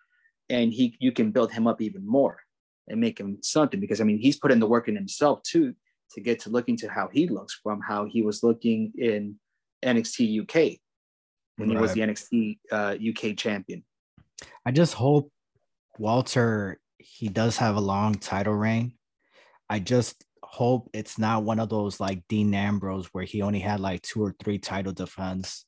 and 0.50 0.72
he 0.72 0.96
you 1.02 1.12
can 1.12 1.32
build 1.32 1.52
him 1.52 1.68
up 1.68 1.82
even 1.82 2.08
more 2.08 2.40
and 2.88 3.02
make 3.02 3.20
him 3.20 3.40
something 3.42 3.82
because 3.82 4.00
I 4.00 4.06
mean 4.06 4.20
he's 4.20 4.40
put 4.40 4.54
in 4.54 4.62
the 4.62 4.66
work 4.66 4.88
in 4.88 4.96
himself 4.96 5.44
too 5.44 5.76
to 6.14 6.22
get 6.22 6.40
to 6.42 6.50
looking 6.50 6.78
to 6.78 6.90
how 6.90 7.10
he 7.12 7.28
looks 7.28 7.60
from 7.62 7.82
how 7.82 8.06
he 8.06 8.22
was 8.22 8.44
looking 8.44 8.94
in 8.98 9.36
NXT 9.84 10.42
UK 10.42 10.80
when 11.58 11.70
right. 11.70 11.78
he 11.78 11.82
was 11.82 11.94
the 11.94 12.02
NXT 12.02 12.60
uh, 12.72 12.96
UK 13.10 13.38
champion. 13.38 13.84
I 14.66 14.72
just 14.72 14.94
hope 14.94 15.32
Walter 15.98 16.80
he 16.98 17.30
does 17.30 17.58
have 17.58 17.76
a 17.76 17.82
long 17.82 18.16
title 18.16 18.54
reign. 18.54 18.94
I 19.70 19.80
just 19.80 20.24
hope 20.44 20.90
it's 20.94 21.18
not 21.18 21.44
one 21.44 21.60
of 21.60 21.70
those 21.70 22.00
like 22.00 22.24
Dean 22.28 22.54
Ambrose 22.54 23.08
where 23.08 23.24
he 23.24 23.42
only 23.42 23.60
had 23.60 23.80
like 23.80 24.02
two 24.02 24.24
or 24.24 24.36
three 24.44 24.58
title 24.58 24.94
defense. 24.94 25.66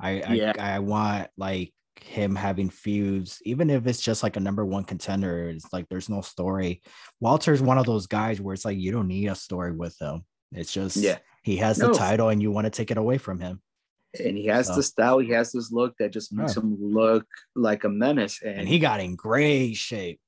I 0.00 0.22
yeah. 0.34 0.52
I, 0.58 0.72
I 0.72 0.78
want 0.80 1.28
like 1.36 1.72
him 2.00 2.34
having 2.34 2.70
feuds, 2.70 3.40
even 3.44 3.70
if 3.70 3.86
it's 3.86 4.00
just 4.00 4.22
like 4.22 4.36
a 4.36 4.40
number 4.40 4.64
one 4.64 4.84
contender, 4.84 5.48
it's 5.48 5.72
like 5.72 5.88
there's 5.88 6.08
no 6.08 6.20
story. 6.20 6.82
Walter's 7.20 7.62
one 7.62 7.78
of 7.78 7.86
those 7.86 8.06
guys 8.06 8.40
where 8.40 8.54
it's 8.54 8.64
like 8.64 8.78
you 8.78 8.92
don't 8.92 9.08
need 9.08 9.28
a 9.28 9.34
story 9.34 9.72
with 9.72 9.96
him. 10.00 10.24
It's 10.52 10.72
just 10.72 10.96
yeah, 10.96 11.18
he 11.42 11.56
has 11.58 11.78
no. 11.78 11.88
the 11.88 11.94
title 11.94 12.28
and 12.28 12.40
you 12.40 12.50
want 12.50 12.66
to 12.66 12.70
take 12.70 12.90
it 12.90 12.98
away 12.98 13.18
from 13.18 13.40
him. 13.40 13.60
And 14.18 14.36
he 14.36 14.46
has 14.46 14.68
so. 14.68 14.76
the 14.76 14.82
style, 14.82 15.18
he 15.18 15.30
has 15.30 15.52
this 15.52 15.72
look 15.72 15.94
that 15.98 16.12
just 16.12 16.32
makes 16.32 16.56
yeah. 16.56 16.62
him 16.62 16.76
look 16.80 17.26
like 17.56 17.84
a 17.84 17.88
menace. 17.88 18.40
And, 18.42 18.60
and 18.60 18.68
he 18.68 18.78
got 18.78 19.00
in 19.00 19.16
great 19.16 19.74
shape. 19.74 20.20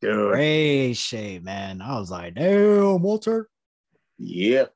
Dude. 0.00 0.32
Great 0.32 0.94
shape, 0.94 1.44
man. 1.44 1.80
I 1.80 1.98
was 1.98 2.10
like, 2.10 2.34
damn, 2.34 3.00
Walter. 3.00 3.48
Yeah. 4.18 4.66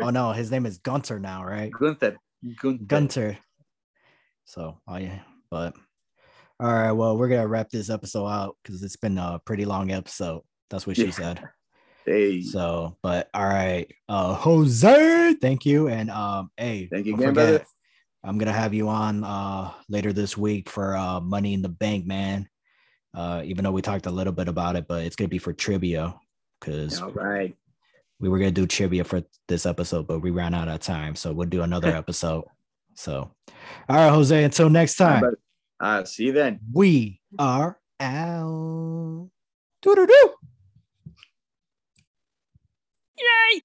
oh 0.00 0.10
no, 0.10 0.32
his 0.32 0.50
name 0.50 0.64
is 0.64 0.78
Gunter 0.78 1.18
now, 1.18 1.44
right? 1.44 1.70
Gunther. 1.70 2.16
Gunther. 2.60 2.84
Gunter. 2.86 3.38
So, 4.46 4.80
oh 4.88 4.96
yeah, 4.96 5.20
but 5.52 5.74
all 6.58 6.72
right, 6.72 6.92
well, 6.92 7.18
we're 7.18 7.28
gonna 7.28 7.46
wrap 7.46 7.68
this 7.68 7.90
episode 7.90 8.26
out 8.26 8.56
because 8.62 8.82
it's 8.82 8.96
been 8.96 9.18
a 9.18 9.38
pretty 9.44 9.66
long 9.66 9.90
episode. 9.90 10.40
That's 10.70 10.86
what 10.86 10.96
she 10.96 11.04
yeah. 11.06 11.10
said. 11.10 11.48
Hey. 12.06 12.40
So, 12.40 12.96
but 13.02 13.28
all 13.34 13.44
right, 13.44 13.92
uh, 14.08 14.32
Jose, 14.32 15.34
thank 15.42 15.66
you, 15.66 15.88
and 15.88 16.10
um, 16.10 16.50
hey, 16.56 16.88
thank 16.90 17.04
you 17.04 17.14
again, 17.16 17.34
brother. 17.34 17.64
I'm 18.24 18.38
gonna 18.38 18.52
have 18.52 18.72
you 18.72 18.88
on 18.88 19.24
uh 19.24 19.72
later 19.90 20.14
this 20.14 20.38
week 20.38 20.70
for 20.70 20.96
uh 20.96 21.20
Money 21.20 21.52
in 21.52 21.60
the 21.60 21.68
Bank, 21.68 22.06
man. 22.06 22.48
Uh, 23.14 23.42
even 23.44 23.62
though 23.62 23.72
we 23.72 23.82
talked 23.82 24.06
a 24.06 24.10
little 24.10 24.32
bit 24.32 24.48
about 24.48 24.76
it, 24.76 24.86
but 24.88 25.04
it's 25.04 25.16
gonna 25.16 25.28
be 25.28 25.36
for 25.36 25.52
trivia 25.52 26.14
because 26.60 26.98
all 27.02 27.10
right, 27.10 27.54
we 28.20 28.30
were 28.30 28.38
gonna 28.38 28.52
do 28.52 28.66
trivia 28.66 29.04
for 29.04 29.22
this 29.48 29.66
episode, 29.66 30.06
but 30.06 30.20
we 30.20 30.30
ran 30.30 30.54
out 30.54 30.68
of 30.68 30.80
time, 30.80 31.14
so 31.14 31.30
we'll 31.30 31.46
do 31.46 31.60
another 31.60 31.88
episode. 31.94 32.44
So, 32.94 33.30
all 33.88 33.96
right, 33.96 34.10
Jose. 34.10 34.44
Until 34.44 34.70
next 34.70 34.96
time. 34.96 35.34
Uh, 35.82 36.04
see 36.04 36.26
you 36.26 36.32
then. 36.32 36.60
We 36.72 37.20
are 37.40 37.76
out. 37.98 39.30
Do 39.82 39.94
do 39.96 40.06
do. 40.06 40.30
Yay! 43.18 43.62